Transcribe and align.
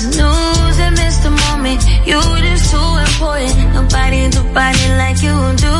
snooze 0.00 0.78
and 0.80 0.96
miss 0.96 1.16
the 1.18 1.30
moment. 1.44 1.80
You 2.08 2.20
just 2.46 2.70
too 2.72 2.90
important. 3.06 3.74
Nobody 3.74 4.30
do 4.30 4.42
body 4.54 4.86
like 5.02 5.20
you 5.22 5.36
do. 5.64 5.79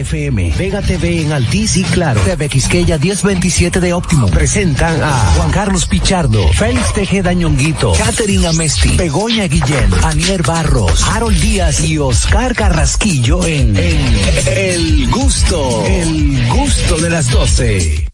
FM, 0.00 0.54
Vega 0.58 0.82
TV 0.82 1.22
en 1.22 1.32
Altiz 1.32 1.76
y 1.76 1.84
Claro, 1.84 2.20
TV 2.22 2.48
Quisqueya 2.48 2.98
1027 2.98 3.80
de 3.80 3.92
Óptimo. 3.92 4.28
Presentan 4.28 5.02
a 5.02 5.12
Juan 5.36 5.50
Carlos 5.50 5.86
Pichardo, 5.86 6.48
Félix 6.52 6.92
Tejeda 6.92 7.32
Ñonguito, 7.32 7.92
Catherine 7.92 8.46
Amesti, 8.46 8.96
Begoña 8.96 9.46
Guillén, 9.46 9.90
Anier 10.02 10.42
Barros, 10.42 11.02
Harold 11.08 11.40
Díaz 11.40 11.80
y 11.80 11.98
Oscar 11.98 12.54
Carrasquillo 12.54 13.44
en, 13.46 13.76
en 13.76 14.16
El 14.46 15.10
Gusto, 15.10 15.84
El 15.86 16.48
Gusto 16.48 16.98
de 16.98 17.10
las 17.10 17.30
12. 17.30 18.06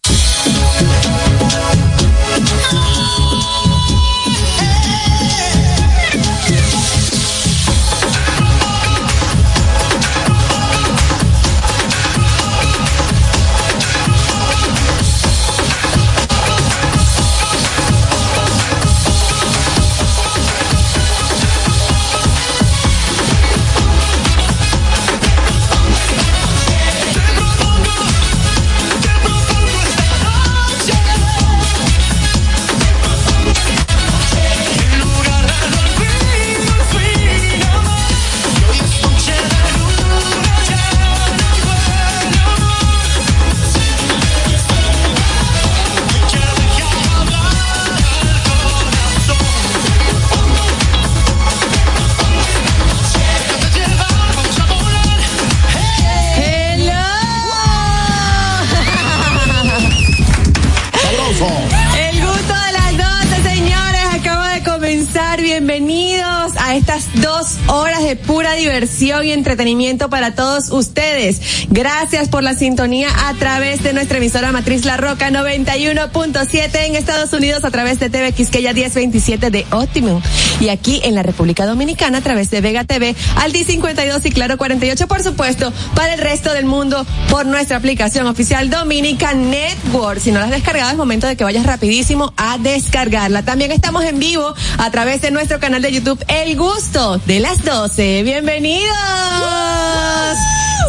Entretenimiento 69.37 70.09
para 70.09 70.35
todos 70.35 70.71
ustedes. 70.71 71.41
Gracias 71.69 72.29
por 72.29 72.43
la 72.43 72.55
sintonía 72.55 73.09
a 73.29 73.35
través 73.35 73.83
de 73.83 73.93
nuestra 73.93 74.19
emisora 74.19 74.53
matriz 74.53 74.85
La 74.85 74.97
Roca 74.97 75.31
91.7 75.31 76.87
en 76.87 76.97
Estados 76.97 77.33
Unidos 77.33 77.65
a 77.65 77.71
través 77.71 77.99
de 78.01 78.11
TV 78.11 78.33
Quisqueya 78.33 78.73
1027 78.73 79.51
de 79.51 79.67
Optimum 79.71 80.21
y 80.61 80.69
aquí 80.71 81.01
en 81.05 81.15
la 81.15 81.23
República 81.23 81.67
Dominicana 81.67 82.19
a 82.19 82.21
través 82.21 82.51
de 82.51 82.61
Vega 82.61 82.85
TV 82.85 83.15
Aldi 83.37 83.65
52 83.65 84.25
y 84.27 84.31
Claro 84.31 84.57
48 84.57 85.07
por 85.07 85.23
supuesto 85.23 85.73
para 85.95 86.15
el 86.15 86.21
resto 86.21 86.53
del 86.53 86.67
mundo 86.67 87.07
por 87.31 87.47
nuestra 87.47 87.77
aplicación 87.77 88.27
oficial 88.27 88.71
Dominica 88.71 89.35
Network. 89.35 90.21
Si 90.21 90.33
no 90.33 90.41
la 90.41 90.47
has 90.47 90.51
descargado 90.51 90.91
es 90.91 90.97
momento 90.97 91.27
de 91.27 91.37
que 91.37 91.45
vayas 91.45 91.67
rapidísimo 91.67 92.33
a 92.37 92.59
descargarla. 92.59 93.43
También 93.43 93.73
estamos 93.73 94.05
en 94.05 94.19
vivo 94.19 94.55
a 94.79 94.91
través 94.91 95.21
de 95.21 95.31
nuestro 95.31 95.61
canal 95.61 95.83
de 95.83 95.93
YouTube 95.93 96.23
El 96.29 96.57
Gusto 96.57 97.19
de 97.27 97.41
las 97.41 97.65
12. 97.65 98.23
Bienvenidos. 98.23 99.26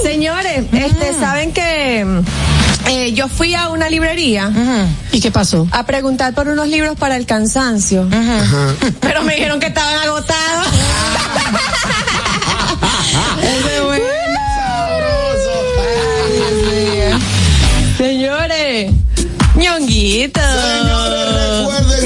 Señores, 0.03 0.65
este 0.71 1.13
saben 1.19 1.53
que 1.53 2.05
eh, 2.87 3.13
yo 3.13 3.27
fui 3.27 3.53
a 3.55 3.69
una 3.69 3.89
librería 3.89 4.51
¿Y 5.11 5.19
qué 5.21 5.31
pasó? 5.31 5.67
a 5.71 5.85
preguntar 5.85 6.33
por 6.33 6.47
unos 6.47 6.67
libros 6.67 6.95
para 6.97 7.17
el 7.17 7.25
cansancio. 7.25 8.07
Pero 9.01 9.23
me 9.23 9.35
dijeron 9.35 9.59
que 9.59 9.67
estaban 9.67 9.95
agotados. 9.95 10.67
Señores, 17.97 18.91
ñonguito. 19.55 20.39
Señores, 20.39 21.26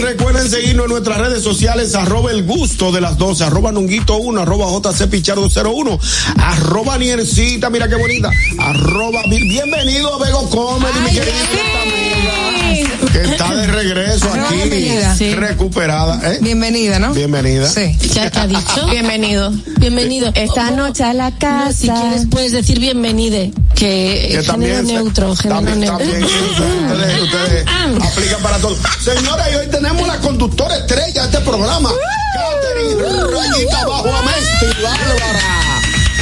recuerden, 0.01 0.17
recuerden 0.17 0.50
seguirnos 0.50 0.85
en 0.85 0.91
nuestras 0.91 1.17
redes 1.19 1.44
sociales, 1.44 1.95
arroba 1.95 2.31
el 2.31 2.44
gusto 2.44 2.91
de 2.91 3.01
las 3.01 3.17
12, 3.17 3.44
arroba 3.44 3.72
nunguito 3.72 4.16
1, 4.17 4.41
arroba 4.41 4.66
jc 4.91 5.07
pichardo 5.09 5.47
01, 5.50 6.00
arroba 6.38 6.97
niercita, 6.97 7.69
mira 7.69 7.88
qué 7.88 7.95
bonita, 7.95 8.29
arroba, 8.59 9.22
bi- 9.29 9.47
bienvenido 9.47 10.13
a 10.13 10.19
Bego 10.25 10.50
Comedy, 10.50 11.00
mi 11.03 11.12
querida 11.12 12.91
que 13.11 13.22
está 13.23 13.53
de 13.55 13.67
regreso 13.67 14.27
aquí, 14.33 14.55
bienvenida. 14.55 15.16
Sí. 15.16 15.33
recuperada, 15.35 16.19
¿eh? 16.33 16.39
Bienvenida, 16.41 16.99
¿no? 16.99 17.13
Bienvenida. 17.13 17.67
Sí. 17.69 17.97
¿Ya 18.13 18.29
te 18.29 18.39
ha 18.39 18.47
dicho? 18.47 18.88
Bienvenido. 18.89 19.51
Bienvenido. 19.77 20.31
Esta 20.35 20.72
noche 20.72 21.03
a 21.03 21.13
la 21.13 21.31
casa. 21.31 21.61
No, 21.61 21.73
si 21.73 21.89
quieres 21.89 22.27
puedes 22.29 22.51
decir 22.51 22.79
bienvenide, 22.79 23.51
que, 23.75 23.79
Que 23.79 24.27
género 24.29 24.44
también, 24.44 24.88
neutro, 24.88 25.35
género 25.35 25.55
también, 25.61 25.79
neutro. 25.81 25.97
también, 25.97 26.23
ustedes, 26.23 27.21
ustedes 27.21 27.66
aplican 28.11 28.41
para 28.41 28.57
todo. 28.59 28.77
Señora, 29.03 29.50
y 29.51 29.55
hoy 29.55 29.67
tenemos 29.67 30.07
la 30.07 30.17
conductora 30.17 30.77
estrella 30.77 31.27
de 31.27 31.38
este 31.38 31.39
programa, 31.41 31.89
Catherine 32.33 33.03
Rayita 33.03 33.85
Bajo 33.85 34.09
Amesti, 34.16 34.81
Bárbara. 34.81 35.70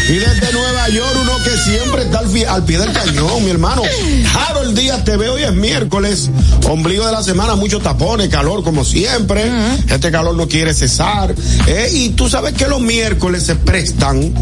Y 0.10 0.14
desde 0.14 0.52
Nueva 0.54 0.90
York, 0.90 1.18
uno 1.22 1.38
que 1.44 1.56
siempre 1.56 2.02
está 2.02 2.20
al, 2.20 2.64
pie 2.66 2.80
del 2.80 2.92
cañón, 2.92 3.46
mi 3.46 3.52
hermano. 3.52 3.84
Harold 4.34 4.76
Díaz 4.76 5.04
TV, 5.04 5.30
hoy 5.30 5.44
es 5.44 5.54
miércoles, 5.54 6.32
ombligo 6.68 7.06
de 7.06 7.12
la 7.12 7.22
semana, 7.22 7.54
muchos 7.54 7.84
tapones, 7.84 8.28
calor 8.30 8.64
como 8.64 8.84
siempre. 8.84 9.52
Este 9.88 10.10
calor 10.10 10.34
no 10.36 10.48
quiere 10.48 10.74
cesar. 10.74 11.36
Eh, 11.68 11.92
y 11.94 12.10
tú 12.10 12.28
sabes 12.28 12.54
que 12.54 12.68
los 12.68 12.82
miércoles 12.82 13.46
se 13.46 13.56
prestan 13.56 14.34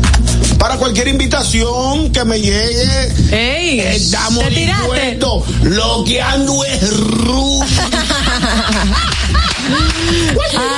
para 0.58 0.78
cualquier 0.78 1.10
invitación 1.10 2.14
que 2.14 2.24
me 2.24 2.40
llegue. 2.40 3.12
¡Ey! 3.32 3.80
Estamos 3.82 4.46
¿Te 4.46 4.52
tiraste? 4.52 4.86
dispuestos. 4.86 5.44
Lo 5.64 6.06
que 6.06 6.22
ando 6.22 6.64
es 6.64 6.98
ru. 6.98 7.60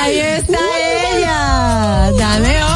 Ahí 0.01 0.17
está 0.17 0.57
ella. 1.13 2.11
Dame 2.17 2.68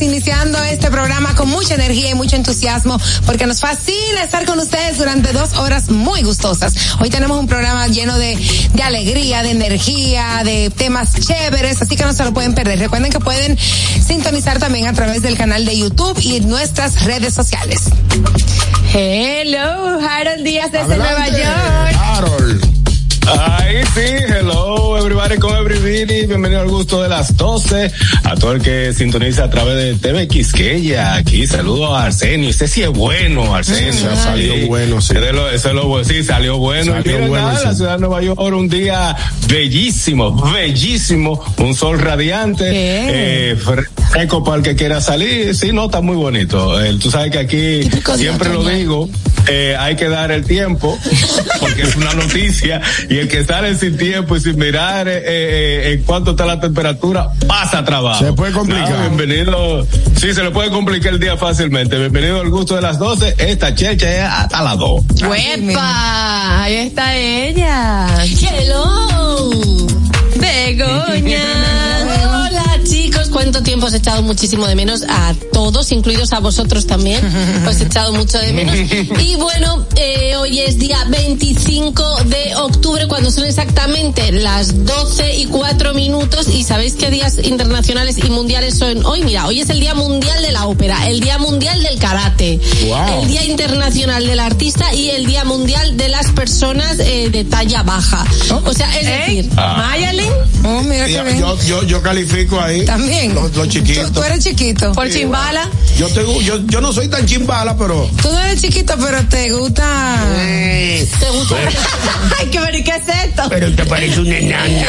Iniciando 0.00 0.62
este 0.62 0.90
programa 0.90 1.34
con 1.34 1.48
mucha 1.48 1.74
energía 1.74 2.10
y 2.10 2.14
mucho 2.14 2.36
entusiasmo, 2.36 2.98
porque 3.26 3.46
nos 3.46 3.60
fascina 3.60 4.22
estar 4.22 4.44
con 4.44 4.58
ustedes 4.58 4.96
durante 4.98 5.32
dos 5.32 5.54
horas 5.54 5.90
muy 5.90 6.22
gustosas. 6.22 6.74
Hoy 7.00 7.10
tenemos 7.10 7.38
un 7.38 7.48
programa 7.48 7.86
lleno 7.88 8.16
de, 8.16 8.36
de 8.74 8.82
alegría, 8.82 9.42
de 9.42 9.50
energía, 9.50 10.42
de 10.44 10.70
temas 10.70 11.14
chéveres, 11.14 11.82
así 11.82 11.96
que 11.96 12.04
no 12.04 12.12
se 12.12 12.24
lo 12.24 12.32
pueden 12.32 12.54
perder. 12.54 12.78
Recuerden 12.78 13.10
que 13.10 13.18
pueden 13.18 13.58
sintonizar 13.58 14.58
también 14.58 14.86
a 14.86 14.92
través 14.92 15.22
del 15.22 15.36
canal 15.36 15.64
de 15.64 15.76
YouTube 15.76 16.18
y 16.22 16.40
nuestras 16.40 17.04
redes 17.04 17.34
sociales. 17.34 17.80
Hello, 18.94 19.98
Harold 20.00 20.44
Díaz 20.44 20.70
desde 20.70 20.96
Nueva 20.96 21.22
Adelante, 21.22 21.42
York. 21.42 22.00
Harold. 22.00 22.67
Ahí 23.30 23.82
sí, 23.94 24.00
hello 24.26 24.96
everybody 24.98 25.36
con 25.38 25.54
everybody, 25.56 26.26
bienvenido 26.26 26.60
al 26.62 26.68
gusto 26.68 27.02
de 27.02 27.08
las 27.08 27.36
12, 27.36 27.90
a 28.24 28.34
todo 28.36 28.52
el 28.52 28.62
que 28.62 28.92
sintoniza 28.94 29.44
a 29.44 29.50
través 29.50 29.76
de 29.76 29.94
TV 29.96 30.26
Quisqueya, 30.28 31.14
aquí 31.14 31.46
saludo 31.46 31.94
a 31.94 32.04
Arsenio, 32.04 32.48
ese 32.50 32.66
sí 32.68 32.82
es 32.82 32.88
bueno, 32.90 33.54
Arsenio. 33.54 33.92
Sí, 33.92 34.06
salió 34.16 34.66
bueno, 34.66 35.00
sí. 35.00 35.14
Lo- 35.14 35.50
ese 35.50 35.68
es 35.68 35.74
lo- 35.74 36.04
sí, 36.04 36.22
salió 36.24 36.56
bueno. 36.58 36.92
Salió 36.92 37.10
y 37.12 37.14
miren, 37.14 37.28
bueno, 37.28 37.46
nada, 37.48 37.58
sí. 37.60 37.66
la 37.66 37.74
ciudad 37.74 37.92
de 37.94 38.00
Nueva 38.00 38.22
York, 38.22 38.40
un 38.40 38.68
día 38.68 39.14
bellísimo, 39.46 40.32
bellísimo, 40.52 41.42
un 41.58 41.74
sol 41.74 41.98
radiante, 41.98 42.64
eh, 42.70 43.56
fresco 44.10 44.42
para 44.42 44.58
el 44.58 44.62
que 44.62 44.74
quiera 44.74 45.00
salir, 45.00 45.54
sí, 45.54 45.72
no, 45.72 45.86
está 45.86 46.00
muy 46.00 46.16
bonito. 46.16 46.80
Eh, 46.80 46.96
tú 47.00 47.10
sabes 47.10 47.30
que 47.30 47.38
aquí 47.38 47.90
siempre 48.16 48.52
lo 48.52 48.64
digo, 48.64 49.08
eh, 49.48 49.76
hay 49.78 49.96
que 49.96 50.08
dar 50.08 50.30
el 50.30 50.44
tiempo, 50.44 50.98
porque 51.60 51.82
es 51.82 51.96
una 51.96 52.12
noticia, 52.14 52.82
y 53.08 53.16
el 53.16 53.28
que 53.28 53.44
sale 53.44 53.74
sin 53.76 53.96
tiempo 53.96 54.36
y 54.36 54.40
sin 54.40 54.58
mirar 54.58 55.08
eh, 55.08 55.22
eh, 55.24 55.92
en 55.94 56.02
cuánto 56.02 56.32
está 56.32 56.44
la 56.44 56.60
temperatura, 56.60 57.30
pasa 57.46 57.84
trabajo. 57.84 58.24
Se 58.24 58.32
puede 58.32 58.52
complicar. 58.52 58.98
Bienvenido, 59.00 59.86
sí, 60.16 60.34
se 60.34 60.42
le 60.42 60.50
puede 60.50 60.70
complicar 60.70 61.14
el 61.14 61.20
día 61.20 61.36
fácilmente. 61.36 61.98
Bienvenido 61.98 62.40
al 62.40 62.50
gusto 62.50 62.74
de 62.74 62.82
las 62.82 62.98
12, 62.98 63.36
esta 63.38 63.74
checha 63.74 64.12
es 64.12 64.22
hasta 64.22 64.62
las 64.62 64.76
2. 64.76 65.04
¡Huepa! 65.28 66.62
Ahí 66.62 66.74
está 66.74 67.16
ella. 67.16 68.24
Hello. 68.24 69.18
Tiempo 73.62 73.86
os 73.86 73.94
he 73.94 73.98
echado 73.98 74.22
muchísimo 74.22 74.66
de 74.66 74.74
menos 74.74 75.02
a 75.08 75.34
todos, 75.52 75.92
incluidos 75.92 76.32
a 76.32 76.40
vosotros 76.40 76.86
también. 76.86 77.20
Os 77.68 77.80
he 77.80 77.84
echado 77.84 78.12
mucho 78.12 78.38
de 78.38 78.52
menos. 78.52 78.74
Y 79.20 79.36
bueno, 79.36 79.86
eh, 79.96 80.36
hoy 80.36 80.60
es 80.60 80.78
día 80.78 81.04
25 81.08 82.24
de 82.24 82.54
octubre, 82.56 83.06
cuando 83.08 83.30
son 83.30 83.44
exactamente 83.44 84.32
las 84.32 84.84
12 84.84 85.36
y 85.36 85.46
4 85.46 85.94
minutos. 85.94 86.48
¿Y 86.48 86.64
sabéis 86.64 86.94
qué 86.94 87.10
días 87.10 87.38
internacionales 87.42 88.16
y 88.18 88.30
mundiales 88.30 88.78
son 88.78 89.04
hoy? 89.04 89.22
Mira, 89.22 89.46
hoy 89.46 89.60
es 89.60 89.70
el 89.70 89.80
Día 89.80 89.94
Mundial 89.94 90.40
de 90.42 90.52
la 90.52 90.66
Ópera, 90.66 91.06
el 91.08 91.20
Día 91.20 91.38
Mundial 91.38 91.82
del 91.82 91.98
Karate, 91.98 92.60
Wow. 92.86 93.22
el 93.22 93.28
Día 93.28 93.44
Internacional 93.44 94.26
del 94.26 94.40
Artista 94.40 94.94
y 94.94 95.10
el 95.10 95.26
Día 95.26 95.44
Mundial 95.44 95.96
de 95.96 96.08
las 96.08 96.30
Personas 96.32 96.98
eh, 97.00 97.28
de 97.30 97.44
talla 97.44 97.82
baja. 97.82 98.24
O 98.64 98.72
sea, 98.72 98.96
es 98.98 99.06
¿Eh? 99.06 99.10
decir, 99.26 99.50
Mayalin, 99.54 100.32
Oh, 100.64 100.82
mira 100.82 101.06
qué 101.06 101.12
Yo, 101.14 101.24
bien. 101.24 101.38
yo, 101.38 101.58
yo, 101.62 101.82
yo 101.84 102.02
califico 102.02 102.60
ahí. 102.60 102.84
También. 102.84 103.27
Los, 103.34 103.54
los 103.54 103.68
chiquitos. 103.68 104.06
Tú, 104.06 104.12
tú 104.14 104.22
eres 104.22 104.44
chiquito. 104.44 104.92
por 104.92 105.10
Chimbala. 105.10 105.68
Yo, 105.96 106.08
tengo, 106.08 106.40
yo, 106.40 106.58
yo 106.66 106.80
no 106.80 106.92
soy 106.92 107.08
tan 107.08 107.26
chimbala, 107.26 107.76
pero. 107.76 108.08
Tú 108.22 108.30
no 108.30 108.38
eres 108.40 108.60
chiquito, 108.60 108.94
pero 108.98 109.24
te 109.28 109.50
gusta. 109.52 110.16
¿te 111.20 111.30
gusta? 111.30 111.56
Ay, 112.38 112.46
qué 112.50 112.60
ver, 112.60 112.84
¿qué 112.84 112.90
es 112.90 113.26
esto? 113.26 113.42
Pero 113.48 113.74
te 113.74 113.84
parece 113.84 114.20
una 114.20 114.38
enana. 114.38 114.86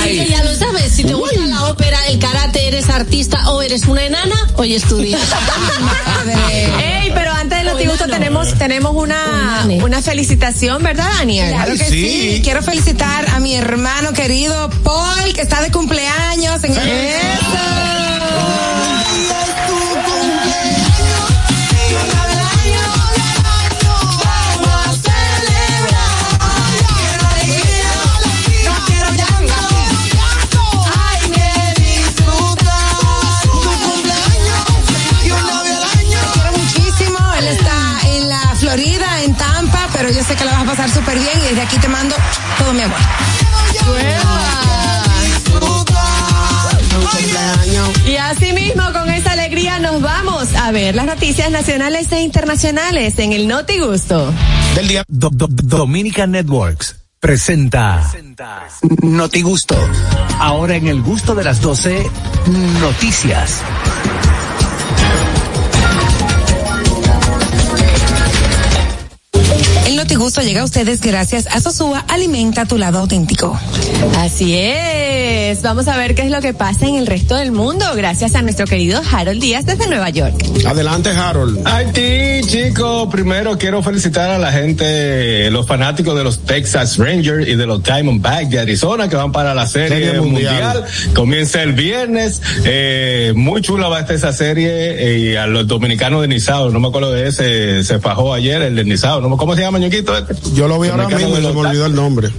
Así 0.00 0.16
que 0.16 0.28
ya 0.28 0.42
lo 0.42 0.54
sabes, 0.56 0.92
si 0.92 1.04
te 1.04 1.14
gusta 1.14 1.40
la 1.46 1.64
ópera, 1.64 1.98
el 2.08 2.18
karate, 2.18 2.66
eres 2.66 2.88
artista 2.88 3.50
o 3.50 3.60
eres 3.62 3.84
una 3.86 4.02
enana, 4.04 4.34
hoy 4.56 4.74
estudia. 4.74 5.18
Madre. 5.80 7.02
Ey, 7.02 7.12
pero 7.14 7.29
no. 7.84 7.96
tenemos, 8.06 8.54
tenemos 8.58 8.94
una, 8.94 9.66
una 9.82 10.02
felicitación, 10.02 10.82
¿verdad, 10.82 11.10
Daniel? 11.18 11.50
Claro 11.52 11.72
que 11.72 11.84
sí. 11.84 12.34
sí. 12.34 12.40
Quiero 12.42 12.62
felicitar 12.62 13.28
a 13.30 13.40
mi 13.40 13.54
hermano 13.54 14.12
querido 14.12 14.70
Paul, 14.82 15.32
que 15.34 15.42
está 15.42 15.62
de 15.62 15.70
cumpleaños 15.70 16.62
en 16.64 16.76
el. 16.76 17.99
Pasar 40.70 40.88
súper 40.90 41.18
bien 41.18 41.36
y 41.40 41.48
desde 41.48 41.62
aquí 41.62 41.76
te 41.78 41.88
mando 41.88 42.14
todo 42.58 42.72
mi 42.72 42.82
amor. 42.82 42.96
Y 48.06 48.16
así 48.16 48.52
mismo, 48.52 48.82
con 48.92 49.10
esa 49.10 49.32
alegría, 49.32 49.80
nos 49.80 50.00
vamos 50.00 50.54
a 50.54 50.70
ver 50.70 50.94
las 50.94 51.06
noticias 51.06 51.50
nacionales 51.50 52.12
e 52.12 52.20
internacionales 52.20 53.18
en 53.18 53.32
el 53.32 53.48
Notigusto. 53.48 54.32
Del 54.76 54.86
día. 54.88 55.02
Do- 55.08 55.30
Do- 55.32 55.48
Dominican 55.50 56.30
Networks 56.30 56.96
presenta 57.18 58.08
Notigusto. 59.02 59.76
Ahora 60.38 60.76
en 60.76 60.86
el 60.86 61.02
gusto 61.02 61.34
de 61.34 61.44
las 61.44 61.60
12, 61.60 62.08
noticias. 62.80 63.60
Notigusto 70.30 70.48
llega 70.48 70.60
a 70.60 70.64
ustedes 70.64 71.00
gracias 71.00 71.48
a 71.48 71.60
Sosúa 71.60 72.04
Alimenta 72.06 72.64
tu 72.64 72.78
lado 72.78 73.00
auténtico. 73.00 73.58
Así 74.18 74.54
es. 74.56 75.60
Vamos 75.62 75.88
a 75.88 75.96
ver 75.96 76.14
qué 76.14 76.22
es 76.22 76.30
lo 76.30 76.40
que 76.40 76.54
pasa 76.54 76.86
en 76.86 76.94
el 76.94 77.08
resto 77.08 77.34
del 77.34 77.50
mundo, 77.50 77.84
gracias 77.96 78.36
a 78.36 78.42
nuestro 78.42 78.64
querido 78.66 79.02
Harold 79.10 79.40
Díaz 79.40 79.66
desde 79.66 79.88
Nueva 79.88 80.08
York. 80.10 80.34
Adelante, 80.64 81.10
Harold. 81.10 81.66
Haití, 81.66 82.46
chicos, 82.46 83.08
primero 83.10 83.58
quiero 83.58 83.82
felicitar 83.82 84.30
a 84.30 84.38
la 84.38 84.52
gente, 84.52 85.50
los 85.50 85.66
fanáticos 85.66 86.16
de 86.16 86.22
los 86.22 86.38
Texas 86.44 86.96
Rangers 86.98 87.48
y 87.48 87.56
de 87.56 87.66
los 87.66 87.82
Diamondbacks 87.82 88.50
de 88.50 88.60
Arizona 88.60 89.08
que 89.08 89.16
van 89.16 89.32
para 89.32 89.52
la 89.52 89.66
serie, 89.66 89.88
Serie 89.88 90.20
mundial. 90.20 90.84
mundial. 90.84 90.84
Comienza 91.12 91.60
el 91.60 91.72
viernes. 91.72 92.40
Eh, 92.64 93.32
muy 93.34 93.62
chula 93.62 93.88
va 93.88 93.96
a 93.96 94.00
estar 94.02 94.14
esa 94.14 94.32
serie 94.32 94.70
eh, 94.70 95.18
y 95.18 95.34
a 95.34 95.48
los 95.48 95.66
dominicanos 95.66 96.22
de 96.22 96.28
Nizao, 96.28 96.70
no 96.70 96.78
me 96.78 96.86
acuerdo 96.86 97.10
de 97.10 97.26
ese, 97.26 97.82
se 97.82 97.98
fajó 97.98 98.32
ayer 98.32 98.62
el 98.62 98.76
de 98.76 98.84
Nizao, 98.84 99.20
¿no? 99.20 99.40
¿cómo 99.40 99.56
se 99.56 99.62
llama, 99.62 99.80
ñoquito? 99.80 100.19
Yo 100.54 100.68
lo 100.68 100.78
vi 100.80 100.88
ahora 100.88 101.08
mismo 101.08 101.38
y 101.38 101.42
se 101.42 101.52
me 101.52 101.60
olvidó 101.60 101.86
el 101.86 101.94
nombre. 101.94 102.30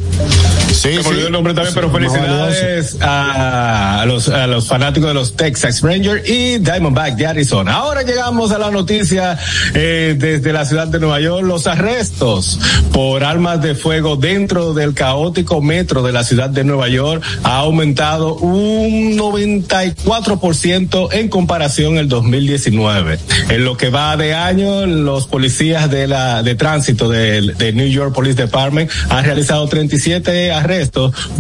Sí, 0.82 0.90
se 0.90 0.96
me 0.98 1.04
sí. 1.04 1.10
olvidó 1.10 1.28
el 1.28 1.34
nombre 1.34 1.54
también, 1.54 1.76
pero 1.76 1.92
felicidades 1.92 2.98
a, 3.02 4.02
a 4.02 4.06
los, 4.08 4.30
a 4.30 4.48
los 4.48 4.68
fanáticos 4.68 5.10
de 5.10 5.14
los 5.14 5.36
Texas 5.36 5.82
Rangers 5.82 6.28
y 6.28 6.58
Diamondback 6.58 7.16
de 7.18 7.28
Arizona. 7.28 7.74
Ahora 7.74 8.02
llegamos 8.02 8.52
a 8.52 8.58
la 8.58 8.72
noticia 8.72 9.38
eh, 9.76 10.16
desde 10.18 10.52
la 10.52 10.66
ciudad 10.66 10.88
de 10.88 11.00
Nueva 11.00 11.20
York, 11.20 11.46
los 11.46 11.68
arrestos 11.68 12.60
por 12.92 13.24
armas 13.24 13.62
de 13.62 13.76
fuego 13.76 14.16
dentro 14.16 14.74
del 14.74 14.96
caótico 14.96 15.62
metro 15.62 16.02
de 16.02 16.14
la 16.14 16.24
ciudad 16.24 16.50
de 16.50 16.64
Nueva 16.64 16.88
York 16.88 17.24
ha 17.44 17.58
aumentado 17.58 18.34
un 18.38 19.20
94% 19.20 21.10
en 21.12 21.30
comparación 21.30 22.00
al 22.00 22.10
2019. 22.10 23.20
En 23.50 23.66
lo 23.66 23.78
que 23.78 23.92
va 23.92 24.18
de 24.18 24.34
año, 24.34 24.88
los 24.88 25.28
policías 25.28 25.92
de 25.92 26.08
la 26.08 26.42
de 26.42 26.56
tránsito 26.56 27.08
del 27.08 27.56
de 27.56 27.72
New 27.72 27.88
York 27.88 28.16
Police 28.16 28.36
Department 28.36 28.90
han 29.10 29.26
realizado 29.26 29.68
37 29.68 30.52
arrestos 30.52 30.71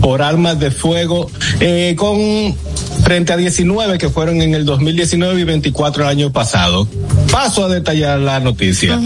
por 0.02 0.22
armas 0.22 0.60
de 0.60 0.72
fuego 0.72 1.30
eh, 1.60 1.96
con 1.98 2.56
frente 3.04 3.34
a 3.34 3.38
19 3.38 3.98
que 3.98 4.10
fueron 4.10 4.42
en 4.42 4.54
el 4.54 4.66
2019 4.66 5.40
y 5.40 5.44
24 5.44 6.04
el 6.04 6.10
año 6.10 6.32
pasado. 6.32 6.88
Paso 7.32 7.64
a 7.66 7.70
detallar 7.70 8.20
la 8.20 8.40
noticia. 8.42 9.00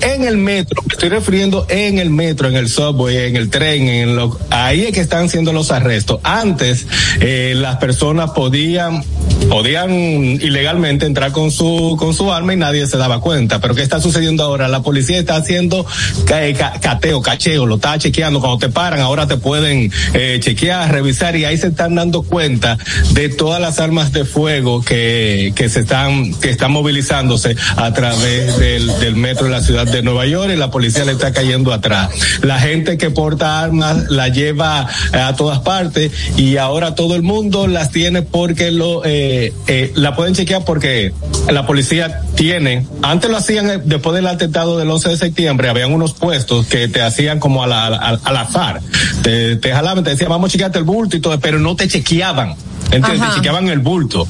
En 0.00 0.24
el 0.24 0.36
metro, 0.36 0.82
me 0.82 0.92
estoy 0.94 1.08
refiriendo 1.10 1.64
en 1.68 1.98
el 1.98 2.10
metro, 2.10 2.48
en 2.48 2.56
el 2.56 2.68
subway, 2.68 3.16
en 3.28 3.36
el 3.36 3.50
tren, 3.50 3.88
en 3.88 4.16
lo, 4.16 4.36
ahí 4.50 4.82
es 4.86 4.92
que 4.92 5.00
están 5.00 5.28
siendo 5.28 5.52
los 5.52 5.70
arrestos. 5.70 6.18
Antes 6.24 6.86
eh, 7.20 7.54
las 7.56 7.76
personas 7.76 8.30
podían 8.30 9.04
podían 9.48 9.92
ilegalmente 9.92 11.06
entrar 11.06 11.30
con 11.32 11.50
su 11.52 11.96
con 11.98 12.12
su 12.12 12.32
arma 12.32 12.52
y 12.52 12.56
nadie 12.56 12.86
se 12.88 12.96
daba 12.96 13.20
cuenta. 13.20 13.60
Pero 13.60 13.74
qué 13.76 13.82
está 13.82 14.00
sucediendo 14.00 14.42
ahora? 14.42 14.66
La 14.68 14.82
policía 14.82 15.18
está 15.18 15.36
haciendo 15.36 15.86
eh, 16.34 16.54
ca- 16.58 16.80
cateo, 16.80 17.22
cacheo, 17.22 17.64
lo 17.64 17.76
está 17.76 17.96
chequeando. 17.98 18.40
Cuando 18.40 18.58
te 18.58 18.68
paran, 18.68 19.00
ahora 19.00 19.26
te 19.28 19.36
pueden 19.36 19.92
eh, 20.14 20.38
chequear, 20.42 20.90
revisar 20.92 21.36
y 21.36 21.44
ahí 21.44 21.56
se 21.56 21.68
están 21.68 21.94
dando 21.94 22.22
cuenta 22.22 22.76
de 23.12 23.28
todas 23.28 23.60
las 23.60 23.78
armas 23.78 24.12
de 24.12 24.24
fuego 24.24 24.82
que 24.82 25.52
que 25.54 25.68
se 25.68 25.80
están 25.80 26.34
que 26.34 26.50
están 26.50 26.72
movilizándose 26.72 27.56
a 27.76 27.92
través 27.92 28.56
del, 28.58 28.86
del 29.00 29.16
metro 29.16 29.44
de 29.46 29.50
la 29.52 29.60
ciudad 29.62 29.86
de 29.86 30.02
Nueva 30.02 30.26
York 30.26 30.50
y 30.52 30.56
la 30.56 30.70
policía 30.70 31.04
le 31.04 31.12
está 31.12 31.32
cayendo 31.32 31.72
atrás. 31.72 32.10
La 32.42 32.58
gente 32.58 32.98
que 32.98 33.10
porta 33.10 33.60
armas 33.60 34.10
la 34.10 34.28
lleva 34.28 34.86
a 35.12 35.34
todas 35.36 35.60
partes 35.60 36.12
y 36.36 36.56
ahora 36.56 36.94
todo 36.94 37.14
el 37.14 37.22
mundo 37.22 37.66
las 37.66 37.90
tiene 37.90 38.22
porque 38.22 38.70
lo 38.70 39.02
eh, 39.04 39.52
eh, 39.66 39.92
la 39.94 40.14
pueden 40.16 40.34
chequear 40.34 40.64
porque 40.64 41.12
la 41.50 41.66
policía 41.66 42.20
tiene 42.34 42.86
antes 43.02 43.30
lo 43.30 43.36
hacían 43.36 43.70
eh, 43.70 43.78
después 43.84 44.14
del 44.14 44.26
atentado 44.26 44.78
del 44.78 44.90
11 44.90 45.08
de 45.10 45.16
septiembre 45.16 45.68
habían 45.68 45.92
unos 45.92 46.14
puestos 46.14 46.66
que 46.66 46.88
te 46.88 47.02
hacían 47.02 47.38
como 47.40 47.62
a 47.62 47.66
la- 47.66 47.86
al, 47.86 48.20
al 48.24 48.36
azar 48.36 48.80
te, 49.22 49.56
te 49.56 49.72
jalaban 49.72 50.04
te 50.04 50.10
decían 50.10 50.30
vamos 50.30 50.50
a 50.50 50.52
chequearte 50.52 50.78
el 50.78 50.84
bulto 50.84 51.16
y 51.16 51.20
todo 51.20 51.38
pero 51.40 51.58
no 51.58 51.74
te 51.76 51.88
chequeaban 51.88 52.54
¿entiendes? 52.90 53.20
Ajá. 53.20 53.30
te 53.30 53.36
chequeaban 53.36 53.68
el 53.68 53.78
bulto 53.80 54.26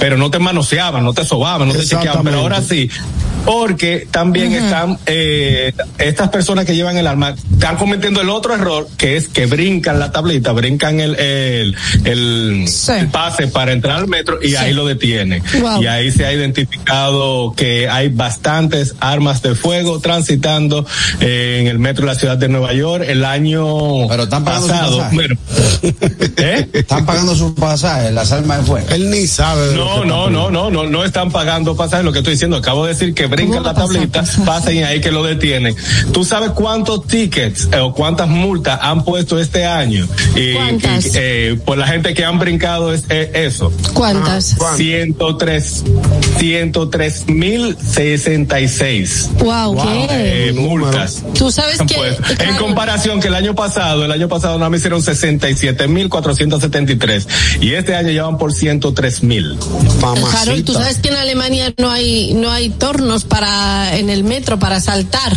pero 0.00 0.16
no 0.16 0.30
te 0.30 0.38
manoseaban, 0.38 1.04
no 1.04 1.12
te 1.12 1.24
sobaban, 1.24 1.68
no 1.68 1.74
te 1.74 1.84
chequeaban, 1.84 2.24
pero 2.24 2.38
ahora 2.38 2.62
sí. 2.62 2.90
Porque 3.44 4.06
también 4.10 4.52
están, 4.52 4.98
eh, 5.06 5.72
estas 5.98 6.28
personas 6.28 6.64
que 6.66 6.74
llevan 6.74 6.96
el 6.96 7.06
arma, 7.06 7.34
están 7.52 7.76
cometiendo 7.76 8.20
el 8.20 8.28
otro 8.30 8.54
error, 8.54 8.86
que 8.96 9.16
es 9.16 9.28
que 9.28 9.46
brincan 9.46 9.98
la 9.98 10.12
tablita, 10.12 10.52
brincan 10.52 11.00
el, 11.00 11.16
el, 11.16 11.76
el, 12.04 12.64
Sí. 12.68 12.92
el 12.92 13.08
pase 13.08 13.48
para 13.48 13.72
entrar 13.72 13.96
al 13.98 14.06
metro 14.08 14.38
y 14.42 14.54
ahí 14.56 14.72
lo 14.72 14.86
detienen. 14.86 15.42
Wow. 15.60 15.82
Y 15.82 15.86
ahí 15.86 16.10
se 16.12 16.26
ha 16.26 16.32
identificado 16.32 17.52
que 17.56 17.88
hay 17.88 18.08
bastantes 18.08 18.94
armas 19.00 19.42
de 19.42 19.54
fuego 19.54 20.00
transitando 20.00 20.86
eh, 21.20 21.58
en 21.60 21.66
el 21.66 21.78
metro 21.78 22.06
de 22.06 22.12
la 22.12 22.18
ciudad 22.18 22.36
de 22.36 22.48
Nueva 22.48 22.72
York. 22.74 23.04
El 23.06 23.24
año 23.24 24.06
Pero 24.08 24.24
están 24.24 24.44
pagando 24.44 24.66
su 24.68 24.72
pasado, 24.72 24.96
pasaje. 24.98 25.14
bueno, 25.16 25.36
¿eh? 26.36 26.68
Están 26.72 27.06
pagando 27.06 27.34
su 27.34 27.54
pasaje, 27.54 28.10
las 28.12 28.30
armas 28.32 28.58
de 28.58 28.64
fuego. 28.64 28.86
Él 28.90 29.10
ni 29.10 29.26
sabe. 29.26 29.74
No, 29.74 30.04
no, 30.04 30.24
poniendo. 30.24 30.30
no, 30.30 30.50
no, 30.50 30.70
no, 30.70 30.84
no 30.90 31.04
están 31.04 31.30
pagando 31.30 31.76
pasajes. 31.76 32.04
Lo 32.04 32.12
que 32.12 32.18
estoy 32.18 32.34
diciendo, 32.34 32.56
acabo 32.56 32.84
de 32.84 32.92
decir 32.92 33.14
que 33.14 33.28
brincan 33.30 33.58
¿Cómo 33.62 33.66
la 33.68 33.74
tablita, 33.74 34.24
Pasa. 34.44 34.72
y 34.72 34.82
ahí 34.82 35.00
que 35.00 35.10
lo 35.10 35.22
detienen. 35.22 35.74
¿Tú 36.12 36.24
sabes 36.24 36.50
cuántos 36.50 37.06
tickets 37.06 37.68
eh, 37.72 37.78
o 37.78 37.94
cuántas 37.94 38.28
multas 38.28 38.78
han 38.82 39.04
puesto 39.04 39.38
este 39.38 39.64
año? 39.66 40.06
Y, 40.36 40.54
¿Cuántas? 40.54 41.06
y, 41.06 41.10
eh, 41.14 41.58
por 41.64 41.78
la 41.78 41.86
gente 41.86 42.14
que 42.14 42.24
han 42.24 42.38
brincado 42.38 42.92
es, 42.92 43.04
eh, 43.08 43.30
eso. 43.34 43.72
¿Cuántas? 43.94 44.56
103, 44.76 45.84
103 46.38 47.28
mil 47.28 47.76
66 47.78 49.30
Wow, 49.38 49.76
¿qué? 49.82 50.48
eh, 50.48 50.52
multas. 50.52 51.22
Tú 51.34 51.50
sabes 51.50 51.78
que 51.86 51.94
puesto. 51.94 52.22
En 52.30 52.36
claro, 52.36 52.56
comparación 52.58 53.20
que 53.20 53.28
el 53.28 53.34
año 53.34 53.54
pasado, 53.54 54.04
el 54.04 54.12
año 54.12 54.28
pasado 54.28 54.58
no 54.58 54.68
me 54.70 54.76
hicieron 54.78 55.02
67 55.02 55.88
mil 55.88 56.08
473 56.08 57.28
y 57.60 57.74
este 57.74 57.94
año 57.94 58.10
ya 58.10 58.24
van 58.24 58.38
por 58.38 58.52
103 58.52 59.22
mil. 59.22 59.56
Harold, 60.40 60.64
tú 60.64 60.72
sabes 60.74 60.98
que 60.98 61.08
en 61.08 61.16
Alemania 61.16 61.72
no 61.78 61.90
hay 61.90 62.34
no 62.34 62.50
hay 62.50 62.70
tornos 62.70 63.19
para 63.24 63.96
en 63.96 64.10
el 64.10 64.24
metro 64.24 64.58
para 64.58 64.80
saltar. 64.80 65.32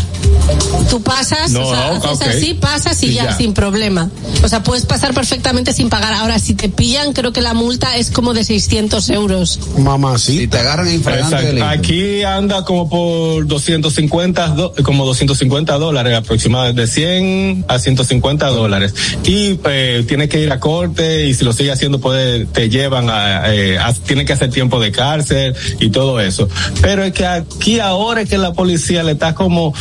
Tú 0.89 1.01
pasas, 1.01 1.51
No, 1.51 1.67
o 1.67 1.73
sea, 1.75 1.87
no, 1.91 1.95
haces 1.95 2.11
ok. 2.11 2.27
así, 2.27 2.53
pasas 2.53 3.01
y, 3.03 3.07
Y 3.07 3.13
ya, 3.13 3.25
ya. 3.25 3.37
sin 3.37 3.53
problema. 3.53 4.09
O 4.43 4.47
sea, 4.47 4.61
puedes 4.63 4.85
pasar 4.85 5.13
perfectamente 5.13 5.73
sin 5.73 5.89
pagar. 5.89 6.13
Ahora, 6.13 6.37
si 6.39 6.53
te 6.53 6.69
pillan, 6.69 7.13
creo 7.13 7.31
que 7.33 7.41
la 7.41 7.53
multa 7.53 7.95
es 7.97 8.09
como 8.11 8.33
de 8.33 8.43
600 8.43 9.09
euros. 9.09 9.59
Si 9.75 9.81
Mamacita. 9.81 10.57
te 10.57 10.63
agarran 10.63 10.87
en. 10.87 11.63
Aquí 11.63 12.23
anda 12.23 12.63
como 12.65 12.89
por 12.89 13.47
250, 13.47 14.47
do- 14.49 14.73
como 14.83 15.05
250 15.05 15.77
dólares 15.77 16.17
aproximadamente, 16.17 16.81
de 16.81 16.87
100 16.87 17.65
a 17.67 17.79
150 17.79 18.47
dólares. 18.47 18.93
Y 19.25 19.59
eh, 19.65 20.03
tiene 20.07 20.27
que 20.29 20.39
ir 20.41 20.51
a 20.51 20.59
corte 20.59 21.25
y 21.27 21.33
si 21.33 21.43
lo 21.45 21.53
sigue 21.53 21.71
haciendo 21.71 21.99
puede, 21.99 22.45
te 22.45 22.69
llevan 22.69 23.09
a, 23.09 23.53
eh, 23.53 23.77
a- 23.79 23.93
tiene 23.93 24.25
que 24.25 24.33
hacer 24.33 24.49
tiempo 24.51 24.79
de 24.79 24.91
cárcel 24.91 25.55
y 25.79 25.89
todo 25.89 26.19
eso. 26.19 26.47
Pero 26.81 27.03
es 27.03 27.13
que 27.13 27.25
aquí 27.25 27.72
ahora 27.79 28.21
es 28.21 28.29
que 28.29 28.37
la 28.37 28.53
policía 28.53 29.03
le 29.03 29.13
está 29.13 29.33
como 29.35 29.73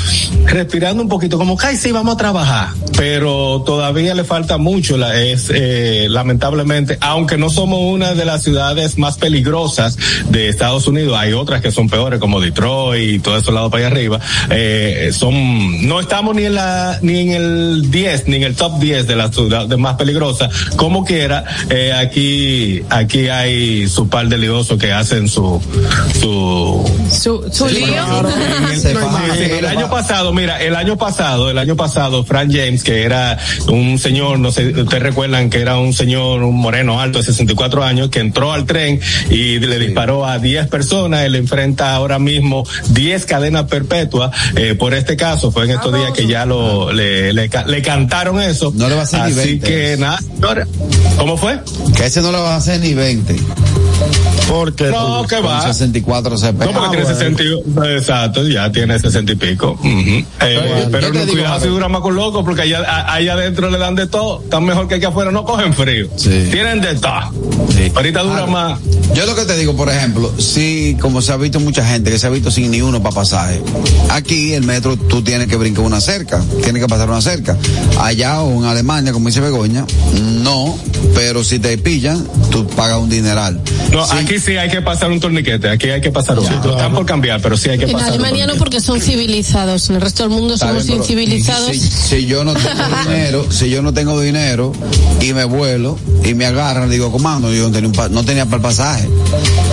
respirando 0.46 1.02
un 1.02 1.08
poquito, 1.08 1.38
como 1.38 1.56
que 1.56 1.66
"Ay, 1.66 1.76
sí, 1.76 1.92
vamos 1.92 2.14
a 2.14 2.16
trabajar. 2.16 2.68
Pero 2.96 3.62
todavía 3.64 4.14
le 4.14 4.24
falta 4.24 4.58
mucho, 4.58 4.96
la, 4.96 5.18
es, 5.20 5.50
eh, 5.54 6.06
lamentablemente, 6.10 6.98
aunque 7.00 7.36
no 7.36 7.50
somos 7.50 7.80
una 7.80 8.14
de 8.14 8.24
las 8.24 8.42
ciudades 8.42 8.98
más 8.98 9.16
peligrosas 9.16 9.96
de 10.30 10.48
Estados 10.48 10.86
Unidos, 10.86 11.16
hay 11.18 11.32
otras 11.32 11.60
que 11.62 11.70
son 11.72 11.88
peores 11.88 12.20
como 12.20 12.40
Detroit 12.40 13.14
y 13.14 13.18
todo 13.18 13.36
esos 13.36 13.52
lados 13.54 13.70
para 13.70 13.86
allá 13.86 13.94
arriba, 13.94 14.20
eh, 14.50 15.10
son, 15.12 15.86
no 15.88 16.00
estamos 16.00 16.34
ni 16.34 16.44
en 16.44 16.54
la, 16.54 16.98
ni 17.02 17.18
en 17.20 17.30
el 17.32 17.90
10, 17.90 18.28
ni 18.28 18.36
en 18.36 18.42
el 18.44 18.54
top 18.54 18.78
10 18.78 19.06
de 19.06 19.16
las 19.16 19.34
ciudades 19.34 19.78
más 19.78 19.96
peligrosas, 19.96 20.50
como 20.76 21.04
quiera, 21.04 21.44
eh, 21.70 21.92
aquí, 21.92 22.82
aquí 22.90 23.28
hay 23.28 23.88
su 23.88 24.08
par 24.08 24.28
de 24.28 24.38
liosos 24.38 24.78
que 24.78 24.92
hacen 24.92 25.28
su, 25.28 25.60
su, 26.20 26.84
Su, 27.10 27.44
su 27.50 27.66
lío. 27.68 27.81
El- 29.58 29.66
año 29.66 29.90
pasado, 29.90 30.32
mira, 30.32 30.60
el 30.62 30.74
año 30.76 30.96
pasado, 30.96 31.50
el 31.50 31.58
año 31.58 31.76
pasado, 31.76 32.24
Frank 32.24 32.50
James, 32.52 32.82
que 32.82 33.02
era 33.04 33.38
un 33.68 33.98
señor, 33.98 34.38
no 34.38 34.50
sé, 34.52 34.68
ustedes 34.68 35.02
recuerdan 35.02 35.50
que 35.50 35.60
era 35.60 35.78
un 35.78 35.92
señor, 35.92 36.42
un 36.42 36.56
moreno 36.56 37.00
alto 37.00 37.18
de 37.18 37.24
64 37.24 37.82
años, 37.84 38.08
que 38.10 38.20
entró 38.20 38.52
al 38.52 38.64
tren 38.66 39.00
y 39.30 39.58
le 39.58 39.78
disparó 39.78 40.26
a 40.26 40.38
10 40.38 40.68
personas, 40.68 41.24
él 41.24 41.34
enfrenta 41.36 41.94
ahora 41.94 42.18
mismo 42.18 42.66
10 42.90 43.26
cadenas 43.26 43.64
perpetuas 43.64 44.30
eh, 44.56 44.74
por 44.78 44.94
este 44.94 45.16
caso, 45.16 45.50
fue 45.52 45.64
en 45.64 45.72
estos 45.72 45.94
días 45.94 46.12
que 46.12 46.26
ya 46.26 46.44
lo, 46.46 46.92
le, 46.92 47.32
le, 47.32 47.48
ca- 47.48 47.64
le 47.66 47.82
cantaron 47.82 48.40
eso. 48.40 48.72
No 48.74 48.88
le 48.88 48.94
va 48.94 49.02
a 49.02 49.04
hacer 49.04 49.20
ni 49.20 49.32
Así 49.32 49.34
20. 49.58 49.66
que 49.66 49.96
nada, 49.98 50.18
¿cómo 51.16 51.36
fue? 51.36 51.58
Que 51.96 52.06
ese 52.06 52.20
no 52.22 52.32
lo 52.32 52.42
va 52.42 52.54
a 52.54 52.56
hacer 52.56 52.80
ni 52.80 52.94
20. 52.94 53.36
Porque 54.48 54.90
No, 54.90 55.26
que 55.26 55.40
va. 55.40 55.62
64 55.62 56.36
CP. 56.36 56.64
No, 56.66 56.72
porque 56.72 56.96
tiene 56.96 57.06
60 57.06 57.42
y- 57.42 57.94
exacto, 57.96 58.46
ya 58.46 58.70
tiene 58.70 58.98
60 58.98 59.32
y 59.32 59.36
pico. 59.36 59.78
Eh, 59.82 60.24
bueno. 60.40 60.88
pero 60.90 61.12
no, 61.12 61.26
cuidado 61.26 61.60
si 61.60 61.68
dura 61.68 61.88
más 61.88 62.00
con 62.02 62.14
loco, 62.14 62.44
porque 62.44 62.62
allá, 62.62 62.82
adentro 63.32 63.70
le 63.70 63.78
dan 63.78 63.94
de 63.94 64.06
todo. 64.06 64.40
Tan 64.50 64.64
mejor 64.64 64.88
que 64.88 64.96
aquí 64.96 65.04
afuera 65.06 65.30
no 65.30 65.44
cogen 65.44 65.72
frío. 65.72 66.08
Sí. 66.16 66.48
Tienen 66.50 66.80
de 66.80 66.94
todo. 66.96 67.32
Sí. 67.70 67.90
Ahorita 67.94 68.22
dura 68.22 68.46
más. 68.46 68.78
Yo 69.14 69.26
lo 69.26 69.34
que 69.34 69.44
te 69.44 69.56
digo, 69.56 69.76
por 69.76 69.88
ejemplo, 69.90 70.32
si 70.38 70.96
como 71.00 71.20
se 71.22 71.32
ha 71.32 71.36
visto 71.36 71.60
mucha 71.60 71.84
gente 71.86 72.10
que 72.10 72.18
se 72.18 72.26
ha 72.26 72.30
visto 72.30 72.50
sin 72.50 72.70
ni 72.70 72.80
uno 72.82 73.02
para 73.02 73.14
pasaje, 73.14 73.62
aquí 74.10 74.54
el 74.54 74.64
metro 74.64 74.96
tú 74.96 75.22
tienes 75.22 75.48
que 75.48 75.56
brincar 75.56 75.84
una 75.84 76.00
cerca, 76.00 76.42
tienes 76.62 76.82
que 76.82 76.88
pasar 76.88 77.08
una 77.10 77.20
cerca. 77.20 77.56
Allá 78.00 78.40
o 78.40 78.58
en 78.58 78.64
Alemania, 78.64 79.12
como 79.12 79.28
dice 79.28 79.40
Begoña, 79.40 79.84
no, 80.42 80.78
pero 81.14 81.44
si 81.44 81.58
te 81.58 81.76
pillan, 81.78 82.26
tú 82.50 82.66
pagas 82.68 82.98
un 82.98 83.08
dineral. 83.10 83.60
No, 83.92 84.06
Sí. 84.06 84.16
aquí 84.18 84.38
sí 84.38 84.56
hay 84.56 84.70
que 84.70 84.80
pasar 84.80 85.10
un 85.12 85.20
torniquete, 85.20 85.68
aquí 85.68 85.90
hay 85.90 86.00
que 86.00 86.10
pasar 86.10 86.38
uno. 86.38 86.48
Están 86.48 86.92
por 86.94 87.04
cambiar, 87.06 87.40
pero 87.42 87.56
sí 87.56 87.68
hay 87.68 87.78
que 87.78 87.84
En 87.84 87.92
pasar 87.92 88.08
un 88.08 88.14
Alemania 88.14 88.46
no 88.46 88.54
porque 88.54 88.80
son 88.80 89.00
civilizados. 89.00 89.90
En 89.90 89.96
el 89.96 90.02
resto 90.02 90.22
del 90.22 90.30
mundo 90.32 90.54
Está 90.54 90.68
somos 90.68 90.86
bien, 90.86 90.98
incivilizados. 90.98 91.68
Si, 91.70 91.78
si 91.78 92.26
yo 92.26 92.42
no 92.44 92.54
tengo 92.54 92.70
dinero, 93.06 93.46
si 93.52 93.68
yo 93.70 93.82
no 93.82 93.92
tengo 93.92 94.18
dinero 94.20 94.72
y 95.20 95.34
me 95.34 95.44
vuelo 95.44 95.98
y 96.24 96.32
me 96.34 96.46
agarran, 96.46 96.88
digo, 96.90 97.12
comando, 97.12 97.52
yo 97.52 97.64
no 97.64 97.70
tenía, 97.70 97.88
un 97.88 97.94
pa- 97.94 98.08
no 98.08 98.24
tenía 98.24 98.46
para 98.46 98.56
el 98.56 98.62
pasaje. 98.62 99.08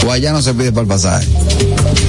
O 0.05 0.11
allá 0.11 0.31
no 0.33 0.41
se 0.41 0.53
pide 0.53 0.71
para 0.71 0.81
el 0.83 0.87
pasaje. 0.87 1.27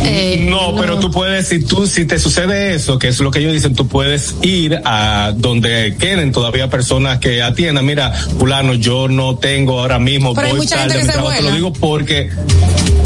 Eh, 0.04 0.46
No, 0.48 0.74
pero 0.76 0.98
tú 0.98 1.10
puedes, 1.10 1.48
si 1.48 1.62
tú, 1.64 1.86
si 1.86 2.04
te 2.04 2.18
sucede 2.18 2.74
eso, 2.74 2.98
que 2.98 3.08
es 3.08 3.20
lo 3.20 3.30
que 3.30 3.40
ellos 3.40 3.52
dicen, 3.52 3.74
tú 3.74 3.86
puedes 3.86 4.34
ir 4.42 4.80
a 4.84 5.32
donde 5.36 5.96
queden 5.98 6.32
todavía 6.32 6.68
personas 6.68 7.18
que 7.18 7.42
atiendan. 7.42 7.84
Mira, 7.84 8.12
fulano, 8.12 8.74
yo 8.74 9.08
no 9.08 9.36
tengo 9.36 9.80
ahora 9.80 9.98
mismo, 9.98 10.34
Pero 10.34 10.46
hay 10.46 10.52
voy 10.52 10.60
mucha 10.60 10.76
tarde 10.76 10.94
gente 10.94 11.06
que 11.06 11.06
se 11.06 11.12
trabajo. 11.12 11.36
Te 11.36 11.42
lo 11.42 11.54
digo 11.54 11.72
porque 11.72 12.30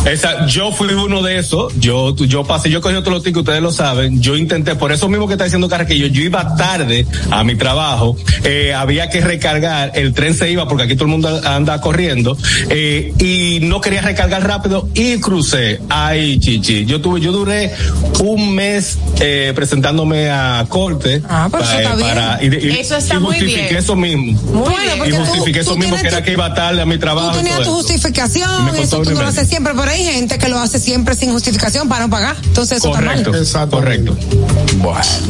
esa, 0.06 0.46
yo 0.46 0.70
fui 0.72 0.88
uno 0.92 1.22
de 1.22 1.38
esos, 1.38 1.72
yo, 1.78 2.14
yo 2.16 2.44
pasé, 2.44 2.68
yo 2.70 2.80
cogí 2.80 2.94
todos 2.96 3.12
los 3.12 3.22
tickets, 3.22 3.38
ustedes 3.40 3.62
lo 3.62 3.72
saben, 3.72 4.20
yo 4.20 4.36
intenté, 4.36 4.74
por 4.74 4.92
eso 4.92 5.08
mismo 5.08 5.26
que 5.26 5.34
está 5.34 5.44
diciendo 5.44 5.68
Carraquillo, 5.68 6.06
yo 6.08 6.22
iba 6.22 6.56
tarde 6.56 7.06
a 7.30 7.42
mi 7.42 7.54
trabajo, 7.56 8.16
eh, 8.44 8.74
había 8.74 9.08
que 9.08 9.20
recargar, 9.22 9.92
el 9.94 10.12
tren 10.12 10.34
se 10.34 10.50
iba 10.50 10.68
porque 10.68 10.84
aquí 10.84 10.94
todo 10.94 11.04
el 11.06 11.10
mundo 11.10 11.40
anda 11.44 11.80
corriendo, 11.80 12.36
eh, 12.68 13.12
y 13.18 13.60
no 13.66 13.80
quería 13.80 14.02
recargar 14.02 14.46
rápido 14.46 14.88
y 14.94 15.18
crucé, 15.20 15.80
ay 15.88 16.38
chichi, 16.38 16.84
yo 16.84 17.00
tuve, 17.00 17.20
yo 17.20 17.32
duré 17.32 17.72
un 18.20 18.54
mes 18.54 18.98
eh, 19.20 19.52
presentándome 19.54 20.30
a 20.30 20.66
corte 20.68 21.22
Ah, 21.28 21.48
pero 21.50 21.64
eso 21.64 21.78
está 21.78 21.94
bien. 21.96 22.08
para, 22.08 22.42
y, 22.42 22.46
y- 22.46 22.70
Eso 22.78 22.96
está 22.96 23.14
y 23.14 23.18
muy 23.18 23.30
justifiqué 23.36 23.62
bien. 23.62 23.76
eso 23.76 23.96
mismo. 23.96 24.38
Bueno, 24.52 25.06
Y 25.06 25.10
tú, 25.10 25.16
justifiqué 25.16 25.60
eso 25.60 25.72
tú 25.72 25.78
mismo 25.78 25.96
que 25.96 26.08
era 26.08 26.18
tu- 26.18 26.24
que 26.24 26.32
iba 26.32 26.52
tarde 26.54 26.82
a 26.82 26.86
mi 26.86 26.98
trabajo. 26.98 27.30
Tú 27.32 27.38
y 27.40 27.42
tenías 27.42 27.62
tu 27.62 27.70
justificación, 27.74 28.68
eso 28.76 29.00
tú 29.02 29.10
lo 29.10 29.26
haces 29.26 29.48
siempre, 29.48 29.72
pero 29.78 29.90
hay 29.94 30.04
gente 30.04 30.38
que 30.38 30.48
lo 30.48 30.58
hace 30.58 30.80
siempre 30.80 31.14
sin 31.14 31.32
justificación 31.32 31.88
para 31.88 32.06
no 32.06 32.10
pagar. 32.10 32.36
Entonces 32.44 32.78
eso 32.78 32.90
Correcto, 32.90 33.34
está 33.34 33.60
mal. 33.60 33.70
correcto. 33.70 34.16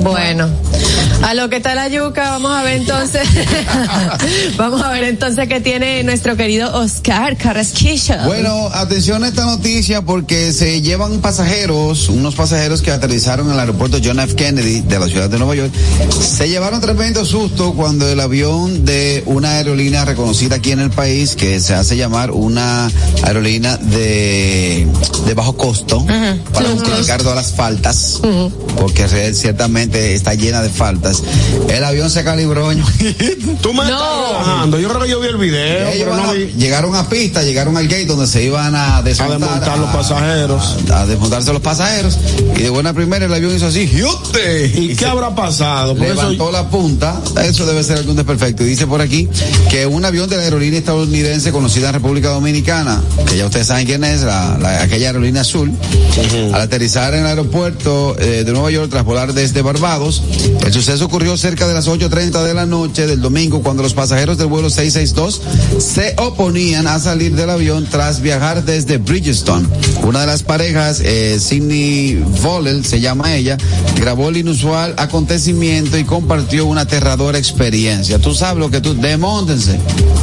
Bueno, 0.02 0.48
a 1.22 1.34
lo 1.34 1.48
que 1.48 1.56
está 1.56 1.74
la 1.74 1.88
yuca, 1.88 2.30
vamos 2.30 2.52
a 2.52 2.62
ver 2.62 2.78
entonces, 2.78 3.28
vamos 4.56 4.82
a 4.82 4.90
ver 4.90 5.04
entonces 5.04 5.46
qué 5.48 5.60
tiene 5.60 6.02
nuestro 6.02 6.36
querido 6.36 6.74
Oscar 6.74 7.36
Carrasquillo. 7.36 8.16
Bueno, 8.24 8.70
atención 8.72 9.22
a 9.22 9.28
esta 9.28 9.44
noticia 9.44 10.02
porque 10.02 10.52
se 10.52 10.80
llevan 10.80 11.20
pasajeros, 11.20 12.08
unos 12.08 12.34
pasajeros 12.34 12.82
que 12.82 12.90
aterrizaron 12.90 13.46
en 13.46 13.52
el 13.54 13.60
aeropuerto 13.60 13.98
John 14.02 14.18
F. 14.20 14.34
Kennedy 14.34 14.80
de 14.80 14.98
la 14.98 15.06
ciudad 15.06 15.28
de 15.28 15.38
Nueva 15.38 15.54
York, 15.54 15.72
se 16.20 16.48
llevaron 16.48 16.80
tremendo 16.80 17.24
susto 17.24 17.74
cuando 17.74 18.08
el 18.08 18.18
avión 18.18 18.84
de 18.84 19.22
una 19.26 19.52
aerolínea 19.52 20.04
reconocida 20.04 20.56
aquí 20.56 20.72
en 20.72 20.80
el 20.80 20.90
país, 20.90 21.36
que 21.36 21.60
se 21.60 21.74
hace 21.74 21.96
llamar 21.96 22.30
una 22.30 22.90
aerolínea 23.22 23.76
de, 23.76 24.53
de 24.54 25.34
bajo 25.34 25.56
costo, 25.56 26.04
para 26.52 26.68
justificar 26.70 27.20
todas 27.22 27.36
las 27.36 27.52
faltas, 27.52 28.20
porque 28.76 29.06
ciertamente 29.34 30.14
está 30.14 30.34
llena 30.34 30.62
de 30.62 30.70
faltas, 30.70 31.22
el 31.68 31.84
avión 31.84 32.10
se 32.10 32.22
calibró. 32.24 32.68
Tú 33.62 33.72
me 33.72 33.84
No. 33.84 33.90
estás 33.90 34.28
relajando. 34.44 34.78
Yo 34.78 34.88
creo 34.88 35.00
que 35.02 35.08
yo 35.10 35.20
vi 35.20 35.28
el 35.28 35.36
video, 35.36 35.88
Ellos 35.88 35.94
pero 35.98 36.10
van 36.10 36.22
no 36.22 36.30
a- 36.30 36.32
vi. 36.34 36.46
llegaron 36.56 36.94
a 36.94 37.08
pista, 37.08 37.42
llegaron 37.42 37.76
al 37.76 37.88
gate 37.88 38.06
donde 38.06 38.26
se 38.26 38.42
iban 38.44 38.74
a 38.74 39.02
desmontar, 39.02 39.38
desmontar 39.40 39.78
los 39.78 39.90
pasajeros. 39.90 40.76
a, 40.90 41.00
a 41.00 41.06
desmontarse 41.06 41.52
los 41.52 41.62
pasajeros 41.62 42.18
y 42.56 42.62
de 42.62 42.70
buena 42.70 42.92
primera 42.92 43.24
el 43.26 43.34
avión 43.34 43.54
hizo 43.54 43.66
así, 43.66 43.88
¡yute! 43.88 44.66
¿Y 44.74 44.88
qué 44.88 44.96
se 44.96 45.06
habrá 45.06 45.34
pasado? 45.34 45.94
Por 45.94 46.06
Levantó 46.06 46.32
eso, 46.44 46.52
la 46.52 46.68
punta, 46.68 47.20
eso 47.44 47.66
debe 47.66 47.82
ser 47.82 47.98
algún 47.98 48.16
desperfecto. 48.16 48.62
Y 48.64 48.66
dice 48.66 48.86
por 48.86 49.00
aquí 49.00 49.28
que 49.70 49.86
un 49.86 50.04
avión 50.04 50.28
de 50.28 50.36
la 50.36 50.42
aerolínea 50.42 50.78
estadounidense 50.78 51.52
conocida 51.52 51.88
en 51.88 51.94
República 51.94 52.28
Dominicana, 52.30 53.02
que 53.26 53.36
ya 53.36 53.46
ustedes 53.46 53.66
saben 53.66 53.86
quién 53.86 54.04
es, 54.04 54.22
la, 54.22 54.43
la- 54.60 54.82
aquella 54.82 55.08
aerolínea 55.08 55.42
azul, 55.42 55.72
al 56.52 56.60
aterrizar 56.60 57.14
en 57.14 57.20
el 57.20 57.26
aeropuerto 57.26 58.16
eh, 58.18 58.44
de 58.44 58.52
Nueva 58.52 58.70
York 58.70 58.88
tras 58.90 59.04
volar 59.04 59.32
desde 59.34 59.62
Barbados, 59.62 60.22
el 60.64 60.72
suceso 60.72 61.04
ocurrió 61.06 61.36
cerca 61.36 61.66
de 61.66 61.74
las 61.74 61.86
8.30 61.88 62.42
de 62.44 62.54
la 62.54 62.66
noche 62.66 63.06
del 63.06 63.20
domingo 63.20 63.62
cuando 63.62 63.82
los 63.82 63.94
pasajeros 63.94 64.38
del 64.38 64.46
vuelo 64.48 64.70
662 64.70 65.40
se 65.82 66.14
oponían 66.18 66.86
a 66.86 66.98
salir 66.98 67.34
del 67.34 67.50
avión 67.50 67.86
tras 67.90 68.20
viajar 68.20 68.64
desde 68.64 68.98
Bridgestone. 68.98 69.66
Una 70.02 70.20
de 70.20 70.26
las 70.26 70.42
parejas, 70.42 71.00
eh, 71.02 71.38
Sidney 71.40 72.22
Vollel, 72.42 72.84
se 72.84 73.00
llama 73.00 73.34
ella, 73.34 73.56
grabó 74.00 74.28
el 74.28 74.36
inusual 74.38 74.94
acontecimiento 74.96 75.98
y 75.98 76.04
compartió 76.04 76.66
una 76.66 76.82
aterradora 76.82 77.38
experiencia. 77.38 78.18
Tú 78.18 78.34
sabes 78.34 78.58
lo 78.58 78.70
que 78.70 78.80
tú, 78.80 78.94
demóntense, 78.94 79.78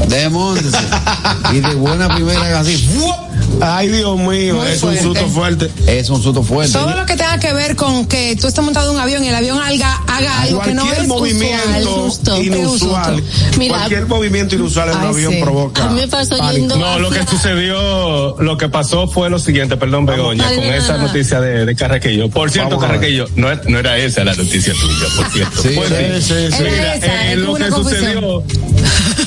demóntense. 0.07 0.77
y 1.53 1.59
de 1.59 1.75
buena 1.75 2.13
primera 2.13 2.59
así, 2.59 2.77
¡fuop! 2.77 3.30
Ay, 3.61 3.89
Dios 3.89 4.17
mío, 4.17 4.55
Muy 4.55 4.67
es 4.67 4.81
un 4.83 4.97
susto 4.97 5.27
fuerte. 5.27 5.69
Es 5.87 6.09
un 6.09 6.21
susto 6.21 6.41
fuerte. 6.43 6.73
Todo 6.73 6.95
lo 6.95 7.05
que 7.05 7.15
tenga 7.15 7.37
que 7.39 7.53
ver 7.53 7.75
con 7.75 8.07
que 8.07 8.35
tú 8.35 8.47
estés 8.47 8.63
montado 8.63 8.89
en 8.89 8.95
un 8.95 9.01
avión 9.01 9.23
y 9.23 9.27
el 9.29 9.35
avión 9.35 9.59
haga, 9.59 10.01
haga 10.07 10.41
algo 10.41 10.61
que 10.61 10.73
no 10.73 10.91
es 10.91 11.07
movimiento 11.07 11.67
usual. 11.79 12.11
susto, 12.11 12.41
inusual. 12.41 13.23
Mira, 13.57 13.75
cualquier 13.77 14.07
movimiento 14.07 14.55
inusual 14.55 14.89
en 14.89 14.97
un 14.97 15.05
avión 15.05 15.33
sí. 15.33 15.41
provoca. 15.41 15.83
A 15.85 15.89
mí 15.89 16.01
me 16.01 16.07
pasó 16.07 16.51
yendo 16.51 16.75
No, 16.75 16.99
lo 16.99 17.09
que 17.11 17.25
sucedió, 17.27 18.35
lo 18.39 18.57
que 18.57 18.67
pasó 18.69 19.07
fue 19.07 19.29
lo 19.29 19.37
siguiente, 19.39 19.77
perdón, 19.77 20.05
Begoña, 20.05 20.45
con 20.55 20.63
esa 20.63 20.97
noticia 20.97 21.39
de, 21.39 21.65
de 21.65 21.75
Carraquillo. 21.75 22.29
Por 22.29 22.49
cierto, 22.49 22.77
Vamos. 22.77 22.85
Carraquillo, 22.85 23.27
no, 23.35 23.49
era 23.51 23.97
esa 23.97 24.23
la 24.23 24.33
noticia 24.33 24.73
tuya, 24.73 25.05
por 25.15 25.31
cierto. 25.31 25.61
Sí, 25.61 25.69
Pues 25.75 25.89
sí, 25.89 26.33
sí, 26.33 26.57
sí. 26.57 26.63
Mira, 26.63 26.75
Era 26.77 26.95
esa, 26.95 27.31
eh, 27.31 27.35
lo 27.35 27.51
una 27.53 27.65
que 27.65 27.71
confusión. 27.71 28.01
sucedió, 28.05 28.43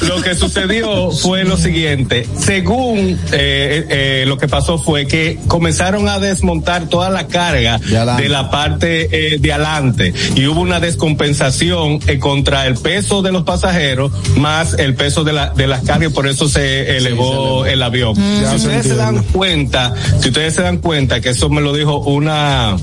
lo 0.08 0.20
que 0.22 0.34
sucedió 0.34 1.10
fue 1.10 1.44
lo 1.44 1.56
siguiente. 1.56 2.26
Según 2.38 3.18
eh, 3.32 3.86
eh, 3.88 4.24
lo 4.26 4.38
que 4.38 4.48
pasó 4.48 4.78
fue 4.78 5.06
que 5.06 5.38
comenzaron 5.48 6.08
a 6.08 6.18
desmontar 6.18 6.88
toda 6.88 7.10
la 7.10 7.26
carga 7.26 7.80
De 8.16 8.28
la 8.28 8.50
parte 8.50 9.08
eh, 9.34 9.38
de 9.38 9.52
adelante 9.52 10.12
y 10.34 10.46
hubo 10.46 10.60
una 10.60 10.80
descompensación 10.80 12.00
eh, 12.06 12.18
contra 12.18 12.66
el 12.66 12.74
peso 12.76 13.22
de 13.22 13.32
los 13.32 13.44
pasajeros 13.44 14.12
más 14.36 14.74
el 14.78 14.94
peso 14.94 15.24
de, 15.24 15.32
la, 15.32 15.50
de 15.50 15.66
las 15.66 15.82
cargas 15.82 16.10
y 16.10 16.14
por 16.14 16.26
eso 16.26 16.48
se 16.48 16.96
elevó 16.96 17.66
el 17.66 17.82
avión. 17.82 18.14
Ya 18.14 18.50
Si 18.50 18.56
ustedes 18.56 18.86
se 18.86 18.96
dan 18.96 19.22
cuenta, 19.32 19.94
si 20.20 20.28
ustedes 20.28 20.54
se 20.54 20.62
dan 20.62 20.78
cuenta 20.78 21.20
que 21.20 21.30
eso 21.30 21.48
me 21.48 21.60
lo 21.60 21.72
dijo 21.72 21.98
una 21.98 22.76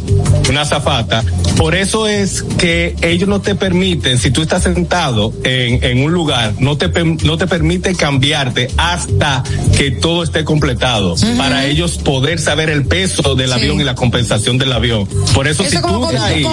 una 0.49 0.65
zafata, 0.65 1.23
por 1.57 1.75
eso 1.75 2.07
es 2.07 2.43
que 2.57 2.95
ellos 3.01 3.27
no 3.29 3.41
te 3.41 3.55
permiten, 3.55 4.17
si 4.17 4.31
tú 4.31 4.41
estás 4.41 4.63
sentado 4.63 5.33
en, 5.43 5.83
en 5.83 6.03
un 6.03 6.11
lugar, 6.11 6.53
no 6.59 6.77
te 6.77 6.89
per- 6.89 7.10
no 7.23 7.37
te 7.37 7.47
permite 7.47 7.95
cambiarte 7.95 8.69
hasta 8.77 9.43
que 9.77 9.91
todo 9.91 10.23
esté 10.23 10.43
completado 10.43 11.15
para 11.37 11.65
ellos 11.65 11.97
poder 11.97 12.39
saber 12.39 12.69
el 12.69 12.85
peso 12.85 13.35
del 13.35 13.47
Sí. 13.49 13.53
avión 13.53 13.79
y 13.81 13.83
la 13.83 13.95
compensación 13.95 14.57
del 14.57 14.71
avión. 14.73 15.07
Por 15.33 15.47
eso, 15.47 15.63
Eso 15.63 15.71
si 15.77 15.81
como 15.81 15.95
tú 15.95 16.01
cuando- 16.01 16.21
ahí, 16.23 16.43
tú 16.43 16.49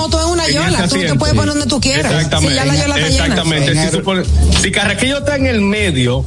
yola, 0.52 0.70
tú 0.70 0.76
te 0.76 0.82
asiento, 0.84 1.16
puedes 1.18 1.34
poner 1.34 1.54
donde 1.54 1.66
tú 1.68 1.80
quieras. 1.80 2.12
Exactamente. 2.12 2.50
Si 2.50 2.56
ya 2.56 2.64
la 2.64 2.74
yola 2.76 2.96
está 2.96 3.08
llena. 3.08 3.24
Exactamente. 3.24 3.70
En 3.72 3.76
Si, 3.78 3.78
aer- 3.84 3.90
supone- 3.92 4.24
si 4.62 4.70
Carraquillo 4.70 5.18
está 5.18 5.36
en 5.36 5.46
el 5.46 5.60
medio 5.60 6.24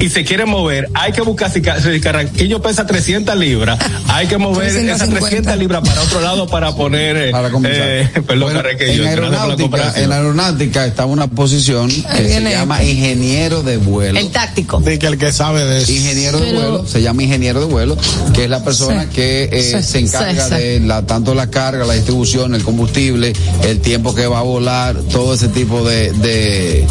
y 0.00 0.08
se 0.08 0.24
quiere 0.24 0.44
mover, 0.46 0.88
hay 0.94 1.12
que 1.12 1.20
buscar, 1.22 1.50
si, 1.52 1.60
si 1.60 2.00
Carraquillo 2.00 2.60
pesa 2.62 2.86
300 2.86 3.36
libras, 3.36 3.78
hay 4.08 4.26
que 4.26 4.38
mover 4.38 4.68
esas 4.68 4.82
350. 5.08 5.20
300 5.28 5.58
libras 5.58 5.88
para 5.88 6.02
otro 6.02 6.20
lado 6.20 6.46
para 6.48 6.74
poner, 6.74 7.16
eh, 7.16 7.30
para 7.32 7.50
compensar. 7.50 7.88
eh, 7.88 8.08
perdón, 8.26 8.40
Bueno, 8.52 8.62
Carraquillo, 8.62 9.02
en 9.02 9.08
aeronáutica, 9.08 9.92
en 9.96 10.12
aeronáutica 10.12 10.86
está 10.86 11.06
una 11.06 11.26
posición 11.28 11.88
que 11.90 12.28
se 12.28 12.40
llama 12.50 12.82
ingeniero 12.82 13.62
de 13.62 13.76
vuelo. 13.76 14.18
El 14.18 14.30
táctico. 14.30 14.80
De 14.80 14.98
que 14.98 15.06
el 15.06 15.18
que 15.18 15.32
sabe 15.32 15.64
de 15.64 15.82
eso. 15.82 15.92
Ingeniero 15.92 16.38
de 16.38 16.52
vuelo, 16.52 16.86
se 16.86 17.02
llama 17.02 17.22
ingeniero 17.22 17.60
de 17.60 17.66
vuelo, 17.66 17.96
que 18.34 18.44
es 18.44 18.50
la 18.50 18.62
persona 18.64 19.02
Sí. 19.04 19.08
que 19.14 19.48
eh, 19.52 19.62
Sí, 19.82 19.82
se 19.92 19.98
encarga 19.98 20.44
sí, 20.48 20.54
sí. 20.54 20.62
de 20.62 20.80
la, 20.80 21.06
tanto 21.06 21.34
la 21.34 21.48
carga, 21.50 21.84
la 21.84 21.94
distribución, 21.94 22.54
el 22.54 22.62
combustible, 22.62 23.32
el 23.64 23.80
tiempo 23.80 24.14
que 24.14 24.26
va 24.26 24.40
a 24.40 24.42
volar, 24.42 24.96
todo 25.12 25.34
ese 25.34 25.48
tipo 25.48 25.82
de, 25.84 26.86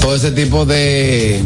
todo 0.00 0.14
ese 0.14 0.30
tipo 0.32 0.64
de 0.64 1.40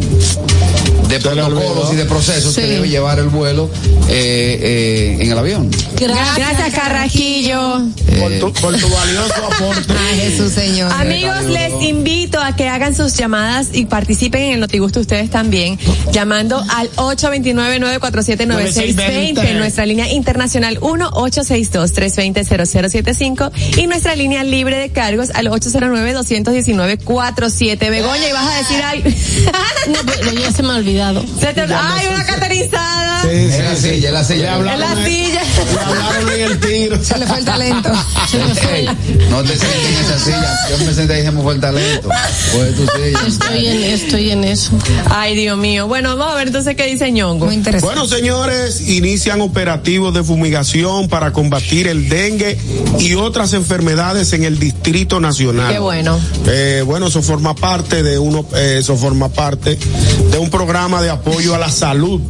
de 1.09 1.17
olvidó. 1.17 1.49
protocolos 1.49 1.93
y 1.93 1.97
de 1.97 2.05
procesos 2.05 2.55
que 2.55 2.63
Sí. 2.63 2.69
debe 2.69 2.89
llevar 2.89 3.19
el 3.19 3.29
vuelo 3.29 3.69
eh, 4.09 5.17
eh, 5.19 5.21
en 5.21 5.33
el 5.33 5.39
avión. 5.39 5.69
Gracias, 5.99 6.73
Carraquillo. 6.75 7.83
Por 8.21 8.33
Eh, 8.33 8.39
tu, 8.41 8.53
por 8.55 8.77
tu 8.79 8.89
valioso 8.89 9.35
aporte. 9.53 9.93
Ay, 10.11 10.19
Jesús, 10.21 10.53
Señor. 10.53 10.91
Amigos, 10.93 11.45
les 11.45 11.73
invito 11.83 12.41
a 12.41 12.55
que 12.57 12.69
hagan 12.69 12.95
sus 12.95 13.15
llamadas 13.15 13.69
y 13.73 13.87
participen 13.87 14.43
en 14.43 14.53
el 14.55 14.61
Notigusto 14.61 15.01
ustedes 15.01 15.31
también, 15.31 15.79
llamando 16.13 16.63
al 16.77 16.91
829-947-9620, 16.93 19.55
nuestra 19.57 19.87
línea 19.87 20.11
internacional 20.13 20.79
1-862-320-0075 20.81 23.51
y 23.77 23.87
nuestra 23.87 24.15
línea 24.17 24.43
libre 24.45 24.77
de 24.79 24.91
cargos 24.91 25.31
al 25.35 25.47
809-219-47. 25.49 27.91
Begoña, 27.91 28.29
¿y 28.29 28.33
vas 28.33 28.55
a 28.55 28.59
decir 28.59 28.83
algo? 28.83 29.09
No, 29.89 29.99
pero 30.05 30.33
ya 30.35 30.53
se 30.53 30.63
me 30.63 30.73
ha 30.73 30.77
Se 31.41 31.55
te- 31.55 31.61
¡Ay, 31.75 32.07
una 32.13 32.25
caterizada! 32.27 33.23
Sí, 33.23 33.29
es 33.31 33.59
la 33.65 33.77
silla, 33.77 34.09
es 34.09 34.13
la 34.13 34.21
Le 34.21 34.27
silla. 34.27 34.47
En 34.49 34.55
hablaron, 34.55 34.81
la 34.81 34.93
en- 34.93 35.05
silla. 35.07 35.43
le 35.43 35.81
hablaron 35.81 36.33
en 36.33 36.41
el 36.41 36.61
tiro. 36.61 37.05
Se 37.05 37.19
le 37.19 37.27
fue 37.27 37.39
el 37.39 37.45
talento. 37.45 37.89
Ey, 38.73 38.89
no 39.31 39.43
te 39.43 39.57
sientes 39.57 39.87
en 39.89 40.05
esa 40.05 40.19
silla. 40.19 40.57
Yo 40.71 40.85
me 40.85 40.93
senté 40.95 41.25
y 41.25 41.31
me 41.31 41.43
fue 41.43 41.55
el 41.55 41.61
talento. 41.61 42.09
Fue 42.53 42.65
tu 42.73 42.83
silla. 42.87 43.21
Estoy 43.27 43.67
en, 43.67 43.83
estoy 43.85 44.31
en 44.31 44.45
eso. 44.45 44.71
Ay, 45.11 45.35
Dios 45.37 45.57
mío. 45.59 45.87
Bueno, 45.87 46.17
vamos 46.17 46.35
a 46.35 46.37
ver 46.39 46.49
entonces 46.49 46.75
qué 46.77 46.87
dice 46.87 47.11
Ñongo. 47.13 47.47
Muy 47.47 47.55
interesante. 47.55 47.95
Bueno, 47.95 48.09
señores, 48.09 48.89
inician 48.89 49.41
operativos 49.41 50.13
de 50.15 50.23
fumigación 50.25 51.09
para 51.09 51.33
combatir 51.33 51.87
el 51.89 52.09
dengue 52.09 52.59
y 52.99 53.15
otras 53.15 53.53
enfermedades 53.53 54.33
en 54.33 54.45
el 54.45 54.59
Distrito 54.59 55.21
Nacional. 55.21 55.73
Qué 55.73 55.79
bueno. 55.79 56.19
Eh, 56.47 56.83
bueno, 56.85 57.07
eso 57.09 57.23
forma 57.23 57.55
parte 57.55 58.03
de 58.03 58.19
uno, 58.19 58.45
eh, 58.55 58.77
eso 58.81 58.97
forma 58.97 59.29
parte 59.29 59.79
de 60.31 60.39
un 60.39 60.51
programa 60.51 60.88
de 60.97 61.11
apoyo 61.11 61.55
a 61.55 61.59
la 61.59 61.71
salud 61.71 62.21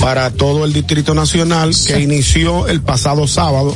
para 0.00 0.30
todo 0.30 0.64
el 0.64 0.72
Distrito 0.72 1.14
Nacional 1.14 1.70
que 1.86 2.00
inició 2.00 2.66
el 2.66 2.80
pasado 2.82 3.28
sábado 3.28 3.74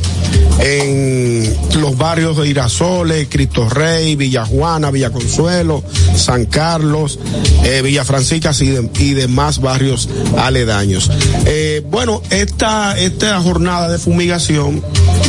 en 0.58 1.54
los 1.80 1.96
barrios 1.96 2.36
de 2.36 2.48
Irasoles, 2.48 3.28
Cristo 3.30 3.68
Rey, 3.68 4.16
Villa 4.16 4.44
Juana, 4.44 4.90
Villa 4.90 5.10
Consuelo, 5.10 5.82
San 6.16 6.46
Carlos, 6.46 7.18
eh, 7.64 7.82
Villa 7.82 8.04
Francisca 8.04 8.50
y, 8.60 8.66
de- 8.70 8.90
y 8.98 9.14
demás 9.14 9.60
barrios 9.60 10.08
aledaños. 10.38 11.08
Eh, 11.44 11.82
bueno, 11.88 12.20
esta, 12.30 12.98
esta 12.98 13.40
jornada 13.42 13.88
de 13.88 13.98
fumigación, 13.98 14.82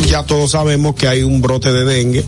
ya 0.09 0.23
todos 0.23 0.51
sabemos 0.51 0.95
que 0.95 1.07
hay 1.07 1.21
un 1.23 1.41
brote 1.41 1.71
de 1.71 1.85
dengue 1.85 2.25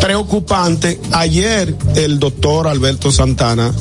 preocupante. 0.00 1.00
Ayer 1.12 1.74
el 1.96 2.18
doctor 2.18 2.66
Alberto 2.68 3.10
Santana 3.12 3.72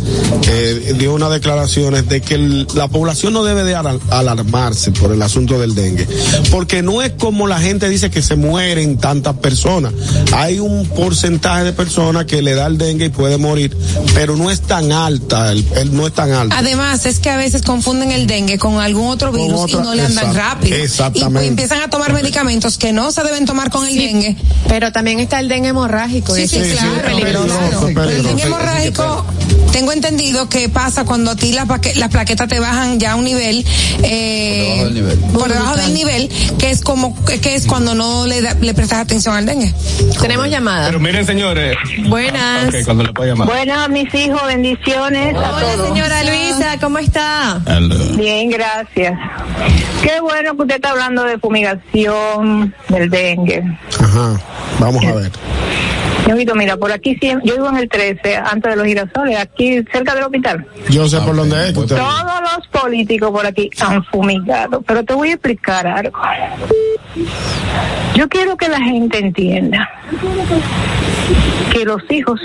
eh, 0.47 0.93
dio 0.97 1.13
unas 1.13 1.31
declaraciones 1.31 2.07
de 2.13 2.21
que 2.21 2.36
el- 2.36 2.67
la 2.76 2.88
población 2.88 3.34
no 3.34 3.43
debe 3.43 3.63
de 3.63 3.76
alar- 3.76 3.99
alarmarse 4.12 4.91
por 4.91 5.12
el 5.12 5.21
asunto 5.23 5.60
del 5.60 5.73
dengue, 5.73 6.08
porque 6.52 6.84
no 6.84 7.02
es 7.02 7.12
como 7.13 7.47
la 7.47 7.60
gente 7.60 7.89
dice 7.89 8.12
que 8.12 8.21
se 8.21 8.36
mueren 8.36 8.97
tantas 8.99 9.36
personas. 9.38 9.93
Hay 10.34 10.60
un 10.60 10.86
porcentaje 10.88 11.63
de 11.63 11.73
personas 11.73 12.26
que 12.26 12.41
le 12.43 12.54
da 12.54 12.67
el 12.67 12.78
dengue 12.78 13.06
y 13.06 13.10
puede 13.10 13.38
morir, 13.39 13.76
pero 14.13 14.38
no 14.38 14.52
es 14.52 14.62
tan 14.62 14.91
alta, 14.91 15.52
el, 15.52 15.65
el- 15.76 15.95
no 15.95 16.06
es 16.06 16.13
tan 16.13 16.32
alta. 16.32 16.56
Además, 16.58 17.06
es 17.08 17.17
que 17.19 17.32
a 17.32 17.38
veces 17.38 17.63
confunden 17.63 18.12
el 18.12 18.28
dengue 18.28 18.60
con 18.60 18.80
algún 18.80 19.08
otro 19.08 19.32
Con 19.32 19.41
virus 19.41 19.62
otra- 19.62 19.80
y 19.80 19.84
no 19.84 19.95
le 19.95 20.04
andan 20.04 20.26
exact- 20.28 20.36
rápido. 20.36 20.76
exactamente. 20.78 21.45
Y 21.45 21.47
empiezan 21.49 21.82
a 21.82 21.89
tomar 21.89 22.13
medicamentos 22.13 22.78
que 22.78 22.93
no 22.93 23.12
se 23.12 23.23
deben 23.23 23.45
tomar 23.47 23.71
con 23.71 23.88
el 23.88 23.95
dengue. 23.97 24.36
Pero 24.67 24.91
también 24.91 25.19
está 25.19 25.39
el 25.39 25.47
dengue 25.49 25.69
hemorrágico. 25.69 26.36
Sí, 26.36 26.47
sí, 26.47 26.60
claro. 26.60 27.02
peligroso. 27.06 27.56
peligroso, 27.84 27.88
el 28.10 28.23
dengue 28.23 28.43
hemorrágico, 28.43 29.26
tengo 29.73 29.91
entendido 29.91 30.47
que 30.47 30.69
pasa 30.69 31.03
cuando 31.03 31.31
a 31.31 31.36
ti 31.36 31.51
las, 31.51 31.67
las 31.97 32.09
plaquetas 32.09 32.47
te 32.47 32.59
bajan 32.59 32.99
ya 32.99 33.13
a 33.13 33.15
un 33.15 33.25
nivel, 33.25 33.65
eh, 34.03 34.77
Por 34.79 34.86
debajo 34.86 34.86
del 34.86 34.93
nivel. 34.93 35.19
por 35.33 35.49
debajo 35.51 35.75
del 35.75 35.93
nivel, 35.93 36.29
que 36.59 36.69
es 36.69 36.81
como, 36.81 37.25
que 37.25 37.55
es 37.55 37.65
cuando 37.65 37.93
no 37.95 38.25
le, 38.27 38.41
da- 38.41 38.53
le 38.53 38.73
prestas 38.73 38.99
atención 38.99 39.36
al 39.36 39.45
dengue. 39.47 39.73
Tenemos 40.21 40.47
llamada. 40.47 40.86
Pero 40.88 40.99
miren, 40.99 41.25
señores. 41.25 41.75
Buenas. 42.07 42.67
Ok, 42.69 42.75
cuando 42.86 43.03
le 43.03 43.25
llamar. 43.25 43.47
Bueno, 43.47 43.89
mis 43.89 44.13
hijos, 44.13 44.41
bendiciones 44.47 45.36
a 45.36 45.39
Hola, 45.55 45.73
todos. 45.73 45.88
señora 45.88 46.23
Luisa, 46.23 46.77
¿cómo 46.79 46.99
está? 46.99 47.59
Bien, 48.15 48.49
gracias. 48.51 49.13
Qué 50.03 50.19
bueno 50.21 50.55
que 50.55 50.62
usted 50.62 50.75
está 50.75 50.91
hablando 50.91 51.23
de 51.23 51.38
fumigación 51.39 52.75
del 52.89 53.09
dengue. 53.09 53.63
Ajá, 53.99 54.39
vamos 54.79 55.03
a 55.05 55.13
ver. 55.13 55.31
Mira, 56.55 56.77
por 56.77 56.91
aquí 56.91 57.17
yo 57.21 57.39
vivo 57.55 57.69
en 57.69 57.77
el 57.77 57.89
13, 57.89 58.36
antes 58.38 58.71
de 58.71 58.75
los 58.75 58.86
girasoles, 58.86 59.39
aquí 59.39 59.83
cerca 59.91 60.13
del 60.15 60.23
hospital. 60.23 60.65
Yo 60.89 61.07
sé 61.07 61.19
por 61.21 61.36
dónde 61.36 61.69
es 61.69 61.75
usted. 61.75 61.97
Todos 61.97 62.41
los 62.55 62.67
políticos 62.81 63.31
por 63.31 63.45
aquí 63.45 63.69
han 63.79 64.03
fumigado, 64.05 64.81
pero 64.81 65.03
te 65.03 65.13
voy 65.13 65.29
a 65.29 65.33
explicar 65.33 65.86
algo. 65.88 66.19
Yo 68.15 68.29
quiero 68.29 68.55
que 68.55 68.69
la 68.69 68.79
gente 68.79 69.17
entienda 69.17 69.89
que 71.71 71.86
los 71.86 72.01
hijos 72.09 72.39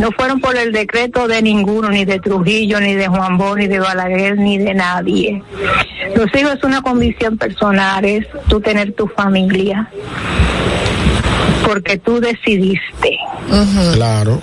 no 0.00 0.10
fueron 0.12 0.40
por 0.40 0.56
el 0.56 0.72
decreto 0.72 1.26
de 1.26 1.40
ninguno, 1.42 1.88
ni 1.88 2.04
de 2.04 2.20
Trujillo, 2.20 2.80
ni 2.80 2.94
de 2.94 3.08
Juan 3.08 3.38
Bosch, 3.38 3.58
ni 3.58 3.66
de 3.66 3.80
Balaguer, 3.80 4.36
ni 4.36 4.58
de 4.58 4.74
nadie. 4.74 5.42
Los 6.14 6.26
hijos 6.34 6.54
es 6.54 6.64
una 6.64 6.82
condición 6.82 7.38
personal, 7.38 8.04
es 8.04 8.26
tú 8.48 8.60
tener 8.60 8.92
tu 8.92 9.08
familia, 9.08 9.88
porque 11.66 11.98
tú 11.98 12.20
decidiste 12.20 13.18
Claro. 13.94 14.40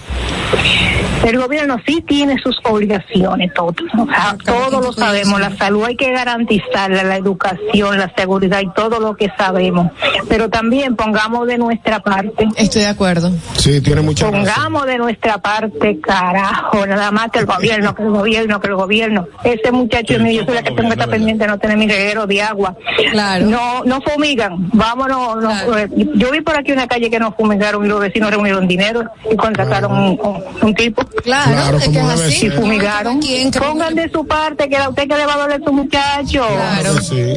El 1.25 1.37
gobierno 1.37 1.75
sí 1.85 2.01
tiene 2.07 2.37
sus 2.41 2.57
obligaciones, 2.63 3.53
todos. 3.53 3.75
O 3.97 4.05
sea, 4.07 4.35
todos 4.45 4.83
lo 4.85 4.93
sabemos. 4.93 5.39
La 5.39 5.53
salud 5.57 5.83
hay 5.83 5.95
que 5.97 6.11
garantizarla, 6.11 7.03
la 7.03 7.17
educación, 7.17 7.97
la 7.97 8.11
seguridad 8.15 8.61
y 8.61 8.69
todo 8.73 8.99
lo 9.01 9.15
que 9.17 9.29
sabemos. 9.37 9.91
Pero 10.29 10.49
también 10.49 10.95
pongamos 10.95 11.45
de 11.45 11.57
nuestra 11.57 11.99
parte. 11.99 12.47
Estoy 12.55 12.83
de 12.83 12.87
acuerdo. 12.87 13.31
Sí, 13.57 13.81
tiene 13.81 14.01
mucha 14.01 14.31
razón. 14.31 14.45
Pongamos 14.45 14.85
de 14.85 14.97
nuestra 14.97 15.37
parte, 15.39 15.99
carajo, 15.99 16.85
nada 16.87 17.11
más 17.11 17.29
que 17.31 17.39
el 17.39 17.45
gobierno, 17.45 17.93
que 17.93 18.03
el 18.03 18.09
gobierno, 18.11 18.61
que 18.61 18.67
el 18.67 18.75
gobierno. 18.75 19.27
Ese 19.43 19.71
muchacho 19.73 20.17
mío, 20.19 20.39
yo 20.41 20.45
soy 20.45 20.55
la 20.55 20.63
que 20.63 20.71
tengo 20.71 20.87
que 20.89 20.93
estar 20.93 21.09
pendiente 21.09 21.43
de 21.43 21.49
no 21.49 21.59
tener 21.59 21.75
mi 21.77 21.87
reguero 21.87 22.27
de 22.27 22.41
agua. 22.41 22.75
Claro. 23.11 23.45
No, 23.45 23.83
no 23.83 23.99
fumigan. 24.01 24.69
Vámonos. 24.71 25.35
no, 25.35 25.49
Claro. 25.49 25.77
eh, 25.77 25.89
yo 26.15 26.31
vi 26.31 26.39
por 26.41 26.55
aquí 26.57 26.71
una 26.71 26.87
calle 26.87 27.08
que 27.09 27.19
no 27.19 27.31
fumigaron 27.33 27.85
y 27.85 27.87
los 27.87 27.99
vecinos 27.99 28.31
reunieron 28.31 28.67
dinero 28.67 29.03
y 29.31 29.35
contrataron 29.35 29.91
un, 29.91 30.19
un- 30.21 30.43
un 30.61 30.75
tipo. 30.75 31.03
Claro, 31.23 31.51
Claro, 31.51 31.77
es 31.77 31.89
que 31.89 31.99
es 31.99 32.05
así. 32.05 32.45
Y 32.47 32.49
fumigaron. 32.51 33.19
¿Quién? 33.19 33.51
¿Qué 33.51 33.59
Pongan 33.59 33.95
de 33.95 34.09
su 34.11 34.25
parte, 34.25 34.67
que 34.69 34.77
a 34.77 34.89
usted 34.89 35.07
que 35.07 35.15
le 35.17 35.25
va 35.25 35.33
a 35.33 35.37
doler 35.37 35.61
su 35.63 35.71
muchacho. 35.73 36.45
Claro. 36.47 37.01
Sí. 37.01 37.33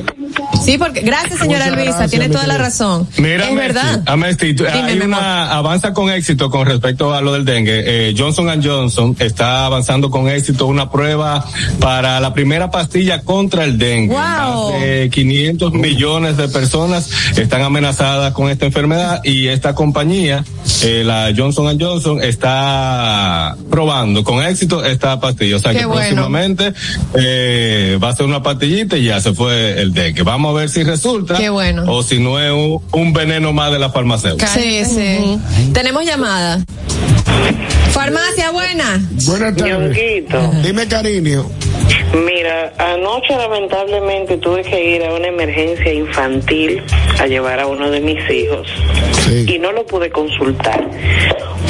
Sí, 0.64 0.78
porque 0.78 1.00
gracias 1.00 1.38
señora 1.40 1.64
Muchas 1.66 1.76
Luisa, 1.76 1.90
gracias, 1.98 2.10
tiene 2.10 2.28
toda 2.28 2.46
la 2.46 2.58
razón. 2.58 3.08
Mira, 3.18 3.48
es 3.48 3.54
verdad. 3.56 4.02
Amesti, 4.06 4.54
tú- 4.54 4.64
Dime, 4.64 4.78
hay 4.90 4.96
mi 4.96 5.02
amor. 5.04 5.18
una 5.18 5.52
avanza 5.52 5.92
con 5.92 6.10
éxito 6.10 6.50
con 6.50 6.66
respecto 6.66 7.12
a 7.12 7.20
lo 7.20 7.32
del 7.32 7.44
dengue. 7.44 7.82
Eh, 8.10 8.14
Johnson 8.16 8.48
Johnson 8.62 9.16
está 9.18 9.66
avanzando 9.66 10.10
con 10.10 10.28
éxito 10.28 10.66
una 10.66 10.90
prueba 10.90 11.44
para 11.80 12.20
la 12.20 12.32
primera 12.32 12.70
pastilla 12.70 13.22
contra 13.22 13.64
el 13.64 13.78
dengue. 13.78 14.14
Wow. 14.14 14.72
Más 14.72 14.80
de 14.80 15.10
500 15.12 15.72
millones 15.72 16.36
de 16.36 16.48
personas 16.48 17.10
están 17.36 17.62
amenazadas 17.62 18.32
con 18.32 18.48
esta 18.48 18.66
enfermedad 18.66 19.20
y 19.24 19.48
esta 19.62 19.76
compañía, 19.76 20.44
eh, 20.82 21.04
la 21.06 21.32
Johnson 21.36 21.78
Johnson, 21.80 22.20
está 22.20 23.56
probando 23.70 24.24
con 24.24 24.44
éxito 24.44 24.84
esta 24.84 25.20
pastilla. 25.20 25.54
O 25.54 25.58
sea 25.60 25.70
Qué 25.70 25.78
que 25.78 25.84
bueno. 25.84 26.00
próximamente 26.00 26.72
eh, 27.14 27.96
va 28.02 28.08
a 28.08 28.16
ser 28.16 28.26
una 28.26 28.42
pastillita 28.42 28.96
y 28.96 29.04
ya 29.04 29.20
se 29.20 29.32
fue 29.32 29.80
el 29.80 29.92
dengue. 29.94 30.22
Vamos 30.24 30.50
a 30.50 30.58
ver 30.58 30.68
si 30.68 30.82
resulta 30.82 31.36
Qué 31.36 31.48
bueno. 31.48 31.84
o 31.86 32.02
si 32.02 32.18
no 32.18 32.40
es 32.40 32.50
un, 32.50 32.80
un 32.90 33.12
veneno 33.12 33.52
más 33.52 33.70
de 33.70 33.78
la 33.78 33.90
farmacéutica. 33.90 34.48
Sí, 34.48 34.84
sí. 34.84 35.38
Tenemos 35.72 36.04
llamada. 36.04 36.60
Farmacia 37.92 38.50
buena. 38.50 39.00
Buenas 39.26 39.56
tardes. 39.56 39.96
Dime, 40.62 40.88
cariño. 40.88 41.44
mira, 42.24 42.72
anoche 42.78 43.36
lamentablemente 43.36 44.36
tuve 44.38 44.62
que 44.62 44.96
ir 44.96 45.04
a 45.04 45.14
una 45.14 45.28
emergencia 45.28 45.92
infantil 45.92 46.82
a 47.18 47.26
llevar 47.26 47.60
a 47.60 47.66
uno 47.66 47.90
de 47.90 48.00
mis 48.00 48.18
hijos 48.30 48.66
Sí. 49.24 49.44
y 49.48 49.58
no 49.58 49.72
lo 49.72 49.86
pude 49.86 50.10
consultar 50.10 50.84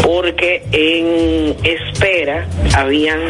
porque 0.02 0.62
en 0.72 1.54
espera 1.64 2.46
habían 2.74 3.20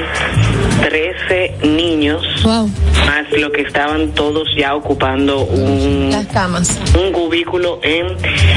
13 0.89 1.55
niños 1.65 2.23
Wow. 2.45 2.69
más 3.07 3.31
lo 3.33 3.51
que 3.53 3.63
estaban 3.63 4.13
todos 4.13 4.49
ya 4.57 4.75
ocupando 4.75 5.41
un, 5.45 6.11
Las 6.11 6.27
camas. 6.27 6.79
un 6.99 7.13
cubículo 7.13 7.79
en, 7.83 8.07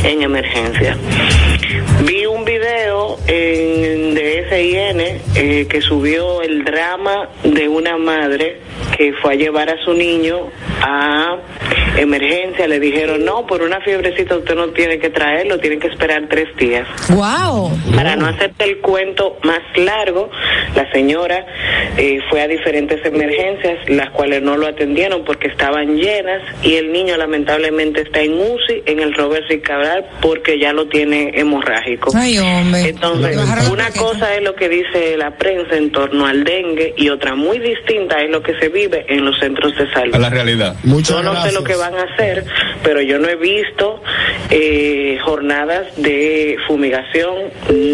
en 0.03 0.21
emergencia. 0.21 0.95
Vi 2.05 2.25
un 2.25 2.45
video 2.45 2.64
en, 3.27 4.13
de 4.13 4.45
SIN 4.49 4.99
eh, 5.35 5.67
que 5.67 5.81
subió 5.81 6.41
el 6.41 6.63
drama 6.63 7.29
de 7.43 7.67
una 7.67 7.97
madre 7.97 8.61
que 8.97 9.13
fue 9.21 9.33
a 9.33 9.35
llevar 9.35 9.69
a 9.69 9.77
su 9.83 9.93
niño 9.93 10.49
a 10.81 11.37
emergencia. 11.97 12.67
Le 12.67 12.79
dijeron, 12.79 13.23
no, 13.25 13.45
por 13.45 13.61
una 13.61 13.79
fiebrecita 13.81 14.37
usted 14.37 14.55
no 14.55 14.69
tiene 14.69 14.99
que 14.99 15.09
traerlo, 15.09 15.59
tiene 15.59 15.79
que 15.79 15.87
esperar 15.87 16.27
tres 16.29 16.55
días. 16.57 16.87
Wow. 17.09 17.71
Para 17.95 18.15
no 18.15 18.27
hacerte 18.27 18.63
el 18.65 18.79
cuento 18.79 19.37
más 19.43 19.61
largo, 19.75 20.29
la 20.75 20.89
señora 20.91 21.45
eh, 21.97 22.19
fue 22.29 22.41
a 22.41 22.47
diferentes 22.47 23.03
emergencias, 23.05 23.89
las 23.89 24.09
cuales 24.11 24.41
no 24.41 24.57
lo 24.57 24.67
atendieron 24.67 25.23
porque 25.25 25.47
estaban 25.47 25.95
llenas 25.97 26.41
y 26.63 26.75
el 26.75 26.91
niño 26.91 27.17
lamentablemente 27.17 28.01
está 28.01 28.21
en 28.21 28.33
UCI 28.33 28.83
en 28.85 28.99
el 28.99 29.13
Robert 29.13 29.45
Rick 29.49 29.63
Cabral 29.63 30.05
porque 30.21 30.59
ya 30.59 30.73
lo 30.73 30.87
tiene 30.87 31.31
hemorrágico. 31.33 32.11
Ay, 32.15 32.37
hombre. 32.37 32.81
Entonces, 32.81 33.04
La 33.13 33.69
una 33.71 33.91
cosa 33.91 34.35
es 34.35 34.43
lo 34.43 34.55
que 34.55 34.67
dice 34.69 35.15
la 35.17 35.31
prensa 35.37 35.75
en 35.75 35.91
torno 35.91 36.25
al 36.25 36.43
dengue 36.43 36.93
y 36.97 37.09
otra 37.09 37.35
muy 37.35 37.59
distinta 37.59 38.19
es 38.21 38.29
lo 38.29 38.41
que 38.41 38.57
se 38.59 38.69
vive 38.69 39.05
en 39.09 39.23
los 39.25 39.37
centros 39.39 39.75
de 39.77 39.91
salud. 39.93 40.15
A 40.15 40.19
la 40.19 40.29
realidad. 40.29 40.75
Muchas 40.83 41.17
Yo 41.17 41.23
no 41.23 41.31
gracias. 41.31 41.53
sé 41.53 41.59
lo 41.59 41.63
que 41.65 41.75
van 41.75 41.93
a 41.95 42.03
hacer, 42.03 42.45
pero 42.83 43.01
yo 43.01 43.19
no 43.19 43.27
he 43.27 43.35
visto 43.35 44.01
eh, 44.49 45.17
jornadas 45.23 45.87
de 45.97 46.57
fumigación, 46.67 47.35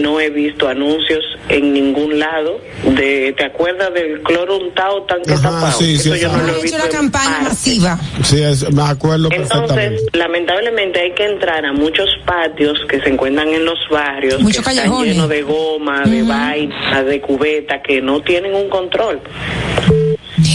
no 0.01 0.19
he 0.19 0.29
visto 0.29 0.67
anuncios 0.67 1.23
en 1.49 1.73
ningún 1.73 2.19
lado 2.19 2.59
de, 2.95 3.33
¿te 3.37 3.45
acuerdas 3.45 3.93
del 3.93 4.21
cloro 4.21 4.57
untado 4.57 5.03
tanque 5.03 5.33
Ajá, 5.33 5.41
tapado? 5.43 5.71
sí, 5.77 5.97
sí, 5.97 6.09
Eso 6.11 6.15
yo 6.15 6.31
no 6.37 6.43
lo 6.43 6.57
he 6.57 6.61
visto. 6.61 6.77
una 6.77 6.89
campaña 6.89 7.25
parte. 7.29 7.43
masiva. 7.49 7.99
Sí, 8.23 8.41
es- 8.41 8.71
me 8.73 8.83
acuerdo 8.83 9.29
Entonces, 9.31 10.01
lamentablemente 10.13 10.99
hay 11.01 11.11
que 11.13 11.25
entrar 11.25 11.65
a 11.65 11.73
muchos 11.73 12.09
patios 12.25 12.77
que 12.89 12.99
se 13.01 13.09
encuentran 13.09 13.49
en 13.49 13.65
los 13.65 13.77
barrios, 13.89 14.41
Muchos 14.41 14.63
que 14.63 14.69
están 14.71 14.85
llenos 14.99 15.29
de 15.29 15.41
goma, 15.43 16.03
de 16.05 16.23
vaina, 16.23 17.03
de 17.03 17.21
cubeta, 17.21 17.81
que 17.81 18.01
no 18.01 18.21
tienen 18.21 18.53
un 18.53 18.69
control. 18.69 19.21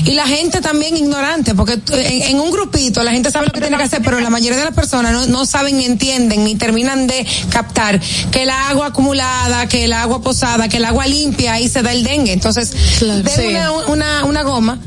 Y 0.05 0.13
la 0.13 0.27
gente 0.27 0.61
también 0.61 0.97
ignorante, 0.97 1.55
porque 1.55 1.75
en, 1.75 2.23
en 2.23 2.41
un 2.41 2.51
grupito 2.51 3.03
la 3.03 3.13
gente 3.13 3.31
sabe 3.31 3.47
lo 3.47 3.53
que 3.53 3.61
tiene 3.61 3.77
que 3.77 3.83
hacer, 3.85 4.01
pero 4.05 4.21
la 4.21 4.31
mayoría 4.31 4.59
de 4.59 4.65
las 4.65 4.75
personas 4.75 5.13
no, 5.13 5.27
no 5.27 5.47
saben 5.47 5.79
ni 5.79 5.85
entienden 5.85 6.45
ni 6.45 6.55
terminan 6.57 7.07
de 7.07 7.27
captar 7.51 8.01
que 8.31 8.43
el 8.45 8.51
agua 8.51 8.87
acumulada, 8.87 9.69
que 9.69 9.85
el 9.85 9.93
agua 9.93 10.23
posada, 10.23 10.69
que 10.69 10.79
el 10.79 10.85
agua 10.85 11.07
limpia, 11.07 11.55
ahí 11.55 11.69
se 11.69 11.83
da 11.83 11.93
el 11.93 12.05
dengue. 12.05 12.33
Entonces, 12.33 12.73
Claro, 12.99 13.23
den 13.23 13.35
sí. 13.37 13.47
una, 13.49 13.71
una, 13.89 14.25
una 14.25 14.43
goma, 14.43 14.79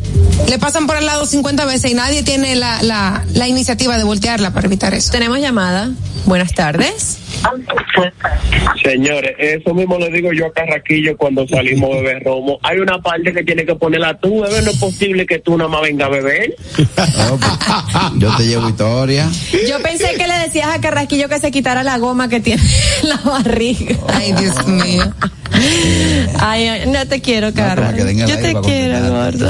le 0.49 0.57
pasan 0.57 0.88
por 0.88 0.95
al 0.95 1.05
lado 1.05 1.25
50 1.25 1.65
veces 1.65 1.91
y 1.91 1.93
nadie 1.93 2.23
tiene 2.23 2.55
la, 2.55 2.81
la, 2.81 3.23
la 3.33 3.47
iniciativa 3.47 3.97
de 3.97 4.03
voltearla 4.03 4.51
para 4.53 4.67
evitar 4.67 4.93
eso. 4.93 5.12
Tenemos 5.12 5.39
llamada. 5.39 5.91
Buenas 6.25 6.53
tardes. 6.53 7.17
Señores, 8.83 9.35
eso 9.39 9.73
mismo 9.73 9.97
le 9.97 10.10
digo 10.12 10.32
yo 10.34 10.47
a 10.47 10.52
Carraquillo 10.54 11.15
cuando 11.17 11.47
salimos 11.47 11.89
a 11.91 12.02
beber 12.02 12.23
romo. 12.23 12.60
Hay 12.63 12.80
una 12.80 13.02
parte 13.02 13.34
que 13.34 13.43
tiene 13.43 13.65
que 13.65 13.75
ponerla 13.75 14.17
tú, 14.19 14.41
bebé. 14.41 14.62
No 14.62 14.71
es 14.71 14.78
posible 14.78 15.25
que 15.25 15.39
tú 15.39 15.58
nada 15.58 15.69
más 15.69 15.82
venga 15.82 16.06
a 16.06 16.10
beber. 16.10 16.56
No, 16.78 17.38
pues, 17.38 17.52
yo 18.19 18.36
te 18.36 18.43
llevo 18.47 18.69
historia. 18.69 19.30
Yo 19.67 19.82
pensé 19.82 20.13
que 20.17 20.28
le 20.28 20.38
decías 20.39 20.67
a 20.69 20.82
Carrasquillo 20.82 21.30
que 21.30 21.39
se 21.39 21.52
quitara 21.52 21.84
la 21.84 21.97
goma 21.97 22.28
que 22.30 22.39
tiene 22.39 22.62
en 23.04 23.10
la 23.10 23.17
barriga. 23.17 23.95
Ay, 24.08 24.34
Dios 24.34 24.67
mío. 24.67 25.13
Ay, 26.39 26.67
ay, 26.67 26.89
no 26.89 27.06
te 27.08 27.21
quiero, 27.21 27.52
den 27.52 28.19
el 28.19 28.28
Yo 28.28 28.38
te 28.38 28.54
quiero, 28.62 28.99
gordo. 29.10 29.49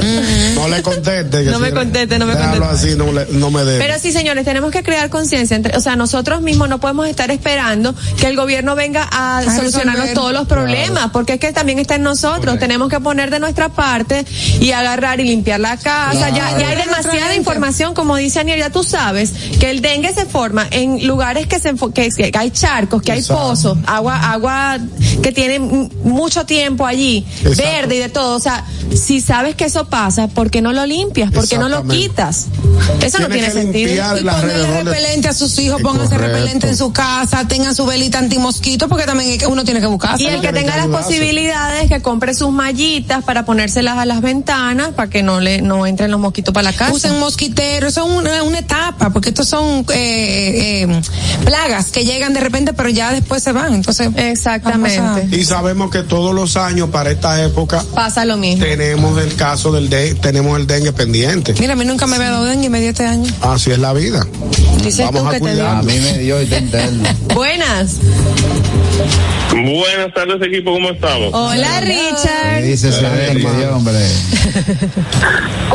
No 0.54 0.68
le 0.68 0.82
conteste. 0.82 1.44
que 1.44 1.50
No 1.50 1.58
me 1.58 1.70
conteste, 1.72 2.18
no 2.18 2.26
me 2.26 2.32
conteste. 2.34 2.64
así, 2.64 2.94
no, 2.96 3.12
le- 3.12 3.26
no 3.32 3.50
me 3.50 3.64
dé. 3.64 3.78
Pero 3.78 3.98
sí, 3.98 4.10
señores, 4.10 4.44
tenemos 4.44 4.70
que 4.70 4.82
crear 4.82 5.08
conciencia. 5.10 5.56
entre- 5.56 5.76
O 5.76 5.80
sea, 5.80 5.96
nosotros 5.96 6.40
mismos 6.42 6.68
no 6.68 6.80
podemos 6.80 7.06
estar 7.08 7.30
esperando 7.30 7.94
que 8.18 8.26
el 8.26 8.36
gobierno 8.36 8.74
venga 8.74 9.08
a, 9.12 9.42
solucionarnos 9.82 10.08
resolver. 10.08 10.14
todos 10.14 10.32
los 10.32 10.46
problemas, 10.48 11.10
porque 11.12 11.34
es 11.34 11.40
que 11.40 11.52
también 11.52 11.78
está 11.78 11.96
en 11.96 12.02
nosotros. 12.02 12.58
Tenemos 12.58 12.88
que 12.88 13.00
poner 13.00 13.30
de 13.30 13.40
nuestra 13.40 13.68
parte 13.68 14.24
y 14.60 14.72
agarrar 14.72 15.20
y 15.20 15.24
limpiar 15.24 15.60
la 15.60 15.76
casa. 15.76 16.30
Ya, 16.30 16.58
ya 16.58 16.68
hay 16.68 16.76
demasiada 16.76 17.34
información, 17.34 17.94
como 17.94 18.16
dice 18.16 18.40
Aniel, 18.40 18.58
ya 18.58 18.70
tú 18.70 18.82
sabes 18.84 19.32
que 19.58 19.70
el 19.70 19.80
dengue 19.80 20.12
se 20.14 20.26
forma 20.26 20.66
en 20.70 21.06
lugares 21.06 21.46
que 21.46 21.58
se 21.60 21.74
que, 21.94 22.08
que 22.10 22.38
hay 22.38 22.50
charcos, 22.50 23.02
que 23.02 23.12
hay 23.12 23.22
pozos, 23.22 23.78
agua, 23.86 24.30
agua 24.32 24.78
que 25.22 25.32
tiene 25.32 25.58
mucho 25.58 26.44
tiempo 26.44 26.86
allí, 26.86 27.24
Exacto. 27.44 27.62
verde 27.62 27.96
y 27.96 27.98
de 27.98 28.08
todo. 28.08 28.36
O 28.36 28.40
sea, 28.40 28.64
si 28.94 29.20
sabes 29.20 29.54
que 29.54 29.64
eso 29.66 29.86
pasa, 29.88 30.28
¿por 30.28 30.50
qué 30.50 30.60
no 30.62 30.72
lo 30.72 30.84
limpias? 30.86 31.30
¿Por 31.30 31.48
qué 31.48 31.58
no 31.58 31.68
lo 31.68 31.86
quitas? 31.86 32.46
Eso 33.02 33.18
no 33.20 33.28
Tiene 33.28 33.50
sentido. 33.50 33.92
Y 33.92 34.24
de- 34.24 34.82
repelente 34.82 35.28
a 35.28 35.32
sus 35.32 35.56
hijos, 35.58 35.80
pónganse 35.82 36.18
repelente 36.18 36.68
en 36.68 36.76
su 36.76 36.92
casa, 36.92 37.46
tengan 37.46 37.74
su 37.74 37.86
velita 37.86 38.18
antimosquito, 38.18 38.88
porque 38.88 39.04
también 39.04 39.30
es 39.30 39.38
que 39.38 39.46
uno 39.46 39.64
tiene 39.64 39.69
que 39.78 39.86
buscarse. 39.86 40.22
Y 40.24 40.26
el 40.26 40.40
que 40.40 40.52
tiene 40.52 40.60
tenga 40.62 40.76
las 40.76 40.86
posibilidades, 40.88 41.88
que 41.88 42.02
compre 42.02 42.34
sus 42.34 42.50
mallitas 42.50 43.22
para 43.22 43.44
ponérselas 43.44 43.98
a 43.98 44.04
las 44.04 44.20
ventanas 44.20 44.88
para 44.96 45.08
que 45.08 45.22
no 45.22 45.38
le 45.40 45.62
no 45.62 45.86
entren 45.86 46.10
los 46.10 46.18
mosquitos 46.18 46.52
para 46.52 46.70
la 46.70 46.76
casa. 46.76 46.92
Usen 46.92 47.18
mosquiteros, 47.20 47.92
eso 47.92 48.04
es 48.04 48.16
una, 48.16 48.42
una 48.42 48.58
etapa, 48.58 49.10
porque 49.10 49.28
estos 49.28 49.46
son 49.46 49.86
eh, 49.92 50.82
eh, 50.82 51.00
plagas 51.44 51.90
que 51.92 52.04
llegan 52.04 52.34
de 52.34 52.40
repente, 52.40 52.72
pero 52.72 52.88
ya 52.88 53.12
después 53.12 53.42
se 53.42 53.52
van. 53.52 53.74
Entonces, 53.74 54.10
Exactamente. 54.16 55.36
Y 55.36 55.44
sabemos 55.44 55.90
que 55.90 56.02
todos 56.02 56.34
los 56.34 56.56
años 56.56 56.90
para 56.90 57.10
esta 57.10 57.42
época 57.42 57.84
Pasa 57.94 58.24
lo 58.24 58.36
mismo. 58.36 58.64
tenemos 58.64 59.22
el 59.22 59.34
caso 59.36 59.70
del 59.70 59.88
dengue, 59.88 60.14
tenemos 60.20 60.58
el 60.58 60.66
dengue 60.66 60.92
pendiente. 60.92 61.54
Mira, 61.58 61.74
a 61.74 61.76
mí 61.76 61.84
nunca 61.84 62.06
me 62.06 62.16
había 62.16 62.30
dado 62.30 62.44
dengue 62.44 62.66
y 62.66 62.70
me 62.70 62.80
dio 62.80 62.90
este 62.90 63.06
año. 63.06 63.30
Así 63.42 63.70
es 63.70 63.78
la 63.78 63.92
vida. 63.92 64.26
Dices 64.82 65.04
Vamos 65.06 65.22
tú 65.22 65.28
a 65.28 65.30
que 65.32 65.36
te 65.38 65.40
cuidarnos. 65.40 65.84
A 65.84 65.86
mí 65.86 65.98
me 66.00 66.18
dio 66.18 66.42
y. 66.42 66.48
Buenas. 67.34 67.96
Buenas 69.52 70.14
tardes, 70.14 70.40
equipo, 70.46 70.72
¿cómo 70.72 70.90
estamos? 70.90 71.30
Hola, 71.32 71.80
Richard. 71.80 72.62
Dice 72.62 72.88
hombre. 73.68 74.06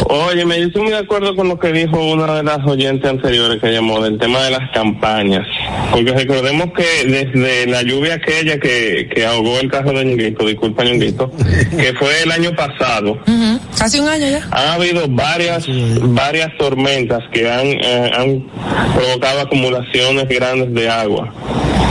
Oye, 0.08 0.46
me 0.46 0.60
estoy 0.60 0.84
muy 0.84 0.92
de 0.92 1.00
acuerdo 1.00 1.36
con 1.36 1.50
lo 1.50 1.60
que 1.60 1.74
dijo 1.74 1.98
una 1.98 2.36
de 2.36 2.44
las 2.44 2.66
oyentes 2.66 3.10
anteriores 3.10 3.62
que 3.62 3.72
llamó 3.72 4.02
del 4.02 4.18
tema 4.18 4.42
de 4.44 4.52
las 4.52 4.72
campañas. 4.74 5.46
Porque 5.92 6.14
recordemos 6.14 6.68
que 6.76 7.06
desde 7.06 7.68
la 7.68 7.82
lluvia 7.84 8.16
aquella 8.16 8.60
que, 8.60 9.10
que 9.14 9.26
ahogó 9.26 9.60
el 9.60 9.70
carro 9.70 9.92
de 9.92 10.06
Ñonguito, 10.06 10.46
disculpa 10.46 10.84
Ñonguito, 10.86 11.32
que 11.78 11.94
fue 12.00 12.24
el 12.24 12.32
año 12.32 12.56
pasado, 12.56 13.14
Ujú. 13.28 13.60
Casi 13.78 14.00
un 14.00 14.08
año 14.08 14.28
ya. 14.30 14.48
ha 14.52 14.74
habido 14.74 15.06
varias 15.10 15.66
varias 16.02 16.50
tormentas 16.58 17.20
que 17.34 17.50
han, 17.52 17.68
eh, 17.68 18.12
han 18.16 18.48
provocado 18.96 19.42
acumulaciones 19.42 20.28
grandes 20.30 20.74
de 20.74 20.90
agua 20.90 21.34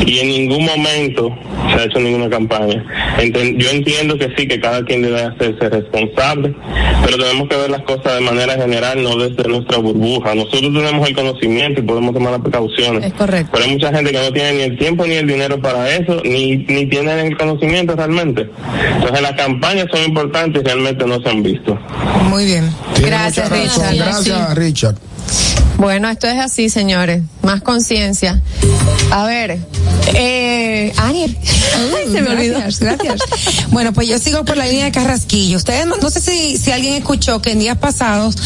y 0.07 0.19
en 0.19 0.29
ningún 0.29 0.65
momento 0.65 1.31
se 1.71 1.81
ha 1.81 1.85
hecho 1.85 1.99
ninguna 2.01 2.29
campaña. 2.29 2.85
Enten- 3.19 3.57
yo 3.59 3.71
entiendo 3.71 4.19
que 4.19 4.33
sí, 4.37 4.47
que 4.47 4.61
cada 4.61 4.85
quien 4.85 5.03
debe 5.03 5.23
hacerse 5.23 5.69
responsable, 5.69 6.55
pero 7.05 7.17
tenemos 7.19 7.49
que 7.49 7.57
ver 7.57 7.71
las 7.71 7.83
cosas 7.83 8.15
de 8.17 8.21
manera 8.21 8.55
general, 8.55 9.03
no 9.03 9.17
desde 9.17 9.49
nuestra 9.49 9.79
burbuja. 9.79 10.35
Nosotros 10.35 10.63
tenemos 10.73 11.09
el 11.09 11.15
conocimiento 11.15 11.81
y 11.81 11.85
podemos 11.85 12.13
tomar 12.15 12.33
las 12.33 12.41
precauciones. 12.43 13.05
Es 13.05 13.13
correcto. 13.15 13.51
Pero 13.53 13.65
hay 13.65 13.71
mucha 13.73 13.93
gente 13.93 14.13
que 14.13 14.19
no 14.19 14.33
tiene 14.33 14.53
ni 14.53 14.63
el 14.63 14.79
tiempo 14.79 15.07
ni 15.07 15.15
el 15.15 15.27
dinero 15.27 15.61
para 15.61 15.89
eso, 15.91 16.21
ni, 16.25 16.57
ni 16.59 16.87
tienen 16.87 17.19
el 17.19 17.37
conocimiento 17.37 17.97
realmente. 17.97 18.49
Entonces 18.97 19.21
las 19.23 19.33
campañas 19.33 19.87
son 19.93 20.05
importantes 20.05 20.63
y 20.63 20.65
realmente 20.65 21.05
no 21.07 21.21
se 21.23 21.29
han 21.29 21.43
visto. 21.43 21.79
Muy 22.29 22.45
bien. 22.45 22.71
Richard. 22.97 23.51
Gracias, 23.97 24.55
Richard. 24.55 24.97
Bueno, 25.77 26.09
esto 26.09 26.27
es 26.29 26.39
así, 26.39 26.69
señores. 26.71 27.23
Más 27.43 27.61
conciencia. 27.63 28.41
A 29.11 29.25
ver, 29.25 29.59
eh, 30.15 30.93
Aniel. 30.97 31.37
Ay, 31.97 32.13
se 32.13 32.23
me 32.23 32.31
olvidó. 32.31 32.59
Gracias, 32.61 32.81
gracias. 32.81 33.21
Bueno, 33.71 33.93
pues 33.93 34.09
yo 34.09 34.19
sigo 34.19 34.45
por 34.45 34.57
la 34.57 34.67
línea 34.67 34.85
de 34.87 34.93
Carrasquillo. 34.93 35.57
Ustedes 35.57 35.87
no, 35.87 35.97
no 35.97 36.11
sé 36.11 36.21
si, 36.21 36.57
si 36.57 36.71
alguien 36.71 36.95
escuchó 36.95 37.43
que 37.43 37.51
en 37.53 37.59
días 37.59 37.77
pasados 37.79 38.37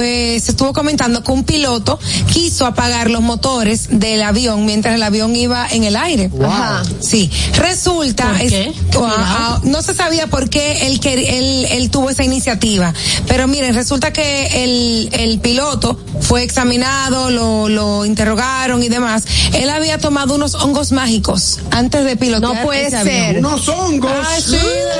eh, 0.00 0.40
se 0.42 0.52
estuvo 0.52 0.72
comentando 0.72 1.22
que 1.22 1.30
un 1.30 1.44
piloto 1.44 1.98
quiso 2.32 2.66
apagar 2.66 3.10
los 3.10 3.20
motores 3.20 3.88
del 3.90 4.22
avión 4.22 4.64
mientras 4.64 4.94
el 4.94 5.02
avión 5.02 5.36
iba 5.36 5.66
en 5.70 5.84
el 5.84 5.94
aire. 5.96 6.30
Ajá. 6.42 6.82
Sí. 7.00 7.30
Resulta, 7.54 8.30
¿Por 8.30 8.48
qué? 8.48 8.72
o- 8.96 9.04
a- 9.04 9.56
a- 9.56 9.60
no 9.64 9.82
se 9.82 9.94
sabía 9.94 10.26
por 10.26 10.48
qué 10.48 10.86
él, 10.88 11.00
él, 11.04 11.66
él 11.70 11.90
tuvo 11.90 12.10
esa 12.10 12.24
iniciativa. 12.24 12.92
Pero 13.28 13.46
miren, 13.46 13.74
resulta 13.74 14.12
que 14.12 14.64
el, 14.64 15.10
el 15.12 15.38
piloto 15.40 16.00
fue 16.20 16.42
examinado, 16.42 16.77
lo, 16.82 17.68
lo 17.68 18.04
interrogaron 18.04 18.82
y 18.82 18.88
demás. 18.88 19.24
Él 19.52 19.70
había 19.70 19.98
tomado 19.98 20.34
unos 20.34 20.54
hongos 20.54 20.92
mágicos 20.92 21.58
antes 21.70 22.04
de 22.04 22.16
pilotar. 22.16 22.54
No 22.54 22.62
puede 22.62 22.86
ese 22.86 22.96
avión. 22.98 23.14
ser. 23.16 23.38
Unos 23.38 23.68
hongos. 23.68 24.12
Ay, 24.26 24.42
sí, 24.42 24.56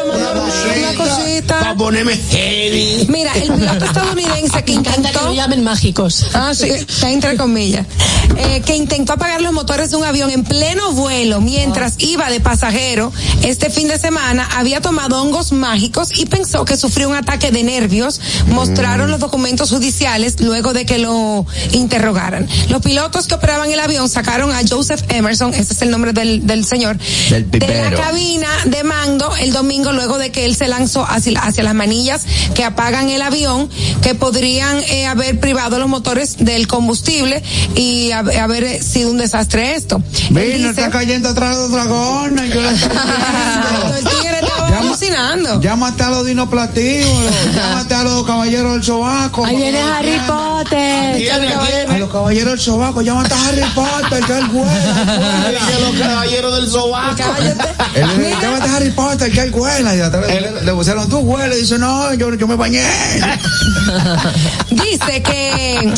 más 0.08 0.18
normal, 0.18 0.52
una 0.78 0.94
cosita. 0.94 1.58
Para 1.60 1.74
ponerme 1.74 2.16
heavy. 2.16 3.06
Mira, 3.08 3.32
el 3.34 3.52
piloto 3.52 3.84
estadounidense 3.84 4.64
que 4.64 4.72
Me 4.72 4.78
encanta 4.80 4.92
que 4.92 4.98
intentó. 5.08 5.24
lo 5.26 5.34
llamen 5.34 5.62
mágicos. 5.64 6.26
Ah, 6.34 6.52
sí, 6.54 6.68
está 6.70 7.10
entre 7.10 7.36
comillas. 7.36 7.86
Eh, 8.36 8.62
que 8.64 8.76
intentó 8.76 9.14
apagar 9.14 9.40
los 9.40 9.52
motores 9.52 9.90
de 9.90 9.96
un 9.96 10.04
avión 10.04 10.30
en 10.30 10.44
pleno 10.44 10.92
vuelo 10.92 11.40
mientras 11.40 11.94
iba 11.98 12.30
de 12.30 12.40
pasajero 12.40 13.12
este 13.42 13.70
fin 13.70 13.88
de 13.88 13.98
semana. 13.98 14.48
Había 14.56 14.80
tomado 14.80 15.20
hongos 15.22 15.52
mágicos 15.52 16.10
y 16.18 16.26
pensó 16.26 16.64
que 16.64 16.76
sufrió 16.76 17.08
un 17.08 17.16
ataque 17.16 17.50
de 17.50 17.62
nervios. 17.62 18.20
Mostraron 18.48 19.10
los 19.10 19.20
documentos 19.20 19.70
judiciales 19.70 20.40
luego 20.40 20.72
de 20.72 20.84
que 20.86 20.98
lo 20.98 21.46
interrogaran. 21.72 22.46
Los 22.68 22.82
pilotos 22.82 23.26
que 23.26 23.34
operaban 23.34 23.70
el 23.70 23.80
avión 23.80 24.08
sacaron 24.08 24.52
a 24.52 24.60
Joseph 24.68 25.02
Emerson, 25.08 25.54
ese 25.54 25.72
es 25.74 25.82
el 25.82 25.90
nombre 25.90 26.12
del, 26.12 26.46
del 26.46 26.64
señor, 26.64 26.96
Del 27.30 27.50
de 27.50 27.58
la 27.58 27.66
cabina 27.96 28.48
de 28.66 28.84
mando 28.84 29.34
el 29.36 29.52
domingo 29.52 29.92
luego 29.92 30.18
de 30.18 30.30
que 30.30 30.44
él 30.44 30.54
se 30.56 30.68
lanzó 30.68 31.04
hacia, 31.08 31.40
hacia 31.40 31.62
las 31.62 31.74
manillas 31.74 32.22
que 32.54 32.64
apagan 32.64 33.08
el 33.10 33.22
avión 33.22 33.68
que 34.02 34.14
podrían 34.14 34.78
eh, 34.88 35.06
haber 35.06 35.40
privado 35.40 35.78
los 35.78 35.88
motores 35.88 36.36
del 36.38 36.66
combustible 36.66 37.42
y 37.74 38.10
hab- 38.10 38.36
haber 38.38 38.82
sido 38.82 39.10
un 39.10 39.18
desastre 39.18 39.74
esto. 39.74 40.02
Vino, 40.30 40.40
dice- 40.40 40.68
está 40.70 40.90
cayendo 40.90 41.28
atrás 41.30 41.56
de 41.56 41.62
los 41.62 41.72
dragones. 41.72 42.54
Yo 42.54 42.60
alucinando. 44.78 45.60
Llámate 45.60 46.02
a 46.02 46.10
los 46.10 46.26
dinoplatíbulos, 46.26 47.32
llámate 47.54 47.94
a 47.94 48.02
los 48.04 48.24
caballeros 48.26 48.74
del 48.74 48.84
sobaco. 48.84 49.44
Ahí 49.44 49.56
viene 49.56 49.80
Harry 49.80 50.18
Potter. 50.26 51.16
A 51.88 51.98
los 51.98 52.10
caballeros 52.10 52.52
del 52.52 52.60
sobaco, 52.60 53.02
llámate 53.02 53.34
a 53.34 53.48
Harry 53.48 53.62
Potter, 53.74 54.24
que 54.24 54.38
él 54.38 54.46
vuela. 54.48 55.60
Que 55.66 55.80
los 55.80 55.98
caballeros 55.98 56.56
del 56.56 56.68
sobaco. 56.68 57.16
Llámate 58.40 58.68
a 58.68 58.76
Harry 58.76 58.90
Potter, 58.90 59.30
que. 59.50 59.96
Y 59.96 60.00
atrás 60.00 60.26
le, 60.28 60.62
le 60.62 60.72
pusieron, 60.72 61.08
tú 61.08 61.18
hueles. 61.18 61.58
Y 61.58 61.60
dice, 61.62 61.78
no, 61.78 62.14
yo, 62.14 62.34
yo 62.34 62.46
me 62.46 62.56
bañé. 62.56 62.82
Dice 64.70 65.22
que 65.22 65.92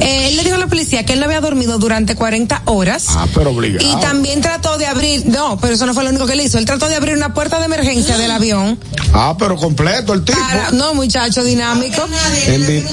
eh, 0.00 0.28
él 0.28 0.36
le 0.36 0.44
dijo 0.44 0.56
a 0.56 0.58
la 0.58 0.66
policía 0.66 1.04
que 1.04 1.12
él 1.14 1.20
no 1.20 1.26
había 1.26 1.40
dormido 1.40 1.78
durante 1.78 2.14
40 2.16 2.62
horas. 2.66 3.06
Ah, 3.10 3.26
pero 3.34 3.50
obligado. 3.50 3.86
Y 3.86 4.00
también 4.00 4.40
trató 4.40 4.76
de 4.78 4.86
abrir, 4.86 5.26
no, 5.26 5.58
pero 5.60 5.74
eso 5.74 5.86
no 5.86 5.94
fue 5.94 6.04
lo 6.04 6.10
único 6.10 6.26
que 6.26 6.34
él 6.34 6.40
hizo. 6.40 6.58
Él 6.58 6.64
trató 6.64 6.88
de 6.88 6.96
abrir 6.96 7.16
una 7.16 7.34
puerta 7.34 7.58
de 7.58 7.64
emergencia 7.66 8.16
del 8.18 8.30
avión. 8.30 8.78
Ah, 9.12 9.34
pero 9.38 9.56
completo 9.56 10.12
el 10.12 10.24
tipo. 10.24 10.38
Para, 10.38 10.70
no, 10.72 10.94
muchacho 10.94 11.42
dinámico. 11.44 12.02
Vi- 12.46 12.84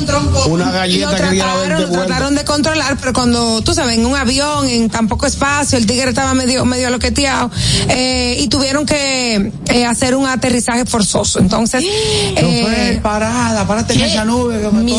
una 0.48 0.66
Lo 0.68 0.72
galleta 0.72 1.16
que 1.16 1.22
20 1.24 1.38
trataron, 1.38 1.70
lo 1.82 1.88
vueltas. 1.88 2.08
trataron 2.08 2.36
de 2.36 2.44
controlar, 2.46 2.98
pero 3.00 3.14
cuando, 3.14 3.62
tú 3.62 3.74
sabes, 3.74 3.98
en 3.98 4.06
un 4.06 4.16
avión, 4.16 4.68
en 4.70 4.90
tan 4.90 5.08
poco 5.08 5.26
espacio, 5.26 5.78
el 5.78 5.86
tigre 5.86 6.10
estaba 6.10 6.34
medio, 6.34 6.66
medio 6.66 6.88
aloqueteado, 6.88 7.52
eh, 7.90 8.38
y 8.40 8.48
tuvieron 8.48 8.86
que 8.86 9.52
eh, 9.70 9.86
hacer 9.86 10.16
un 10.16 10.28
aterrizaje 10.28 10.86
forzoso. 10.86 11.40
Entonces, 11.40 11.84
eh, 11.86 13.00
parada, 13.02 13.68
párate 13.68 13.94
en 13.94 14.02
esa 14.02 14.26
nube 14.26 14.60
que 14.62 14.70
me 14.70 14.94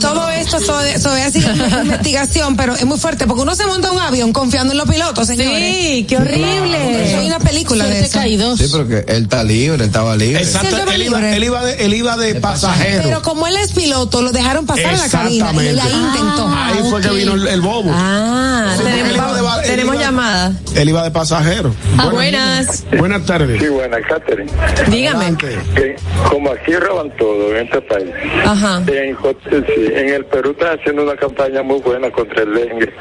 todo 0.00 0.28
esto 0.30 0.60
sobre, 0.60 0.98
sobre 0.98 1.24
investigación, 1.36 2.56
pero 2.56 2.74
es 2.74 2.84
muy 2.84 2.98
fuerte, 2.98 3.26
porque 3.26 3.42
uno 3.42 3.54
se 3.54 3.66
monta 3.66 3.90
un 3.92 3.98
avión 4.00 4.32
confiando 4.32 4.72
en 4.72 4.78
los 4.78 4.88
pilotos, 4.88 5.26
señores. 5.26 5.74
Sí, 5.76 6.04
qué 6.08 6.16
horrible. 6.16 6.76
Hay 7.16 7.26
una 7.26 7.38
película 7.38 7.84
de 7.86 8.00
eso. 8.00 8.18
caídos. 8.18 8.58
Sí, 8.58 8.66
pero 8.70 8.86
que 8.88 9.04
él 9.12 9.22
está 9.24 9.42
libre, 9.44 9.76
él 9.76 9.82
estaba 9.88 10.16
libre. 10.16 10.42
Exacto, 10.42 10.76
él 10.92 11.02
iba, 11.02 11.34
él 11.34 11.44
iba 11.44 11.64
de, 11.64 11.84
él 11.84 11.94
iba 11.94 12.16
de 12.16 12.34
pasajero. 12.36 13.02
Pero 13.02 13.22
como 13.22 13.46
él 13.46 13.56
es 13.56 13.72
piloto, 13.72 14.22
lo 14.22 14.32
dejaron 14.32 14.66
pasar 14.66 14.86
a 14.86 14.96
la 14.96 15.08
cabina 15.08 15.52
y 15.54 15.58
él 15.58 15.76
Exactamente. 15.76 16.18
intentó. 16.18 16.48
Ahí 16.48 16.90
fue 16.90 17.00
que 17.00 17.08
vino 17.10 17.34
el, 17.34 17.46
el 17.48 17.60
bobo. 17.60 17.90
Ah, 17.92 18.74
Sí, 18.76 18.82
él 18.86 19.14
iba 19.14 19.32
de 19.34 19.40
tenemos 19.76 19.94
iba- 19.96 20.04
llamada. 20.04 20.52
Él 20.74 20.88
iba 20.88 21.02
de 21.04 21.10
pasajero. 21.10 21.74
Ah, 21.98 22.08
buenas. 22.10 22.84
Buenas 22.98 23.24
tardes. 23.24 23.60
Sí, 23.62 23.68
buena, 23.68 23.98
Catherine. 24.00 24.50
Dígame. 24.88 25.36
Que 25.36 25.96
como 26.30 26.50
aquí 26.50 26.74
roban 26.76 27.14
todo 27.16 27.54
en 27.56 27.66
este 27.66 27.80
país, 27.82 28.10
Ajá. 28.44 28.82
en, 28.86 30.08
el 30.14 30.24
Perú 30.26 30.50
están 30.52 30.78
haciendo 30.78 31.02
una 31.04 31.16
campaña 31.16 31.62
muy 31.62 31.80
buena 31.80 32.10
contra 32.10 32.42
el 32.42 32.54
dengue. 32.54 32.92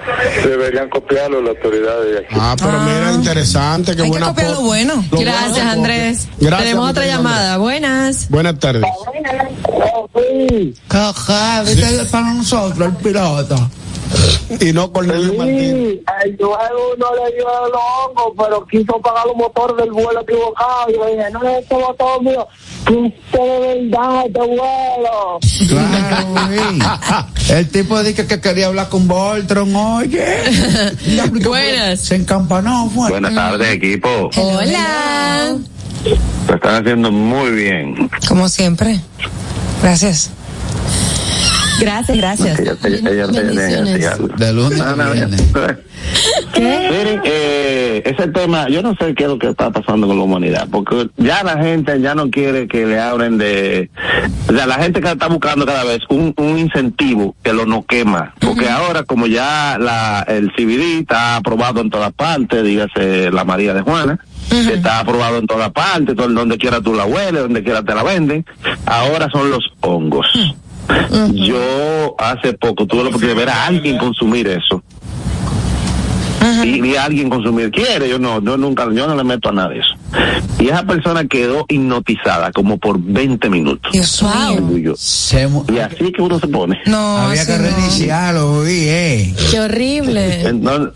Deberían 0.44 0.90
copiarlo 0.90 1.42
las 1.42 1.56
autoridades 1.56 2.12
de 2.14 2.18
aquí. 2.20 2.36
Ah, 2.40 2.56
pero 2.58 2.80
mira, 2.82 3.12
interesante, 3.14 3.96
qué 3.96 4.02
Hay 4.04 4.08
que 4.08 4.12
buena 4.12 4.28
copiar 4.28 4.48
po- 4.48 4.54
lo 4.54 4.62
bueno. 4.62 5.06
lo 5.12 5.20
Gracias, 5.20 5.52
bueno, 5.54 5.72
Andrés. 5.72 6.28
Gracias, 6.40 6.62
Tenemos 6.64 6.90
otra 6.92 7.06
llamada. 7.06 7.58
Buenas. 7.58 8.30
Buenas 8.30 8.60
tardes. 8.60 8.84
Caja, 10.88 11.64
viste 11.64 12.06
para 12.12 12.34
nosotros, 12.34 12.88
el 12.90 12.96
piloto. 12.98 13.56
Y 14.60 14.72
no 14.74 14.92
Cornelio 14.92 15.34
Martín. 15.34 16.02
el 16.24 16.38
luego 16.40 16.96
no 16.98 17.08
le 17.16 17.36
dio 17.36 17.48
el 17.66 17.74
hongo, 17.74 18.34
pero 18.38 18.66
quiso 18.68 19.00
pagar 19.02 19.26
los 19.26 19.36
motores 19.36 19.78
del 19.78 19.92
vuelo 19.92 20.22
equivocado. 20.22 20.90
Y 20.90 20.94
yo 20.94 21.06
dije, 21.08 21.32
no, 21.32 21.48
este 21.48 21.76
motor 21.76 22.24
mío, 22.24 22.48
quise 22.86 23.38
de 23.38 23.90
verdad 23.90 24.26
este 24.26 24.40
vuelo. 24.40 25.40
Claro, 25.68 26.28
sí. 27.38 27.54
El 27.54 27.70
tipo 27.70 28.04
dice 28.04 28.28
que 28.28 28.40
quería 28.40 28.68
hablar 28.68 28.90
con 28.90 29.08
Voltron, 29.08 29.76
oye. 29.76 30.26
Buenas. 31.46 32.00
Se 32.00 32.16
encampanó, 32.16 32.90
fue. 32.90 33.10
Buenas 33.10 33.34
tardes, 33.34 33.74
equipo. 33.74 34.30
Hola. 34.38 35.58
Lo 36.48 36.56
están 36.56 36.82
haciendo 36.82 37.12
muy 37.12 37.52
bien. 37.52 38.10
Como 38.28 38.48
siempre. 38.50 39.00
Gracias. 39.82 40.32
Gracias, 41.80 42.18
gracias. 42.18 42.60
Miren, 46.56 47.22
eh, 47.26 48.04
ese 48.06 48.28
tema, 48.30 48.70
yo 48.70 48.82
no 48.82 48.96
sé 48.96 49.14
qué 49.16 49.24
es 49.24 49.30
lo 49.30 49.40
que 49.40 49.50
está 49.50 49.72
pasando 49.72 50.08
con 50.08 50.18
la 50.18 50.24
humanidad, 50.24 50.68
porque 50.72 51.10
ya 51.18 51.44
la 51.44 51.58
gente 51.58 52.00
ya 52.00 52.16
no 52.16 52.30
quiere 52.30 52.68
que 52.68 52.86
le 52.86 53.00
hablen 53.00 53.38
de, 53.38 53.90
o 54.48 54.54
sea, 54.54 54.66
la 54.66 54.76
gente 54.76 55.02
que 55.02 55.12
está 55.12 55.28
buscando 55.28 55.66
cada 55.66 55.84
vez 55.84 56.00
un, 56.10 56.34
un 56.38 56.58
incentivo 56.60 57.36
que 57.44 57.54
lo 57.54 57.66
no 57.66 57.86
quema, 57.86 58.34
porque 58.40 58.70
ahora 58.70 59.04
como 59.04 59.28
ya 59.28 59.78
la, 59.80 60.24
el 60.28 60.52
CBD 60.54 61.00
está 61.02 61.38
aprobado 61.38 61.82
en 61.82 61.90
todas 61.90 62.14
partes, 62.14 62.64
dígase 62.64 63.32
la 63.32 63.44
María 63.44 63.74
de 63.74 63.82
Juana, 63.82 64.20
que 64.50 64.74
está 64.74 65.00
aprobado 65.00 65.38
en 65.40 65.48
todas 65.48 65.72
partes, 65.72 66.16
donde 66.16 66.58
quiera 66.58 66.80
tú 66.80 66.94
la 66.94 67.06
hueles, 67.06 67.42
donde 67.42 67.64
quiera 67.64 67.84
te 67.84 67.94
la 67.94 68.04
venden, 68.04 68.46
ahora 68.86 69.30
son 69.30 69.50
los 69.50 69.64
hongos. 69.82 70.28
Yo 71.34 72.16
hace 72.18 72.54
poco 72.54 72.86
tuve 72.86 73.04
la 73.04 73.10
oportunidad 73.10 73.36
de 73.36 73.40
ver 73.46 73.50
a 73.50 73.66
alguien 73.66 73.98
consumir 73.98 74.48
eso 74.48 74.84
y, 76.66 76.86
y 76.86 76.96
alguien 76.96 77.30
consumir 77.30 77.72
quiere, 77.72 78.10
yo 78.10 78.20
no, 78.20 78.42
yo 78.42 78.58
nunca, 78.58 78.86
yo 78.94 79.08
no 79.08 79.16
le 79.16 79.24
meto 79.24 79.50
a 79.50 79.52
nada 79.52 79.70
de 79.70 79.80
eso. 79.80 79.96
Y 80.60 80.68
esa 80.68 80.84
persona 80.84 81.26
quedó 81.26 81.66
hipnotizada 81.68 82.52
como 82.52 82.78
por 82.78 83.00
20 83.00 83.50
minutos. 83.50 83.92
Dios 83.92 84.24
mío. 84.62 84.94
Se 84.98 85.48
Y 85.74 85.78
así 85.80 86.12
que 86.12 86.22
uno 86.22 86.40
se 86.40 86.48
pone. 86.48 86.80
No, 86.86 87.18
Había 87.18 87.46
que 87.46 87.58
no. 87.58 87.64
reiniciarlo, 87.64 88.62
vi, 88.62 88.88
eh. 88.88 89.36
Qué 89.52 89.60
horrible. 89.60 90.42
Entonces, 90.48 90.94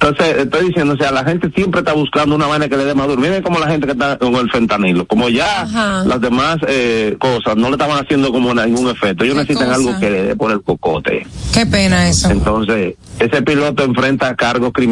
entonces, 0.00 0.36
estoy 0.38 0.68
diciendo, 0.68 0.94
o 0.94 0.96
sea, 0.96 1.10
la 1.10 1.24
gente 1.24 1.50
siempre 1.56 1.80
está 1.80 1.92
buscando 1.92 2.36
una 2.36 2.46
vaina 2.46 2.68
que 2.68 2.76
le 2.76 2.84
dé 2.84 2.94
más 2.94 3.08
duro. 3.08 3.20
Miren 3.20 3.42
como 3.42 3.58
la 3.58 3.66
gente 3.68 3.84
que 3.86 3.92
está 3.94 4.16
con 4.16 4.32
el 4.36 4.48
fentanilo. 4.48 5.04
Como 5.06 5.28
ya 5.28 5.62
Ajá. 5.62 6.04
las 6.04 6.20
demás 6.20 6.58
eh, 6.68 7.16
cosas 7.18 7.56
no 7.56 7.66
le 7.68 7.72
estaban 7.72 7.98
haciendo 8.04 8.30
como 8.30 8.54
ningún 8.54 8.88
efecto. 8.90 9.24
Ellos 9.24 9.34
¿Qué 9.34 9.40
necesitan 9.40 9.68
cosa? 9.68 9.76
algo 9.76 9.98
que 9.98 10.08
le 10.10 10.22
dé 10.22 10.36
por 10.36 10.52
el 10.52 10.62
cocote. 10.62 11.26
Qué 11.52 11.66
pena 11.66 12.08
eso. 12.08 12.30
Entonces, 12.30 12.94
ese 13.18 13.42
piloto 13.42 13.82
enfrenta 13.82 14.36
cargos 14.36 14.70
criminales, 14.72 14.87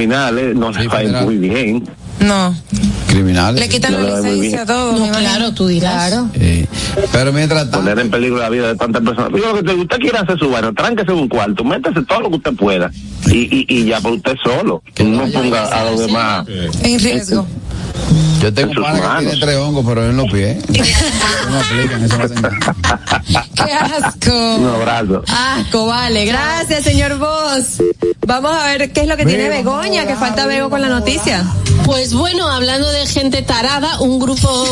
no 0.55 0.71
le 0.73 0.89
va 0.89 0.99
a 0.99 1.03
ir 1.03 1.09
federal. 1.09 1.25
muy 1.25 1.37
bien. 1.39 1.89
No. 2.21 2.55
Criminales. 3.09 3.61
Le 3.61 3.69
quitan 3.69 3.93
No 3.93 4.01
la 4.01 4.21
licencia 4.21 4.63
a. 4.63 4.65
No, 4.65 4.97
imagino. 4.97 5.19
claro, 5.19 5.53
tú 5.53 5.67
dirás. 5.67 6.09
Claro. 6.09 6.31
Eh, 6.35 6.67
pero 7.13 7.33
mientras 7.33 7.63
tanto, 7.65 7.79
Poner 7.79 7.99
en 7.99 8.11
peligro 8.11 8.39
la 8.39 8.49
vida 8.49 8.69
de 8.69 8.75
tantas 8.77 9.03
personas. 9.03 9.31
Yo 9.33 9.49
lo 9.49 9.55
que 9.55 9.63
te 9.63 9.71
digo, 9.73 9.83
usted 9.83 9.99
quiere 9.99 10.19
hacer 10.19 10.39
su 10.39 10.49
vaina, 10.51 10.73
tránquese 10.73 11.13
en 11.13 11.19
un 11.19 11.29
cuarto, 11.29 11.63
métase 11.63 12.03
todo 12.05 12.21
lo 12.23 12.31
que 12.31 12.37
usted 12.37 12.53
pueda. 12.55 12.91
Y, 13.27 13.39
y, 13.55 13.67
y 13.69 13.85
ya 13.85 14.01
por 14.01 14.13
usted 14.13 14.35
solo. 14.43 14.83
No 15.05 15.27
ponga 15.31 15.65
a 15.65 15.91
los 15.91 16.01
demás. 16.01 16.47
En 16.83 16.99
riesgo. 17.01 17.47
Yo 18.41 18.53
tengo 18.55 18.73
en 18.73 18.79
un 18.79 18.85
pana 18.85 19.19
que 19.21 19.27
tiene 19.27 19.41
tres 19.41 19.57
hongos, 19.57 19.85
pero 19.87 20.09
en 20.09 20.17
los 20.17 20.31
pies. 20.31 20.57
no 21.51 21.59
aplican, 21.59 22.05
eso 22.05 22.19
no. 22.19 22.49
Qué 23.55 23.73
asco. 23.73 24.57
Un 24.57 24.67
abrazo. 24.69 25.23
Asco, 25.29 25.87
vale. 25.87 26.25
Gracias, 26.27 26.85
señor 26.85 27.19
Vos. 27.19 27.83
Vamos 28.27 28.53
a 28.53 28.67
ver 28.67 28.93
qué 28.93 29.03
es 29.03 29.09
lo 29.09 29.17
que 29.17 29.25
tiene 29.25 29.49
Begoña, 29.49 30.07
que 30.07 30.17
falta 30.17 30.47
Bego 30.47 30.69
con 30.71 30.81
la 30.81 30.89
noticia. 30.89 31.45
Pues 31.85 32.13
bueno, 32.15 32.49
hablando 32.49 32.91
de 32.91 33.07
gente 33.07 33.43
tarada, 33.43 34.01
un 34.01 34.19
grupo 34.19 34.49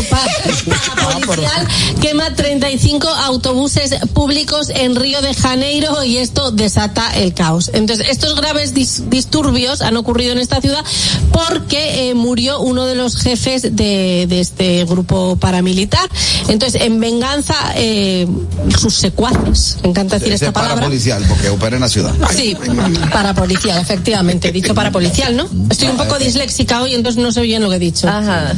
policial 1.26 1.68
quema 2.00 2.34
35 2.34 3.06
autobuses 3.08 3.94
públicos 4.12 4.70
en 4.70 4.96
Río 4.96 5.20
de 5.22 5.32
Janeiro 5.34 6.02
y 6.02 6.18
esto 6.18 6.50
desata 6.50 7.14
el 7.16 7.32
caos. 7.32 7.70
Entonces, 7.72 8.08
estos 8.08 8.34
graves 8.34 8.74
dis- 8.74 9.04
disturbios 9.08 9.80
han 9.80 9.96
ocurrido 9.96 10.32
en 10.32 10.38
esta 10.38 10.60
ciudad 10.60 10.84
porque 11.32 12.08
eh, 12.10 12.14
murió 12.14 12.60
uno 12.60 12.84
de 12.86 12.96
los 12.96 13.03
jefes 13.16 13.62
de, 13.62 14.26
de 14.28 14.40
este 14.40 14.84
grupo 14.84 15.36
paramilitar. 15.36 16.08
Entonces, 16.48 16.80
en 16.82 17.00
venganza, 17.00 17.54
eh, 17.76 18.26
sus 18.78 18.94
secuaces, 18.94 19.76
me 19.82 19.90
encanta 19.90 20.16
decir 20.18 20.32
Ese 20.32 20.46
esta 20.46 20.58
es 20.60 20.64
palabra. 20.64 20.84
policial, 20.84 21.24
porque 21.28 21.48
opera 21.50 21.76
en 21.76 21.82
la 21.82 21.88
ciudad. 21.88 22.12
Sí, 22.34 22.56
para 23.12 23.34
policial, 23.34 23.78
efectivamente. 23.80 24.48
He 24.48 24.52
dicho 24.52 24.74
para 24.74 24.90
policial, 24.90 25.36
¿no? 25.36 25.48
Estoy 25.70 25.88
un 25.88 25.96
poco 25.96 26.18
disléxica 26.18 26.82
hoy, 26.82 26.94
entonces 26.94 27.22
no 27.22 27.32
sé 27.32 27.40
bien 27.42 27.62
lo 27.62 27.70
que 27.70 27.76
he 27.76 27.80
dicho. 27.80 28.08
Ajá. 28.08 28.52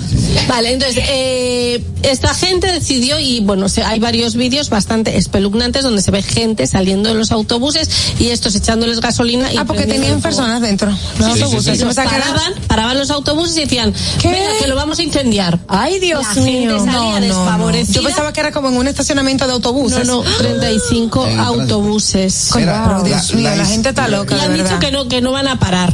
Vale, 0.49 0.73
entonces, 0.73 1.03
eh, 1.09 1.83
esta 2.03 2.35
gente 2.35 2.71
decidió, 2.73 3.19
y 3.19 3.41
bueno, 3.41 3.69
se- 3.69 3.83
hay 3.83 3.99
varios 3.99 4.35
vídeos 4.37 4.71
bastante 4.71 5.17
espeluznantes 5.17 5.83
donde 5.83 6.03
se 6.03 6.11
ve 6.11 6.23
gente 6.23 6.67
saliendo 6.67 7.09
de 7.09 7.15
los 7.17 7.33
autobuses 7.33 7.89
y 8.19 8.29
estos 8.29 8.55
echándoles 8.55 9.01
gasolina. 9.01 9.53
Y 9.53 9.57
Ah, 9.59 9.65
porque 9.65 9.85
tenían 9.87 10.21
personas 10.21 10.61
dentro. 10.61 10.91
Los 10.91 10.99
Sí, 10.99 11.33
sí, 11.33 11.39
sí, 11.39 11.43
autobuses. 11.45 11.79
sí. 11.79 11.83
Era- 11.85 11.95
paraban, 12.05 12.53
paraban 12.67 12.99
los 12.99 13.11
autobuses 13.11 13.57
y 13.57 13.61
decían, 13.61 13.95
¿Qué? 14.21 14.29
Venga, 14.38 14.59
que 14.61 14.66
lo 14.66 14.77
vamos 14.77 14.99
a 14.99 15.03
incendiar. 15.03 15.59
Ay, 15.68 15.99
Dios 16.01 16.22
La 16.22 16.35
gente 16.35 16.51
mío. 16.51 16.79
salía 16.79 16.92
No, 16.92 17.20
no, 17.20 17.70
no. 17.72 17.72
Yo 17.83 18.03
pensaba 18.03 18.33
que 18.33 18.40
era 18.40 18.53
como 18.53 18.68
en 18.68 18.77
un 18.77 18.88
estacionamiento 18.88 19.44
de 19.44 19.49
No, 19.49 19.55
autobuses. 19.57 20.07
no, 20.07 20.22
35 20.38 21.27
En 21.27 21.33
el 21.33 21.40
autobuses. 21.40 22.51
Pero 22.55 23.03
Dios 23.05 23.31
la- 23.33 23.37
mío, 23.37 23.57
la 23.57 23.66
gente 23.66 23.88
está 23.90 24.09
loca, 24.09 24.37
Y 24.37 24.40
han 24.40 24.55
dicho 24.55 24.79
que 24.79 24.90
no, 24.90 25.09
que 25.09 25.20
no 25.20 25.33
van 25.33 25.49
a 25.49 25.59
parar. 25.59 25.92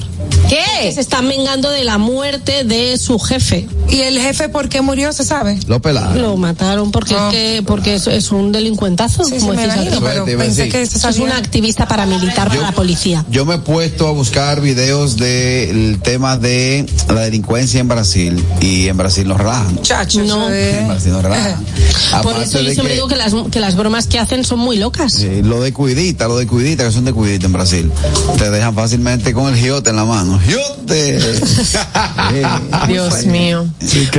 Que 0.48 0.58
¿Qué? 0.82 0.92
se 0.92 1.00
están 1.00 1.28
vengando 1.28 1.70
de 1.70 1.84
la 1.84 1.98
muerte 1.98 2.64
de 2.64 2.98
su 2.98 3.18
jefe. 3.18 3.66
¿Y 3.88 4.00
el 4.00 4.18
jefe 4.20 4.48
por 4.48 4.68
qué 4.68 4.80
murió, 4.82 5.12
se 5.12 5.24
sabe? 5.24 5.58
Lo 5.66 5.80
pelaron. 5.80 6.20
Lo 6.20 6.36
mataron 6.36 6.90
porque 6.90 7.14
Ah. 7.16 7.28
es 7.30 7.34
que 7.34 7.62
porque 7.62 7.94
es, 7.94 8.06
es 8.06 8.32
un 8.32 8.52
delincuentazo, 8.52 9.24
Sí, 9.24 9.34
sí, 9.34 9.40
como 9.40 9.54
imagino, 9.54 10.00
pero 10.00 10.24
pensé 10.24 10.68
que 10.68 10.84
se 10.86 11.08
es 11.08 11.18
una 11.18 11.36
activista 11.36 11.86
paramilitar 11.86 12.48
para 12.48 12.60
la 12.60 12.72
policía. 12.72 13.24
Yo 13.30 13.44
me 13.44 13.54
he 13.56 13.58
puesto 13.58 14.08
a 14.08 14.10
buscar 14.12 14.60
videos 14.60 15.16
del 15.16 16.00
tema 16.02 16.36
de 16.36 16.86
la 17.08 17.20
delincuencia 17.22 17.80
en 17.80 17.88
Brasil 17.88 18.31
y 18.60 18.88
en 18.88 18.96
Brasil 18.96 19.26
nos 19.28 19.38
relajan. 19.38 19.74
Muchachos, 19.74 20.26
No. 20.26 20.48
En 20.52 20.88
Brasil 20.88 21.12
nos 21.12 21.22
relajan. 21.22 21.64
Por 22.22 22.36
eso 22.36 22.60
yo 22.60 22.70
siempre 22.72 22.88
que- 22.88 22.94
digo 22.94 23.08
que 23.08 23.16
las, 23.16 23.34
que 23.50 23.60
las 23.60 23.74
bromas 23.76 24.06
que 24.06 24.18
hacen 24.18 24.44
son 24.44 24.58
muy 24.58 24.76
locas. 24.78 25.12
Sí, 25.14 25.42
lo 25.42 25.60
de 25.60 25.72
cuidita, 25.72 26.28
lo 26.28 26.36
de 26.36 26.46
cuidita, 26.46 26.84
que 26.84 26.92
son 26.92 27.04
de 27.04 27.12
cuidita 27.12 27.46
en 27.46 27.52
Brasil. 27.52 27.92
Te 28.38 28.50
dejan 28.50 28.74
fácilmente 28.74 29.32
con 29.32 29.52
el 29.52 29.58
giote 29.58 29.90
en 29.90 29.96
la 29.96 30.04
mano. 30.04 30.38
¡Giote! 30.40 31.18
Dios 32.88 33.26
mío. 33.26 33.66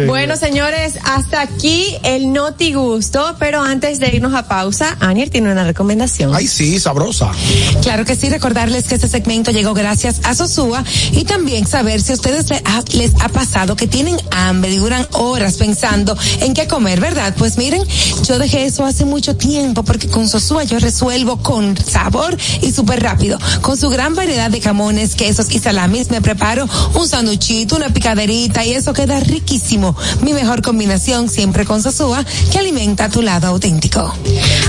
Bueno, 0.07 0.35
señores, 0.37 0.93
hasta 1.03 1.41
aquí 1.41 1.85
el 2.03 2.31
Noti 2.33 2.73
Gusto, 2.73 3.35
pero 3.39 3.61
antes 3.61 3.99
de 3.99 4.07
irnos 4.15 4.33
a 4.33 4.47
pausa, 4.47 4.97
Anier 4.99 5.29
tiene 5.29 5.51
una 5.51 5.63
recomendación. 5.63 6.33
Ay, 6.35 6.47
sí, 6.47 6.79
sabrosa. 6.79 7.31
Claro 7.81 8.05
que 8.05 8.15
sí, 8.15 8.29
recordarles 8.29 8.85
que 8.85 8.95
este 8.95 9.07
segmento 9.07 9.51
llegó 9.51 9.73
gracias 9.73 10.21
a 10.23 10.35
Sosúa 10.35 10.83
y 11.11 11.23
también 11.25 11.67
saber 11.67 12.01
si 12.01 12.11
a 12.11 12.15
ustedes 12.15 12.49
le 12.49 12.57
ha- 12.65 12.83
les 12.93 13.11
ha 13.21 13.29
pasado 13.29 13.75
que 13.75 13.87
tienen 13.87 14.02
hambre 14.31 14.71
y 14.71 14.77
duran 14.77 15.07
horas 15.13 15.55
pensando 15.55 16.17
en 16.41 16.53
qué 16.53 16.67
comer, 16.67 16.99
¿verdad? 16.99 17.33
Pues 17.37 17.57
miren, 17.57 17.83
yo 18.27 18.39
dejé 18.39 18.65
eso 18.65 18.85
hace 18.85 19.05
mucho 19.05 19.35
tiempo 19.35 19.83
porque 19.83 20.07
con 20.07 20.27
Sosúa 20.27 20.63
yo 20.63 20.79
resuelvo 20.79 21.37
con 21.37 21.77
sabor 21.77 22.37
y 22.61 22.71
súper 22.71 23.01
rápido. 23.01 23.39
Con 23.61 23.77
su 23.77 23.89
gran 23.89 24.15
variedad 24.15 24.49
de 24.49 24.61
jamones, 24.61 25.15
quesos 25.15 25.51
y 25.51 25.59
salamis 25.59 26.09
me 26.09 26.21
preparo 26.21 26.67
un 26.95 27.07
sanduchito, 27.07 27.75
una 27.75 27.89
picaderita 27.89 28.65
y 28.65 28.73
eso 28.73 28.93
queda 28.93 29.19
riquísimo. 29.19 29.95
Mi 30.21 30.33
mejor 30.33 30.61
combinación 30.61 31.29
siempre 31.29 31.65
con 31.65 31.81
Sosúa 31.81 32.23
que 32.51 32.59
alimenta 32.59 33.09
tu 33.09 33.21
lado 33.21 33.47
auténtico. 33.47 34.13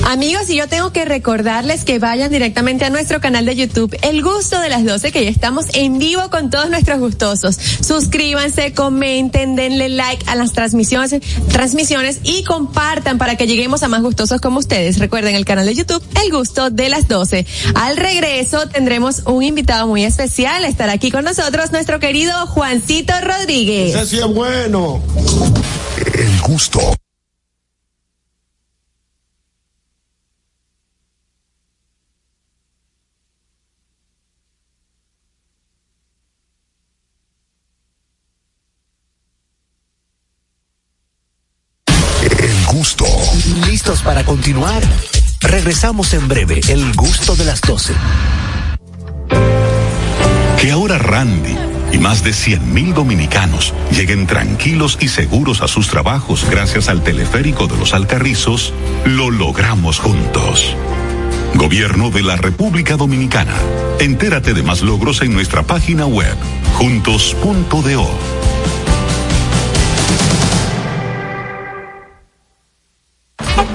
Amigos, 0.06 0.48
y 0.50 0.56
yo 0.56 0.68
tengo 0.68 0.92
que 0.92 1.04
recordarles 1.04 1.84
que 1.84 1.98
vayan 1.98 2.30
directamente 2.30 2.84
a 2.84 2.90
nuestro 2.90 3.20
canal 3.20 3.46
de 3.46 3.56
YouTube, 3.56 3.96
El 4.02 4.22
Gusto 4.22 4.60
de 4.60 4.68
las 4.68 4.84
12, 4.84 5.12
que 5.12 5.24
ya 5.24 5.30
estamos 5.30 5.66
en 5.72 5.98
vivo 5.98 6.30
con 6.30 6.50
todos 6.50 6.70
nuestros 6.70 6.98
gustosos. 6.98 7.58
Suscríbanse, 7.80 8.72
comenten, 8.72 9.23
denle 9.30 9.88
like 9.88 10.24
a 10.26 10.34
las 10.34 10.52
transmisiones, 10.52 11.20
transmisiones 11.48 12.20
y 12.22 12.44
compartan 12.44 13.18
para 13.18 13.36
que 13.36 13.46
lleguemos 13.46 13.82
a 13.82 13.88
más 13.88 14.02
gustosos 14.02 14.40
como 14.40 14.58
ustedes. 14.58 14.98
Recuerden 14.98 15.34
el 15.34 15.44
canal 15.44 15.66
de 15.66 15.74
YouTube, 15.74 16.02
El 16.22 16.30
Gusto 16.30 16.70
de 16.70 16.88
las 16.88 17.08
12. 17.08 17.46
Al 17.74 17.96
regreso 17.96 18.68
tendremos 18.68 19.22
un 19.26 19.42
invitado 19.42 19.86
muy 19.86 20.04
especial. 20.04 20.64
Estará 20.64 20.92
aquí 20.92 21.10
con 21.10 21.24
nosotros 21.24 21.72
nuestro 21.72 22.00
querido 22.00 22.32
Juancito 22.46 23.12
Rodríguez. 23.20 23.94
Ese 23.94 24.06
sí 24.06 24.18
es 24.18 24.26
bueno. 24.26 25.02
El 26.14 26.40
gusto. 26.40 26.94
Continuar? 44.44 44.82
Regresamos 45.40 46.12
en 46.12 46.28
breve, 46.28 46.60
el 46.68 46.92
gusto 46.92 47.34
de 47.34 47.46
las 47.46 47.62
12. 47.62 47.94
Que 50.60 50.70
ahora 50.70 50.98
Randy 50.98 51.56
y 51.92 51.96
más 51.96 52.22
de 52.22 52.32
100.000 52.32 52.92
dominicanos 52.92 53.72
lleguen 53.90 54.26
tranquilos 54.26 54.98
y 55.00 55.08
seguros 55.08 55.62
a 55.62 55.66
sus 55.66 55.88
trabajos 55.88 56.44
gracias 56.50 56.90
al 56.90 57.02
teleférico 57.02 57.68
de 57.68 57.78
los 57.78 57.94
Alcarrizos, 57.94 58.74
lo 59.06 59.30
logramos 59.30 59.98
juntos. 59.98 60.76
Gobierno 61.54 62.10
de 62.10 62.22
la 62.22 62.36
República 62.36 62.98
Dominicana. 62.98 63.56
Entérate 63.98 64.52
de 64.52 64.62
más 64.62 64.82
logros 64.82 65.22
en 65.22 65.32
nuestra 65.32 65.62
página 65.62 66.04
web, 66.04 66.36
juntos.do. 66.74 68.10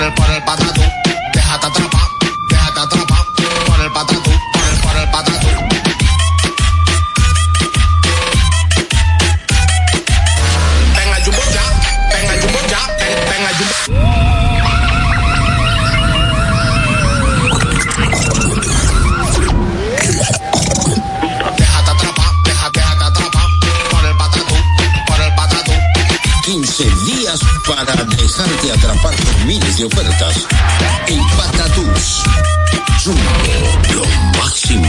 Por 0.00 0.30
el 0.30 0.42
el, 0.42 0.72
por 0.72 0.79
para 27.74 28.04
dejarte 28.04 28.72
atrapar 28.72 29.14
por 29.14 29.44
miles 29.46 29.76
de 29.76 29.84
ofertas. 29.84 30.46
En 31.06 31.22
Patatús. 31.36 32.22
Jumbo, 33.04 33.20
lo 33.94 34.38
máximo. 34.38 34.88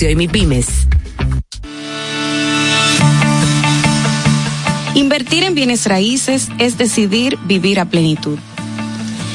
y 0.00 0.16
MIPIMES. 0.16 0.66
Invertir 4.94 5.44
en 5.44 5.54
bienes 5.54 5.86
raíces 5.86 6.48
es 6.58 6.78
decidir 6.78 7.38
vivir 7.44 7.78
a 7.78 7.84
plenitud. 7.84 8.38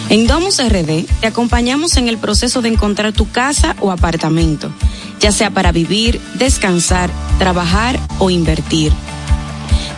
En 0.10 0.26
Domus 0.26 0.60
RD 0.60 1.06
te 1.22 1.28
acompañamos 1.28 1.98
en 1.98 2.08
el 2.08 2.18
proceso 2.18 2.62
de 2.62 2.70
encontrar 2.70 3.14
tu 3.14 3.30
casa 3.30 3.76
o 3.80 3.92
apartamento, 3.92 4.72
ya 5.20 5.32
sea 5.32 5.52
para 5.52 5.72
vivir, 5.72 6.20
descansar, 6.36 7.12
trabajar 7.38 8.00
o 8.18 8.30
invertir. 8.30 8.92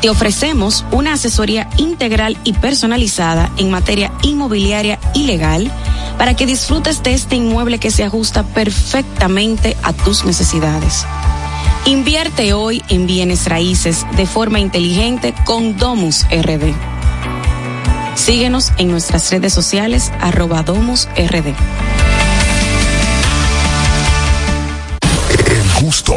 Te 0.01 0.09
ofrecemos 0.09 0.85
una 0.91 1.13
asesoría 1.13 1.69
integral 1.77 2.37
y 2.43 2.53
personalizada 2.53 3.51
en 3.57 3.71
materia 3.71 4.11
inmobiliaria 4.23 4.99
y 5.13 5.23
legal 5.23 5.71
para 6.19 6.35
que 6.35 6.45
disfrutes 6.45 7.01
de 7.01 7.13
este 7.13 7.37
inmueble 7.37 7.79
que 7.79 7.91
se 7.91 8.03
ajusta 8.03 8.43
perfectamente 8.43 9.77
a 9.83 9.93
tus 9.93 10.25
necesidades. 10.25 11.05
Invierte 11.85 12.51
hoy 12.51 12.83
en 12.89 13.07
bienes 13.07 13.47
raíces 13.47 14.05
de 14.17 14.27
forma 14.27 14.59
inteligente 14.59 15.33
con 15.45 15.77
Domus 15.77 16.25
RD. 16.29 16.73
Síguenos 18.15 18.73
en 18.77 18.91
nuestras 18.91 19.31
redes 19.31 19.53
sociales 19.53 20.11
arroba 20.19 20.61
Domus 20.61 21.07
RD. 21.15 21.55
El 25.47 25.81
gusto. 25.81 26.15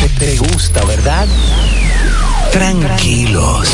Te, 0.00 0.08
te 0.08 0.36
gusta, 0.36 0.84
¿verdad? 0.84 1.26
Tranquilos. 2.52 3.68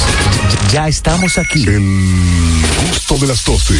Ya 0.73 0.87
estamos 0.87 1.39
aquí. 1.39 1.65
El 1.67 1.81
gusto 2.91 3.17
de 3.17 3.27
las 3.29 3.45
12. 3.45 3.75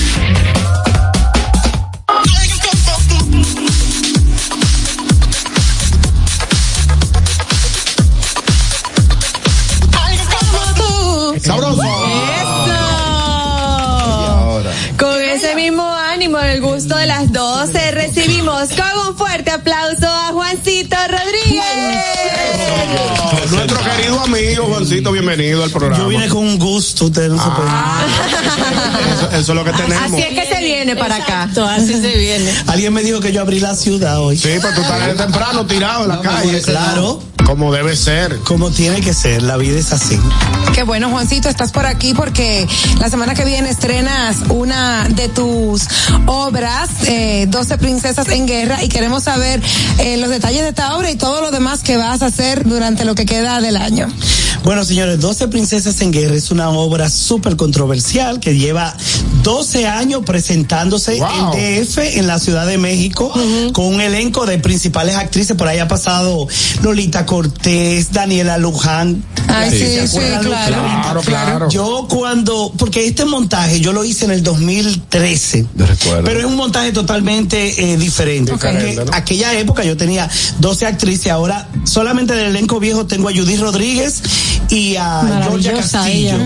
Sabroso. 11.41 11.83
Con 14.99 15.23
ese 15.23 15.55
mismo 15.55 15.85
ánimo, 15.85 16.39
el 16.39 16.61
gusto 16.61 16.97
de 16.97 17.07
las 17.07 17.31
12, 17.33 17.91
recibimos 17.93 18.71
con 18.71 19.09
un 19.09 19.17
fuerte 19.17 19.51
aplauso 19.51 20.07
a 20.07 20.33
Juancito 20.33 20.97
Rodríguez. 20.97 21.18
Querido 23.99 24.21
amigo 24.21 24.67
Juancito, 24.67 25.11
bienvenido 25.11 25.65
al 25.65 25.71
programa. 25.71 25.99
Yo 26.01 26.09
vine 26.09 26.29
con 26.29 26.47
un 26.47 26.57
gusto, 26.57 27.07
ustedes 27.07 27.31
no 27.31 27.43
se 27.43 27.51
pueden. 27.51 27.73
Eso, 29.13 29.31
eso 29.31 29.39
es 29.41 29.49
lo 29.49 29.65
que 29.65 29.73
tenemos. 29.73 30.05
Así 30.05 30.23
es 30.23 30.41
que 30.41 30.55
se 30.55 30.63
viene 30.63 30.95
para 30.95 31.17
acá. 31.17 31.51
así 31.75 32.01
se 32.01 32.17
viene. 32.17 32.53
Alguien 32.69 32.93
me 32.93 33.03
dijo 33.03 33.19
que 33.19 33.33
yo 33.33 33.41
abrí 33.41 33.59
la 33.59 33.75
ciudad 33.75 34.21
hoy. 34.21 34.39
Sí, 34.39 34.51
pero 34.63 34.73
tú 34.73 34.83
estás 34.83 35.17
temprano 35.17 35.67
tirado 35.67 36.05
en 36.05 36.11
la 36.11 36.21
calle. 36.21 36.63
Claro. 36.63 37.21
Como 37.49 37.73
debe 37.73 37.97
ser. 37.97 38.41
Como 38.41 38.71
tiene 38.71 39.01
que 39.01 39.15
ser, 39.15 39.43
la 39.43 39.57
vida 39.57 39.79
es 39.79 39.91
así. 39.95 40.21
Qué 40.75 40.83
bueno, 40.83 41.09
Juancito, 41.09 41.49
estás 41.49 41.73
por 41.73 41.87
aquí 41.87 42.13
porque 42.13 42.69
la 43.01 43.09
semana 43.09 43.35
que 43.35 43.47
viene 43.47 43.71
estrenas 43.71 44.37
una 44.51 45.09
de 45.09 45.31
tus 45.31 45.89
obras, 46.27 46.91
eh, 47.07 47.47
12 47.49 47.79
Princesas 47.79 48.29
en 48.29 48.47
Guerra, 48.47 48.85
y 48.85 48.91
queremos 48.91 49.25
saber 49.25 49.63
eh, 49.99 50.19
los 50.19 50.29
detalles 50.29 50.61
de 50.61 50.69
esta 50.69 50.95
obra 50.95 51.11
y 51.11 51.17
todo 51.17 51.41
lo 51.41 51.51
demás 51.51 51.83
que 51.83 51.97
vas 51.97 52.21
a 52.21 52.27
hacer 52.27 52.69
durante 52.69 53.07
lo 53.07 53.15
que 53.15 53.25
queda 53.25 53.63
del 53.63 53.79
año. 53.79 54.09
Bueno, 54.65 54.85
señores, 54.85 55.21
12 55.21 55.49
Princesas 55.49 56.01
en 56.03 56.13
Guerra 56.13 56.35
es 56.35 56.51
una 56.51 56.69
obra 56.71 57.09
súper 57.09 57.57
controversial 57.57 58.39
que 58.41 58.57
lleva 58.57 58.95
12 59.43 59.87
años 59.87 60.23
presentándose 60.27 61.17
Wow. 61.19 61.55
en 61.57 61.85
DF, 61.85 61.99
en 62.19 62.27
la 62.27 62.39
Ciudad 62.39 62.67
de 62.67 62.77
México, 62.77 63.33
con 63.73 63.87
un 63.87 64.01
elenco 64.01 64.45
de 64.47 64.59
principales 64.59 65.15
actrices. 65.17 65.57
Por 65.57 65.69
ahí 65.69 65.79
ha 65.79 65.89
pasado 65.89 66.47
Lolita 66.83 67.25
Cortés, 67.25 68.13
Daniela 68.13 68.59
Luján. 68.59 69.25
Ay, 69.49 69.71
sí, 69.71 69.79
¿Se 69.79 70.09
sí, 70.09 70.19
claro, 70.19 70.51
Claro, 70.51 71.21
claro. 71.23 71.69
Yo 71.71 72.07
cuando, 72.09 72.73
porque 72.77 73.07
este 73.07 73.25
montaje 73.25 73.81
yo 73.81 73.93
lo 73.93 74.05
hice 74.05 74.27
en 74.27 74.33
el 74.33 74.43
2013. 74.43 75.67
Yo 75.75 75.87
recuerdo. 75.87 76.25
Pero 76.25 76.41
es 76.41 76.45
un 76.45 76.57
montaje 76.57 76.93
totalmente 76.93 77.93
eh, 77.93 77.97
diferente. 77.97 78.53
Diferente, 78.53 78.95
Porque 78.97 79.11
¿no? 79.11 79.17
Aquella 79.17 79.59
época 79.59 79.85
yo 79.85 79.97
tenía 79.97 80.29
12 80.59 80.87
actrices, 80.87 81.33
ahora 81.33 81.69
solamente 81.85 82.35
del 82.35 82.47
elenco 82.47 82.79
viejo 82.81 83.07
tengo 83.07 83.29
a 83.29 83.33
Judith 83.33 83.61
Rodríguez 83.61 84.23
y 84.71 84.97
a 84.97 85.43
Georgia 85.45 85.75
Castillo. 85.75 86.37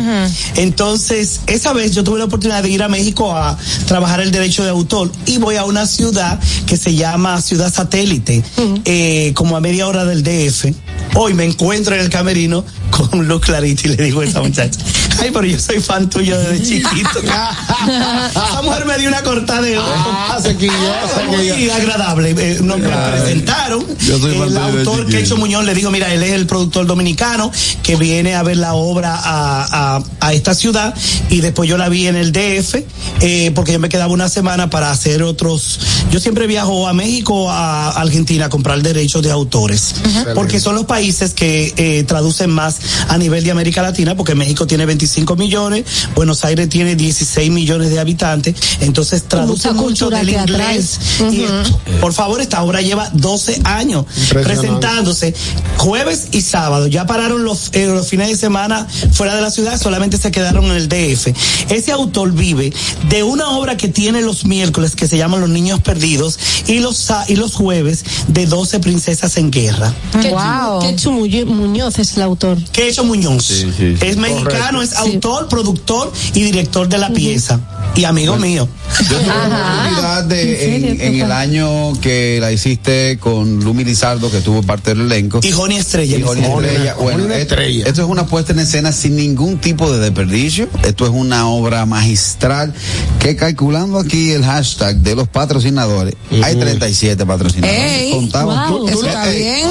Entonces, 0.56 1.40
esa 1.46 1.72
vez 1.72 1.94
yo 1.94 2.04
tuve 2.04 2.18
la 2.18 2.26
oportunidad 2.26 2.62
de 2.62 2.70
ir 2.70 2.82
a 2.82 2.88
México 2.88 3.36
a 3.36 3.56
trabajar 3.86 4.20
el 4.20 4.30
derecho 4.30 4.64
de 4.64 4.70
autor 4.70 5.10
y 5.26 5.38
voy 5.38 5.56
a 5.56 5.64
una 5.64 5.86
ciudad 5.86 6.38
que 6.66 6.76
se 6.76 6.94
llama 6.94 7.40
Ciudad 7.40 7.72
Satélite, 7.72 8.42
eh, 8.84 9.32
como 9.34 9.56
a 9.56 9.60
media 9.60 9.86
hora 9.86 10.04
del 10.04 10.22
DF. 10.22 10.72
Hoy 11.14 11.34
me 11.34 11.44
encuentro 11.44 11.94
en 11.94 12.00
el 12.00 12.08
camerino 12.08 12.64
con 12.90 13.26
Luz 13.26 13.42
Clarita 13.42 13.82
y 13.88 13.96
le 13.96 14.04
digo 14.04 14.20
a 14.20 14.24
esa 14.24 14.40
muchacha, 14.40 14.78
ay, 15.20 15.30
pero 15.32 15.44
yo 15.44 15.58
soy 15.58 15.80
fan 15.80 16.08
tuyo 16.08 16.38
desde 16.38 16.62
chiquito. 16.66 17.18
esa 17.20 18.62
mujer 18.62 18.86
me 18.86 18.98
dio 18.98 19.08
una 19.08 19.22
cortada 19.22 19.62
de 19.62 19.78
ojo. 19.78 19.88
Ah, 19.88 20.38
se 20.40 20.54
Muy 20.54 21.70
agradable. 21.70 22.30
Eh, 22.30 22.58
nos 22.62 22.78
me 22.78 22.88
presentaron. 22.88 23.86
Yo 23.98 24.18
soy 24.18 24.36
el 24.36 24.56
autor. 24.56 25.06
Quecho 25.06 25.36
Muñoz 25.36 25.64
le 25.64 25.74
dijo, 25.74 25.90
mira, 25.90 26.12
él 26.12 26.22
es 26.22 26.32
el 26.32 26.46
productor 26.46 26.86
dominicano 26.86 27.50
que 27.82 27.96
viene 27.96 28.11
a 28.20 28.42
ver 28.42 28.58
la 28.58 28.74
obra 28.74 29.14
a, 29.14 29.96
a, 29.96 30.02
a 30.20 30.32
esta 30.34 30.54
ciudad 30.54 30.94
y 31.30 31.40
después 31.40 31.68
yo 31.68 31.78
la 31.78 31.88
vi 31.88 32.06
en 32.06 32.16
el 32.16 32.30
DF 32.30 32.76
eh, 33.20 33.52
porque 33.54 33.72
yo 33.72 33.78
me 33.78 33.88
quedaba 33.88 34.12
una 34.12 34.28
semana 34.28 34.68
para 34.68 34.90
hacer 34.90 35.22
otros. 35.22 35.80
Yo 36.10 36.20
siempre 36.20 36.46
viajo 36.46 36.86
a 36.88 36.92
México, 36.92 37.50
a 37.50 37.90
Argentina 37.90 38.46
a 38.46 38.48
comprar 38.48 38.82
derechos 38.82 39.22
de 39.22 39.30
autores 39.30 39.94
porque 40.34 40.60
son 40.60 40.74
los 40.74 40.84
países 40.84 41.32
que 41.32 41.72
eh, 41.76 42.04
traducen 42.04 42.50
más 42.50 42.76
a 43.08 43.16
nivel 43.16 43.44
de 43.44 43.50
América 43.50 43.82
Latina 43.82 44.14
porque 44.16 44.34
México 44.34 44.66
tiene 44.66 44.86
25 44.86 45.36
millones, 45.36 45.84
Buenos 46.14 46.44
Aires 46.44 46.68
tiene 46.68 46.96
16 46.96 47.50
millones 47.50 47.90
de 47.90 47.98
habitantes, 47.98 48.54
entonces 48.80 49.24
traduce 49.24 49.72
mucha 49.72 49.82
mucho 49.82 50.10
del 50.10 50.28
inglés. 50.28 50.98
Y 51.30 51.42
esto, 51.42 51.80
por 52.00 52.12
favor, 52.12 52.40
esta 52.40 52.62
obra 52.62 52.80
lleva 52.82 53.08
12 53.12 53.62
años 53.64 54.04
presentándose 54.30 55.34
jueves 55.76 56.28
y 56.32 56.42
sábado. 56.42 56.86
Ya 56.86 57.06
pararon 57.06 57.44
los, 57.44 57.70
eh, 57.72 58.01
los 58.02 58.10
fines 58.10 58.28
de 58.28 58.36
semana 58.36 58.86
fuera 59.12 59.36
de 59.36 59.42
la 59.42 59.50
ciudad, 59.50 59.80
solamente 59.80 60.18
se 60.18 60.32
quedaron 60.32 60.64
en 60.66 60.72
el 60.72 60.88
DF. 60.88 61.28
Ese 61.70 61.92
autor 61.92 62.32
vive 62.32 62.72
de 63.08 63.22
una 63.22 63.50
obra 63.50 63.76
que 63.76 63.86
tiene 63.88 64.22
los 64.22 64.44
miércoles 64.44 64.96
que 64.96 65.06
se 65.06 65.16
llama 65.16 65.36
Los 65.38 65.48
Niños 65.50 65.80
Perdidos 65.80 66.36
y 66.66 66.80
los, 66.80 66.96
sa- 66.96 67.24
y 67.28 67.36
los 67.36 67.54
jueves 67.54 68.04
de 68.26 68.46
12 68.46 68.80
Princesas 68.80 69.36
en 69.36 69.50
Guerra. 69.52 69.94
Wow. 70.14 70.80
Quechu 70.80 71.12
Muñoz- 71.12 71.46
Muñoz 71.46 71.98
es 72.00 72.16
el 72.16 72.22
autor. 72.22 72.58
¿Qué 72.72 72.88
hecho 72.88 73.04
Muñoz? 73.04 73.44
Sí, 73.44 73.66
sí, 73.76 73.96
sí. 74.00 74.04
Es 74.06 74.16
mexicano, 74.16 74.78
Correcto. 74.78 74.82
es 74.82 74.96
autor, 74.96 75.48
productor 75.48 76.12
y 76.34 76.42
director 76.42 76.88
de 76.88 76.98
la 76.98 77.10
pieza. 77.10 77.60
Y 77.94 78.04
amigo 78.04 78.36
mío. 78.38 78.66
Yo 79.10 79.18
tuve 79.18 79.26
la 79.26 79.44
oportunidad 79.46 80.24
de, 80.24 80.76
en, 80.76 81.00
en 81.00 81.20
el 81.20 81.30
año 81.32 81.92
que 82.00 82.38
la 82.40 82.50
hiciste 82.52 83.18
con 83.20 83.60
Lumi 83.60 83.84
Lizardo, 83.84 84.30
que 84.30 84.40
tuvo 84.40 84.62
parte 84.62 84.94
del 84.94 85.02
elenco. 85.02 85.40
Y 85.42 85.50
Joni 85.50 85.76
Estrella. 85.76 86.16
Y 86.16 86.22
Joni 86.22 86.40
Estrella. 86.42 86.94
Bueno, 86.94 87.24
esto, 87.24 87.34
Estrella. 87.34 87.86
esto 87.86 88.02
es 88.02 88.08
una 88.08 88.26
puesta 88.26 88.52
en 88.52 88.60
escena 88.60 88.92
sin 88.92 89.16
ningún 89.16 89.58
tipo 89.58 89.92
de 89.92 89.98
desperdicio. 89.98 90.68
Esto 90.84 91.04
es 91.04 91.10
una 91.10 91.48
obra 91.48 91.84
magistral 91.84 92.72
que 93.18 93.36
calculando 93.36 93.98
aquí 93.98 94.30
el 94.32 94.44
hashtag 94.44 94.96
de 94.96 95.14
los 95.14 95.28
patrocinadores, 95.28 96.14
hay 96.42 96.56
37 96.56 97.24
patrocinadores. 97.26 97.82
Ey, 97.82 98.10
Contamos. 98.12 98.68
wow, 98.70 98.88
eso 98.88 99.06
está 99.06 99.30
Ey, 99.30 99.38
bien. 99.38 99.68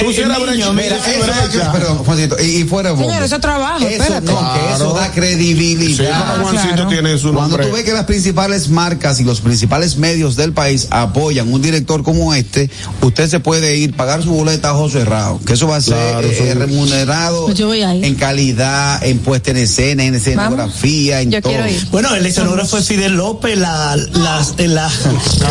Tú 0.00 0.12
sí 0.12 0.20
eres 0.20 0.40
brecha, 0.40 0.72
Mira, 0.72 0.96
sí 1.04 1.10
eso 1.12 1.72
perdón, 1.72 1.98
Juancito, 1.98 2.36
y, 2.42 2.44
y 2.60 2.64
fuera 2.64 2.90
bombo. 2.92 3.06
Señor, 3.08 3.22
eso 3.22 3.34
es 3.36 3.40
trabajo, 3.40 3.86
Eso 3.86 4.02
espérate. 4.02 4.26
no, 4.32 4.52
que 4.54 4.74
eso 4.74 4.92
da 4.94 5.04
Sí, 5.06 5.10
credibilidad. 5.14 5.96
claro. 6.08 6.93
Tiene 7.02 7.18
Cuando 7.32 7.58
tú 7.58 7.70
ves 7.72 7.84
que 7.84 7.92
las 7.92 8.04
principales 8.04 8.68
marcas 8.68 9.20
y 9.20 9.24
los 9.24 9.40
principales 9.40 9.96
medios 9.96 10.36
del 10.36 10.52
país 10.52 10.88
apoyan 10.90 11.52
un 11.52 11.60
director 11.62 12.02
como 12.02 12.34
este, 12.34 12.70
usted 13.02 13.28
se 13.28 13.40
puede 13.40 13.76
ir, 13.76 13.94
pagar 13.96 14.22
su 14.22 14.30
boleta 14.30 14.70
a 14.70 14.74
ojo 14.74 14.88
cerrado, 14.90 15.40
que 15.44 15.54
eso 15.54 15.66
va 15.68 15.76
a 15.76 15.80
ser 15.80 15.94
Claro, 15.94 16.28
eh, 16.28 16.54
remunerado 16.54 17.46
Pues 17.46 17.58
yo 17.58 17.66
voy 17.68 17.82
ahí. 17.82 18.04
en 18.04 18.14
calidad, 18.14 19.04
en 19.04 19.18
puesta 19.18 19.50
en 19.50 19.56
escena, 19.58 20.04
en 20.04 20.14
escenografía, 20.14 21.20
en 21.20 21.30
todo. 21.40 21.52
Bueno, 21.90 22.14
el 22.14 22.24
escenógrafo 22.26 22.78
es 22.78 22.86
Fidel 22.88 23.14
López, 23.16 23.58
la, 23.58 23.96
la, 23.96 24.46
la- 24.58 24.90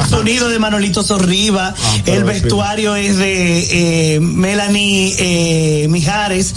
el 0.04 0.10
sonido 0.10 0.50
de 0.50 0.60
Manolito 0.60 1.04
Sorriba, 1.04 1.74
el 2.06 2.24
vestuario 2.24 2.96
es 2.96 3.18
de 3.18 4.16
eh, 4.16 4.20
Melanie 4.20 5.16
eh, 5.18 5.88
Mijares, 5.90 6.54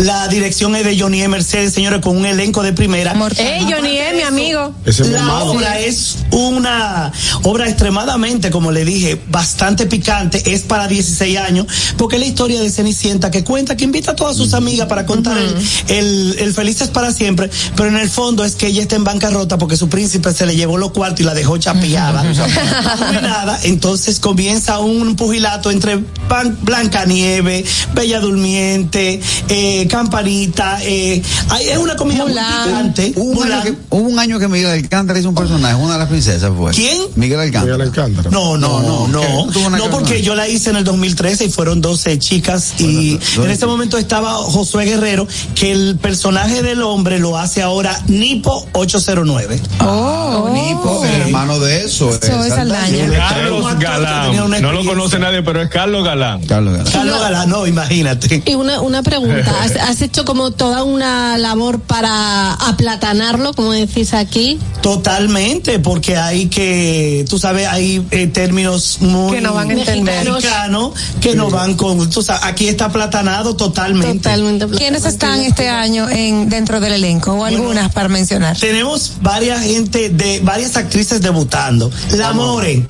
la 0.00 0.28
dirección 0.28 0.74
es 0.76 0.84
de 0.84 0.98
Johnny 0.98 1.22
E. 1.22 1.28
Mercedes, 1.28 1.74
señores, 1.74 2.00
con 2.00 2.16
un 2.16 2.26
elenco 2.26 2.62
de 2.62 2.72
primera. 2.72 3.12
Ey, 3.38 3.66
Johnny 3.70 3.98
E, 3.98 4.12
mi 4.14 4.22
amigo. 4.22 4.74
Ese 4.84 5.04
La 5.08 5.42
obra 5.44 5.78
es 5.78 6.18
una 6.30 7.12
obra 7.42 7.68
extremadamente, 7.68 8.50
como 8.50 8.72
le 8.72 8.84
dije, 8.84 9.20
bastante 9.28 9.86
picante, 9.86 10.52
es 10.54 10.62
para 10.62 10.88
16 10.88 11.38
años, 11.38 11.66
porque 11.96 12.16
es 12.16 12.20
la 12.20 12.26
historia 12.26 12.60
de 12.62 12.70
Cenicienta 12.70 13.30
que 13.30 13.44
cuenta, 13.44 13.76
que 13.76 13.84
invita 13.84 14.12
a 14.12 14.16
todas 14.16 14.36
sus 14.36 14.54
amigas 14.54 14.86
para 14.88 15.04
contar 15.06 15.36
el, 15.38 15.54
el, 15.88 16.36
el 16.38 16.54
Felices 16.54 16.88
para 16.88 17.12
siempre, 17.12 17.50
pero 17.76 17.88
en 17.90 17.96
el 17.96 18.08
fondo 18.08 18.44
es 18.44 18.54
que 18.54 18.68
ella 18.68 18.82
está 18.82 18.96
en 18.96 19.04
bancarrota 19.04 19.58
porque 19.58 19.76
su 19.76 19.88
príncipe 19.88 20.32
se 20.32 20.46
le 20.46 20.56
llevó 20.56 20.78
los 20.78 20.92
cuartos 20.92 21.20
y 21.20 21.24
la 21.24 21.34
dejó 21.34 21.58
chapeada, 21.58 22.20
arruinada, 22.20 23.58
entonces 23.64 24.18
comienza 24.20 24.78
un 24.78 25.16
pugilato 25.16 25.70
entre 25.70 25.98
Ban- 26.28 26.56
Blancanieves, 26.62 27.64
Bella 27.94 28.20
Durmiente, 28.20 29.20
eh, 29.48 29.88
Campanita, 29.90 30.78
eh, 30.82 31.22
es 31.62 31.78
una 31.78 31.96
comida 31.96 32.24
muy 32.24 32.32
picante. 32.32 33.12
Hubo 33.16 33.40
un, 33.40 33.52
año 33.52 33.62
que, 33.62 33.74
hubo 33.90 34.08
un 34.08 34.18
año 34.18 34.38
que 34.38 34.48
Miguel 34.48 34.70
Alcántara 34.70 35.18
hizo 35.18 35.28
un 35.28 35.34
personaje, 35.34 35.74
una 35.74 35.94
de 35.94 35.98
las 35.98 36.08
princesas 36.08 36.52
fue. 36.56 36.72
¿Quién? 36.72 36.98
Miguel 37.16 37.40
Alcántara. 37.40 37.76
Miguel 37.76 37.88
Alcántara. 37.88 38.30
No, 38.30 38.56
no, 38.56 38.80
no, 38.80 39.08
no. 39.08 39.46
No, 39.70 39.90
porque 39.90 40.22
yo 40.22 40.34
la 40.34 40.48
hice 40.48 40.70
en 40.70 40.76
el 40.76 40.84
2013 40.84 41.46
y 41.46 41.50
fueron 41.50 41.80
12 41.80 42.18
chicas 42.18 42.74
y 42.78 43.18
en 43.36 43.50
ese 43.50 43.66
momento 43.66 43.98
estaba 43.98 44.34
Josué 44.34 44.84
Guerrero, 44.84 45.26
que 45.54 45.72
el 45.72 45.98
personaje 45.98 46.62
del 46.62 46.82
hombre 46.82 47.18
lo 47.18 47.36
hace 47.36 47.62
ahora 47.62 48.00
Nipo 48.06 48.66
809. 48.72 49.60
Oh, 49.80 50.50
Nipo, 50.52 51.04
el 51.04 51.22
hermano 51.22 51.58
de 51.58 51.84
eso. 51.84 52.10
Eso 52.10 52.44
es 52.44 52.54
Saldaña. 52.54 53.10
Carlos 53.10 53.78
Galán. 53.78 54.62
No 54.62 54.72
lo 54.72 54.84
conoce 54.84 55.18
nadie, 55.18 55.42
pero 55.42 55.62
es 55.62 55.68
Carlos 55.68 56.04
Galán. 56.04 56.44
Carlos 56.46 56.74
Galán. 56.74 56.92
Carlos 56.92 57.20
Galán, 57.20 57.48
no, 57.48 57.66
imagínate. 57.66 58.42
Y 58.46 58.54
una, 58.54 58.80
una 58.80 59.02
pregunta, 59.02 59.54
¿Has, 59.82 60.02
hecho 60.02 60.24
como 60.24 60.50
toda 60.50 60.82
una 60.82 61.38
labor 61.38 61.80
para 61.80 62.54
aplatanarlo, 62.54 63.52
como 63.52 63.72
decís 63.72 64.14
aquí? 64.14 64.58
Totalmente, 64.82 65.78
porque 65.78 66.16
hay 66.16 66.46
que, 66.46 67.24
tú 67.28 67.38
sabes, 67.38 67.68
hay 67.68 68.04
eh, 68.10 68.26
términos 68.26 68.98
muy 69.00 69.36
Que 69.36 69.40
no 69.40 69.54
van 69.54 69.70
a 69.70 69.72
entender. 69.74 70.30
mexicanos 70.30 70.92
que 71.20 71.34
no 71.34 71.50
van 71.50 71.74
con, 71.74 72.08
tú 72.10 72.22
sabes, 72.22 72.42
aquí 72.44 72.68
está 72.68 72.90
platanado 72.90 73.56
totalmente. 73.56 74.18
Totalmente. 74.18 74.66
¿Quiénes 74.68 75.04
están 75.04 75.40
este 75.40 75.68
año 75.68 76.08
en 76.08 76.48
dentro 76.48 76.80
del 76.80 76.94
elenco 76.94 77.32
o 77.32 77.44
algunas 77.44 77.92
para 77.92 78.08
mencionar? 78.08 78.56
Tenemos 78.58 79.12
varias 79.20 79.62
gente 79.62 80.08
de 80.10 80.40
varias 80.40 80.76
actrices 80.76 81.20
debutando. 81.20 81.90
La 82.12 82.32
More. 82.32 82.86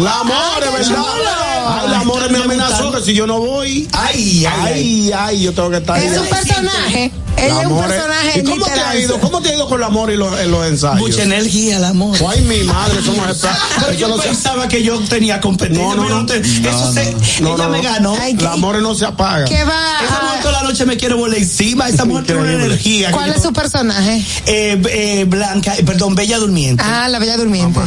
La 0.00 0.22
More, 0.24 0.70
¿verdad? 0.72 1.55
Ay, 1.68 1.88
la 1.90 2.04
More 2.04 2.28
me 2.28 2.38
amenazó 2.38 2.92
que 2.92 3.02
si 3.02 3.14
yo 3.14 3.26
no 3.26 3.38
voy. 3.40 3.88
Ay, 3.92 4.44
ay, 4.46 4.72
ay, 4.72 5.12
ay, 5.16 5.42
yo 5.42 5.52
tengo 5.52 5.70
que 5.70 5.76
estar 5.78 5.96
ahí. 5.98 6.06
Es 6.06 6.18
un 6.18 6.26
personaje. 6.28 7.12
Ella 7.38 7.54
La 7.54 7.60
es 7.60 7.66
un 7.66 7.78
personaje 7.78 8.40
¿Y 8.40 8.44
cómo 8.44 8.64
te 8.64 8.80
ha 8.80 8.96
ido? 8.98 9.20
¿Cómo 9.20 9.42
te 9.42 9.50
ha 9.50 9.54
ido 9.54 9.68
con 9.68 9.78
la 9.78 9.90
More 9.90 10.14
y 10.14 10.16
los, 10.16 10.40
en 10.40 10.50
los 10.50 10.66
ensayos? 10.66 10.98
Mucha 11.00 11.22
energía, 11.22 11.78
la 11.78 11.92
More. 11.92 12.18
Ay, 12.26 12.40
mi 12.40 12.60
madre, 12.64 13.02
somos 13.04 13.28
expertos. 13.28 13.98
Yo 13.98 14.08
no 14.08 14.16
pensaba 14.16 14.66
que 14.68 14.82
yo 14.82 14.98
tenía 15.00 15.38
competencia. 15.38 15.84
No, 15.84 15.94
no, 15.96 16.08
no. 16.08 16.24
te- 16.24 16.40
No, 16.40 16.70
eso 16.70 16.86
no. 16.86 16.92
se, 16.94 17.12
No, 17.42 17.54
ella 17.56 17.64
no, 17.64 17.68
me 17.70 17.82
ganó. 17.82 18.16
La 18.40 18.56
More 18.56 18.80
no 18.80 18.94
se 18.94 19.04
apaga. 19.04 19.44
¿Qué 19.44 19.62
va 19.64 19.98
Esa 20.02 20.16
a- 20.18 20.22
mujer 20.22 20.40
toda 20.40 20.52
la 20.52 20.62
noche 20.62 20.86
me 20.86 20.96
quiere 20.96 21.14
volar 21.14 21.36
encima. 21.36 21.90
Esa 21.90 22.06
mujer 22.06 22.24
tiene 22.24 22.40
una 22.40 22.52
energía. 22.54 23.10
¿Cuál 23.10 23.30
es 23.34 23.42
su 23.42 23.52
personaje? 23.52 24.24
Eh, 24.46 24.80
eh, 24.90 25.24
Blanca, 25.28 25.76
eh, 25.76 25.82
perdón, 25.84 26.14
Bella 26.14 26.38
Durmiente. 26.38 26.82
Ah, 26.86 27.06
la 27.10 27.18
Bella 27.18 27.36
Durmiente. 27.36 27.78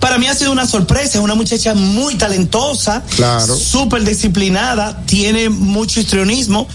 Para 0.00 0.18
mí 0.18 0.26
ha 0.26 0.34
sido 0.34 0.50
una 0.50 0.66
sorpresa, 0.66 1.18
es 1.18 1.24
una 1.24 1.36
muchacha 1.36 1.74
muy 1.74 2.16
talentosa, 2.16 3.04
Claro. 3.16 3.54
súper 3.56 4.04
disciplinada, 4.04 5.02
tiene 5.06 5.48
mucho 5.50 6.00
histrionismo. 6.00 6.66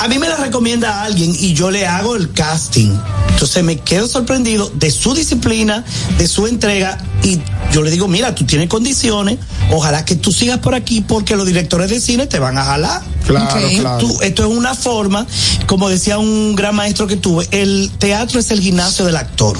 A 0.00 0.06
mí 0.06 0.18
me 0.18 0.28
la 0.28 0.36
recomienda 0.36 1.02
alguien 1.02 1.34
y 1.38 1.54
yo 1.54 1.70
le 1.72 1.86
hago 1.86 2.14
el 2.14 2.30
casting. 2.32 2.92
Entonces 3.30 3.64
me 3.64 3.78
quedo 3.78 4.06
sorprendido 4.06 4.70
de 4.74 4.90
su 4.90 5.14
disciplina, 5.14 5.84
de 6.18 6.28
su 6.28 6.46
entrega 6.46 6.98
y 7.24 7.40
yo 7.72 7.82
le 7.82 7.90
digo, 7.90 8.06
mira, 8.08 8.34
tú 8.34 8.44
tienes 8.44 8.68
condiciones, 8.68 9.38
ojalá 9.72 10.04
que 10.04 10.14
tú 10.16 10.32
sigas 10.32 10.58
por 10.58 10.74
aquí 10.74 11.00
porque 11.00 11.34
los 11.36 11.46
directores 11.46 11.90
de 11.90 12.00
cine 12.00 12.26
te 12.26 12.38
van 12.38 12.58
a 12.58 12.64
jalar. 12.64 13.02
Claro, 13.26 13.68
claro. 13.80 13.98
Tú- 13.98 14.18
esto 14.22 14.44
es 14.50 14.56
una 14.56 14.74
forma, 14.74 15.26
como 15.66 15.88
decía 15.88 16.18
un 16.18 16.54
gran 16.56 16.74
maestro 16.76 17.06
que 17.06 17.16
tuve, 17.16 17.46
el 17.50 17.90
teatro 17.98 18.38
es 18.40 18.50
el 18.50 18.60
gimnasio 18.60 19.04
del 19.04 19.16
actor. 19.16 19.56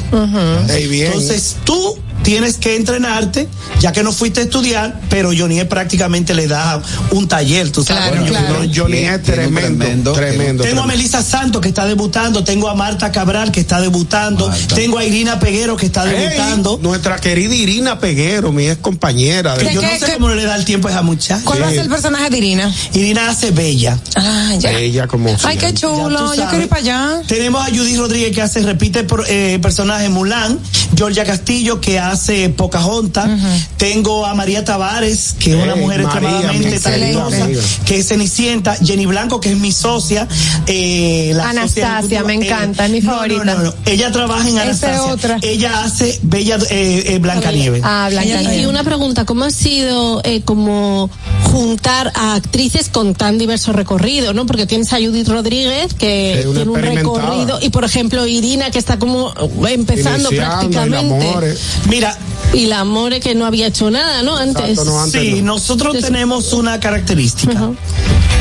Entonces 1.09 1.57
tú 1.65 1.99
tienes 2.23 2.57
que 2.57 2.77
entrenarte, 2.77 3.49
ya 3.81 3.93
que 3.93 4.03
no 4.03 4.13
fuiste 4.13 4.41
a 4.41 4.43
estudiar, 4.45 5.01
pero 5.09 5.31
Johnny 5.37 5.63
prácticamente 5.65 6.35
le 6.35 6.47
da 6.47 6.81
un 7.13 7.27
taller, 7.29 7.71
tú 7.71 7.83
sabes. 7.85 8.11
Claro, 8.11 8.27
claro. 8.27 8.65
No, 8.65 8.73
Johnny 8.75 8.99
es 8.99 9.23
Tiene 9.23 9.47
un 9.47 9.55
tremendo, 9.55 9.85
tremendo- 9.85 10.13
tremendo. 10.13 10.65
Tengo 10.65 10.83
a. 10.83 10.87
Melissa 10.87 11.23
Santos 11.23 11.61
que 11.63 11.69
está 11.69 11.87
debutando, 11.87 12.45
tengo 12.45 12.69
a 12.69 12.75
Marta 12.75 13.13
Cabral 13.13 13.51
que 13.53 13.61
está 13.61 13.81
debutando, 13.81 14.49
Marta. 14.49 14.75
tengo 14.75 14.99
a 14.99 15.05
Irina 15.05 15.39
Peguero 15.39 15.77
que 15.77 15.87
está 15.87 16.05
debutando. 16.05 16.79
nuestra 16.83 17.17
querida 17.17 17.55
Irina 17.55 17.99
Peguero, 17.99 18.53
mi 18.53 18.67
ex 18.69 18.79
compañera. 18.81 19.55
Que 19.57 19.65
De... 19.67 19.75
yo 19.75 19.81
¿Qué- 19.81 19.87
no 19.87 19.93
sé 19.99 20.07
qué- 20.07 20.13
cómo 20.15 20.29
le 20.31 20.45
da 20.45 20.57
el 20.57 20.65
tiempo 20.65 20.89
a 20.89 20.91
esa 20.91 21.03
muchacha. 21.03 21.41
¿Cuál 21.45 21.63
va 21.63 21.69
a 21.69 21.71
ser 21.71 21.81
el 21.81 21.89
personaje 21.89 22.31
de 22.31 22.39
Irina? 22.39 22.75
Irina 22.95 23.29
hace 23.31 23.51
bella. 23.51 23.99
Ah, 24.17 24.55
ya. 24.59 24.73
Ella 24.73 25.07
como 25.07 25.35
Ay, 25.45 25.57
qué 25.57 25.73
chulo. 25.75 26.35
Yo 26.35 26.47
quiero 26.49 26.63
ir 26.65 26.69
para 26.69 26.81
allá. 26.81 27.23
Tenemos 27.27 27.63
a 27.67 27.71
Judy 27.71 27.97
Rodríguez 27.97 28.35
que 28.35 28.43
hace, 28.43 28.61
repite 28.61 29.05
por, 29.05 29.25
eh, 29.29 29.59
personaje 29.63 30.09
Mulan, 30.09 30.59
Georgia 30.97 31.25
Castillo 31.25 31.81
que 31.81 31.99
hace 31.99 32.08
Pocahontas, 32.57 33.29
tengo 33.77 34.27
a 34.27 34.35
María 34.35 34.65
Tavares, 34.65 35.35
que 35.39 35.57
es 35.57 35.63
una 35.63 35.77
mujer 35.77 36.03
María, 36.03 36.31
extremadamente 36.31 36.81
talentosa, 36.81 37.49
que 37.85 37.99
es 37.99 38.09
Cenicienta, 38.09 38.77
Jenny 38.77 39.07
Blanco, 39.07 39.41
que 39.41 39.53
es 39.53 39.59
mi 39.59 39.73
socia, 39.73 40.27
eh, 40.67 41.33
la 41.35 41.51
Anastasia, 41.51 42.01
socia 42.03 42.25
me 42.25 42.35
encanta, 42.35 42.87
es 42.87 42.93
mi 42.93 43.01
no, 43.01 43.11
favorita. 43.11 43.45
No, 43.45 43.55
no, 43.55 43.63
no, 43.65 43.75
ella 43.87 44.11
trabaja 44.13 44.49
en 44.49 44.59
Esa 44.59 44.63
es 44.63 44.83
Anastasia. 44.83 45.13
otra. 45.13 45.39
Ella 45.43 45.83
hace 45.85 46.19
Bella 46.23 46.59
eh, 46.71 47.05
eh, 47.07 47.19
Blancanieves. 47.19 47.83
Ah, 47.85 48.09
Blanca 48.11 48.55
Y 48.55 48.67
una 48.67 48.85
pregunta, 48.85 49.25
¿cómo 49.25 49.45
ha 49.45 49.51
sido 49.51 50.21
eh, 50.25 50.43
como 50.43 51.11
juntar 51.45 52.13
a 52.15 52.35
actrices 52.35 52.89
con 52.89 53.15
tan 53.15 53.39
diverso 53.39 53.73
recorrido, 53.73 54.33
no? 54.35 54.47
Porque 54.47 54.67
tienes 54.67 54.93
a 54.93 54.97
Judith 54.97 55.29
Rodríguez 55.29 55.95
que 55.95 56.47
tiene 56.55 56.71
un 56.71 56.81
recorrido 56.81 57.59
y 57.61 57.71
por 57.71 57.85
ejemplo 57.85 58.27
Irina 58.27 58.71
que 58.71 58.79
está 58.79 58.99
como 58.99 59.33
Iniciando, 59.39 59.69
empezando 59.69 60.31
la 60.31 60.49
prácticamente. 60.49 61.57
Mira, 61.99 62.17
Y 62.53 62.67
la 62.67 62.85
More 62.85 63.19
que 63.19 63.35
no 63.35 63.45
había 63.45 63.67
hecho 63.67 63.91
nada, 63.91 64.23
¿no? 64.23 64.37
Antes. 64.37 64.71
Exacto, 64.71 64.85
no, 64.85 65.01
antes 65.01 65.21
sí, 65.21 65.43
no. 65.43 65.55
nosotros 65.55 65.95
Entonces- 65.97 66.13
tenemos 66.13 66.53
una 66.53 66.79
característica. 66.79 67.71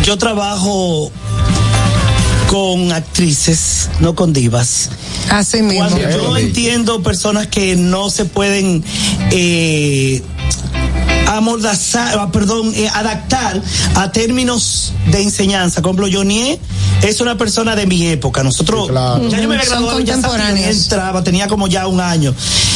Yo 0.04 0.18
trabajo 0.20 1.12
con 2.48 2.92
actrices, 2.92 3.90
no 4.00 4.14
con 4.16 4.32
divas. 4.32 4.90
Así 5.30 5.62
mismo. 5.62 5.90
Cuando 5.90 6.10
yo 6.10 6.38
entiendo 6.38 7.02
personas 7.02 7.48
que 7.48 7.76
no 7.76 8.10
se 8.12 8.26
pueden 8.26 8.84
eh, 9.32 10.22
amordazar, 11.28 12.18
ah, 12.20 12.32
perdón, 12.32 12.72
eh, 12.76 12.90
adaptar 12.94 13.62
a 13.96 14.12
términos 14.12 14.94
de 15.12 15.22
enseñanza. 15.22 15.82
Por 15.82 15.92
ejemplo, 15.92 16.08
Johnny 16.20 16.58
es 17.04 17.22
una 17.22 17.38
persona 17.38 17.76
de 17.76 17.86
mi 17.86 18.08
época. 18.08 18.44
Nosotros, 18.44 18.86
Sí, 18.88 18.92
claro. 18.92 19.30
ya 19.30 19.40
yo 19.42 19.48
me 19.48 19.56
había 19.56 19.68
graduado 19.70 19.98
contemporáneos. 19.98 20.66
yo 20.76 20.82
entraba, 20.84 21.24
tenía 21.24 21.48
como 21.48 21.68
ya 21.68 21.88
un 21.88 22.00
año. 22.02 22.34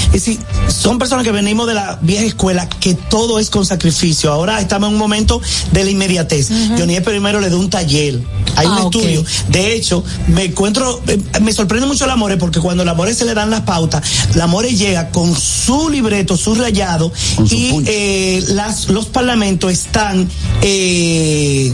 Es 0.08 0.26
decir, 0.26 0.40
son 0.68 1.00
personas 1.00 1.24
que 1.24 1.32
venimos 1.32 1.68
de 1.68 1.74
la 1.74 1.98
vieja 2.02 2.26
escuela, 2.26 2.68
que 2.68 2.96
todo 2.96 3.40
es 3.40 3.50
con 3.50 3.66
sacrificio. 3.66 4.32
Ahora 4.32 4.60
estamos 4.60 4.88
en 4.90 4.94
un 4.96 5.00
momento 5.00 5.42
de 5.72 5.86
la 5.86 5.90
inmediatez. 5.92 6.50
Johnny 6.78 7.00
primero 7.00 7.40
le 7.40 7.48
dio 7.50 7.58
un 7.60 7.70
taller. 7.70 8.20
Hay 8.58 8.68
un 8.68 8.74
Ah, 8.78 8.82
estudio. 8.84 9.24
De 9.48 9.74
hecho, 9.74 10.04
me 10.28 10.44
encuentro, 10.46 11.02
eh, 11.08 11.18
me 11.42 11.54
sorprende 11.54 11.88
mucho 11.88 12.04
el 12.04 12.12
Amore 12.12 12.36
porque 12.36 12.60
cuando 12.60 12.84
el 12.84 12.90
Amore 12.90 13.14
se 13.14 13.24
le 13.24 13.34
dan 13.34 13.50
las 13.50 13.62
pautas, 13.62 14.02
la 14.36 14.44
Amore 14.44 14.76
llega 14.76 15.10
con 15.12 15.34
su 15.40 15.90
libreto, 15.90 16.36
su 16.36 16.56
rayado 16.56 17.12
Con 17.38 17.46
y 17.50 17.82
eh, 17.86 18.41
las, 18.50 18.90
los 18.90 19.08
parlamentos 19.08 19.72
están, 19.72 20.30
eh, 20.62 21.74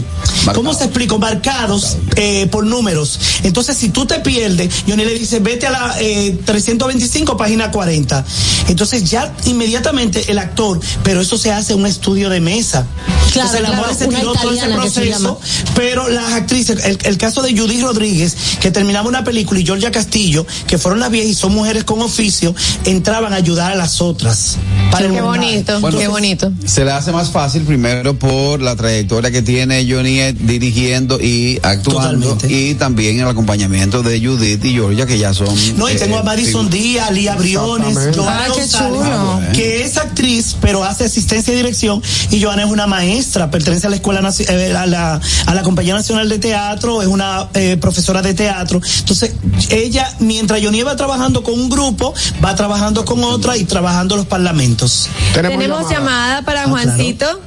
¿cómo 0.54 0.74
se 0.74 0.84
explico? 0.84 1.18
Marcados 1.18 1.96
eh, 2.16 2.46
por 2.50 2.64
números. 2.66 3.18
Entonces, 3.42 3.76
si 3.76 3.88
tú 3.90 4.06
te 4.06 4.20
pierdes, 4.20 4.84
Johnny 4.86 5.04
le 5.04 5.14
dice, 5.18 5.40
vete 5.40 5.66
a 5.66 5.70
la 5.70 5.96
eh, 6.00 6.38
325, 6.44 7.36
página 7.36 7.70
40. 7.70 8.24
Entonces, 8.68 9.08
ya 9.10 9.34
inmediatamente 9.46 10.30
el 10.30 10.38
actor, 10.38 10.80
pero 11.02 11.20
eso 11.20 11.38
se 11.38 11.52
hace 11.52 11.74
un 11.74 11.86
estudio 11.86 12.28
de 12.30 12.40
mesa. 12.40 12.86
Claro, 13.32 13.50
Entonces, 13.50 13.60
la 13.62 13.78
claro, 13.78 13.94
se 13.94 14.06
tiró 14.08 14.32
todo 14.32 14.52
ese 14.52 14.68
proceso, 14.68 15.40
pero 15.74 16.08
las 16.08 16.32
actrices, 16.32 16.84
el, 16.84 16.98
el 17.02 17.18
caso 17.18 17.42
de 17.42 17.56
Judy 17.56 17.80
Rodríguez, 17.82 18.36
que 18.60 18.70
terminaba 18.70 19.08
una 19.08 19.24
película, 19.24 19.60
y 19.60 19.66
Georgia 19.66 19.90
Castillo, 19.90 20.46
que 20.66 20.78
fueron 20.78 21.00
las 21.00 21.10
viejas 21.10 21.30
y 21.30 21.34
son 21.34 21.54
mujeres 21.54 21.84
con 21.84 22.00
oficio, 22.00 22.54
entraban 22.84 23.32
a 23.32 23.36
ayudar 23.36 23.72
a 23.72 23.74
las 23.74 24.00
otras. 24.00 24.56
Para 24.90 25.06
el 25.06 25.12
Qué 25.12 25.22
montaje. 25.22 25.46
bonito, 25.48 25.80
Bueno, 25.80 25.98
qué 25.98 26.08
bonito. 26.08 26.52
Se 26.66 26.84
le 26.84 26.90
hace 26.90 27.12
más 27.12 27.30
fácil 27.30 27.62
primero 27.62 28.14
por 28.18 28.60
la 28.60 28.74
trayectoria 28.76 29.30
que 29.30 29.42
tiene 29.42 29.86
Johnny 29.88 30.18
eh, 30.20 30.32
dirigiendo 30.38 31.20
y 31.20 31.58
actuando 31.62 32.36
y 32.48 32.74
también 32.74 33.20
el 33.20 33.28
acompañamiento 33.28 34.02
de 34.02 34.20
Judith 34.20 34.64
y 34.64 34.72
Georgia 34.72 35.06
que 35.06 35.18
ya 35.18 35.32
son 35.32 35.48
No, 35.76 35.88
y 35.88 35.94
tengo 35.94 36.16
eh, 36.16 36.20
a 36.20 36.22
Madison 36.24 36.68
Díaz, 36.68 37.10
Lía 37.12 37.36
Briones. 37.36 37.96
Joana 38.16 38.44
Ah, 38.44 38.48
González, 38.48 38.70
chulo. 38.72 39.40
que 39.54 39.82
es 39.82 39.96
actriz, 39.98 40.56
pero 40.60 40.84
hace 40.84 41.04
asistencia 41.04 41.52
y 41.52 41.56
dirección, 41.56 42.02
y 42.30 42.42
Joana 42.42 42.64
es 42.64 42.70
una 42.70 42.86
maestra, 42.86 43.50
pertenece 43.50 43.86
a 43.86 43.90
la 43.90 43.96
Escuela 43.96 44.20
Naci- 44.20 44.46
eh, 44.48 44.74
a, 44.76 44.86
la, 44.86 45.20
a 45.46 45.54
la 45.54 45.62
Compañía 45.62 45.94
Nacional 45.94 46.28
de 46.28 46.38
Teatro, 46.38 47.02
es 47.02 47.08
una 47.08 47.48
eh, 47.54 47.76
profesora 47.80 48.20
de 48.22 48.34
teatro. 48.34 48.80
Entonces, 48.98 49.32
ella, 49.70 50.12
mientras 50.20 50.60
Johnny 50.62 50.82
va 50.82 50.96
trabajando 50.96 51.42
con 51.42 51.54
un 51.54 51.68
grupo, 51.70 52.12
va 52.44 52.54
trabajando 52.54 53.04
con 53.04 53.22
otra 53.24 53.56
y 53.56 53.64
trabajando 53.64 54.16
los 54.16 54.26
parlamentos. 54.26 55.08
Tenemos 55.32 55.88
llamada 55.90 56.42
para 56.48 56.66
Juancito. 56.66 57.42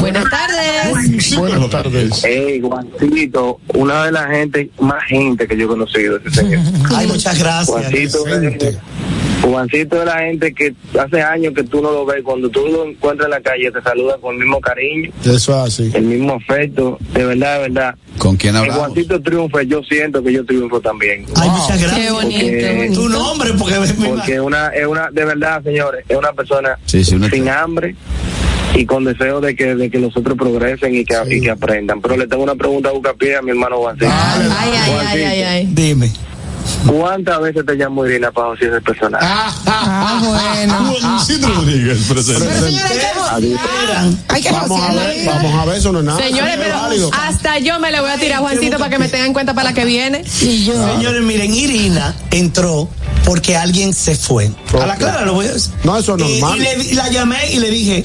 Buenas 0.00 0.24
tardes. 0.30 1.36
Buenas 1.36 1.68
tardes. 1.68 2.22
Hey, 2.24 2.62
Juancito, 2.62 3.60
una 3.74 4.06
de 4.06 4.12
las 4.12 4.30
gente, 4.30 4.70
más 4.80 5.04
gente 5.04 5.46
que 5.46 5.54
yo 5.58 5.66
he 5.66 5.68
conocido, 5.68 6.16
ese 6.16 6.30
señor. 6.30 6.60
Ay, 6.96 7.06
muchas 7.06 7.38
gracias. 7.38 7.66
Juancito, 7.68 8.24
Juancito 9.50 9.98
es 10.00 10.04
la 10.06 10.18
gente 10.20 10.52
que 10.54 10.74
hace 10.98 11.22
años 11.22 11.52
que 11.54 11.62
tú 11.64 11.80
no 11.82 11.90
lo 11.92 12.06
ves, 12.06 12.22
cuando 12.24 12.48
tú 12.48 12.66
lo 12.66 12.84
encuentras 12.86 13.26
en 13.26 13.30
la 13.32 13.40
calle 13.40 13.70
te 13.70 13.82
saluda 13.82 14.16
con 14.20 14.34
el 14.34 14.40
mismo 14.40 14.60
cariño, 14.60 15.10
Eso 15.22 15.32
es 15.34 15.48
así. 15.48 15.90
el 15.94 16.02
mismo 16.04 16.34
afecto, 16.34 16.98
de 17.12 17.24
verdad, 17.26 17.54
de 17.56 17.68
verdad. 17.68 17.94
¿Con 18.18 18.36
quién 18.36 18.52
Que 18.54 18.58
hablamos? 18.60 18.78
Juancito 18.86 19.20
triunfe, 19.20 19.66
yo 19.66 19.82
siento 19.82 20.22
que 20.22 20.32
yo 20.32 20.44
triunfo 20.44 20.80
también. 20.80 21.26
Ay, 21.36 21.50
muchas 21.50 21.80
gracias. 21.80 22.06
Qué 22.06 22.10
bonito. 22.12 22.94
Tu 23.02 23.08
nombre, 23.08 23.50
porque 23.58 23.74
Porque 24.08 24.40
una, 24.40 24.68
es 24.68 24.86
una, 24.86 25.10
de 25.10 25.24
verdad, 25.24 25.62
señores, 25.62 26.04
es 26.08 26.16
una 26.16 26.32
persona 26.32 26.78
Sí, 26.86 27.04
sí, 27.04 27.14
una- 27.16 27.28
sin 27.28 27.48
hambre 27.48 27.94
y 28.76 28.86
con 28.86 29.04
deseo 29.04 29.40
de 29.40 29.54
que, 29.54 29.74
de 29.74 29.90
que 29.90 29.98
los 29.98 30.16
otros 30.16 30.36
progresen 30.38 30.94
y 30.94 31.04
que, 31.04 31.14
y 31.30 31.40
que 31.40 31.50
aprendan. 31.50 32.00
Pero 32.00 32.16
le 32.16 32.26
tengo 32.26 32.42
una 32.44 32.54
pregunta 32.54 32.88
a 32.88 32.92
Bucapié 32.92 33.36
a 33.36 33.42
mi 33.42 33.50
hermano 33.50 33.78
Juancito. 33.78 34.10
Ay, 34.10 34.48
ay, 34.50 34.72
ay, 35.12 35.22
ay, 35.22 35.42
ay. 35.42 35.68
Dime. 35.72 36.10
¿Cuántas 36.86 37.40
veces 37.40 37.64
te 37.66 37.76
llamó 37.76 38.06
Irina 38.06 38.30
para 38.30 38.50
decir 38.52 38.68
ese 38.68 38.80
personaje? 38.80 39.24
Ah, 39.26 40.20
bueno. 40.24 40.96
Juancito 41.00 41.48
Rodríguez, 41.48 41.98
presente. 42.08 42.48
Hay 44.28 44.42
que 44.42 44.50
Vamos 44.52 44.80
a 44.82 44.92
ver, 44.92 45.26
vamos 45.26 45.54
a 45.54 45.64
ver, 45.64 45.76
eso 45.78 45.92
no 45.92 46.00
es 46.00 46.04
nada. 46.04 46.18
Señores, 46.20 46.54
pero 46.58 47.10
hasta 47.12 47.58
yo 47.58 47.78
me 47.80 47.90
le 47.90 48.00
voy 48.00 48.10
a 48.10 48.18
tirar 48.18 48.38
a 48.38 48.40
Juancito 48.40 48.78
para 48.78 48.90
que 48.90 48.98
me 48.98 49.08
tengan 49.08 49.28
en 49.28 49.32
cuenta 49.32 49.54
para 49.54 49.70
la 49.70 49.74
que 49.74 49.84
viene. 49.84 50.24
Señores, 50.28 51.22
miren, 51.22 51.54
Irina 51.54 52.14
entró 52.30 52.88
porque 53.24 53.56
alguien 53.56 53.94
se 53.94 54.14
fue. 54.14 54.50
A 54.80 54.86
la 54.86 54.96
clara 54.96 55.24
lo 55.24 55.34
voy 55.34 55.46
a 55.46 55.52
decir. 55.52 55.72
No, 55.84 55.96
eso 55.96 56.16
es 56.16 56.20
normal. 56.40 56.58
y 56.58 56.60
le- 56.60 56.84
y 56.84 56.94
la 56.94 57.08
llamé 57.08 57.50
y 57.52 57.58
le 57.58 57.70
dije, 57.70 58.04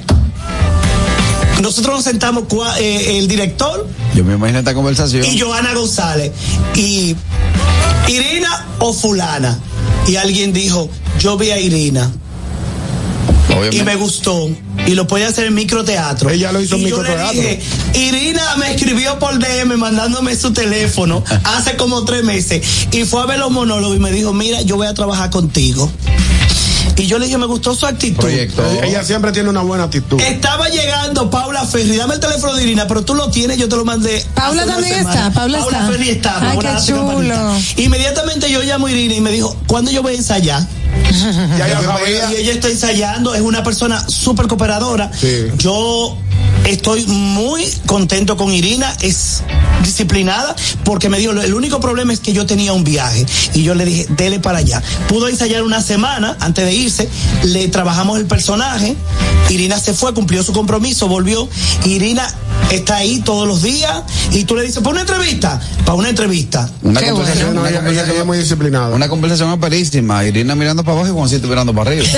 nosotros 1.61 1.95
nos 1.95 2.03
sentamos 2.03 2.43
cua- 2.45 2.75
eh, 2.79 3.17
el 3.19 3.27
director 3.27 3.87
Yo 4.15 4.23
me 4.23 4.33
imagino 4.35 4.59
esta 4.59 4.73
conversación. 4.73 5.25
y 5.25 5.39
Joana 5.39 5.73
González 5.73 6.31
y 6.75 7.15
Irina 8.07 8.65
o 8.79 8.93
fulana. 8.93 9.59
Y 10.07 10.15
alguien 10.15 10.53
dijo, 10.53 10.89
yo 11.19 11.37
vi 11.37 11.51
a 11.51 11.59
Irina 11.59 12.11
y 13.71 13.81
me 13.83 13.95
gustó 13.95 14.49
y 14.87 14.91
lo 14.95 15.05
puede 15.07 15.25
hacer 15.25 15.45
en 15.45 15.53
microteatro. 15.53 16.29
Ella 16.29 16.51
lo 16.51 16.61
hizo 16.61 16.75
en 16.75 16.81
Y 16.81 16.89
yo 16.89 17.03
le 17.03 17.09
microteatro. 17.09 17.41
dije, 17.41 17.59
Irina 17.93 18.55
me 18.57 18.71
escribió 18.73 19.19
por 19.19 19.37
DM 19.37 19.75
mandándome 19.77 20.35
su 20.35 20.51
teléfono 20.53 21.23
hace 21.43 21.75
como 21.75 22.05
tres 22.05 22.23
meses 22.23 22.65
y 22.91 23.03
fue 23.05 23.21
a 23.21 23.25
ver 23.25 23.39
los 23.39 23.51
monólogos 23.51 23.97
y 23.97 23.99
me 23.99 24.11
dijo, 24.11 24.33
mira, 24.33 24.61
yo 24.61 24.77
voy 24.77 24.87
a 24.87 24.93
trabajar 24.93 25.29
contigo. 25.29 25.91
Y 26.97 27.07
yo 27.07 27.17
le 27.17 27.25
dije, 27.25 27.37
me 27.37 27.45
gustó 27.45 27.73
su 27.75 27.85
actitud. 27.85 28.27
Ella 28.27 29.03
siempre 29.03 29.31
tiene 29.31 29.49
una 29.49 29.61
buena 29.61 29.85
actitud. 29.85 30.19
Estaba 30.19 30.67
llegando 30.69 31.29
Paula 31.29 31.65
Ferri, 31.65 31.95
dame 31.95 32.15
el 32.15 32.19
teléfono 32.19 32.55
de 32.55 32.63
Irina, 32.63 32.87
pero 32.87 33.03
tú 33.03 33.15
lo 33.15 33.29
tienes, 33.29 33.57
yo 33.57 33.69
te 33.69 33.75
lo 33.75 33.85
mandé. 33.85 34.25
Paula 34.35 34.65
también 34.65 34.97
semana. 34.99 35.27
está, 35.27 35.31
Paula 35.31 35.59
está. 35.59 35.87
Ferri 35.87 36.09
está. 36.09 36.51
Ay, 36.51 36.57
qué 36.57 36.65
campanita. 36.65 36.85
chulo. 36.85 37.57
Inmediatamente 37.77 38.51
yo 38.51 38.61
llamo 38.63 38.87
a 38.87 38.91
Irina 38.91 39.13
y 39.15 39.21
me 39.21 39.31
dijo, 39.31 39.55
¿cuándo 39.67 39.91
yo 39.91 40.01
voy 40.01 40.13
a 40.13 40.17
ensayar? 40.17 40.61
Ya 41.57 41.67
Y 41.67 41.83
sabía. 41.83 42.31
ella 42.37 42.51
está 42.53 42.69
ensayando, 42.69 43.33
es 43.35 43.41
una 43.41 43.63
persona 43.63 44.07
súper 44.07 44.47
cooperadora. 44.47 45.11
Sí. 45.13 45.47
Yo 45.57 46.17
estoy 46.65 47.05
muy 47.07 47.65
contento 47.85 48.37
con 48.37 48.51
Irina, 48.51 48.93
es 49.01 49.41
disciplinada, 49.83 50.55
porque 50.83 51.09
me 51.09 51.17
dijo, 51.17 51.31
el 51.31 51.53
único 51.53 51.79
problema 51.79 52.13
es 52.13 52.19
que 52.19 52.33
yo 52.33 52.45
tenía 52.45 52.73
un 52.73 52.83
viaje. 52.83 53.25
Y 53.53 53.63
yo 53.63 53.75
le 53.75 53.85
dije, 53.85 54.05
dele 54.09 54.39
para 54.39 54.59
allá. 54.59 54.81
Pudo 55.07 55.27
ensayar 55.27 55.63
una 55.63 55.81
semana 55.81 56.37
antes 56.39 56.65
de 56.65 56.73
irse, 56.73 57.09
le 57.43 57.67
trabajamos 57.69 58.19
el 58.19 58.25
personaje, 58.25 58.95
Irina 59.49 59.79
se 59.79 59.93
fue, 59.93 60.13
cumplió 60.13 60.43
su 60.43 60.53
compromiso, 60.53 61.07
volvió. 61.07 61.47
Irina 61.85 62.27
está 62.71 62.97
ahí 62.97 63.21
todos 63.21 63.47
los 63.47 63.63
días 63.63 64.03
y 64.31 64.43
tú 64.43 64.55
le 64.55 64.61
dices, 64.63 64.77
para 64.79 64.89
una 64.91 65.01
entrevista, 65.01 65.59
para 65.85 65.93
una 65.95 66.09
entrevista. 66.09 66.69
Una 66.83 66.99
Qué 66.99 67.09
conversación, 67.09 67.55
No, 67.55 67.61
una, 67.61 67.69
ella, 67.69 67.79
ella- 67.79 67.85
conversación 67.85 68.11
ella 68.11 68.19
es 68.21 68.27
muy 68.27 68.37
disciplinada. 68.37 68.95
una 68.95 69.09
conversación 69.09 69.49
aperísima. 69.49 70.23
Irina 70.25 70.53
mirando 70.55 70.83
para 70.89 71.01
abajo 71.01 71.13
y 71.13 71.15
Juancito 71.17 71.47
mirando 71.47 71.73
para 71.73 71.91
arriba. 71.91 72.05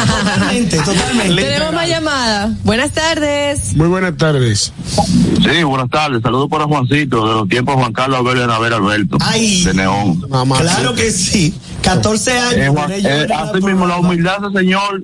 Totalmente, 0.00 0.76
totalmente. 0.78 1.42
Tenemos 1.42 1.72
más 1.74 1.88
llamada. 1.88 2.54
Buenas 2.64 2.90
tardes. 2.92 3.74
Muy 3.76 3.88
buenas 3.88 4.16
tardes. 4.16 4.72
Sí, 4.96 5.62
buenas 5.64 5.90
tardes. 5.90 6.22
Saludos 6.22 6.48
para 6.50 6.64
Juancito, 6.64 7.26
de 7.28 7.34
los 7.34 7.48
tiempos 7.48 7.74
Juan 7.76 7.92
Carlos 7.92 8.18
Abel 8.20 8.46
Naver 8.46 8.72
Alberto, 8.74 9.18
Ay. 9.20 9.62
de 9.64 9.74
Neón. 9.74 10.24
Mamá. 10.28 10.58
Claro 10.58 10.94
que 10.94 11.10
sí. 11.10 11.54
14 11.82 12.38
años. 12.38 12.54
Eh, 12.54 12.68
Juan- 12.68 12.90
eh, 12.92 13.26
así 13.34 13.60
mismo, 13.62 13.86
la 13.86 13.98
humildad 13.98 14.36
ese 14.48 14.58
señor, 14.58 15.02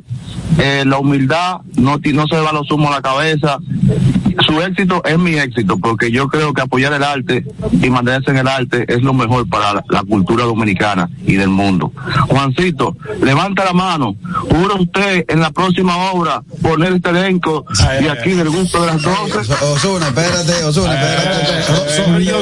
eh, 0.58 0.84
la 0.86 0.98
humildad, 0.98 1.58
no, 1.76 1.98
ti- 2.00 2.12
no 2.12 2.26
se 2.26 2.36
va 2.36 2.52
los 2.52 2.70
humos 2.70 2.90
a 2.90 2.96
la 2.96 3.02
cabeza. 3.02 3.58
Su 4.46 4.60
éxito 4.60 5.02
es 5.04 5.18
mi 5.18 5.34
éxito, 5.34 5.78
porque 5.78 6.10
yo 6.10 6.28
creo 6.28 6.52
que 6.52 6.60
apoyar 6.60 6.92
el 6.92 7.02
arte 7.02 7.44
y 7.82 7.88
mantenerse 7.88 8.30
en 8.32 8.36
el 8.38 8.46
arte 8.48 8.84
es 8.86 9.02
lo 9.02 9.14
mejor 9.14 9.48
para 9.48 9.72
la, 9.74 9.84
la 9.88 10.02
cultura 10.02 10.44
dominicana 10.44 11.08
y 11.26 11.36
del 11.36 11.48
mundo. 11.48 11.90
Juancito, 12.28 12.96
levanta 13.22 13.64
la 13.64 13.72
mano. 13.72 14.14
¿Jura 14.50 14.74
usted 14.74 15.24
en 15.28 15.40
la 15.40 15.50
próxima 15.52 15.96
obra 16.12 16.42
poner 16.60 16.92
este 16.92 17.10
elenco 17.10 17.64
y 18.02 18.08
aquí 18.08 18.32
del 18.32 18.50
gusto 18.50 18.82
de 18.82 18.86
las 18.88 19.02
doce? 19.02 19.54
Osuna, 19.64 20.08
espérate, 20.08 20.64
Osuna, 20.64 20.94
espérate. 20.94 22.02
Sonríe 22.04 22.32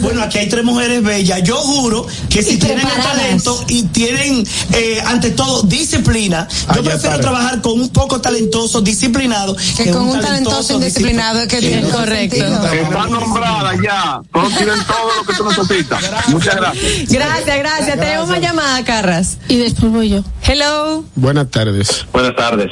Bueno, 0.00 0.22
aquí 0.22 0.38
hay 0.38 0.48
tres 0.48 0.64
mujeres 0.64 1.02
bellas. 1.02 1.42
Yo 1.42 1.56
juro 1.56 2.06
que 2.28 2.42
si 2.42 2.58
tienen 2.58 2.86
el 2.86 3.02
talento 3.02 3.64
y 3.68 3.82
tienen, 3.84 4.46
eh, 4.72 5.02
ante 5.06 5.30
todo, 5.30 5.62
disciplina, 5.62 6.46
yo 6.74 6.82
prefiero 6.82 7.16
está. 7.16 7.20
trabajar 7.20 7.60
con 7.62 7.80
un 7.80 7.88
poco 7.90 8.20
talentoso, 8.20 8.80
disciplinado, 8.80 9.56
Que 9.76 9.90
con 9.90 10.08
un 10.08 10.20
talentoso 10.20 10.74
indisciplinado 10.74 11.40
es 11.40 11.48
que 11.48 11.60
tiene 11.60 11.86
Es 11.86 11.94
correcto. 11.94 12.36
Está 12.36 13.06
nombrada 13.06 13.72
ya. 13.82 14.20
Todos 14.32 14.54
tienen 14.56 14.78
todo 14.86 15.10
lo 15.16 15.24
que 15.24 15.34
tú 15.34 15.44
necesitas. 15.48 16.28
Muchas 16.28 16.56
gracias. 16.56 17.08
Gracias, 17.08 17.58
gracias. 17.58 18.00
Tenemos 18.00 18.28
más 18.28 18.40
llamada, 18.40 18.84
Carras. 18.84 19.38
Y 19.48 19.56
después 19.58 19.92
voy 19.92 20.08
yo. 20.10 20.24
Hello. 20.42 21.04
Buenas 21.14 21.50
tardes. 21.50 22.06
Buenas 22.12 22.34
tardes. 22.36 22.70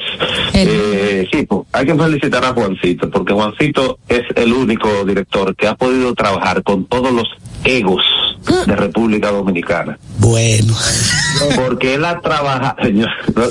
Eh, 0.52 1.26
sí, 1.30 1.44
pues, 1.46 1.62
hay 1.72 1.86
que 1.86 1.94
felicitar 1.94 2.44
a 2.44 2.52
Juancito, 2.54 3.10
porque 3.10 3.32
Juancito 3.32 3.98
es 4.08 4.22
el 4.34 4.52
único 4.52 5.04
director 5.04 5.54
que 5.54 5.68
ha 5.68 5.74
podido 5.74 6.14
trabajar 6.14 6.62
con 6.62 6.85
todos 6.88 7.12
los 7.12 7.28
egos 7.64 8.02
de 8.66 8.76
República 8.76 9.30
Dominicana. 9.30 9.98
Bueno. 10.18 10.74
Porque 11.54 11.94
él 11.94 12.04
ha 12.04 12.20
trabajado, 12.20 12.76
señor, 12.82 13.08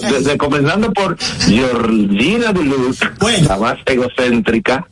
desde 0.10 0.38
comenzando 0.38 0.92
por 0.92 1.16
Georgina 1.46 2.52
Duluth, 2.52 2.98
Bueno. 3.20 3.48
la 3.48 3.58
más 3.58 3.78
egocéntrica, 3.86 4.88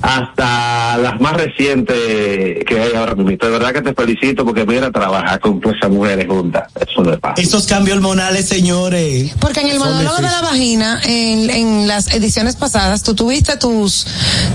hasta 0.00 0.96
las 0.98 1.20
más 1.20 1.32
recientes 1.36 2.64
que 2.64 2.80
hay 2.80 2.94
ahora 2.94 3.14
mismo. 3.16 3.30
De 3.30 3.50
verdad 3.50 3.72
que 3.72 3.82
te 3.82 3.94
felicito 3.94 4.44
porque 4.44 4.64
mira, 4.64 4.90
trabajar 4.92 5.40
con 5.40 5.60
todas 5.60 5.76
esas 5.76 5.90
mujeres 5.90 6.26
juntas, 6.28 6.70
eso 6.76 7.02
no 7.02 7.12
es 7.12 7.20
fácil. 7.20 7.44
Esos 7.44 7.66
cambios 7.66 7.96
hormonales, 7.96 8.46
señores. 8.46 9.32
Porque 9.40 9.60
en 9.62 9.68
el 9.70 9.78
monólogo 9.80 10.16
de 10.16 10.22
la 10.22 10.40
vagina, 10.42 11.00
en, 11.04 11.50
en 11.50 11.88
las 11.88 12.08
ediciones 12.14 12.54
pasadas, 12.56 13.02
tú 13.02 13.14
tuviste 13.14 13.56
tus, 13.56 14.06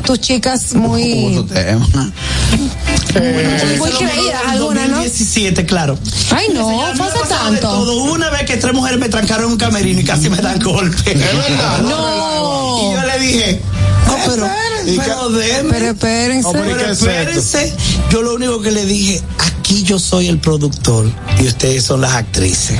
tus 0.05 0.19
chicas 0.21 0.74
muy... 0.76 1.45
Tema. 1.53 2.11
Muy 3.78 3.89
creída, 3.91 4.39
alguna, 4.49 4.88
¿no? 4.88 5.01
17, 5.01 5.65
claro. 5.65 5.97
Ay, 6.36 6.47
no, 6.53 6.68
Señora, 6.68 6.93
pasa 6.97 7.28
tanto. 7.28 7.61
todo. 7.61 8.03
Una 8.03 8.30
vez 8.30 8.43
que 8.43 8.57
tres 8.57 8.74
mujeres 8.74 8.99
me 8.99 9.09
trancaron 9.09 9.45
en 9.45 9.51
un 9.53 9.57
camerino 9.57 9.99
y 9.99 10.03
casi 10.03 10.30
me 10.30 10.38
dan 10.38 10.59
golpe. 10.59 11.18
No. 11.84 12.80
Y 12.80 12.93
yo 12.95 13.01
le 13.05 13.20
dije, 13.20 13.61
no, 14.07 14.16
pero, 14.26 14.49
pero 14.97 15.30
déme. 15.30 15.70
Pero 15.72 15.86
espérense. 15.91 16.49
Pero 16.51 16.91
espérense. 16.91 17.74
Yo 18.09 18.22
lo 18.22 18.36
único 18.36 18.61
que 18.61 18.72
le 18.72 18.86
dije, 18.86 19.22
aquí 19.39 19.84
yo 19.84 19.99
soy 19.99 20.28
el 20.28 20.39
productor 20.39 21.11
y 21.39 21.47
ustedes 21.47 21.84
son 21.84 22.01
las 22.01 22.14
actrices. 22.14 22.78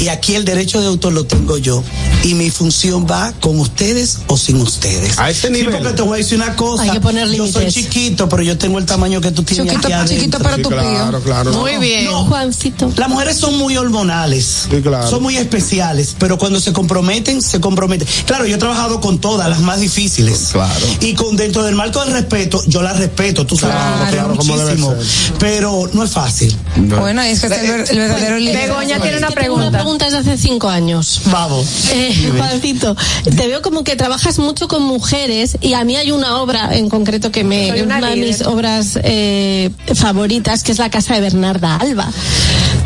Y 0.00 0.08
aquí 0.08 0.34
el 0.34 0.44
derecho 0.44 0.80
de 0.80 0.86
autor 0.88 1.12
lo 1.12 1.24
tengo 1.24 1.56
yo. 1.58 1.82
Y 2.22 2.34
mi 2.34 2.50
función 2.50 3.06
va 3.10 3.32
con 3.40 3.58
ustedes 3.60 4.18
o 4.26 4.36
sin 4.36 4.60
ustedes. 4.60 5.18
A 5.18 5.30
este 5.30 5.48
Sí, 5.48 5.52
nivel. 5.54 5.76
porque 5.76 5.92
te 5.94 6.02
voy 6.02 6.14
a 6.14 6.16
decir 6.18 6.36
una 6.38 6.54
cosa. 6.56 6.82
Hay 6.82 6.90
que 6.90 7.00
poner 7.00 7.28
yo 7.30 7.46
soy 7.46 7.66
chiquito, 7.70 8.28
pero 8.28 8.42
yo 8.42 8.58
tengo 8.58 8.78
el 8.78 8.84
tamaño 8.86 9.20
que 9.20 9.30
tú 9.30 9.42
tienes 9.42 9.66
Chiquito, 9.66 9.86
aquí 9.88 9.92
adentro. 9.92 10.16
chiquito 10.16 10.38
para 10.40 10.56
tu 10.58 10.68
Claro, 10.68 11.10
pío. 11.18 11.20
claro. 11.24 11.52
Muy 11.52 11.76
bien. 11.78 12.06
Juancito. 12.10 12.92
Las 12.96 13.08
mujeres 13.08 13.36
son 13.36 13.56
muy 13.56 13.76
hormonales, 13.76 14.66
Sí, 14.70 14.80
claro. 14.82 15.08
son 15.08 15.22
muy 15.22 15.36
especiales, 15.36 16.14
pero 16.18 16.36
cuando 16.38 16.60
se 16.60 16.72
comprometen, 16.72 17.40
se 17.42 17.60
comprometen. 17.60 18.06
Claro, 18.26 18.44
yo 18.46 18.56
he 18.56 18.58
trabajado 18.58 19.00
con 19.00 19.18
todas, 19.20 19.48
las 19.48 19.60
más 19.60 19.80
difíciles. 19.80 20.50
Claro. 20.52 20.86
Y 21.00 21.14
con 21.14 21.36
dentro 21.36 21.62
del 21.64 21.74
marco 21.74 22.04
del 22.04 22.12
respeto, 22.12 22.62
yo 22.66 22.82
las 22.82 22.98
respeto, 22.98 23.46
tú 23.46 23.56
sabes, 23.56 23.76
Claro, 23.76 23.90
lo 23.98 24.04
quiero 24.10 24.24
claro, 24.24 24.36
como 24.36 24.58
debe 24.58 24.76
muchísimo. 24.76 25.36
Pero 25.38 25.88
no 25.92 26.04
es 26.04 26.10
fácil. 26.10 26.56
Bueno, 26.76 27.22
es 27.22 27.40
que 27.40 27.46
es 27.46 27.52
el, 27.52 27.70
el 27.90 27.98
verdadero 27.98 28.38
líder. 28.38 28.68
Begoña 28.68 29.00
tiene 29.00 29.18
una 29.18 29.28
Una 29.28 29.70
pregunta. 29.86 30.04
pregunta 30.04 30.04
desde 30.06 30.18
hace 30.32 30.42
cinco 30.42 30.68
años. 30.68 31.20
Vamos. 31.26 31.66
Eh, 31.92 32.32
Juancito, 32.36 32.96
te 33.24 33.46
veo 33.46 33.62
como 33.62 33.84
que 33.84 33.96
trabajas 33.96 34.38
mucho 34.38 34.68
con 34.68 34.82
mujeres 34.82 35.56
y 35.60 35.74
a 35.74 35.84
mí 35.84 35.96
hay 35.96 36.10
una 36.10 36.38
obra 36.38 36.70
en 36.76 36.88
concreto 36.88 37.30
que 37.30 37.44
me 37.44 37.68
Soy 37.68 37.78
es 37.78 37.84
una 37.86 37.98
una 37.98 38.10
de 38.10 38.16
mis 38.16 38.42
obras 38.42 38.98
eh, 39.02 39.70
favoritas, 39.94 40.62
que 40.62 40.72
es 40.72 40.78
la 40.78 40.90
casa 40.90 41.14
de 41.14 41.20
Bernarda 41.20 41.76
Alba. 41.76 42.10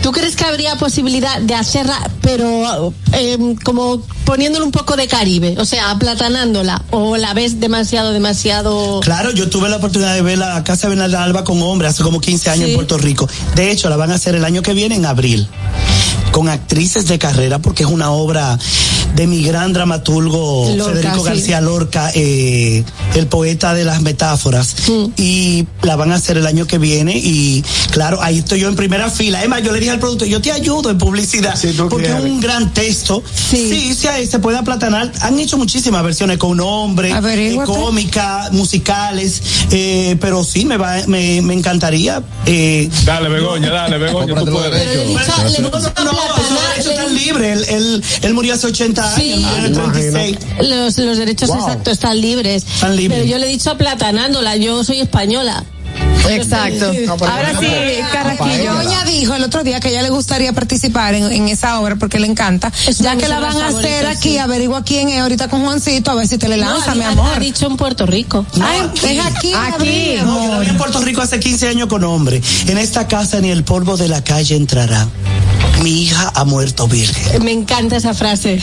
¿Tú 0.02 0.12
crees 0.12 0.34
que 0.36 0.44
habría 0.44 0.76
posibilidad 0.76 1.40
de 1.40 1.54
hacerla, 1.54 2.10
pero 2.22 2.92
eh, 3.12 3.36
como 3.64 4.00
poniéndole 4.24 4.64
un 4.64 4.70
poco 4.70 4.96
de 4.96 5.06
Caribe, 5.06 5.56
o 5.58 5.64
sea, 5.64 5.90
aplatanándola, 5.90 6.82
o 6.90 7.16
la 7.16 7.34
ves 7.34 7.60
demasiado, 7.60 8.12
demasiado... 8.12 9.00
Claro, 9.00 9.30
yo 9.32 9.50
tuve 9.50 9.68
la 9.68 9.76
oportunidad 9.76 10.14
de 10.14 10.22
ver 10.22 10.38
la 10.38 10.62
Casa 10.64 10.88
de 10.88 10.94
Bernarda 10.96 11.22
Alba 11.24 11.44
con 11.44 11.60
hombres 11.62 11.90
hace 11.92 12.02
como 12.02 12.20
15 12.20 12.50
años 12.50 12.64
Sí. 12.64 12.70
en 12.70 12.74
Puerto 12.76 12.96
Rico. 12.98 13.28
De 13.54 13.70
hecho, 13.70 13.88
la 13.90 13.96
van 13.96 14.10
a 14.12 14.14
hacer 14.14 14.34
el 14.34 14.44
año 14.44 14.62
que 14.62 14.72
viene 14.72 14.94
en 14.94 15.04
abril. 15.06 15.48
Con 16.32 16.48
actrices 16.90 17.08
de 17.08 17.18
carrera, 17.18 17.60
porque 17.60 17.84
es 17.84 17.88
una 17.88 18.10
obra 18.10 18.58
de 19.14 19.26
mi 19.26 19.42
gran 19.42 19.72
dramaturgo 19.72 20.72
Lorca, 20.76 20.92
Federico 20.92 21.18
sí. 21.18 21.24
García 21.24 21.60
Lorca, 21.60 22.10
eh, 22.14 22.84
el 23.14 23.26
poeta 23.26 23.74
de 23.74 23.84
las 23.84 24.02
metáforas. 24.02 24.74
Y 25.16 25.66
la 25.82 25.96
van 25.96 26.12
a 26.12 26.16
hacer 26.16 26.36
el 26.36 26.46
año 26.46 26.66
que 26.66 26.78
viene. 26.78 27.16
Y 27.16 27.64
claro, 27.90 28.18
ahí 28.22 28.38
estoy 28.38 28.60
yo 28.60 28.68
en 28.68 28.76
primera 28.76 29.10
fila. 29.10 29.42
Emma, 29.42 29.60
yo 29.60 29.72
le 29.72 29.78
dije 29.78 29.92
al 29.92 30.00
productor, 30.00 30.26
yo 30.28 30.40
te 30.40 30.52
ayudo 30.52 30.90
en 30.90 30.98
publicidad. 30.98 31.54
Porque 31.88 32.08
es 32.08 32.20
un 32.20 32.40
gran 32.40 32.72
texto. 32.72 33.22
Sí, 33.50 33.94
sí, 33.94 34.06
ahí 34.08 34.26
se 34.26 34.38
puede 34.38 34.58
aplatanar. 34.58 35.12
Han 35.20 35.38
hecho 35.38 35.56
muchísimas 35.58 36.02
versiones 36.02 36.38
con 36.38 36.56
nombre, 36.56 37.10
eh, 37.10 37.58
cómica, 37.66 38.48
musicales, 38.52 39.42
eh, 39.70 40.16
pero 40.20 40.44
sí, 40.44 40.64
me, 40.64 40.76
va, 40.76 40.96
me, 41.06 41.42
me 41.42 41.54
encantaría. 41.54 42.22
Eh, 42.46 42.88
Dale, 43.04 43.28
Begoña, 43.28 43.70
dale, 43.70 43.98
Begoña, 43.98 44.34
tú 44.34 44.46
puedes. 44.46 44.70
Pero 44.70 45.04
le 45.48 46.79
he 46.79 46.79
derechos. 46.84 46.94
no, 46.96 47.08
no, 47.08 47.12
no, 47.12 47.16
están 47.16 47.24
libres. 47.24 47.68
Él, 47.68 47.74
él, 47.76 48.04
él 48.22 48.34
murió 48.34 48.54
hace 48.54 48.66
80 48.66 49.14
Sí. 49.16 49.32
años, 49.32 49.64
el 49.64 49.72
36. 49.72 50.38
Los, 50.68 50.98
los 50.98 51.18
derechos 51.18 51.48
Wow. 51.48 51.58
exactos 51.58 51.92
están 51.94 52.20
libres. 52.20 52.64
Están 52.74 52.96
libres. 52.96 53.18
Pero 53.20 53.30
yo 53.30 53.38
le 53.38 53.46
he 53.46 53.50
dicho 53.50 53.70
aplatanándola, 53.70 54.56
yo 54.56 54.82
soy 54.84 55.00
española. 55.00 55.64
Exacto. 56.28 56.92
Ahora 57.24 57.58
sí, 57.58 57.66
Carrasquillo. 58.12 58.76
Begoña 58.76 59.04
dijo 59.04 59.34
el 59.34 59.42
otro 59.42 59.64
día 59.64 59.80
que 59.80 59.88
ella 59.88 60.02
le 60.02 60.10
gustaría 60.10 60.52
participar 60.52 61.14
en, 61.14 61.24
en 61.32 61.48
esa 61.48 61.80
obra 61.80 61.96
porque 61.96 62.20
le 62.20 62.26
encanta. 62.26 62.70
Es 62.86 62.98
ya 62.98 63.16
que 63.16 63.26
la 63.26 63.40
van 63.40 63.56
a 63.60 63.68
hacer 63.68 64.06
aquí, 64.06 64.30
sí. 64.32 64.38
averigua 64.38 64.84
quién 64.84 65.08
es 65.08 65.18
ahorita 65.20 65.48
con 65.48 65.62
Juancito, 65.62 66.10
a 66.10 66.14
ver 66.14 66.28
si 66.28 66.36
te 66.38 66.48
le 66.48 66.58
lanza, 66.58 66.90
No, 66.90 66.96
mi 66.96 67.04
amor. 67.04 67.32
Ha 67.34 67.40
dicho 67.40 67.66
en 67.66 67.76
Puerto 67.76 68.06
Rico. 68.06 68.44
Ay, 68.60 68.80
es 68.94 69.24
aquí, 69.24 69.52
Aquí. 69.54 70.14
No, 70.22 70.62
yo 70.62 70.70
en 70.70 70.76
Puerto 70.76 71.00
Rico 71.00 71.22
hace 71.22 71.40
15 71.40 71.68
años 71.68 71.88
con 71.88 72.04
hombre. 72.04 72.40
En 72.66 72.78
esta 72.78 73.08
casa 73.08 73.40
ni 73.40 73.50
el 73.50 73.64
polvo 73.64 73.96
de 73.96 74.08
la 74.08 74.22
calle 74.22 74.56
entrará. 74.56 75.08
Mi 75.82 76.02
hija 76.02 76.30
ha 76.34 76.44
muerto 76.44 76.86
virgen. 76.88 77.42
Me 77.44 77.52
encanta 77.52 77.96
esa 77.96 78.12
frase. 78.14 78.58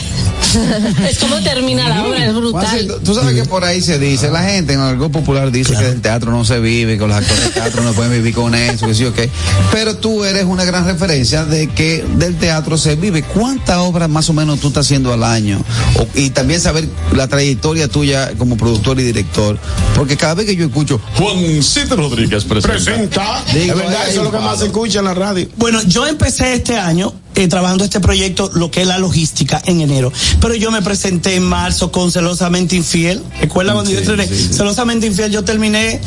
es 1.08 1.18
como 1.18 1.40
termina 1.42 1.88
la 1.88 2.04
obra, 2.06 2.24
es 2.24 2.34
brutal. 2.34 3.00
Tú 3.04 3.14
sabes 3.14 3.34
que 3.34 3.44
por 3.48 3.64
ahí 3.64 3.82
se 3.82 3.98
dice, 3.98 4.30
la 4.30 4.42
gente 4.44 4.72
en 4.72 4.80
algo 4.80 5.10
popular 5.10 5.50
dice 5.50 5.74
que 5.76 5.84
del 5.84 6.00
teatro 6.00 6.30
no 6.30 6.44
se 6.44 6.58
vive, 6.60 6.96
que 6.96 7.06
los 7.06 7.16
actores 7.16 7.44
de 7.44 7.50
teatro 7.50 7.82
no 7.82 7.92
pueden 7.92 8.12
vivir 8.12 8.34
con 8.34 8.54
eso, 8.54 8.86
que 8.86 8.94
sí 8.94 9.04
o 9.04 9.12
qué. 9.12 9.28
Pero 9.72 9.96
tú 9.96 10.24
eres 10.24 10.44
una 10.44 10.64
gran 10.64 10.84
referencia 10.86 11.44
de 11.44 11.68
que 11.68 12.04
del 12.16 12.36
teatro 12.36 12.78
se 12.78 12.96
vive. 12.96 13.22
¿Cuántas 13.22 13.78
obras 13.78 14.08
más 14.08 14.28
o 14.30 14.32
menos 14.32 14.60
tú 14.60 14.68
estás 14.68 14.86
haciendo 14.86 15.12
al 15.12 15.24
año? 15.24 15.62
O- 15.96 16.06
y 16.14 16.30
también 16.30 16.60
saber 16.60 16.88
la 17.12 17.28
trayectoria 17.28 17.88
tuya 17.88 18.32
como 18.38 18.56
productor 18.56 18.98
y 19.00 19.02
director. 19.02 19.58
Porque 19.94 20.16
cada 20.16 20.34
vez 20.34 20.46
que 20.46 20.56
yo 20.56 20.66
escucho 20.66 21.00
Juancito 21.16 21.96
Rodríguez 21.96 22.44
presenta. 22.44 22.72
Presenta. 22.72 23.44
Digo, 23.52 23.74
es 23.74 23.78
verdad, 23.78 24.08
eso 24.08 24.20
es 24.20 24.24
lo 24.24 24.32
que 24.32 24.38
más 24.38 24.58
se 24.60 24.66
escucha 24.66 25.00
en 25.00 25.04
la 25.06 25.14
radio. 25.14 25.48
Bueno, 25.56 25.82
yo 25.82 26.06
empecé 26.06 26.54
este 26.54 26.78
año 26.78 27.07
eh, 27.34 27.48
trabajando 27.48 27.84
este 27.84 28.00
proyecto, 28.00 28.50
lo 28.54 28.70
que 28.70 28.82
es 28.82 28.86
la 28.86 28.98
logística, 28.98 29.62
en 29.64 29.80
enero. 29.80 30.12
Pero 30.40 30.54
yo 30.54 30.70
me 30.70 30.82
presenté 30.82 31.36
en 31.36 31.44
marzo 31.44 31.92
con 31.92 32.10
Celosamente 32.10 32.76
Infiel. 32.76 33.22
¿Recuerda 33.40 33.74
cuando 33.74 33.90
yo 33.90 34.00
sí, 34.00 34.06
sí. 34.28 34.54
Celosamente 34.54 35.06
Infiel, 35.06 35.30
yo 35.30 35.44
terminé 35.44 36.00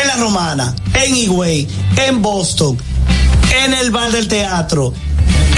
en 0.00 0.08
La 0.08 0.16
Romana, 0.16 0.74
en 0.94 1.14
Higüey, 1.14 1.66
en 2.06 2.22
Boston, 2.22 2.78
en 3.64 3.74
el 3.74 3.90
bar 3.90 4.10
del 4.12 4.28
teatro, 4.28 4.92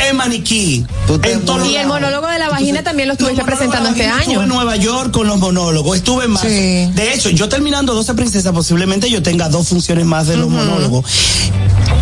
en 0.08 0.16
Maniquí. 0.16 0.86
Tú 1.06 1.18
te 1.18 1.32
en 1.32 1.42
Y 1.66 1.76
el 1.76 1.86
monólogo 1.86 2.26
de 2.26 2.38
la 2.38 2.48
vagina 2.48 2.82
también 2.82 3.08
lo 3.08 3.14
estuviste 3.14 3.44
presentando 3.44 3.90
este 3.90 4.06
año. 4.06 4.18
Estuve 4.20 4.42
en 4.42 4.48
Nueva 4.48 4.76
York 4.76 5.10
con 5.12 5.26
los 5.26 5.38
monólogos, 5.38 5.96
estuve 5.96 6.24
en 6.24 6.30
marzo. 6.32 6.48
Sí. 6.48 6.90
De 6.94 7.14
hecho, 7.14 7.30
yo 7.30 7.48
terminando 7.48 7.94
12 7.94 8.14
princesas, 8.14 8.52
posiblemente 8.52 9.10
yo 9.10 9.22
tenga 9.22 9.48
dos 9.48 9.68
funciones 9.68 10.04
más 10.06 10.26
de 10.26 10.36
los 10.36 10.48
monólogos. 10.48 11.04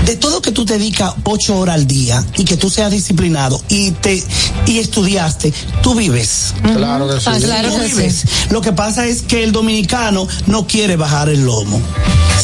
De 0.07 0.16
todo 0.16 0.40
que 0.40 0.52
tú 0.52 0.64
te 0.64 0.74
dedicas 0.78 1.14
ocho 1.24 1.59
horas 1.59 1.74
al 1.74 1.86
día 1.86 2.24
y 2.36 2.44
que 2.44 2.57
tú 2.57 2.70
seas 2.70 2.90
disciplinado 2.92 3.61
y 3.68 3.90
te 3.90 4.22
y 4.66 4.78
estudiaste, 4.78 5.52
tú 5.82 5.94
vives. 5.94 6.54
Claro 6.62 7.09
que 7.09 7.14
sí. 7.20 7.26
Ah, 7.26 7.36
claro 7.40 7.68
Tú 7.70 7.78
que 7.78 7.88
sí. 7.88 7.94
vives. 7.96 8.24
Lo 8.50 8.61
que 8.61 8.72
pasa 8.72 9.07
es 9.07 9.22
que 9.22 9.42
el 9.44 9.52
dominicano 9.52 10.26
no 10.46 10.66
quiere 10.66 10.96
bajar 10.96 11.28
el 11.28 11.44
lomo. 11.44 11.80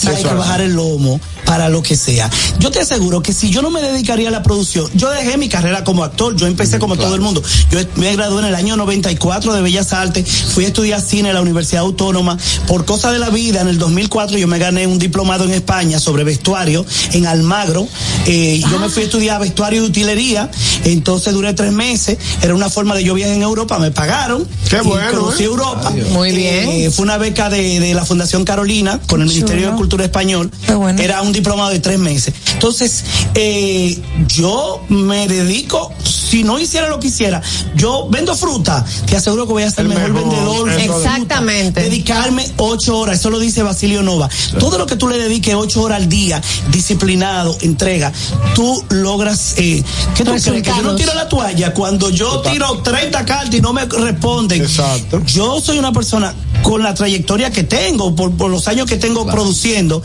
Hay 0.04 0.14
Eso 0.14 0.22
que 0.22 0.28
es. 0.32 0.36
bajar 0.36 0.60
el 0.60 0.72
lomo 0.72 1.20
para 1.44 1.68
lo 1.68 1.82
que 1.82 1.96
sea. 1.96 2.30
Yo 2.60 2.70
te 2.70 2.80
aseguro 2.80 3.22
que 3.22 3.32
si 3.34 3.50
yo 3.50 3.60
no 3.62 3.70
me 3.70 3.82
dedicaría 3.82 4.28
a 4.28 4.30
la 4.32 4.42
producción, 4.42 4.88
yo 4.94 5.10
dejé 5.10 5.36
mi 5.36 5.48
carrera 5.50 5.84
como 5.84 6.02
actor, 6.02 6.34
yo 6.34 6.46
empecé 6.46 6.78
como 6.78 6.96
todo 6.96 7.14
el 7.14 7.20
mundo. 7.20 7.42
Yo 7.70 7.78
me 7.96 8.14
gradué 8.16 8.40
en 8.40 8.46
el 8.46 8.54
año 8.54 8.76
94 8.76 9.52
de 9.52 9.60
Bellas 9.60 9.92
Artes, 9.92 10.26
fui 10.54 10.64
a 10.64 10.68
estudiar 10.68 11.00
cine 11.00 11.28
en 11.28 11.34
la 11.34 11.42
Universidad 11.42 11.82
Autónoma. 11.82 12.38
Por 12.66 12.84
cosa 12.86 13.12
de 13.12 13.18
la 13.18 13.28
vida, 13.28 13.60
en 13.60 13.68
el 13.68 13.78
2004 13.78 14.38
yo 14.38 14.48
me 14.48 14.58
gané 14.58 14.86
un 14.86 14.98
diplomado 14.98 15.44
en 15.44 15.52
España 15.52 15.98
sobre 16.00 16.24
vestuario 16.24 16.86
en 17.12 17.26
Almagro. 17.52 17.86
Eh, 18.26 18.62
Yo 18.70 18.78
me 18.78 18.88
fui 18.88 19.02
a 19.02 19.06
estudiar 19.06 19.40
vestuario 19.40 19.82
y 19.82 19.86
utilería, 19.86 20.50
entonces 20.84 21.32
duré 21.34 21.52
tres 21.52 21.72
meses. 21.72 22.16
Era 22.40 22.54
una 22.54 22.70
forma 22.70 22.94
de 22.94 23.04
yo 23.04 23.14
viajar 23.14 23.34
en 23.36 23.42
Europa, 23.42 23.78
me 23.78 23.90
pagaron. 23.90 24.46
Qué 24.70 24.76
y 24.76 24.80
bueno, 24.86 25.10
Conocí 25.20 25.42
¿eh? 25.42 25.46
Europa. 25.46 25.92
Muy 26.12 26.30
Eh, 26.30 26.66
bien. 26.66 26.92
fue 26.92 27.02
una 27.04 27.18
beca 27.18 27.50
de, 27.50 27.78
de 27.80 27.94
la 27.94 28.04
Fundación 28.04 28.44
Carolina 28.44 29.00
con 29.06 29.20
el 29.20 29.28
Ministerio 29.28 29.70
de 29.70 29.76
Cultura 29.76 30.04
Español. 30.04 30.50
Qué 30.66 30.74
bueno. 30.74 31.00
Era 31.02 31.20
un 31.22 31.32
diplomado 31.32 31.70
de 31.70 31.80
tres 31.80 31.98
meses. 31.98 32.32
Entonces, 32.54 33.04
eh, 33.34 34.00
yo 34.28 34.82
me 34.88 35.28
dedico, 35.28 35.92
si 36.04 36.44
no 36.44 36.58
hiciera 36.58 36.88
lo 36.88 37.00
que 37.00 37.08
hiciera, 37.08 37.42
yo 37.76 38.08
vendo 38.10 38.34
fruta, 38.34 38.84
te 39.06 39.16
aseguro 39.16 39.46
que 39.46 39.52
voy 39.52 39.62
a 39.64 39.70
ser 39.70 39.80
el 39.80 39.88
mejor, 39.88 40.10
mejor, 40.12 40.30
vendedor. 40.30 40.70
de. 40.70 40.84
Exactamente. 40.84 41.82
Dedicarme 41.82 42.48
ocho 42.56 42.98
horas, 42.98 43.18
eso 43.18 43.30
lo 43.30 43.38
dice 43.38 43.62
Basilio 43.62 44.02
Nova. 44.02 44.28
Todo 44.58 44.78
lo 44.78 44.86
que 44.86 44.96
tú 44.96 45.08
le 45.08 45.18
dediques 45.18 45.54
ocho 45.54 45.82
horas 45.82 45.98
al 45.98 46.08
día, 46.08 46.40
disciplinado, 46.70 47.41
entrega, 47.60 48.12
tú 48.54 48.84
logras, 48.90 49.54
eh, 49.58 49.82
¿qué 50.16 50.24
tú 50.24 50.30
crees? 50.30 50.44
Que 50.44 50.62
yo 50.70 50.82
no 50.82 50.94
tiro 50.94 51.14
la 51.14 51.28
toalla 51.28 51.72
cuando 51.74 52.10
yo 52.10 52.40
tiro 52.40 52.78
30 52.82 53.24
cartas 53.24 53.54
y 53.54 53.60
no 53.60 53.72
me 53.72 53.84
responden. 53.84 54.60
Exacto. 54.62 55.22
Yo 55.26 55.60
soy 55.60 55.78
una 55.78 55.92
persona 55.92 56.34
con 56.62 56.82
la 56.82 56.94
trayectoria 56.94 57.50
que 57.50 57.64
tengo, 57.64 58.14
por, 58.14 58.32
por 58.36 58.50
los 58.50 58.68
años 58.68 58.86
que 58.86 58.96
tengo 58.96 59.26
produciendo, 59.26 60.02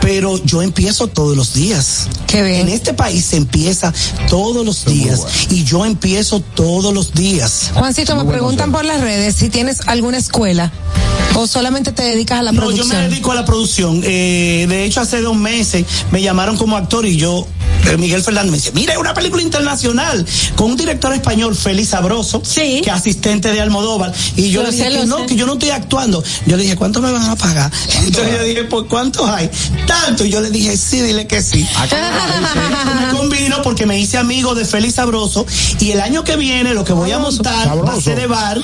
pero 0.00 0.42
yo 0.44 0.62
empiezo 0.62 1.06
todos 1.08 1.36
los 1.36 1.54
días. 1.54 2.08
Qué 2.26 2.42
bien. 2.42 2.60
En 2.62 2.68
este 2.68 2.94
país 2.94 3.24
se 3.26 3.36
empieza 3.36 3.92
todos 4.28 4.64
los 4.64 4.84
días 4.84 5.22
y 5.50 5.64
yo 5.64 5.84
empiezo 5.84 6.40
todos 6.40 6.94
los 6.94 7.12
días. 7.12 7.70
Juancito, 7.74 8.16
me 8.16 8.24
preguntan 8.30 8.72
por 8.72 8.84
las 8.84 9.00
redes 9.00 9.34
si 9.36 9.48
tienes 9.48 9.80
alguna 9.86 10.18
escuela 10.18 10.72
o 11.34 11.46
solamente 11.46 11.92
te 11.92 12.02
dedicas 12.02 12.40
a 12.40 12.42
la 12.42 12.52
No, 12.52 12.62
yo 12.62 12.66
producción. 12.68 12.88
me 13.02 13.08
dedico 13.08 13.32
a 13.32 13.34
la 13.34 13.44
producción. 13.44 14.00
Eh, 14.04 14.66
de 14.68 14.84
hecho, 14.84 15.00
hace 15.00 15.20
dos 15.20 15.36
meses 15.36 15.84
me 16.10 16.22
llamaron 16.22 16.56
como 16.56 16.76
actor 16.78 17.06
y 17.06 17.16
yo 17.16 17.44
Miguel 17.96 18.22
Fernández 18.22 18.50
me 18.50 18.56
dice, 18.58 18.72
mira, 18.72 18.92
es 18.92 18.98
una 18.98 19.14
película 19.14 19.42
internacional 19.42 20.24
con 20.56 20.70
un 20.72 20.76
director 20.76 21.12
español, 21.12 21.54
Félix 21.56 21.88
Sabroso, 21.88 22.42
que 22.54 22.80
es 22.80 22.88
asistente 22.88 23.52
de 23.52 23.60
Almodóvar. 23.60 24.12
Y 24.36 24.50
yo 24.50 24.62
Lo 24.62 24.70
le 24.70 24.76
dije 24.76 24.90
sé, 24.90 24.98
que 25.00 25.06
no, 25.06 25.18
sé. 25.18 25.26
que 25.26 25.36
yo 25.36 25.46
no 25.46 25.54
estoy 25.54 25.70
actuando. 25.70 26.22
Yo 26.46 26.56
le 26.56 26.62
dije, 26.64 26.76
¿cuánto 26.76 27.00
me 27.00 27.10
van 27.10 27.30
a 27.30 27.36
pagar? 27.36 27.70
Entonces 28.04 28.36
yo 28.38 28.44
dije, 28.44 28.64
pues 28.64 28.84
¿cuántos 28.88 29.28
hay? 29.28 29.50
Tanto. 29.86 30.24
Y 30.24 30.30
yo 30.30 30.40
le 30.40 30.50
dije, 30.50 30.76
sí, 30.76 31.00
dile 31.00 31.26
que 31.26 31.42
sí. 31.42 31.66
me 33.00 33.16
combino 33.16 33.62
porque 33.62 33.86
me 33.86 33.98
hice 33.98 34.18
amigo 34.18 34.54
de 34.54 34.64
Félix 34.64 34.94
Sabroso 34.96 35.46
y 35.80 35.90
el 35.92 36.00
año 36.00 36.24
que 36.24 36.36
viene 36.36 36.74
lo 36.74 36.84
que 36.84 36.92
voy 36.92 37.10
a 37.12 37.18
montar 37.18 37.84
va 37.84 37.92
a 37.92 38.00
ser 38.00 38.18
de 38.18 38.26
bar 38.26 38.60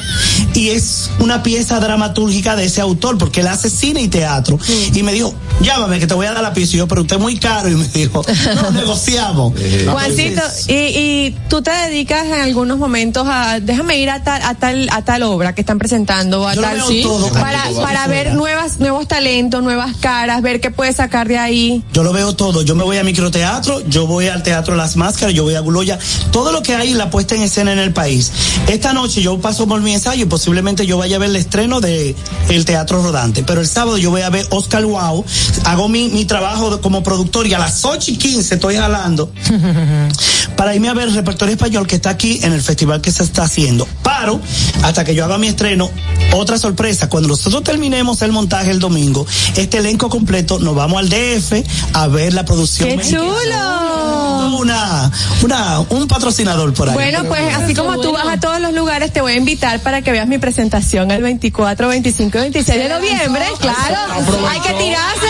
y 0.54 0.70
es 0.70 1.10
una 1.18 1.42
pieza 1.42 1.80
dramatúrgica 1.80 2.56
de 2.56 2.64
ese 2.64 2.80
autor 2.80 3.18
porque 3.18 3.40
él 3.40 3.48
hace 3.48 3.70
cine 3.70 4.02
y 4.02 4.08
teatro. 4.08 4.58
Y 4.94 5.02
me 5.02 5.12
dijo, 5.12 5.34
llámame 5.60 5.98
que 5.98 6.06
te 6.06 6.14
voy 6.14 6.26
a 6.26 6.32
dar 6.32 6.42
la 6.42 6.52
pieza. 6.52 6.74
Y 6.76 6.78
yo, 6.78 6.88
pero 6.88 7.02
usted 7.02 7.16
es 7.16 7.22
muy 7.22 7.38
caro. 7.38 7.68
Y 7.68 7.74
me 7.74 7.86
dijo, 7.88 8.24
no, 8.72 8.96
negociamos. 9.14 9.52
Juancito, 9.92 10.42
y, 10.68 10.72
y 10.74 11.36
tú 11.48 11.62
te 11.62 11.70
dedicas 11.70 12.26
en 12.26 12.34
algunos 12.40 12.78
momentos 12.78 13.26
a, 13.28 13.60
déjame 13.60 13.98
ir 13.98 14.10
a 14.10 14.22
tal, 14.22 14.42
a 14.42 14.54
tal, 14.54 14.88
a 14.90 15.02
tal 15.02 15.22
obra 15.22 15.54
que 15.54 15.60
están 15.60 15.78
presentando, 15.78 16.46
a 16.46 16.54
Yo 16.54 16.62
tal, 16.62 16.82
sí, 16.86 17.02
todo, 17.02 17.28
para, 17.32 17.64
para 17.80 18.06
ver 18.06 18.34
nuevas, 18.34 18.78
nuevos 18.80 19.08
talentos, 19.08 19.62
nuevas 19.62 19.96
caras, 19.98 20.42
ver 20.42 20.60
qué 20.60 20.70
puedes 20.70 20.96
sacar 20.96 21.28
de 21.28 21.38
ahí. 21.38 21.84
Yo 21.92 22.02
lo 22.02 22.12
veo 22.12 22.34
todo. 22.34 22.62
Yo 22.62 22.74
me 22.74 22.84
voy 22.84 22.96
a 22.98 23.04
microteatro, 23.04 23.80
yo 23.88 24.06
voy 24.06 24.28
al 24.28 24.42
teatro 24.42 24.74
Las 24.76 24.96
Máscaras, 24.96 25.34
yo 25.34 25.44
voy 25.44 25.54
a 25.54 25.60
Guloya. 25.60 25.98
Todo 26.32 26.52
lo 26.52 26.62
que 26.62 26.74
hay, 26.74 26.94
la 26.94 27.10
puesta 27.10 27.34
en 27.34 27.42
escena 27.42 27.72
en 27.72 27.78
el 27.78 27.92
país. 27.92 28.32
Esta 28.68 28.92
noche 28.92 29.22
yo 29.22 29.38
paso 29.40 29.66
por 29.66 29.80
mi 29.80 29.92
ensayo 29.94 30.22
y 30.24 30.26
posiblemente 30.26 30.86
yo 30.86 30.98
vaya 30.98 31.16
a 31.16 31.18
ver 31.18 31.30
el 31.30 31.36
estreno 31.36 31.80
de 31.80 32.14
El 32.48 32.64
Teatro 32.64 33.02
Rodante. 33.02 33.42
Pero 33.44 33.60
el 33.60 33.66
sábado 33.68 33.98
yo 33.98 34.10
voy 34.10 34.22
a 34.22 34.30
ver 34.30 34.46
Oscar 34.50 34.84
Wow. 34.84 35.24
Hago 35.64 35.88
mi, 35.88 36.08
mi 36.08 36.24
trabajo 36.24 36.76
de- 36.76 36.80
como 36.80 37.02
productor 37.02 37.46
y 37.46 37.54
a 37.54 37.58
las 37.58 37.84
8 37.84 38.10
y 38.12 38.16
15 38.16 38.54
estoy 38.54 38.76
para 40.56 40.74
irme 40.74 40.88
a 40.88 40.94
ver 40.94 41.08
el 41.08 41.14
repertorio 41.14 41.54
español 41.54 41.86
que 41.86 41.96
está 41.96 42.10
aquí 42.10 42.40
en 42.42 42.52
el 42.52 42.62
festival 42.62 43.00
que 43.00 43.10
se 43.10 43.22
está 43.22 43.44
haciendo. 43.44 43.86
Paro 44.02 44.40
hasta 44.82 45.04
que 45.04 45.14
yo 45.14 45.24
haga 45.24 45.38
mi 45.38 45.48
estreno. 45.48 45.90
Otra 46.32 46.58
sorpresa, 46.58 47.08
cuando 47.08 47.28
nosotros 47.28 47.62
terminemos 47.62 48.22
el 48.22 48.32
montaje 48.32 48.70
el 48.70 48.78
domingo, 48.78 49.26
este 49.56 49.78
elenco 49.78 50.08
completo 50.08 50.58
nos 50.58 50.74
vamos 50.74 50.98
al 50.98 51.08
DF 51.08 51.64
a 51.92 52.06
ver 52.08 52.34
la 52.34 52.44
producción. 52.44 52.88
¡Qué 52.88 52.96
mexicana. 52.96 53.24
chulo! 53.24 53.94
Una, 54.58 55.10
una, 55.42 55.80
un 55.80 56.06
patrocinador 56.06 56.72
por 56.74 56.88
ahí. 56.88 56.94
Bueno, 56.94 57.24
pues 57.24 57.54
así 57.54 57.74
como 57.74 58.00
tú 58.00 58.12
vas 58.12 58.26
a 58.26 58.38
todos 58.38 58.60
los 58.60 58.72
lugares, 58.72 59.12
te 59.12 59.20
voy 59.20 59.32
a 59.32 59.36
invitar 59.36 59.80
para 59.80 60.02
que 60.02 60.12
veas 60.12 60.26
mi 60.28 60.38
presentación 60.38 61.10
el 61.10 61.22
24, 61.22 61.88
25 61.88 62.38
y 62.38 62.40
26 62.40 62.78
de 62.78 62.88
noviembre. 62.88 63.44
Claro, 63.60 63.98
hay 64.48 64.60
que 64.60 64.72
tirarse. 64.74 65.28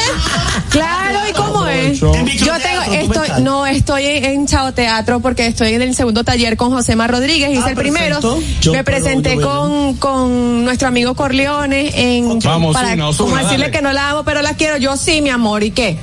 Claro, 0.70 1.20
¿y 1.28 1.32
cómo 1.32 1.66
es? 1.66 2.00
Yo 2.00 2.12
tengo, 2.12 2.92
estoy, 2.92 3.42
no, 3.42 3.53
estoy 3.66 4.05
en, 4.05 4.24
en 4.24 4.46
Chao 4.46 4.72
Teatro 4.72 5.20
porque 5.20 5.46
estoy 5.46 5.74
en 5.74 5.82
el 5.82 5.94
segundo 5.94 6.24
taller 6.24 6.57
con 6.57 6.70
Josema 6.70 7.07
Rodríguez, 7.07 7.50
hice 7.57 7.70
el 7.70 7.76
primero. 7.76 8.20
Yo 8.61 8.72
Me 8.72 8.84
presenté 8.84 9.40
con, 9.40 9.94
con 9.94 10.64
nuestro 10.64 10.88
amigo 10.88 11.14
Corleone 11.14 11.90
en, 11.94 12.38
Vamos, 12.40 12.74
para 12.74 12.92
Osuna, 13.07 13.16
como 13.16 13.36
decirle 13.36 13.66
dale. 13.66 13.70
que 13.70 13.82
no 13.82 13.92
la 13.92 14.11
amo, 14.11 14.24
pero 14.24 14.42
la 14.42 14.55
quiero. 14.55 14.76
Yo 14.76 14.96
sí, 14.96 15.20
mi 15.22 15.30
amor, 15.30 15.62
¿y 15.62 15.70
qué? 15.70 15.98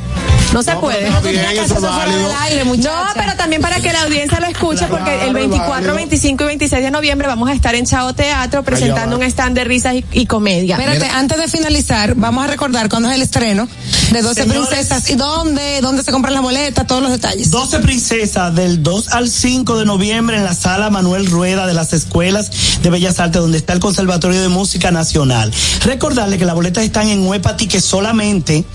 No 0.54 0.64
se 0.64 0.76
puede. 0.76 1.10
bien, 1.24 1.46
eso. 1.64 1.80
No, 1.80 2.92
pero 3.16 3.36
también 3.38 3.62
para 3.62 3.80
que 3.80 3.94
la 3.94 4.02
audiencia 4.04 4.40
lo 4.40 4.48
escuche, 4.48 4.86
porque 4.88 5.26
el 5.26 5.34
24, 5.34 5.96
25 5.96 6.44
y 6.44 6.48
26 6.48 6.84
de 6.84 6.92
noviembre 6.92 7.28
vamos 7.28 7.50
a 7.50 7.54
estar 7.54 7.74
en 7.76 7.86
Chao 7.86 8.14
Teatro 8.14 8.64
presentando 8.64 9.16
un 9.18 9.24
stand 9.24 9.56
de 9.56 9.64
risas 9.64 9.96
y, 9.96 10.06
y 10.12 10.26
comedia. 10.26 10.76
Espérate, 10.76 11.10
antes 11.10 11.38
de 11.38 11.48
finalizar, 11.48 12.16
vamos 12.16 12.44
a 12.44 12.48
recordar 12.48 12.90
cuándo 12.90 13.10
es 13.10 13.16
el 13.16 13.22
estreno 13.22 13.68
de 14.12 14.22
12 14.22 14.42
Señores. 14.44 14.68
princesas 14.68 15.10
y 15.10 15.16
dónde, 15.16 15.80
dónde 15.82 16.04
se 16.04 16.12
compran 16.12 16.34
las 16.34 16.44
boletas, 16.44 16.86
todos 16.88 17.02
los 17.02 17.12
detalles. 17.12 17.50
12 17.50 17.80
Princesas 17.80 18.54
del 18.56 18.84
2 18.84 19.10
al 19.10 19.30
5 19.30 19.78
de 19.80 19.86
noviembre 19.86 20.38
en 20.38 20.44
la 20.44 20.54
sala 20.54 20.90
Manuel 20.90 21.26
Rueda 21.28 21.66
de 21.68 21.74
las 21.74 21.94
Escuelas 21.94 22.52
de 22.82 22.90
Bellas 22.90 23.20
Artes, 23.20 23.42
donde 23.42 23.58
está 23.58 23.74
el 23.74 23.80
Conservatorio 23.80 24.42
de 24.42 24.50
Música 24.50 24.92
Nacional. 24.92 25.52
Recordarle 25.86 26.38
que 26.38 26.46
las 26.46 26.56
boletas 26.56 26.84
están 26.84 27.08
en 27.08 27.26
Huepa 27.26 27.56
Ticket 27.58 27.82
solamente 27.82 28.66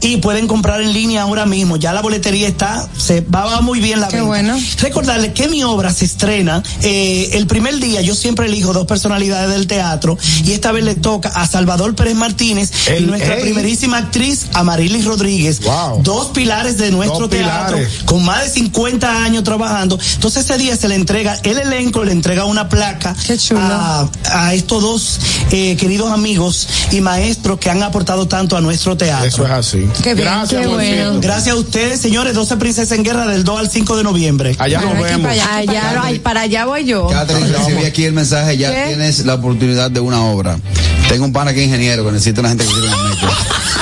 y 0.00 0.18
pueden 0.18 0.46
comprar 0.46 0.80
en 0.80 0.92
línea 0.92 1.22
ahora 1.22 1.46
mismo. 1.46 1.76
Ya 1.76 1.92
la 1.92 2.02
boletería 2.02 2.48
está, 2.48 2.86
se 2.96 3.20
va, 3.22 3.44
va 3.46 3.60
muy 3.60 3.80
bien 3.80 4.00
la 4.00 4.08
Qué 4.08 4.16
venta. 4.16 4.26
bueno. 4.28 4.58
Recordarle 4.80 5.32
que 5.32 5.48
mi 5.48 5.62
obra 5.64 5.92
se 5.92 6.04
estrena 6.04 6.62
eh, 6.82 7.30
el 7.32 7.46
primer 7.46 7.78
día. 7.78 8.00
Yo 8.02 8.14
siempre 8.14 8.46
elijo 8.46 8.72
dos 8.72 8.86
personalidades 8.86 9.50
del 9.50 9.66
teatro 9.66 10.16
y 10.44 10.52
esta 10.52 10.72
vez 10.72 10.84
le 10.84 10.94
toca 10.94 11.28
a 11.30 11.46
Salvador 11.46 11.94
Pérez 11.94 12.14
Martínez 12.14 12.70
y 12.98 13.02
nuestra 13.02 13.36
ey. 13.36 13.42
primerísima 13.42 13.98
actriz 13.98 14.46
Amarilis 14.86 15.04
Rodríguez. 15.04 15.60
Wow. 15.62 16.02
Dos 16.02 16.28
pilares 16.28 16.78
de 16.78 16.90
nuestro 16.92 17.20
Dos 17.20 17.30
teatro 17.30 17.76
pilares. 17.76 18.02
con 18.04 18.24
más 18.24 18.44
de 18.44 18.50
50 18.50 19.24
años 19.24 19.42
trabajando. 19.42 19.98
Entonces 20.14 20.44
ese 20.44 20.58
día 20.58 20.76
se 20.76 20.86
le 20.88 20.94
entrega, 20.94 21.36
el 21.42 21.58
elenco 21.58 22.04
le 22.04 22.12
entrega 22.12 22.44
una 22.44 22.68
placa 22.68 23.14
Qué 23.26 23.36
chulo. 23.36 23.60
a, 23.62 24.08
a 24.30 24.54
estos 24.54 24.82
dos 24.82 25.20
eh, 25.50 25.76
queridos 25.76 26.12
amigos 26.12 26.68
y 26.92 27.00
maestros 27.00 27.58
que 27.58 27.68
han 27.68 27.82
aportado 27.82 28.28
tanto 28.28 28.56
a 28.56 28.60
nuestro 28.60 28.96
teatro. 28.96 29.26
Eso 29.26 29.44
es 29.44 29.50
así. 29.50 29.88
Qué 30.04 30.14
Gracias, 30.14 30.60
qué 30.62 30.66
bueno. 30.68 31.20
Gracias 31.20 31.54
a 31.56 31.58
ustedes, 31.58 32.00
señores, 32.00 32.34
12 32.34 32.56
Princesas 32.56 32.96
en 32.96 33.02
Guerra 33.04 33.26
del 33.26 33.42
2 33.44 33.58
al 33.58 33.70
5 33.70 33.96
de 33.96 34.02
noviembre. 34.04 34.54
Allá 34.58 34.80
nos 34.80 34.96
Bueno, 34.96 35.04
vemos. 35.04 35.36
para 35.36 35.56
allá. 35.56 36.20
Para 36.22 36.40
allá 36.42 36.64
voy 36.66 36.84
yo. 36.84 37.08
Catherine, 37.08 37.48
recibí 37.48 37.84
aquí 37.84 38.04
el 38.04 38.12
mensaje, 38.12 38.56
ya 38.56 38.70
¿Qué? 38.72 38.84
tienes 38.88 39.24
la 39.26 39.34
oportunidad 39.34 39.90
de 39.90 39.98
una 40.00 40.22
obra. 40.22 40.58
Tengo 41.08 41.24
un 41.24 41.32
pana 41.32 41.52
que 41.54 41.60
es 41.60 41.66
ingeniero 41.66 42.04
que 42.04 42.12
necesita 42.12 42.40
una 42.40 42.50
gente 42.50 42.64
que 42.64 42.70
sirva. 42.72 42.96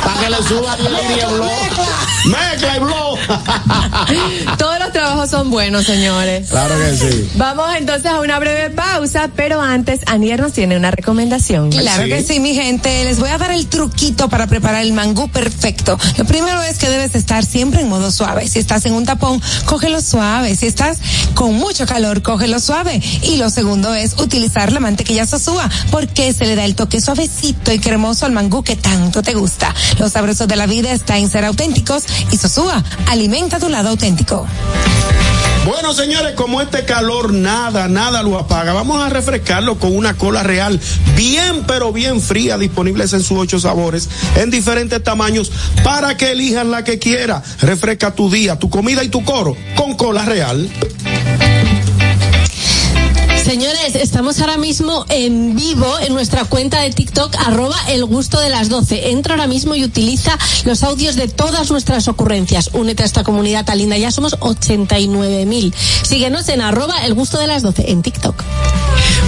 Para 0.03 0.21
que 0.21 0.31
le 0.31 0.37
suba 0.49 0.77
el 1.01 1.27
blow. 1.27 1.51
Mezcla 2.27 2.77
y. 2.77 3.04
Todos 4.59 4.79
los 4.79 4.93
trabajos 4.93 5.31
son 5.31 5.51
buenos, 5.51 5.85
señores. 5.85 6.49
Claro 6.49 6.75
que 6.77 6.97
sí. 6.97 7.31
Vamos 7.37 7.69
entonces 7.77 8.07
a 8.07 8.21
una 8.21 8.39
breve 8.39 8.71
pausa, 8.71 9.31
pero 9.35 9.61
antes 9.61 10.01
Anier 10.07 10.41
nos 10.41 10.53
tiene 10.53 10.77
una 10.77 10.91
recomendación. 10.91 11.71
Claro 11.71 12.05
sí. 12.05 12.09
que 12.09 12.23
sí, 12.23 12.41
mi 12.41 12.55
gente. 12.55 13.05
Les 13.05 13.19
voy 13.19 13.31
a 13.31 13.39
dar 13.39 13.51
el 13.53 13.67
truquito 13.67 14.29
para 14.29 14.47
preparar 14.47 14.83
el 14.83 14.93
mangú 14.93 15.29
perfecto. 15.29 15.99
Lo 16.17 16.25
primero 16.25 16.63
es 16.63 16.79
que 16.79 16.89
debes 16.89 17.15
estar 17.15 17.45
siempre 17.45 17.81
en 17.81 17.89
modo 17.89 18.11
suave. 18.11 18.49
Si 18.49 18.59
estás 18.59 18.87
en 18.87 18.95
un 18.95 19.05
tapón, 19.05 19.41
cógelo 19.65 20.01
suave. 20.01 20.55
Si 20.55 20.67
estás 20.67 20.99
con 21.35 21.55
mucho 21.55 21.87
calor, 21.87 22.23
cógelo 22.23 22.61
suave. 22.61 23.01
Y 23.23 23.37
lo 23.37 23.51
segundo 23.51 23.95
es 23.95 24.15
utilizar 24.19 24.73
la 24.73 24.81
mantequilla 24.81 25.27
sosúa, 25.27 25.69
porque 25.91 26.33
se 26.33 26.47
le 26.47 26.57
da 26.57 26.65
el 26.65 26.75
toque 26.75 27.01
suavecito 27.01 27.73
y 27.73 27.79
cremoso 27.79 28.27
al 28.27 28.33
mangú 28.33 28.63
que 28.63 28.77
tanto 28.77 29.23
te 29.23 29.35
gusta. 29.35 29.75
Los 29.99 30.13
sabrosos 30.13 30.49
de 30.49 30.57
la 30.57 30.67
vida 30.67 30.93
está 30.93 31.19
en 31.19 31.31
ser 31.31 31.45
auténticos 31.45 32.05
y 32.31 32.37
sosúa 32.37 32.83
alimenta 33.15 33.61
tu 33.61 33.69
lado 33.69 33.91
auténtico. 33.91 34.45
Bueno, 35.65 35.95
señores, 35.95 36.35
como 36.35 36.61
este 36.61 36.85
calor 36.85 37.33
nada, 37.33 37.89
nada 37.89 38.23
lo 38.23 38.39
apaga, 38.39 38.75
vamos 38.75 39.03
a 39.03 39.09
refrescarlo 39.09 39.79
con 39.79 39.97
una 39.97 40.15
cola 40.15 40.43
real, 40.43 40.79
bien, 41.17 41.65
pero 41.67 41.91
bien 41.93 42.21
fría, 42.21 42.59
disponibles 42.59 43.13
en 43.15 43.23
sus 43.23 43.39
ocho 43.39 43.59
sabores, 43.59 44.11
en 44.37 44.51
diferentes 44.51 45.03
tamaños, 45.03 45.53
para 45.83 46.17
que 46.17 46.33
elijas 46.33 46.67
la 46.67 46.85
que 46.85 46.99
quiera. 46.99 47.43
Refresca 47.61 48.15
tu 48.15 48.31
día, 48.31 48.59
tu 48.59 48.69
comida 48.69 49.03
y 49.03 49.09
tu 49.09 49.25
coro 49.25 49.57
con 49.77 49.95
cola 49.95 50.25
real. 50.25 50.69
Señores, 53.45 53.95
estamos 53.97 54.41
ahora 54.41 54.57
mismo 54.57 55.05
en 55.11 55.55
vivo 55.55 55.99
en 56.01 56.15
nuestra 56.15 56.47
cuenta 56.47 56.81
de 56.81 56.91
TikTok, 56.91 57.37
arroba 57.47 57.77
el 57.89 58.07
gusto 58.07 58.41
de 58.41 58.49
las 58.49 58.71
12. 58.71 59.11
Entra 59.11 59.35
ahora 59.35 59.47
mismo 59.47 59.75
y 59.75 59.85
utiliza 59.85 60.39
los 60.65 60.83
audios 60.83 61.15
de 61.15 61.29
todas 61.29 61.71
nuestras 61.71 62.09
ocurrencias. 62.09 62.71
Únete 62.73 63.03
a 63.03 63.07
esta 63.07 63.23
comunidad 63.23 63.67
tan 63.67 63.77
linda. 63.77 63.99
Ya 63.99 64.11
somos 64.11 64.39
89.000. 64.41 65.75
Síguenos 65.75 66.49
en 66.49 66.63
arroba 66.63 67.05
el 67.05 67.13
gusto 67.13 67.39
de 67.39 67.47
las 67.47 67.63
12 67.63 67.91
en 67.91 68.01
TikTok. 68.01 68.43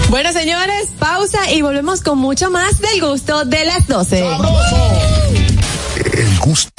Bueno, 0.08 0.32
señores, 0.32 0.88
pausa 0.98 1.52
y 1.52 1.60
volvemos 1.60 2.00
con 2.00 2.16
mucho 2.16 2.50
más 2.50 2.80
del 2.80 3.02
gusto 3.02 3.44
de 3.44 3.66
las 3.66 3.86
12. 3.86 4.20
El 6.14 6.38
gusto. 6.38 6.70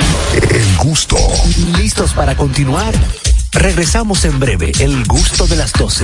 El 0.49 0.77
gusto. 0.77 1.17
¿Listos 1.77 2.13
para 2.13 2.35
continuar? 2.35 2.95
Regresamos 3.51 4.25
en 4.25 4.39
breve. 4.39 4.71
El 4.79 5.05
gusto 5.05 5.45
de 5.45 5.55
las 5.55 5.71
12. 5.73 6.03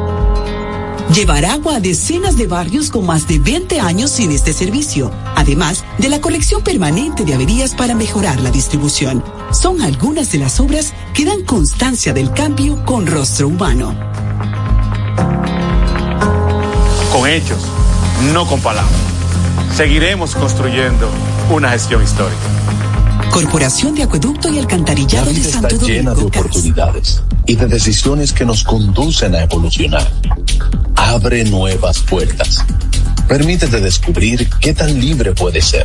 Llevar 1.13 1.43
agua 1.43 1.75
a 1.75 1.79
decenas 1.81 2.37
de 2.37 2.47
barrios 2.47 2.89
con 2.89 3.05
más 3.05 3.27
de 3.27 3.37
20 3.37 3.81
años 3.81 4.11
sin 4.11 4.31
este 4.31 4.53
servicio, 4.53 5.11
además 5.35 5.83
de 5.97 6.07
la 6.07 6.21
corrección 6.21 6.63
permanente 6.63 7.25
de 7.25 7.33
averías 7.33 7.75
para 7.75 7.95
mejorar 7.95 8.39
la 8.39 8.49
distribución. 8.49 9.21
Son 9.51 9.81
algunas 9.81 10.31
de 10.31 10.37
las 10.37 10.61
obras 10.61 10.93
que 11.13 11.25
dan 11.25 11.43
constancia 11.43 12.13
del 12.13 12.31
cambio 12.31 12.85
con 12.85 13.07
rostro 13.07 13.49
humano. 13.49 13.93
Con 17.11 17.27
hechos, 17.29 17.59
no 18.33 18.47
con 18.47 18.61
palabras. 18.61 18.93
Seguiremos 19.75 20.33
construyendo 20.33 21.09
una 21.49 21.71
gestión 21.71 22.01
histórica. 22.01 22.39
Corporación 23.31 23.95
de 23.95 24.03
Acueducto 24.03 24.49
y 24.49 24.59
Alcantarillado 24.59 25.25
La 25.25 25.31
de 25.33 25.39
vida 25.39 25.49
está 25.49 25.69
Santo 25.69 25.85
llena 25.85 26.11
de 26.11 26.21
Domingo. 26.21 26.39
oportunidades 26.39 27.21
y 27.45 27.55
de 27.55 27.67
decisiones 27.67 28.31
que 28.31 28.45
nos 28.45 28.63
conducen 28.63 29.35
a 29.35 29.43
evolucionar. 29.43 30.09
Abre 31.03 31.43
nuevas 31.43 31.99
puertas. 31.99 32.63
Permítete 33.27 33.81
descubrir 33.81 34.47
qué 34.61 34.73
tan 34.73 34.99
libre 34.99 35.33
puedes 35.33 35.65
ser. 35.65 35.83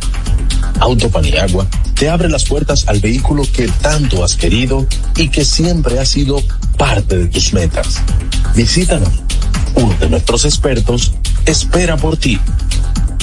Autopaniagua 0.79 1.67
te 1.95 2.07
abre 2.07 2.29
las 2.29 2.45
puertas 2.45 2.87
al 2.87 2.99
vehículo 2.99 3.43
que 3.51 3.67
tanto 3.67 4.23
has 4.23 4.35
querido 4.35 4.85
y 5.17 5.29
que 5.29 5.43
siempre 5.43 5.99
ha 5.99 6.05
sido 6.05 6.41
parte 6.77 7.17
de 7.17 7.25
tus 7.25 7.51
metas. 7.51 7.99
Visítanos. 8.55 9.09
Uno 9.73 9.95
de 9.99 10.07
nuestros 10.07 10.45
expertos 10.45 11.13
espera 11.45 11.97
por 11.97 12.15
ti. 12.15 12.39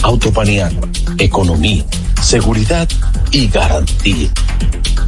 Autopaniagua, 0.03 0.88
economía, 1.18 1.84
seguridad 2.20 2.88
y 3.30 3.47
garantía. 3.47 4.30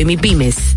y 0.00 0.04
MIPIMES. 0.04 0.76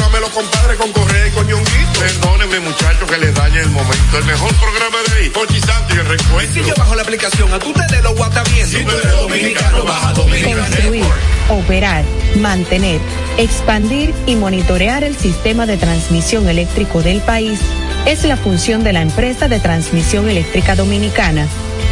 Programa 0.00 0.20
los 0.20 0.30
compadres 0.30 0.78
con 0.78 0.92
Correa 0.92 1.26
y 1.26 1.30
con 1.32 1.46
Ñonguito. 1.46 2.00
Perdónenme, 2.00 2.60
muchachos, 2.60 3.10
que 3.10 3.18
les 3.18 3.34
dañe 3.34 3.60
el 3.60 3.68
momento. 3.68 4.16
El 4.16 4.24
mejor 4.24 4.54
programa 4.54 4.96
de 5.06 5.18
ahí, 5.18 5.28
Pochi 5.28 5.60
Santo 5.60 5.94
y 5.94 5.98
el 5.98 6.06
recuento. 6.06 6.54
Si 6.54 6.64
yo 6.64 6.74
bajo 6.74 6.94
la 6.94 7.02
aplicación, 7.02 7.52
a 7.52 7.58
tú 7.58 7.70
te 7.74 7.94
de 7.94 8.02
lo 8.02 8.14
guata 8.14 8.42
viendo. 8.44 8.78
Si 8.78 8.82
tú 8.82 8.90
eres 8.92 9.12
dominicano, 9.12 9.84
baja 9.84 10.12
Dominicana 10.14 10.68
Construir, 10.68 11.04
operar, 11.50 12.04
mantener, 12.36 12.98
expandir 13.36 14.14
y 14.24 14.36
monitorear 14.36 15.04
el 15.04 15.18
sistema 15.18 15.66
de 15.66 15.76
transmisión 15.76 16.48
eléctrico 16.48 17.02
del 17.02 17.20
país 17.20 17.60
es 18.06 18.24
la 18.24 18.38
función 18.38 18.82
de 18.82 18.94
la 18.94 19.02
empresa 19.02 19.48
de 19.48 19.60
transmisión 19.60 20.30
eléctrica 20.30 20.76
dominicana 20.76 21.46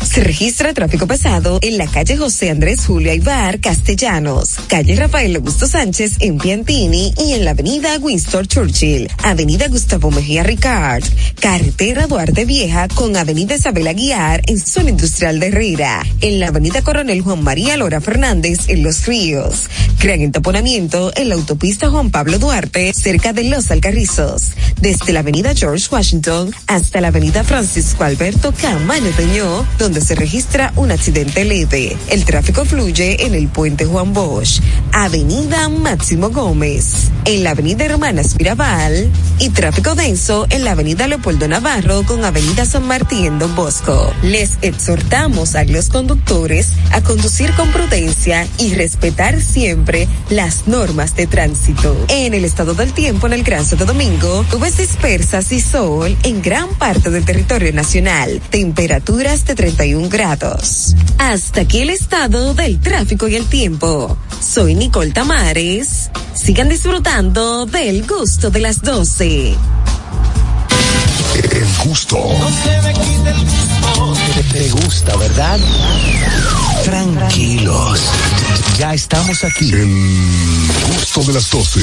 Se 0.00 0.22
registra 0.22 0.74
tráfico 0.74 1.06
pesado 1.06 1.58
en 1.62 1.78
la 1.78 1.86
calle 1.86 2.16
José 2.16 2.50
Andrés 2.50 2.84
Julio 2.86 3.12
Aibar, 3.12 3.60
Castellanos, 3.60 4.56
calle 4.68 4.94
Rafael 4.94 5.36
Augusto 5.36 5.66
Sánchez 5.66 6.16
en 6.20 6.38
Piantini 6.38 7.14
y 7.16 7.32
en 7.32 7.44
la 7.44 7.52
avenida 7.52 7.96
Winston 7.98 8.46
Churchill, 8.46 9.08
avenida 9.22 9.68
Gustavo 9.68 10.10
Mejía 10.10 10.42
Ricard, 10.42 11.04
carretera 11.40 12.06
Duarte 12.06 12.44
Vieja 12.44 12.88
con 12.88 13.16
avenida 13.16 13.54
Isabel 13.54 13.86
Aguiar 13.86 14.42
en 14.46 14.60
zona 14.60 14.90
industrial 14.90 15.40
de 15.40 15.48
Herrera, 15.48 16.04
en 16.20 16.40
la 16.40 16.48
avenida 16.48 16.82
Coronel 16.82 17.22
Juan 17.22 17.42
María 17.42 17.76
Lora 17.76 18.00
Fernández 18.00 18.68
en 18.68 18.82
Los 18.82 19.06
Ríos, 19.06 19.68
gran 19.98 20.20
entaponamiento 20.20 21.12
en 21.16 21.30
la 21.30 21.36
autopista 21.36 21.88
Juan 21.88 22.10
Pablo 22.10 22.38
Duarte 22.38 22.92
cerca 22.92 23.32
de 23.32 23.44
Los 23.44 23.70
Alcarrizos, 23.70 24.50
desde 24.80 25.12
la 25.12 25.20
avenida 25.20 25.54
George 25.54 25.86
Washington 25.90 26.54
hasta 26.66 27.00
la 27.00 27.08
avenida 27.08 27.44
Francisco 27.44 28.04
Alberto 28.04 28.52
Camaño 28.60 29.10
Peñó, 29.16 29.66
donde 29.78 29.91
se 30.00 30.14
registra 30.14 30.72
un 30.76 30.90
accidente 30.90 31.44
leve. 31.44 31.96
El 32.08 32.24
tráfico 32.24 32.64
fluye 32.64 33.26
en 33.26 33.34
el 33.34 33.48
puente 33.48 33.84
Juan 33.84 34.12
Bosch, 34.12 34.60
avenida 34.92 35.68
Máximo 35.68 36.30
Gómez, 36.30 37.10
en 37.24 37.44
la 37.44 37.50
avenida 37.50 37.84
Hermanas 37.84 38.36
Mirabal 38.38 39.10
y 39.40 39.50
tráfico 39.50 39.96
denso 39.96 40.46
en 40.50 40.64
la 40.64 40.70
avenida 40.72 41.08
Leopoldo 41.08 41.48
Navarro 41.48 42.04
con 42.04 42.24
avenida 42.24 42.64
San 42.64 42.86
Martín 42.86 43.40
Don 43.40 43.54
Bosco. 43.56 44.12
Les 44.22 44.58
exhortamos 44.62 45.56
a 45.56 45.64
los 45.64 45.88
conductores 45.88 46.68
a 46.92 47.02
conducir 47.02 47.52
con 47.54 47.70
prudencia 47.72 48.46
y 48.58 48.74
respetar 48.74 49.40
siempre 49.40 50.06
las 50.30 50.68
normas 50.68 51.16
de 51.16 51.26
tránsito. 51.26 51.96
En 52.08 52.34
el 52.34 52.44
estado 52.44 52.74
del 52.74 52.92
tiempo 52.92 53.26
en 53.26 53.32
el 53.32 53.42
Gran 53.42 53.64
Santo 53.64 53.84
Domingo, 53.84 54.44
nubes 54.52 54.76
dispersas 54.76 55.50
y 55.52 55.60
sol 55.60 56.16
en 56.22 56.40
gran 56.40 56.68
parte 56.76 57.10
del 57.10 57.24
territorio 57.24 57.72
nacional. 57.72 58.40
Temperaturas 58.50 59.44
de 59.44 59.54
30 59.56 59.72
51 59.72 60.08
grados. 60.08 60.94
Hasta 61.18 61.62
aquí 61.62 61.80
el 61.80 61.90
estado 61.90 62.54
del 62.54 62.78
tráfico 62.80 63.26
y 63.26 63.36
el 63.36 63.46
tiempo. 63.46 64.16
Soy 64.40 64.74
Nicole 64.74 65.12
Tamares. 65.12 66.10
Sigan 66.34 66.68
disfrutando 66.68 67.11
del 67.12 68.06
gusto 68.06 68.48
de 68.48 68.60
las 68.60 68.80
12. 68.80 69.54
El 71.34 71.66
gusto. 71.84 72.16
Te 74.50 74.70
gusta, 74.70 75.14
¿verdad? 75.16 75.60
Tranquilos. 76.84 78.00
Ya 78.78 78.94
estamos 78.94 79.44
aquí. 79.44 79.72
El 79.74 80.70
gusto 80.88 81.22
de 81.24 81.34
las 81.34 81.50
12. 81.50 81.80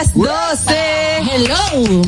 Las 0.00 0.14
12. 0.14 0.74
Hello. 1.30 2.02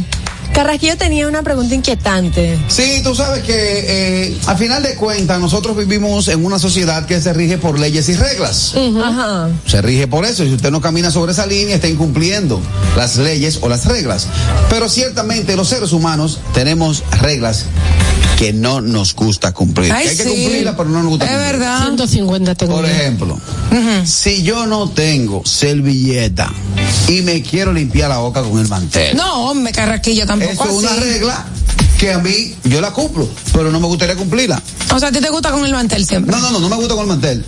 Carrasquillo 0.54 0.96
tenía 0.96 1.28
una 1.28 1.42
pregunta 1.42 1.74
inquietante. 1.74 2.58
Sí, 2.68 3.00
tú 3.02 3.14
sabes 3.14 3.42
que 3.42 3.54
eh, 3.54 4.38
a 4.46 4.54
final 4.54 4.82
de 4.82 4.94
cuentas 4.96 5.40
nosotros 5.40 5.76
vivimos 5.76 6.28
en 6.28 6.44
una 6.44 6.58
sociedad 6.58 7.06
que 7.06 7.20
se 7.20 7.32
rige 7.32 7.58
por 7.58 7.78
leyes 7.78 8.08
y 8.08 8.14
reglas. 8.14 8.74
Ajá. 9.02 9.48
Se 9.66 9.80
rige 9.82 10.06
por 10.06 10.24
eso. 10.24 10.44
Si 10.44 10.54
usted 10.54 10.70
no 10.70 10.80
camina 10.80 11.10
sobre 11.10 11.32
esa 11.32 11.46
línea, 11.46 11.74
está 11.74 11.88
incumpliendo 11.88 12.60
las 12.96 13.16
leyes 13.16 13.58
o 13.62 13.68
las 13.68 13.86
reglas. 13.86 14.26
Pero 14.70 14.88
ciertamente 14.88 15.56
los 15.56 15.68
seres 15.68 15.92
humanos 15.92 16.40
tenemos 16.54 17.02
reglas 17.20 17.66
que 18.42 18.52
no 18.52 18.80
nos 18.80 19.14
gusta 19.14 19.52
cumplir. 19.52 19.92
Ay, 19.92 20.08
hay 20.08 20.16
que 20.16 20.24
sí. 20.24 20.28
cumplirlas, 20.30 20.74
pero 20.76 20.88
no 20.88 21.00
nos 21.04 21.10
gusta 21.10 21.26
Es 21.26 21.30
cumplir. 21.30 21.52
verdad. 21.52 21.78
150 21.84 22.54
tengo. 22.56 22.72
Por 22.74 22.86
ejemplo, 22.86 23.38
si 24.04 24.42
yo 24.42 24.66
no 24.66 24.90
tengo 24.90 25.42
servilleta 25.46 26.52
y 27.06 27.22
me 27.22 27.40
quiero 27.42 27.72
limpiar 27.72 28.08
la 28.10 28.18
boca 28.18 28.42
con 28.42 28.58
el 28.58 28.66
mantel. 28.66 29.16
No, 29.16 29.50
hombre, 29.50 29.72
carraquillo, 29.72 30.26
tampoco 30.26 30.50
Eso 30.52 30.64
es 30.64 30.70
una 30.72 30.96
regla 30.96 31.46
que 32.00 32.12
a 32.12 32.18
mí 32.18 32.52
yo 32.64 32.80
la 32.80 32.90
cumplo, 32.92 33.28
pero 33.52 33.70
no 33.70 33.78
me 33.78 33.86
gustaría 33.86 34.16
cumplirla. 34.16 34.60
O 34.92 34.98
sea, 34.98 35.10
a 35.10 35.12
ti 35.12 35.20
te 35.20 35.30
gusta 35.30 35.52
con 35.52 35.64
el 35.64 35.70
mantel 35.72 36.04
siempre. 36.04 36.34
No, 36.34 36.40
no, 36.40 36.50
no, 36.50 36.58
no 36.58 36.68
me 36.68 36.74
gusta 36.74 36.94
con 36.94 37.02
el 37.04 37.08
mantel. 37.10 37.44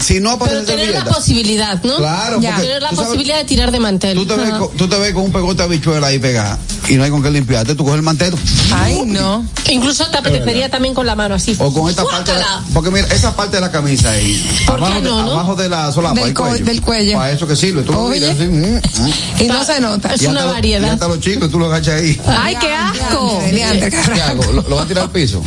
Si 0.00 0.18
no 0.20 0.36
Pero 0.38 0.44
aparece 0.58 0.62
tener 0.64 0.90
la 0.90 1.04
posibilidad, 1.04 1.80
¿no? 1.84 1.96
Claro, 1.98 2.40
Ya. 2.40 2.56
Tener 2.56 2.82
la 2.82 2.90
sabes- 2.90 3.06
posibilidad 3.06 3.38
de 3.38 3.44
tirar 3.44 3.70
de 3.70 3.78
mantel. 3.80 4.16
Tú 4.18 4.26
te, 4.26 4.34
ves 4.36 4.50
tú 4.76 4.88
te 4.88 4.98
ves 4.98 5.14
con 5.14 5.22
un 5.24 5.32
pegote 5.32 5.58
de 5.58 5.62
habichuela 5.64 6.08
ahí 6.08 6.18
pegada 6.18 6.58
y 6.88 6.94
no 6.96 7.04
hay 7.04 7.10
con 7.10 7.22
qué 7.22 7.30
limpiarte, 7.30 7.74
tú 7.74 7.84
coges 7.84 7.96
el 7.98 8.02
mantel. 8.02 8.34
Ay, 8.74 9.02
no. 9.06 9.44
Incluso 9.70 10.06
te 10.08 10.18
apetecería 10.18 10.68
también 10.70 10.94
con 10.94 11.06
la 11.06 11.14
mano 11.14 11.34
así. 11.36 11.56
O 11.58 11.72
con 11.72 11.88
esta 11.88 12.04
parte, 12.04 12.32
de 12.32 12.42
porque 12.74 12.90
mira, 12.90 13.06
esa 13.08 13.34
parte 13.36 13.56
de 13.56 13.60
la 13.60 13.70
camisa 13.70 14.10
ahí, 14.10 14.44
¿Por 14.66 14.76
qué 14.78 14.84
abajo, 14.84 15.00
de, 15.00 15.08
no, 15.08 15.18
abajo 15.30 15.54
de 15.54 15.68
la 15.68 15.92
solapa, 15.92 16.20
Del 16.20 16.34
cuello. 16.34 16.64
del 16.64 16.80
cuello. 16.82 17.16
Para 17.18 17.30
eso 17.32 17.46
que 17.46 17.56
sirve, 17.56 17.82
tú 17.82 17.92
lo 17.92 18.02
Oye. 18.04 18.20
miras 18.20 18.36
así, 18.36 18.44
mm, 18.46 19.02
mm. 19.02 19.42
Y 19.42 19.46
no 19.46 19.64
se 19.64 19.80
nota. 19.80 20.12
Es 20.14 20.22
Y 20.22 20.26
una 20.26 20.40
hasta 20.40 20.46
lo- 20.48 20.52
variedad. 20.54 20.86
Y 20.88 20.90
hasta 20.90 21.08
los 21.08 21.20
chicos 21.20 21.50
tú 21.50 21.58
lo 21.58 21.66
agachas 21.66 21.94
ahí. 22.00 22.20
Ay, 22.26 22.56
qué 22.60 22.72
asco. 22.74 23.42
Diantre, 23.52 23.90
¿Qué 23.90 23.96
carraquillo. 23.96 24.24
hago? 24.24 24.52
¿Lo, 24.52 24.62
lo 24.68 24.76
vas 24.76 24.84
a 24.84 24.88
tirar 24.88 25.04
al 25.04 25.10
piso? 25.10 25.42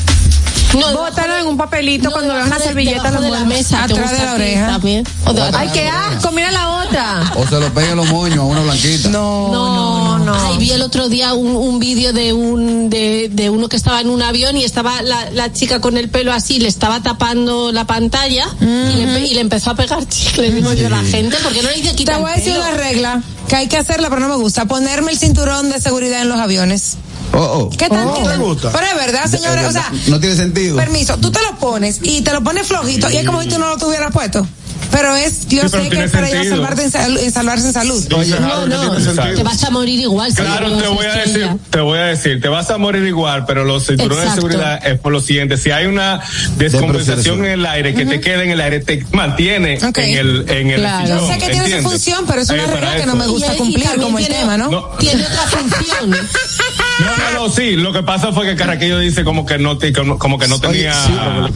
No, 0.73 0.91
Bótalo 0.91 1.37
en 1.37 1.47
un 1.47 1.55
papelito 1.57 2.11
cuando 2.11 2.33
veas 2.33 2.47
una 2.47 2.59
servilleta 2.59 3.09
lo 3.11 3.21
de 3.21 3.29
la 3.31 3.45
mesa. 3.45 3.85
¿te 3.87 3.93
Atrás 3.93 4.11
de 4.11 4.25
la 4.25 4.33
oreja. 4.33 4.67
También? 4.67 5.07
O 5.25 5.31
de- 5.31 5.41
Otra. 5.41 5.59
Ay, 5.59 5.69
qué 5.73 5.87
asco, 5.87 6.31
mira 6.31 6.51
la 6.51 6.69
otra. 6.69 7.31
O 7.37 7.47
se 7.47 7.59
lo 7.61 7.73
peguen 7.73 7.95
los 7.95 8.07
moños 8.09 8.39
a 8.39 8.43
una 8.43 8.61
blanquita. 8.61 9.07
No, 9.09 9.51
No, 9.53 9.75
no. 9.75 10.04
Ay, 10.33 10.57
vi 10.57 10.71
el 10.71 10.81
otro 10.81 11.09
día 11.09 11.33
un, 11.33 11.55
un 11.55 11.79
vídeo 11.79 12.13
de 12.13 12.33
un 12.33 12.89
de, 12.89 13.29
de 13.31 13.49
uno 13.49 13.69
que 13.69 13.75
estaba 13.75 14.01
en 14.01 14.09
un 14.09 14.21
avión 14.21 14.55
y 14.57 14.63
estaba 14.63 15.01
la, 15.01 15.29
la 15.31 15.51
chica 15.53 15.81
con 15.81 15.97
el 15.97 16.09
pelo 16.09 16.31
así, 16.33 16.59
le 16.59 16.67
estaba 16.67 17.03
tapando 17.03 17.71
la 17.71 17.85
pantalla 17.85 18.45
y, 18.61 18.65
le, 18.65 19.07
empe- 19.07 19.27
y 19.29 19.33
le 19.33 19.41
empezó 19.41 19.71
a 19.71 19.75
pegar 19.75 20.07
chicles. 20.07 20.55
Digo 20.55 20.73
yo, 20.73 20.89
la 20.89 21.03
gente, 21.03 21.35
porque 21.43 21.61
no 21.61 21.69
le 21.69 21.75
dice 21.75 21.89
Te 21.91 21.95
quitar 21.95 22.19
voy 22.21 22.31
a 22.31 22.35
decir 22.35 22.53
una 22.55 22.71
regla 22.71 23.21
que 23.47 23.55
hay 23.55 23.67
que 23.67 23.77
hacerla, 23.77 24.09
pero 24.09 24.21
no 24.21 24.29
me 24.29 24.35
gusta. 24.35 24.65
Ponerme 24.65 25.11
el 25.11 25.17
cinturón 25.19 25.69
de 25.69 25.79
seguridad 25.79 26.21
en 26.21 26.29
los 26.29 26.39
aviones. 26.39 26.97
Oh, 27.33 27.37
oh. 27.37 27.69
¿Qué 27.69 27.89
tal? 27.89 28.13
¿Qué 28.13 28.23
tal? 28.23 28.39
gusta? 28.39 28.71
Pero 28.71 28.85
es 28.87 28.95
verdad, 28.95 29.25
señores. 29.29 29.65
O 29.67 29.71
sea, 29.71 29.91
no 30.07 30.19
tiene 30.19 30.35
sentido. 30.35 30.77
permiso, 30.77 31.17
tú 31.17 31.31
te 31.31 31.39
lo 31.41 31.57
pones 31.57 31.99
y 32.01 32.21
te 32.21 32.31
lo 32.31 32.41
pones 32.43 32.65
flojito 32.67 33.09
y 33.11 33.17
es 33.17 33.25
como 33.25 33.41
si 33.41 33.49
tú 33.49 33.59
no 33.59 33.67
lo 33.67 33.77
tuvieras 33.77 34.11
puesto. 34.13 34.47
Pero 34.91 35.15
es, 35.15 35.47
yo 35.47 35.63
Sí, 35.63 35.67
pero 35.71 35.83
sé 35.83 35.89
que 35.89 36.03
es 36.05 36.11
para 36.11 36.27
sentido. 36.27 36.55
salvarte 36.55 36.83
en, 36.83 36.91
sal- 36.91 37.17
en 37.17 37.31
salvarse 37.31 37.67
en 37.67 37.73
salud. 37.73 38.13
Oye, 38.13 38.39
No, 38.39 38.65
no, 38.67 38.95
te 39.35 39.43
vas 39.43 39.63
a 39.63 39.69
morir 39.69 39.99
igual. 39.99 40.33
Claro, 40.33 40.69
no 40.69 40.77
te 40.81 40.87
voy 40.87 41.05
a 41.05 41.13
decir, 41.15 41.49
te 41.69 41.79
voy 41.79 41.97
a 41.99 42.03
decir, 42.05 42.41
te 42.41 42.47
vas 42.47 42.69
a 42.69 42.77
morir 42.77 43.03
igual, 43.03 43.45
pero 43.45 43.65
los 43.65 43.87
cinturones 43.87 44.19
Exacto. 44.25 44.47
de 44.47 44.53
seguridad 44.53 44.87
es 44.87 44.99
por 44.99 45.11
lo 45.11 45.19
siguiente, 45.19 45.57
si 45.57 45.71
hay 45.71 45.85
una 45.87 46.21
descompensación 46.57 47.43
en 47.45 47.51
el 47.51 47.65
aire, 47.65 47.93
que 47.93 48.05
te 48.05 48.21
quede 48.21 48.43
en 48.45 48.51
el 48.51 48.61
aire, 48.61 48.79
te 48.79 49.05
mantiene 49.11 49.75
en 49.81 50.17
el, 50.17 50.45
en 50.49 50.69
el 50.71 50.79
Claro. 50.81 51.05
sillón, 51.05 51.19
Yo 51.19 51.27
sé 51.33 51.37
que 51.39 51.49
tiene 51.49 51.81
su 51.83 51.89
función, 51.89 52.25
pero 52.27 52.41
es 52.41 52.49
una 52.49 52.65
regla 52.67 52.95
que 52.95 53.05
no 53.05 53.15
me 53.15 53.27
gusta 53.27 53.53
Y- 53.53 53.57
cumplir 53.57 53.87
como 53.99 54.17
el 54.19 54.25
tiene- 54.25 54.39
tema, 54.41 54.57
¿no? 54.57 54.69
No. 54.69 54.83
Tiene 54.99 55.23
otra 55.25 55.41
función. 55.47 56.15
No, 56.99 57.17
no, 57.17 57.47
no, 57.47 57.53
sí, 57.53 57.71
lo 57.71 57.91
que 57.91 58.03
pasa 58.03 58.31
fue 58.31 58.45
que 58.45 58.55
Carraquillo 58.55 58.99
dice 58.99 59.23
como 59.25 59.45
que 59.45 59.57
no, 59.57 59.77
te- 59.77 59.91
como, 59.91 60.17
como 60.17 60.37
que 60.39 60.47
no 60.47 60.55
Oye, 60.55 60.67
tenía, 60.67 60.93
sí, 60.93 61.13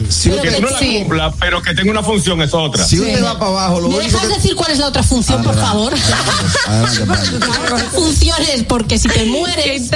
sí, 0.08 0.30
que 0.42 0.60
no 0.60 0.68
la 0.70 0.78
sí. 0.78 0.98
cumpla, 0.98 1.32
pero 1.40 1.62
que 1.62 1.72
tenga 1.74 1.90
una 1.90 2.02
función 2.02 2.42
es 2.42 2.52
otra. 2.52 2.84
Si 2.84 3.00
usted 3.00 3.24
va 3.24 3.38
para 3.38 3.50
abajo, 3.50 3.80
lo 3.80 3.88
¿Me 3.88 3.98
dejas 4.00 4.20
que... 4.22 4.28
decir 4.34 4.54
cuál 4.54 4.72
es 4.72 4.78
la 4.78 4.88
otra 4.88 5.02
función, 5.02 5.42
por 5.42 5.54
favor? 5.58 5.94
Adelante, 6.66 7.02
adelante. 7.02 7.38
La 7.46 7.60
otra 7.74 7.78
función 7.90 8.36
es 8.54 8.64
porque 8.64 8.98
si 8.98 9.08
te 9.08 9.24
mueres, 9.26 9.90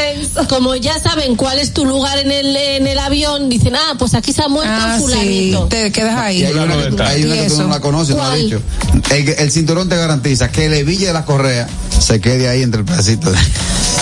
como 0.49 0.74
ya 0.76 0.99
saben 1.01 1.36
cuál 1.36 1.59
es 1.59 1.74
tu 1.74 1.84
lugar 1.84 2.18
en 2.18 2.30
el, 2.30 2.57
en 2.57 2.86
el 2.86 2.99
avión, 2.99 3.49
dicen, 3.51 3.76
ah, 3.76 3.95
pues 3.99 4.14
aquí 4.14 4.32
se 4.32 4.42
ha 4.42 4.49
muerto 4.49 4.72
Ah, 4.74 4.95
sí, 4.97 5.03
fulanito. 5.03 5.66
te 5.66 5.92
quedas 5.92 6.16
ahí. 6.16 6.40
Y 6.40 6.45
hay 6.47 6.53
una, 6.55 6.66
que, 6.68 6.72
Fulano 6.90 6.97
de 6.97 7.05
hay 7.05 7.24
una 7.24 7.36
¿Y 7.36 7.38
que 7.40 7.49
tú 7.51 7.59
no 7.62 7.68
la 7.68 7.80
conoces, 7.80 8.16
no 8.16 8.32
dicho. 8.32 8.62
El, 9.11 9.28
el 9.28 9.51
cinturón 9.53 9.88
te 9.90 9.97
garantiza 9.97 10.51
que 10.51 10.66
el 10.66 10.74
hebilla 10.74 11.09
de 11.09 11.12
la 11.12 11.24
correa 11.26 11.68
se 12.01 12.20
quede 12.20 12.49
ahí 12.49 12.62
entre 12.62 12.80
el 12.80 12.86
pedacito 12.86 13.30
de... 13.30 13.38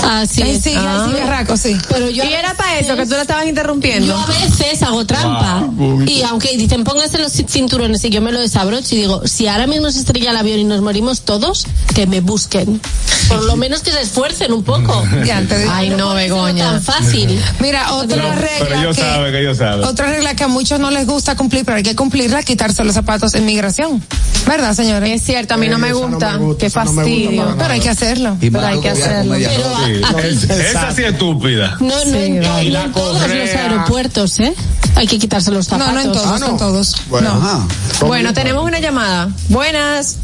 Así 0.03 0.43
Ay, 0.43 0.57
es. 0.57 0.63
sí, 0.65 0.75
Ah. 0.77 1.05
ay, 1.07 1.13
sí, 1.15 1.21
Sí. 1.57 1.77
Pero 1.89 2.09
yo 2.11 2.25
Y 2.25 2.33
era 2.33 2.55
para 2.55 2.79
eso, 2.79 2.95
que 2.97 3.05
tú 3.07 3.13
la 3.13 3.23
estabas 3.23 3.47
interrumpiendo. 3.47 4.07
Yo 4.13 4.19
a 4.19 4.27
veces 4.27 4.83
hago 4.83 5.05
trampa. 5.07 5.67
Y 6.07 6.23
aunque 6.23 6.57
dicen 6.57 6.85
pónganse 6.85 7.19
los 7.19 7.33
ci- 7.35 7.49
cinturones 7.49 8.05
y 8.05 8.11
yo 8.11 8.21
me 8.21 8.33
lo 8.33 8.41
desabrocho 8.41 8.95
y 8.95 8.99
digo, 8.99 9.23
si 9.27 9.47
ahora 9.49 9.67
mismo 9.67 9.91
se 9.91 10.01
estrella 10.01 10.31
el 10.31 10.37
avión 10.37 10.59
y 10.61 10.65
nos 10.65 10.81
morimos 10.83 11.23
todos, 11.23 11.67
que 11.95 12.07
me 12.07 12.21
busquen. 12.21 12.81
Por 13.29 13.45
lo 13.45 13.57
menos 13.57 13.81
que 13.81 13.91
se 13.93 14.01
esfuercen 14.03 14.53
un 14.53 14.63
poco. 14.63 15.03
Ya, 15.25 15.41
te- 15.43 15.67
Ay, 15.71 15.91
no, 15.91 16.15
Begoña. 16.15 16.73
tan 16.73 16.83
fácil. 16.83 17.39
Mira, 17.61 17.93
otra 17.93 18.17
Pero, 18.17 18.35
regla 18.35 18.49
pero 18.69 18.81
ellos 18.81 18.97
que 18.97 19.03
saben, 19.03 19.33
que 19.33 19.41
ellos 19.41 19.59
saben. 19.59 19.85
otra 19.85 20.07
regla 20.07 20.35
que 20.35 20.45
a 20.45 20.49
muchos 20.49 20.81
no 20.81 20.91
les 20.91 21.07
gusta 21.07 21.37
cumplir, 21.37 21.65
pero 21.65 21.77
hay 21.77 21.83
que 21.83 21.95
cumplirla, 21.95 22.43
quitarse 22.43 22.83
los 22.85 22.95
zapatos 22.95 23.35
en 23.35 23.45
migración. 23.45 24.03
¿Verdad, 24.47 24.75
señores? 24.75 25.11
Es 25.13 25.23
cierto, 25.23 25.55
a 25.55 25.57
mí 25.57 25.69
no 25.69 25.79
me 25.79 25.91
no 25.91 25.99
gusta. 26.09 26.33
me 26.33 26.45
gusta, 26.45 26.59
Qué 26.67 26.73
no 26.75 26.85
gusta 26.85 26.85
fastidio. 27.03 27.55
Pero 27.59 27.73
hay 27.73 27.81
que 27.81 27.89
hacerlo. 27.91 28.37
Y 28.41 28.51
Pero 28.51 28.67
hay 28.67 28.81
que 28.81 28.89
hacerlo. 28.91 29.33
media 29.33 29.51
Pero 29.55 29.69
ropa. 29.69 30.19
a- 30.19 30.23
Sí. 30.23 30.47
Esa 30.51 30.93
sí 30.93 31.03
es 31.05 31.19
estúpida. 31.31 31.77
no, 31.81 31.87
no, 31.87 31.95
en, 32.03 32.13
Sí, 32.13 32.31
no 32.41 32.59
en 32.59 32.73
la 32.73 32.89
todos 32.93 33.21
los 33.23 33.31
aeropuertos, 33.31 34.41
¿eh? 34.41 34.55
Hay 34.95 35.07
que 35.07 35.19
quitarse 35.19 35.51
los 35.51 35.71
No, 35.71 35.79
zapatos. 35.79 35.95
no 35.95 36.01
en 36.01 36.13
todos, 36.13 36.27
Ah, 36.27 36.39
no. 36.39 36.47
no. 36.47 36.53
en 36.53 36.57
todos. 36.59 36.97
Bueno. 37.09 37.35
No. 37.35 37.41
Ajá. 37.41 37.67
Bueno, 38.07 38.33
tenemos 38.35 38.65
una 38.65 38.79
llamada. 38.81 39.29
Buenas. 39.49 40.17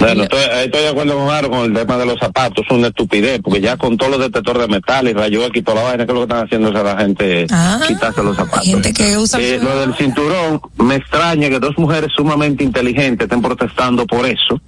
Bueno, 0.00 0.22
estoy, 0.22 0.40
estoy 0.64 0.80
de 0.82 0.88
acuerdo 0.88 1.14
con 1.18 1.28
Aro 1.30 1.50
con 1.50 1.60
el 1.60 1.74
tema 1.74 1.98
de 1.98 2.06
los 2.06 2.18
zapatos, 2.18 2.64
es 2.64 2.70
una 2.74 2.88
estupidez, 2.88 3.40
porque 3.44 3.60
ya 3.60 3.76
con 3.76 3.98
todos 3.98 4.12
los 4.12 4.20
detectores 4.20 4.62
de 4.62 4.68
metal 4.68 5.06
y 5.08 5.12
rayos 5.12 5.50
y 5.52 5.60
toda 5.62 5.82
la 5.82 5.88
vaina, 5.90 6.06
que 6.06 6.12
es 6.12 6.14
lo 6.18 6.26
que 6.26 6.32
están 6.32 6.46
haciendo 6.46 6.70
es 6.70 6.74
a 6.76 6.82
la 6.82 6.96
gente 6.96 7.46
Ah, 7.50 7.80
quitarse 7.86 8.22
los 8.22 8.34
zapatos. 8.34 8.60
hay 8.60 8.70
gente 8.72 8.92
que 8.94 9.18
usa- 9.18 9.38
Eh, 9.40 9.60
lo 9.62 9.78
del 9.78 9.94
cinturón, 9.94 10.60
me 10.78 10.94
extraña 10.96 11.50
que 11.50 11.58
dos 11.60 11.76
mujeres 11.76 12.10
sumamente 12.16 12.64
inteligentes 12.64 13.26
estén 13.26 13.42
protestando 13.42 14.06
por 14.06 14.24
eso, 14.24 14.58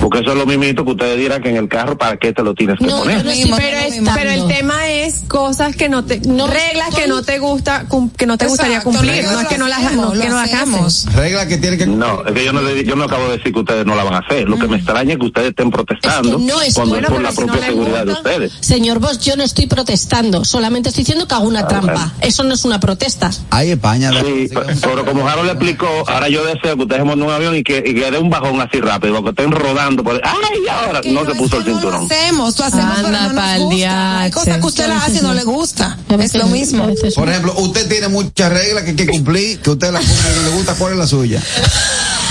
porque 0.00 0.20
eso 0.20 0.30
es 0.30 0.38
lo 0.38 0.46
mismito 0.46 0.84
que 0.84 0.92
ustedes 0.92 1.18
dirán 1.18 1.42
que 1.42 1.50
en 1.50 1.56
el 1.56 1.68
carro, 1.68 1.98
¿para 1.98 2.16
qué 2.16 2.32
te 2.32 2.44
lo 2.44 2.54
tienes 2.54 2.78
que 2.78 2.86
No, 2.86 2.98
poner? 3.00 3.16
no 3.16 3.22
Pero, 3.24 3.30
es- 3.32 3.46
protestando. 3.48 4.10
pero 4.14 4.30
el 4.30 4.46
tema 4.46 4.88
es 4.88 5.22
cosas 5.26 5.74
que 5.74 5.88
no 5.88 6.04
te, 6.04 6.20
No, 6.20 6.46
reglas 6.46 6.94
que 6.94 7.08
no 7.08 7.22
te 7.22 7.40
gusta, 7.40 7.84
que 8.16 8.26
no 8.26 8.38
te 8.38 8.46
gustaría 8.46 8.80
cumplir. 8.82 9.10
reglas 9.10 9.32
No 9.32 9.40
es 9.40 9.48
que 9.48 9.58
no 9.58 9.66
las, 9.66 9.78
hacemos, 9.84 10.14
no, 10.14 10.20
que 10.22 10.28
no 10.28 10.36
las 10.36 10.52
hacemos. 10.54 11.04
haces. 11.06 11.14
Regla 11.16 11.48
que 11.48 11.56
tiene 11.58 11.76
que 11.78 11.86
No, 11.88 12.24
es 12.24 12.32
que 12.32 12.44
yo 12.44 12.52
no, 12.52 12.60
yo 12.70 12.94
no 12.94 13.04
acabo 13.04 13.24
de 13.28 13.38
decir 13.38 13.52
que 13.52 13.58
ustedes 13.58 13.84
no 13.84 13.96
la 13.96 14.04
van 14.04 14.14
a 14.14 14.18
hacer. 14.18 14.48
Lo 14.48 14.56
que 14.56 14.67
me 14.68 14.76
extraña 14.76 15.16
que 15.16 15.26
ustedes 15.26 15.48
estén 15.50 15.70
protestando 15.70 16.30
Es 16.30 16.36
que 16.36 16.42
no 16.52 16.60
es 16.62 16.74
cuando 16.74 16.94
bueno, 16.94 17.08
es 17.08 17.12
por 17.12 17.16
pero 17.18 17.22
la 17.28 17.32
si 17.32 17.40
no 17.40 17.46
propia 17.46 17.66
seguridad 17.66 18.06
de 18.06 18.12
ustedes. 18.12 18.52
Señor 18.60 18.98
Bosch, 19.00 19.18
yo 19.20 19.36
no 19.36 19.42
estoy 19.42 19.66
protestando, 19.66 20.44
solamente 20.44 20.88
estoy 20.90 21.02
diciendo 21.04 21.26
que 21.26 21.34
hago 21.34 21.46
una 21.48 21.66
trampa. 21.66 22.12
Eso 22.20 22.44
no 22.44 22.54
es 22.54 22.64
una 22.64 22.80
protesta. 22.80 23.30
Hay 23.50 23.70
España. 23.72 24.10
de- 24.10 24.18
Sí, 24.48 24.54
pe- 24.54 24.60
pero 24.82 25.04
como 25.04 25.24
Jaro 25.26 25.44
le 25.44 25.50
explicó, 25.52 25.86
ahora 26.08 26.28
yo 26.28 26.44
deseo 26.44 26.76
que 26.76 26.82
ustedes 26.82 27.00
se 27.00 27.04
monten 27.04 27.22
en 27.22 27.28
un 27.28 27.34
avión 27.34 27.56
y 27.56 27.62
que, 27.62 27.78
y 27.84 27.94
que 27.94 28.10
dé 28.10 28.18
un 28.18 28.30
bajón 28.30 28.60
así 28.60 28.80
rápido, 28.80 29.22
que 29.24 29.30
estén 29.30 29.50
rodando 29.52 30.04
por. 30.04 30.20
¡Ay, 30.24 30.58
ahora! 30.70 31.00
No 31.04 31.24
se 31.24 31.34
puso 31.34 31.58
el 31.58 31.64
cinturón. 31.64 32.04
hacemos, 32.04 32.54
tú 32.54 32.62
hacemos, 32.62 32.94
pero 32.96 33.06
Anda 33.08 33.20
no 33.28 33.32
nos 33.32 33.42
pa'l 33.42 33.60
gusta. 33.62 34.20
Hay 34.20 34.30
cosas 34.30 34.58
que 34.58 34.66
usted 34.66 34.88
las 34.88 35.04
hace 35.04 35.18
y 35.18 35.22
no 35.22 35.34
le 35.34 35.44
gusta. 35.44 35.98
Es 36.20 36.34
lo 36.34 36.46
mismo. 36.48 36.88
Por 37.14 37.28
ejemplo, 37.28 37.54
usted 37.58 37.88
tiene 37.88 38.08
muchas 38.08 38.52
reglas 38.52 38.84
que 38.84 38.90
hay 38.90 38.96
que 38.96 39.06
cumplir, 39.06 39.58
que 39.60 39.70
usted 39.70 39.90
las 39.92 40.04
cumple 40.04 40.30
y 40.32 40.36
no 40.36 40.42
le 40.50 40.56
gusta, 40.56 40.74
¿cuál 40.74 40.92
es 40.92 40.98
la 40.98 41.06
suya? 41.06 41.42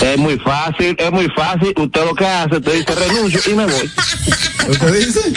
Es 0.01 0.17
muy 0.17 0.37
fácil, 0.37 0.95
es 0.97 1.11
muy 1.11 1.27
fácil. 1.35 1.73
Usted 1.75 2.05
lo 2.05 2.13
que 2.13 2.26
hace, 2.27 2.57
usted 2.57 2.73
dice 2.73 2.95
renuncio 2.95 3.39
y 3.51 3.55
me 3.55 3.65
voy. 3.65 3.91
¿Usted 4.69 5.05
dice? 5.05 5.33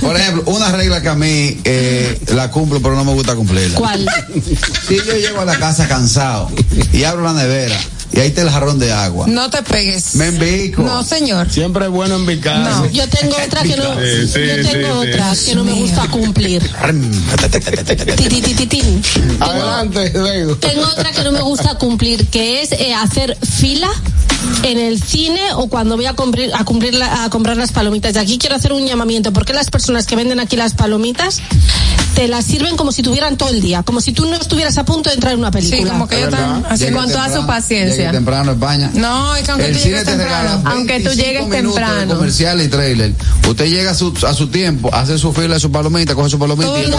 Por 0.00 0.16
ejemplo, 0.16 0.42
una 0.46 0.72
regla 0.72 1.02
que 1.02 1.08
a 1.08 1.14
mí 1.14 1.60
eh, 1.64 2.20
la 2.34 2.50
cumplo, 2.50 2.80
pero 2.80 2.94
no 2.94 3.04
me 3.04 3.12
gusta 3.12 3.34
cumplirla. 3.34 3.78
¿Cuál? 3.78 4.06
Si 4.86 4.96
yo 4.96 5.16
llego 5.16 5.40
a 5.40 5.44
la 5.44 5.58
casa 5.58 5.88
cansado 5.88 6.50
y 6.92 7.04
abro 7.04 7.22
la 7.22 7.32
nevera 7.32 7.78
y 8.12 8.20
ahí 8.20 8.28
está 8.28 8.42
el 8.42 8.50
jarrón 8.50 8.78
de 8.78 8.92
agua, 8.92 9.26
No 9.28 9.48
te 9.50 9.62
pegues. 9.62 10.14
me 10.16 10.26
embico. 10.28 10.82
No, 10.82 11.02
señor. 11.04 11.50
Siempre 11.50 11.84
es 11.86 11.90
bueno 11.90 12.16
envicar. 12.16 12.58
No, 12.58 12.86
yo 12.90 13.08
tengo 13.08 13.36
otra 13.46 13.62
que 13.62 13.76
no, 13.76 13.94
Sí, 13.94 14.28
sí, 14.32 14.40
yo 14.46 14.70
tengo 14.70 15.02
sí. 15.02 15.08
otra 15.10 15.32
que 15.46 15.54
no 15.54 15.64
me 15.64 15.72
gusta 15.72 16.08
cumplir. 16.08 16.62
Adelante, 19.40 20.12
luego. 20.14 20.56
Tengo 20.56 20.82
otra 20.82 21.10
que 21.12 21.22
no 21.22 21.32
me 21.32 21.40
gusta 21.40 21.74
cumplir, 21.76 22.28
que 22.28 22.62
es 22.62 22.72
eh, 22.72 22.94
hacer 22.94 23.36
fila 23.44 23.88
en 24.62 24.78
el 24.78 25.02
cine 25.02 25.40
o 25.54 25.68
cuando 25.68 25.96
voy 25.96 26.06
a 26.06 26.14
cumplir, 26.14 26.50
a, 26.54 26.64
cumplir 26.64 26.94
la- 26.94 27.24
a 27.24 27.30
comprar 27.30 27.56
las 27.56 27.72
palomitas. 27.72 28.14
Y 28.14 28.18
aquí 28.18 28.38
quiero 28.38 28.56
hacer 28.56 28.72
un 28.72 28.86
llamamiento, 28.86 29.32
porque 29.32 29.52
las 29.52 29.70
personas 29.70 30.06
que 30.06 30.16
venden 30.16 30.40
aquí 30.40 30.56
las 30.56 30.74
palomitas 30.74 31.40
te 32.14 32.28
las 32.28 32.44
sirven 32.44 32.76
como 32.76 32.92
si 32.92 33.02
tuvieran 33.02 33.36
todo 33.36 33.48
el 33.50 33.60
día, 33.60 33.82
como 33.82 34.00
si 34.00 34.12
tú 34.12 34.26
no 34.26 34.36
estuvieras 34.36 34.76
a 34.78 34.84
punto 34.84 35.08
de 35.10 35.14
entrar 35.14 35.32
en 35.32 35.38
una 35.40 35.50
película. 35.50 35.82
Sí, 35.82 35.88
como 35.88 36.08
que 36.08 36.16
ellos 36.18 36.32
están 36.32 36.66
así 36.68 36.90
con 36.90 37.06
toda 37.08 37.24
su 37.28 37.34
temprano, 37.34 37.46
paciencia. 37.46 38.10
temprano 38.12 38.52
España. 38.52 38.90
No, 38.94 39.34
es 39.36 39.44
que 39.44 39.50
aunque 39.52 39.66
el 39.68 39.76
tú 39.78 39.82
llegues 39.84 40.04
te 40.04 40.10
temprano. 40.16 40.62
Aunque 40.66 40.98
tú 41.00 41.04
25 41.08 41.14
llegues 41.26 41.50
temprano. 41.50 42.14
comercial 42.16 42.60
y 42.62 42.68
trailer. 42.68 43.14
Usted 43.48 43.66
llega 43.66 43.92
a 43.92 43.94
su, 43.94 44.12
a 44.26 44.34
su 44.34 44.48
tiempo, 44.48 44.90
hace 44.92 45.18
su 45.18 45.32
fila 45.32 45.54
de 45.54 45.60
su 45.60 45.70
palomita, 45.70 46.14
coge 46.14 46.30
su 46.30 46.38
palomita 46.38 46.70
y. 46.80 46.90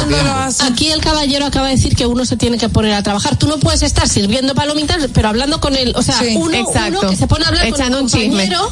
Aquí 0.66 0.92
el 0.92 1.02
caballero 1.02 1.46
acaba 1.46 1.68
de 1.68 1.76
decir 1.76 1.96
que 1.96 2.06
uno 2.06 2.26
se 2.26 2.38
tiene 2.38 2.58
que 2.58 2.70
poner 2.70 2.94
a 2.94 3.04
trabajar. 3.04 3.36
Tú 3.38 3.48
no 3.48 3.58
puedes 3.60 3.82
estar 3.84 4.08
sirviendo 4.08 4.56
palomitas, 4.56 4.98
pero 5.14 5.28
hablando 5.30 5.60
con 5.60 5.76
él. 5.76 5.94
O 5.96 6.02
sea, 6.04 6.20
Sí, 6.20 6.36
uno, 6.36 6.54
exacto. 6.56 7.00
uno 7.02 7.10
que 7.10 7.16
se 7.16 7.28
pone 7.28 7.46
a 7.46 7.50
hablar 7.50 7.66
Echando 7.68 7.98
con 7.98 8.06
un 8.06 8.10
chisme. 8.12 8.28
compañero, 8.50 8.72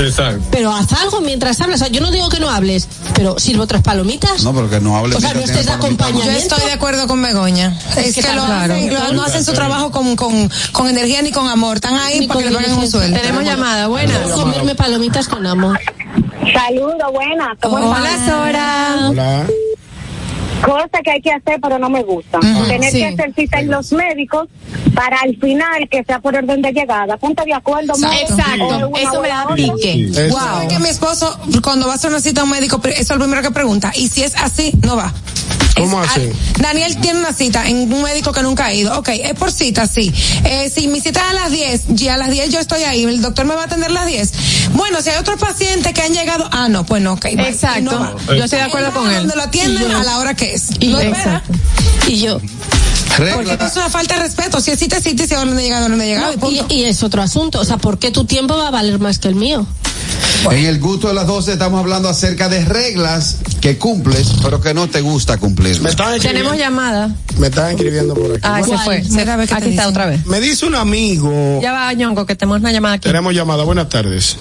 Exacto. 0.00 0.42
pero 0.50 0.72
haz 0.72 0.92
algo 0.92 1.20
mientras 1.20 1.60
hablas. 1.60 1.80
O 1.80 1.84
sea, 1.84 1.92
yo 1.92 2.00
no 2.00 2.10
digo 2.10 2.28
que 2.28 2.40
no 2.40 2.50
hables, 2.50 2.86
pero 3.14 3.38
sirve 3.38 3.62
otras 3.62 3.82
palomitas. 3.82 4.42
No, 4.42 4.52
pero 4.54 4.68
que 4.70 4.80
no 4.80 4.96
hable 4.96 5.16
O 5.16 5.20
sea, 5.20 5.34
no 5.34 5.40
estés 5.40 5.66
palomita. 5.78 6.04
Yo 6.04 6.08
acompañamiento. 6.08 6.54
estoy 6.54 6.66
de 6.68 6.72
acuerdo 6.72 7.06
con 7.06 7.22
Begoña. 7.22 7.76
Es, 7.96 8.14
que 8.14 8.22
que, 8.22 8.32
lo 8.34 8.44
claro. 8.46 8.74
hacen, 8.74 8.94
lo- 8.94 9.12
no 9.12 9.22
hacen 9.24 9.44
su 9.44 9.52
trabajo 9.52 9.90
con, 9.90 10.16
con, 10.16 10.50
con 10.72 10.88
energía 10.88 11.22
ni 11.22 11.30
con 11.32 11.48
amor. 11.48 11.76
Están 11.76 11.96
ahí 11.96 12.20
Ni 12.20 12.26
para 12.26 12.40
que 12.40 12.50
le 12.50 12.56
paguen 12.56 12.72
un 12.74 12.90
sueldo. 12.90 13.18
Tenemos 13.18 13.44
llamada, 13.44 13.86
buenas. 13.88 14.18
Comerme 14.32 14.74
palomitas 14.74 15.28
con 15.28 15.46
amor. 15.46 15.78
Saludos, 16.52 17.12
buenas. 17.12 17.56
¿Cómo 17.60 17.76
Hola, 17.76 18.10
están? 18.10 18.28
Sora. 18.28 18.96
Hola. 19.08 19.46
Cosa 20.62 21.00
que 21.02 21.10
hay 21.10 21.20
que 21.20 21.32
hacer, 21.32 21.58
pero 21.60 21.76
no 21.80 21.90
me 21.90 22.04
gusta. 22.04 22.38
Tener 22.68 22.92
sí. 22.92 22.98
que 22.98 23.06
hacer 23.06 23.34
cita 23.34 23.58
en 23.58 23.68
los 23.68 23.90
médicos 23.90 24.46
para 24.94 25.16
al 25.20 25.36
final 25.36 25.88
que 25.90 26.04
sea 26.04 26.20
por 26.20 26.36
orden 26.36 26.62
de 26.62 26.70
llegada. 26.72 27.16
Punto 27.16 27.42
de 27.44 27.52
acuerdo? 27.52 27.92
Exacto. 27.94 28.88
Una 28.88 29.00
Eso 29.00 29.20
me 29.20 29.28
da 29.28 29.44
hora. 29.44 29.54
pique. 29.56 30.08
Eso. 30.12 30.36
¿Sabe 30.38 30.68
que 30.68 30.78
mi 30.78 30.88
esposo, 30.88 31.36
cuando 31.64 31.86
va 31.86 31.94
a 31.94 31.96
hacer 31.96 32.10
una 32.10 32.20
cita 32.20 32.42
a 32.42 32.44
un 32.44 32.50
médico, 32.50 32.80
eso 32.84 33.00
es 33.00 33.08
lo 33.10 33.18
primero 33.18 33.42
que 33.42 33.50
pregunta? 33.50 33.90
Y 33.96 34.06
si 34.08 34.22
es 34.22 34.36
así, 34.36 34.70
no 34.82 34.96
va. 34.96 35.12
¿Cómo 35.76 36.02
Es- 36.04 36.10
así? 36.10 36.30
Daniel 36.60 36.96
tiene 37.00 37.18
una 37.18 37.32
cita 37.32 37.66
en 37.68 37.92
un 37.92 38.02
médico 38.02 38.32
que 38.32 38.42
nunca 38.42 38.66
ha 38.66 38.74
ido. 38.74 38.98
Ok, 38.98 39.08
es 39.10 39.34
por 39.34 39.50
cita, 39.50 39.86
sí. 39.86 40.12
Eh, 40.44 40.70
si 40.74 40.88
mi 40.88 41.00
cita 41.00 41.20
es 41.20 41.30
a 41.30 41.34
las 41.34 41.50
10, 41.50 41.82
y 41.98 42.08
a 42.08 42.16
las 42.16 42.30
10 42.30 42.50
yo 42.50 42.60
estoy 42.60 42.82
ahí, 42.84 43.04
el 43.04 43.22
doctor 43.22 43.46
me 43.46 43.54
va 43.54 43.62
a 43.62 43.64
atender 43.64 43.90
a 43.90 43.94
las 43.94 44.06
10. 44.06 44.32
Bueno, 44.74 45.00
si 45.02 45.10
hay 45.10 45.18
otros 45.18 45.38
pacientes 45.40 45.92
que 45.92 46.02
han 46.02 46.12
llegado, 46.12 46.48
ah, 46.52 46.68
no, 46.68 46.84
pues 46.84 47.02
no, 47.02 47.14
ok. 47.14 47.24
Exacto. 47.26 47.80
No. 48.26 48.34
Yo 48.34 48.44
estoy 48.44 48.58
de 48.58 48.64
acuerdo 48.66 48.88
Él 48.88 48.94
con 48.94 49.08
él. 49.10 49.16
Donde 49.18 49.36
lo 49.36 49.42
atienden 49.42 49.88
yo. 49.90 49.96
a 49.98 50.04
la 50.04 50.18
hora 50.18 50.34
que 50.34 50.54
es. 50.54 50.64
Y 50.80 50.88
no 50.88 51.00
espera. 51.00 51.42
Y 52.06 52.20
yo. 52.20 52.40
Porque 53.34 53.52
eso 53.52 53.64
es 53.66 53.76
una 53.76 53.90
falta 53.90 54.14
de 54.16 54.22
respeto. 54.22 54.60
Si 54.60 54.70
es 54.70 54.78
cita, 54.78 55.00
cita, 55.00 55.22
y 55.24 55.28
si 55.28 55.34
es 55.34 55.40
orden 55.40 55.56
de 55.56 55.62
llegada, 55.62 55.84
orden 55.86 55.98
de 55.98 56.06
llegada. 56.06 56.32
y 56.32 56.36
No, 56.36 56.40
punto. 56.40 56.66
y, 56.70 56.74
y 56.74 56.84
es 56.84 57.02
otro 57.02 57.20
asunto. 57.22 57.60
O 57.60 57.64
sea, 57.64 57.76
¿por 57.76 57.98
qué 57.98 58.10
tu 58.10 58.24
tiempo 58.24 58.56
va 58.56 58.68
a 58.68 58.70
valer 58.70 58.98
más 58.98 59.18
que 59.18 59.28
el 59.28 59.34
mío? 59.34 59.66
En 60.50 60.66
el 60.66 60.80
gusto 60.80 61.08
de 61.08 61.14
las 61.14 61.26
12 61.26 61.52
estamos 61.52 61.78
hablando 61.80 62.08
acerca 62.08 62.48
de 62.48 62.64
reglas 62.64 63.38
que 63.60 63.78
cumples, 63.78 64.32
pero 64.42 64.60
que 64.60 64.74
no 64.74 64.88
te 64.88 65.00
gusta 65.00 65.38
cumplir. 65.38 65.80
Tenemos 66.20 66.56
llamada. 66.56 67.14
me 67.38 67.46
están 67.46 67.70
escribiendo 67.70 68.14
por 68.14 68.32
aquí. 68.32 68.40
Ah, 68.42 68.60
se 68.62 68.68
¿Cuál? 68.70 68.84
fue. 68.84 69.04
Se- 69.04 69.22
Aquí 69.54 69.68
está 69.70 69.88
otra 69.88 70.06
vez. 70.06 70.26
Me 70.26 70.40
dice 70.40 70.66
un 70.66 70.74
amigo. 70.74 71.60
Ya 71.62 71.72
va, 71.72 71.92
Ñongo, 71.92 72.26
que 72.26 72.34
tenemos 72.34 72.60
una 72.60 72.72
llamada 72.72 72.94
aquí. 72.96 73.08
Tenemos 73.08 73.32
llamada. 73.34 73.62
Buenas 73.64 73.88
tardes. 73.88 74.36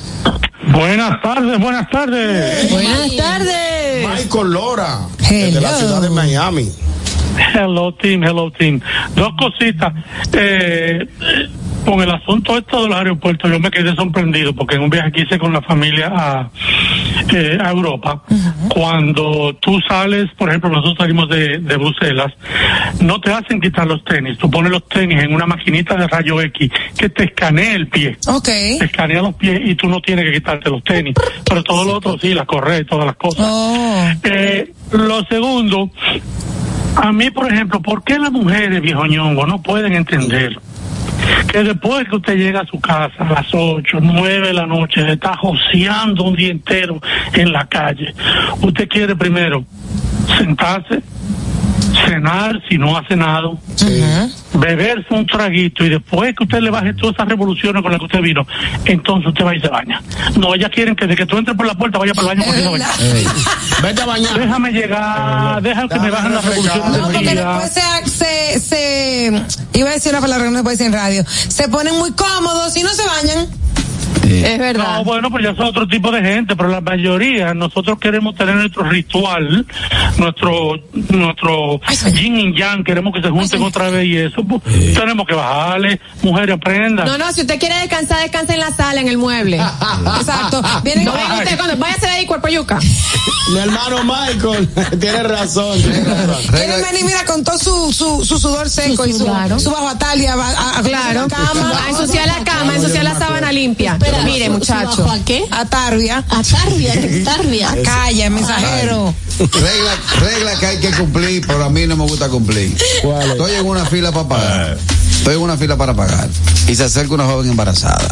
Buenas 0.72 1.22
tardes, 1.22 1.60
buenas 1.60 1.89
tardes. 1.89 2.72
Buenas 2.72 3.15
tardes. 3.15 4.07
Michael 4.07 4.52
Lora, 4.53 4.99
Hello. 5.30 5.56
de 5.56 5.61
la 5.61 5.77
ciudad 5.77 6.02
de 6.02 6.10
Miami. 6.10 6.72
Hello 7.56 7.93
team, 7.95 8.23
hello 8.23 8.52
team. 8.52 8.80
Dos 9.15 9.31
cositas. 9.39 9.93
Eh, 10.34 10.99
eh, 11.02 11.49
con 11.86 12.02
el 12.02 12.12
asunto 12.12 12.58
esto 12.58 12.84
de 12.84 12.90
los 12.90 12.98
aeropuertos, 12.98 13.49
yo 13.49 13.60
me 13.60 13.72
quedé 13.72 13.95
sorprendido 13.95 14.53
porque 14.53 14.76
en 14.76 14.84
un 14.84 14.90
viaje 14.90 15.12
que 15.12 15.22
hice 15.22 15.40
con 15.40 15.53
la 15.53 15.62
familia 15.62 16.12
a, 16.14 16.49
eh, 17.34 17.58
a 17.62 17.72
Europa, 17.72 18.24
cuando 18.70 19.56
tú 19.60 19.80
sales, 19.88 20.30
por 20.38 20.49
ejemplo, 20.49 20.70
nosotros 20.70 20.98
salimos 20.99 21.30
de, 21.30 21.60
de 21.60 21.78
Bruselas, 21.78 22.34
no 22.99 23.20
te 23.20 23.32
hacen 23.32 23.60
quitar 23.60 23.88
los 23.88 24.03
tenis. 24.03 24.38
Tú 24.38 24.49
pones 24.49 24.72
los 24.72 24.88
tenis 24.88 25.22
en 25.22 25.34
una 25.34 25.45
maquinita 25.45 25.95
de 25.95 26.08
rayo 26.08 26.41
X 26.41 26.72
que 26.98 27.10
te 27.10 27.26
escanea 27.26 27.76
el 27.76 27.88
pie. 27.88 28.18
Ok. 28.28 28.45
Te 28.45 28.86
escanea 28.86 29.22
los 29.22 29.36
pies 29.36 29.62
y 29.64 29.76
tú 29.76 29.88
no 29.88 30.02
tienes 30.02 30.26
que 30.26 30.34
quitarte 30.34 30.70
los 30.70 30.84
tenis. 30.84 31.16
Pero 31.48 31.64
todo 31.64 31.84
lo 31.84 31.94
otro 31.95 32.18
sí, 32.20 32.34
la 32.34 32.45
correa 32.45 32.80
y 32.80 32.86
todas 32.86 33.06
las 33.06 33.16
cosas. 33.16 33.48
Oh. 33.49 34.10
Eh, 34.24 34.72
lo 34.91 35.24
segundo, 35.26 35.90
a 36.95 37.12
mí, 37.12 37.32
por 37.32 37.52
ejemplo, 37.52 37.82
¿por 37.82 38.03
qué 38.03 38.20
las 38.20 38.32
mujeres, 38.32 38.82
viejo 38.82 39.06
ñongo, 39.06 39.45
no 39.45 39.62
pueden 39.62 39.94
entender 39.94 40.58
que 41.52 41.64
después 41.64 42.08
que 42.08 42.16
usted 42.16 42.36
llega 42.36 42.62
a 42.62 42.66
su 42.66 42.80
casa 42.80 43.14
a 43.20 43.30
las 43.30 43.48
8, 43.53 43.99
9 44.02 44.48
de 44.48 44.53
la 44.53 44.66
noche, 44.66 45.12
está 45.12 45.36
joseando 45.38 46.24
un 46.24 46.36
día 46.36 46.52
entero 46.52 47.02
en 47.34 47.52
la 47.52 47.66
calle, 47.68 48.14
usted 48.62 48.88
quiere 48.88 49.16
primero 49.16 49.64
sentarse, 50.38 51.02
cenar 52.06 52.61
si 52.69 52.78
no 52.78 52.98
ha 52.98 53.07
cenado, 53.07 53.57
beberse 54.53 55.14
un 55.14 55.26
traguito 55.26 55.86
y 55.86 55.90
después 55.90 56.36
que 56.36 56.44
usted 56.44 56.60
le 56.60 56.69
baje 56.69 56.94
todas 56.94 57.15
esas 57.15 57.28
revoluciones 57.28 57.82
con 57.82 57.91
las 57.91 57.99
que 57.99 58.06
usted 58.06 58.22
vino, 58.22 58.45
entonces 58.86 59.28
usted 59.30 59.45
va 59.45 59.56
y 59.56 59.60
se 59.60 59.68
baña. 59.68 60.02
No, 60.38 60.53
ellas 60.56 60.69
quieren 60.73 60.95
que 60.95 61.07
de 61.07 61.15
que 61.15 61.26
tú 61.26 61.38
entres 61.38 61.56
por 61.56 61.65
la 61.65 61.73
puerta 61.73 61.98
vaya 61.98 62.14
para 62.14 62.32
el 62.32 62.38
baño 62.38 62.45
corriendo 62.45 62.69
a 62.69 62.72
bañar. 62.73 62.91
Vete 63.82 64.02
a 64.02 64.06
bañar. 64.06 64.40
Déjame 64.40 64.72
llegar, 64.72 65.61
deja 65.61 65.88
que 65.88 65.99
me 65.99 66.11
bajen 66.11 66.36
las 66.36 66.45
revoluciones 66.45 66.98
No, 66.98 67.11
porque 67.11 67.36
después 67.36 67.72
se, 67.72 68.10
se, 68.10 68.60
se, 68.60 69.44
iba 69.73 69.90
a 69.90 69.94
decir 69.94 70.11
una 70.11 70.22
palabra 70.22 70.45
que 70.45 70.52
no 70.52 70.57
se 70.57 70.64
puede 70.64 70.78
decir 70.78 70.88
en 70.88 70.94
radio, 70.94 71.26
se 71.28 71.68
ponen 71.69 71.98
muy 71.98 72.11
cómodos 72.11 72.76
y 72.76 72.84
no 72.84 72.90
se 72.90 73.06
bañan. 73.06 73.48
Es 74.40 74.58
verdad. 74.60 74.98
No, 74.98 75.03
bueno, 75.03 75.30
pues 75.30 75.44
ya 75.44 75.56
son 75.56 75.66
otro 75.68 75.88
tipo 75.88 76.12
de 76.12 76.22
gente, 76.22 76.56
pero 76.56 76.70
la 76.70 76.82
mayoría, 76.82 77.53
nosotros 77.53 77.99
queremos 77.99 78.36
tener 78.36 78.56
nuestro 78.56 78.84
ritual, 78.84 79.66
nuestro, 80.18 80.76
nuestro 81.10 81.80
yin 82.14 82.38
y 82.40 82.58
yang, 82.58 82.84
queremos 82.84 83.14
que 83.14 83.22
se 83.22 83.30
junten 83.30 83.62
otra 83.64 83.90
vez 83.90 84.06
y 84.06 84.18
eso, 84.18 84.44
pues, 84.44 84.62
tenemos 84.94 85.26
que 85.28 85.34
bajarle, 85.36 85.99
mujeres 86.24 86.56
aprendan. 86.56 87.06
No, 87.08 87.18
no, 87.18 87.32
si 87.34 87.41
usted 87.41 87.60
quiere 87.60 87.76
descansar, 87.80 88.22
descanse 88.22 88.53
en 88.53 88.60
la 88.60 88.72
sala, 88.72 89.02
en 89.02 89.08
el 89.08 89.18
mueble. 89.18 89.58
Exacto. 90.18 90.62
Vienen 90.84 91.06
No 91.06 91.14
venga 91.14 91.38
usted 91.40 91.58
cuando 91.58 91.78
váyase 91.78 92.06
de 92.06 92.12
ahí, 92.12 92.26
cuerpo 92.26 92.48
yuca. 92.48 92.80
Mi 93.53 93.60
hermano 93.60 94.03
Michael 94.03 94.70
tiene 94.99 95.24
razón. 95.24 95.80
Tiene 95.82 96.03
razón. 96.28 96.44
Quieren 96.56 96.82
venir, 96.82 97.06
mira, 97.06 97.26
con 97.26 97.44
todo 97.44 97.58
su, 97.58 97.91
su, 97.94 98.24
su 98.26 98.38
sudor 98.40 98.70
seco 98.70 99.06
y 99.06 99.14
su, 99.14 99.20
su 99.60 99.72
bajo 99.72 99.88
atalia 99.90 100.34
a, 100.34 100.38
a, 100.38 100.80
a- 100.80 100.82
Claro. 100.82 101.22
a 101.22 101.24
la 101.24 101.28
cama, 101.28 101.72
A 101.86 101.90
ensuciar 101.90 102.28
la 102.28 102.44
cama, 102.44 102.74
a 102.74 102.76
ensuciar 102.76 103.03
la 103.03 103.18
sábana 103.18 103.52
limpia. 103.52 103.94
Espera, 103.94 104.20
Mire, 104.23 104.45
¿su- 104.48 104.52
su 104.52 104.57
muchacho. 104.60 105.10
¿A 105.10 105.19
qué? 105.26 105.45
a 105.52 105.65
tarbia, 105.65 106.23
A 106.30 106.41
Tarbia, 106.43 106.93
Tarbia. 107.26 107.72
a 107.72 107.76
calla, 107.84 108.30
mensajero. 108.30 109.14
Regla, 109.39 109.91
regla 110.19 110.60
que 110.60 110.65
hay 110.65 110.77
que 110.80 110.91
cumplir, 110.91 111.45
pero 111.48 111.64
a 111.64 111.69
mí 111.69 111.88
no 111.88 111.95
me 111.98 112.03
gusta 112.03 112.30
cumplir. 112.30 112.76
¿Cuál 113.02 113.22
es? 113.23 113.30
Estoy 113.31 113.53
en 113.56 113.65
una 113.65 113.85
fila 113.85 114.11
para 114.11 114.27
pagar. 114.27 114.77
Estoy 115.11 115.35
en 115.35 115.41
una 115.41 115.57
fila 115.57 115.77
para 115.77 115.93
pagar. 115.95 116.30
Y 116.68 116.76
se 116.76 116.84
acerca 116.84 117.14
una 117.14 117.26
joven 117.26 117.49
embarazada. 117.49 118.07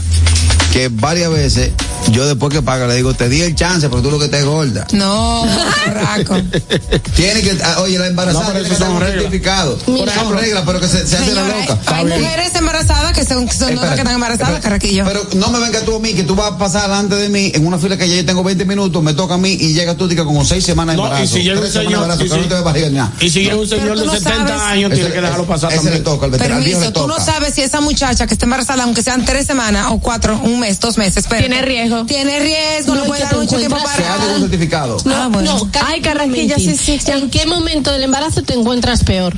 Que 0.71 0.89
varias 0.91 1.31
veces 1.31 1.71
yo 2.11 2.25
después 2.27 2.51
que 2.53 2.61
paga 2.61 2.87
le 2.87 2.95
digo, 2.95 3.13
te 3.13 3.27
di 3.29 3.41
el 3.41 3.55
chance, 3.55 3.87
pero 3.89 4.01
tú 4.01 4.09
lo 4.11 4.19
que 4.19 4.27
te 4.29 4.41
gorda. 4.43 4.87
No, 4.93 5.45
raco. 5.93 6.35
Tiene 7.15 7.41
que, 7.41 7.57
ah, 7.63 7.81
oye, 7.81 7.99
la 7.99 8.07
embarazada 8.07 8.45
No, 8.47 8.51
tiene 8.53 8.69
que 8.69 8.75
son 8.75 8.87
estar 8.87 9.01
reglas. 9.03 9.21
certificado. 9.23 9.77
Mira. 9.87 10.13
son 10.15 10.33
reglas, 10.37 10.63
pero 10.65 10.79
que 10.79 10.87
se, 10.87 11.05
se 11.05 11.17
hace 11.17 11.33
la 11.33 11.43
loca. 11.43 11.77
hay 11.87 12.05
mujeres 12.05 12.55
embarazadas 12.55 13.11
que 13.13 13.25
son, 13.25 13.47
son 13.49 13.69
Espérate, 13.69 13.95
que 13.95 14.01
están 14.01 14.13
embarazadas, 14.15 14.55
espérate. 14.55 14.63
Carraquillo. 14.63 15.05
Pero 15.05 15.27
no 15.35 15.49
me 15.49 15.59
venga 15.59 15.81
tú 15.81 15.95
a 15.95 15.99
mí, 15.99 16.13
que 16.13 16.23
tú 16.23 16.35
vas 16.35 16.53
a 16.53 16.57
pasar 16.57 16.83
delante 16.83 17.15
de 17.15 17.29
mí 17.29 17.51
en 17.53 17.65
una 17.67 17.77
fila 17.77 17.97
que 17.97 18.07
ya 18.09 18.15
yo 18.15 18.25
tengo 18.25 18.43
20 18.43 18.65
minutos, 18.65 19.03
me 19.03 19.13
toca 19.13 19.35
a 19.35 19.37
mí 19.37 19.51
y 19.59 19.73
llega 19.73 19.95
tú 19.95 20.07
diga 20.07 20.23
como 20.23 20.43
6 20.45 20.63
semanas 20.63 20.95
de 20.95 21.01
No, 21.01 21.07
embarazo. 21.07 21.25
y 21.37 21.39
si 21.39 21.43
llega 21.43 21.59
un 21.59 21.67
señor, 21.71 21.93
embarazo, 21.93 22.25
y 22.25 22.29
no 22.29 22.35
si- 22.35 22.41
te 22.49 22.55
ve 22.55 22.61
barriga 22.61 22.87
ni 22.89 22.95
nada. 22.95 23.11
Y 23.19 23.29
si 23.29 23.41
llega 23.43 23.55
un 23.57 23.67
señor 23.67 23.99
de 23.99 24.05
no 24.05 24.11
70 24.13 24.47
sabes. 24.47 24.61
años, 24.63 24.93
tiene 24.93 25.11
que 25.11 25.21
dejarlo 25.21 25.45
pasar 25.45 25.69
ese 25.71 25.77
también. 25.77 25.97
le 25.97 26.01
toca, 26.01 26.25
al 26.25 26.31
veterano, 26.31 26.61
Permiso, 26.63 26.93
tú 26.93 27.07
no 27.07 27.19
sabes 27.19 27.53
si 27.53 27.61
esa 27.61 27.81
muchacha 27.81 28.25
que 28.25 28.33
está 28.33 28.45
embarazada, 28.45 28.83
aunque 28.83 29.03
sean 29.03 29.25
tres 29.25 29.45
semanas 29.45 29.87
o 29.91 29.99
cuatro, 29.99 30.39
un 30.43 30.58
mes, 30.59 30.79
dos 30.79 30.97
meses, 30.97 31.17
espérate. 31.17 31.47
Tiene 31.47 31.61
riesgo. 31.63 32.05
Tiene 32.05 32.39
riesgo, 32.39 32.93
no, 32.95 33.01
No, 33.01 33.07
puede 33.07 33.23
dar 33.23 33.35
mucho 33.37 33.57
tiempo 33.57 33.77
encuentras- 33.77 33.95
Se 33.95 34.03
hace 34.03 34.19
para. 34.19 34.31
con 34.33 34.41
certificado. 34.41 34.97
No, 35.05 35.15
Ah, 35.15 35.27
bueno. 35.31 35.55
no, 35.57 35.69
Ay, 35.85 36.01
Carraquilla, 36.01 36.57
mentir. 36.57 36.77
sí, 36.77 36.99
sí. 36.99 37.11
¿En 37.11 37.29
qué 37.29 37.45
momento 37.45 37.91
del 37.91 38.03
embarazo 38.03 38.43
te 38.43 38.53
encuentras 38.53 39.03
peor? 39.03 39.33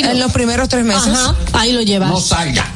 En 0.00 0.18
los 0.20 0.32
primeros 0.32 0.68
tres 0.68 0.84
meses. 0.84 1.08
Ajá, 1.12 1.34
ahí 1.52 1.72
lo 1.72 1.82
llevas. 1.82 2.10
No 2.10 2.20
salga. 2.20 2.66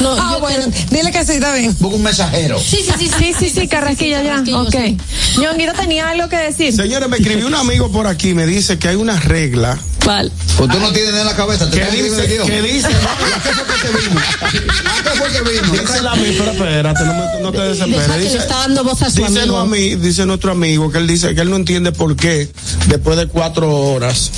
No, 0.00 0.12
Ah, 0.12 0.30
yo 0.34 0.40
bueno, 0.40 0.64
te- 0.68 0.96
dile 0.96 1.10
que 1.10 1.24
sí, 1.24 1.32
está 1.32 1.52
bien. 1.54 1.74
Busca 1.80 1.96
un 1.96 2.02
mensajero. 2.02 2.58
Sí, 2.58 2.78
sí, 2.84 2.92
sí, 2.98 3.10
Sí, 3.18 3.34
sí, 3.38 3.50
sí, 3.50 3.68
Carrasquilla 3.68 4.22
ya. 4.22 4.42
Ok. 4.60 4.70
sí. 4.72 4.96
Ñonguito 5.40 5.72
tenía 5.74 6.08
algo 6.10 6.28
que 6.28 6.36
decir. 6.36 6.74
Señores, 6.74 7.08
me 7.08 7.16
escribió 7.18 7.46
un 7.46 7.54
amigo 7.54 7.90
por 7.90 8.06
aquí, 8.06 8.34
me 8.34 8.46
dice 8.46 8.78
que 8.78 8.88
hay 8.88 8.96
una 8.96 9.18
regla 9.20 9.78
¿Cuál? 10.04 10.32
Pues 10.58 10.68
tú 10.70 10.80
no 10.80 10.92
tienes 10.92 11.14
en 11.14 11.24
la 11.24 11.36
cabeza, 11.36 11.70
te 11.70 11.78
que 11.78 11.84
dice, 12.02 12.26
guion. 12.26 12.62
dice, 12.64 12.88
¿A 12.88 13.42
qué 13.42 13.50
fue 13.54 13.64
que 13.64 13.86
se 13.86 14.08
vino? 14.08 14.20
¿A 14.20 15.02
qué 15.02 15.10
fue 15.10 15.28
que 15.30 15.40
vino? 15.42 15.72
dice 15.82 16.02
la 16.02 16.14
misma, 16.16 16.44
pero 16.48 16.50
espérate, 16.52 17.04
no, 17.04 17.14
me- 17.14 17.40
no 17.42 17.52
te 17.52 17.60
desesperes. 17.60 18.20
Dice, 18.22 18.38
está 18.38 18.56
dando 18.58 18.82
voz 18.82 19.00
a 19.02 19.10
su 19.10 19.16
dice, 19.24 19.26
amigo. 19.26 19.46
no 19.46 19.58
a 19.60 19.66
mí, 19.66 19.94
dice 19.94 20.26
nuestro 20.26 20.50
amigo 20.52 20.90
que 20.90 20.98
él 20.98 21.06
dice 21.06 21.32
que 21.36 21.40
él 21.42 21.50
no 21.50 21.56
entiende 21.56 21.92
por 21.92 22.16
qué 22.16 22.50
después 22.88 23.16
de 23.16 23.26
cuatro 23.28 23.72
horas 23.72 24.32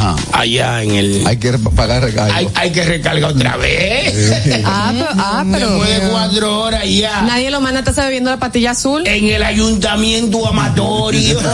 Ajá. 0.00 0.16
allá 0.32 0.82
en 0.82 0.90
el 0.94 1.26
Hay 1.26 1.36
que 1.36 1.52
pagar 1.58 2.02
recargo. 2.02 2.32
hay, 2.34 2.48
hay 2.54 2.70
que 2.72 2.84
recargar 2.84 3.30
otra 3.32 3.56
vez. 3.56 4.30
Ah, 4.64 4.92
pero, 4.92 5.06
ah, 5.16 5.44
pero 5.50 5.68
Después 5.70 6.02
de 6.02 6.08
cuatro 6.10 6.60
horas 6.62 6.84
ya. 6.88 7.22
nadie 7.22 7.50
lo 7.50 7.60
manda 7.60 7.78
a 7.78 7.82
estarse 7.82 8.02
bebiendo 8.02 8.30
la 8.30 8.38
patilla 8.38 8.70
azul. 8.72 9.06
En 9.06 9.24
el 9.26 9.42
ayuntamiento 9.42 10.46
amatorio. 10.46 11.38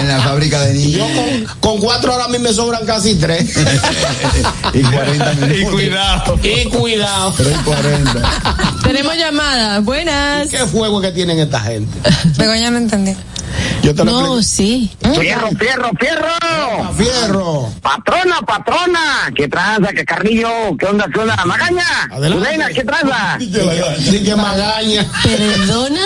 En 0.00 0.08
la 0.08 0.20
fábrica 0.22 0.60
de 0.62 0.90
Yo 0.90 1.06
niños. 1.06 1.46
con, 1.60 1.72
con 1.72 1.80
cuatro 1.80 2.14
horas 2.14 2.26
a 2.26 2.30
mí 2.30 2.38
me 2.38 2.52
sobran 2.52 2.84
casi 2.86 3.14
tres. 3.16 3.54
y 4.74 4.82
40 4.82 5.32
minutos. 5.34 5.58
y 5.58 5.64
cuidado. 5.64 6.38
Y 6.42 6.64
cuidado. 6.68 7.34
3 7.36 7.48
y 7.60 7.64
40. 7.64 8.30
Tenemos 8.84 9.16
llamadas. 9.16 9.84
Buenas. 9.84 10.48
¿Qué 10.48 10.58
fuego 10.66 11.00
que 11.00 11.12
tienen 11.12 11.38
esta 11.38 11.60
gente? 11.60 11.98
Begoña 12.38 12.70
no 12.70 12.78
entendí. 12.78 13.14
Yo 13.82 13.94
te 13.94 14.04
lo 14.04 14.10
No, 14.12 14.38
explico. 14.38 14.42
sí. 14.42 14.90
Fierro, 15.20 15.48
fierro, 15.58 15.90
fierro. 15.98 16.94
Fierro. 16.96 17.39
Patrona, 17.82 18.40
patrona. 18.46 19.30
¿Qué 19.34 19.48
tranza? 19.48 19.92
¿Qué 19.92 20.04
carrillo? 20.04 20.76
¿Qué 20.78 20.86
onda? 20.86 21.06
¿Qué 21.12 21.20
onda? 21.20 21.36
Magaña. 21.46 21.84
Adelante. 22.10 22.48
Reina, 22.48 22.68
¿qué 22.68 22.84
tranza? 22.84 23.36
Di 23.38 24.24
que 24.24 24.36
magaña. 24.36 25.06
Perdona. 25.22 26.00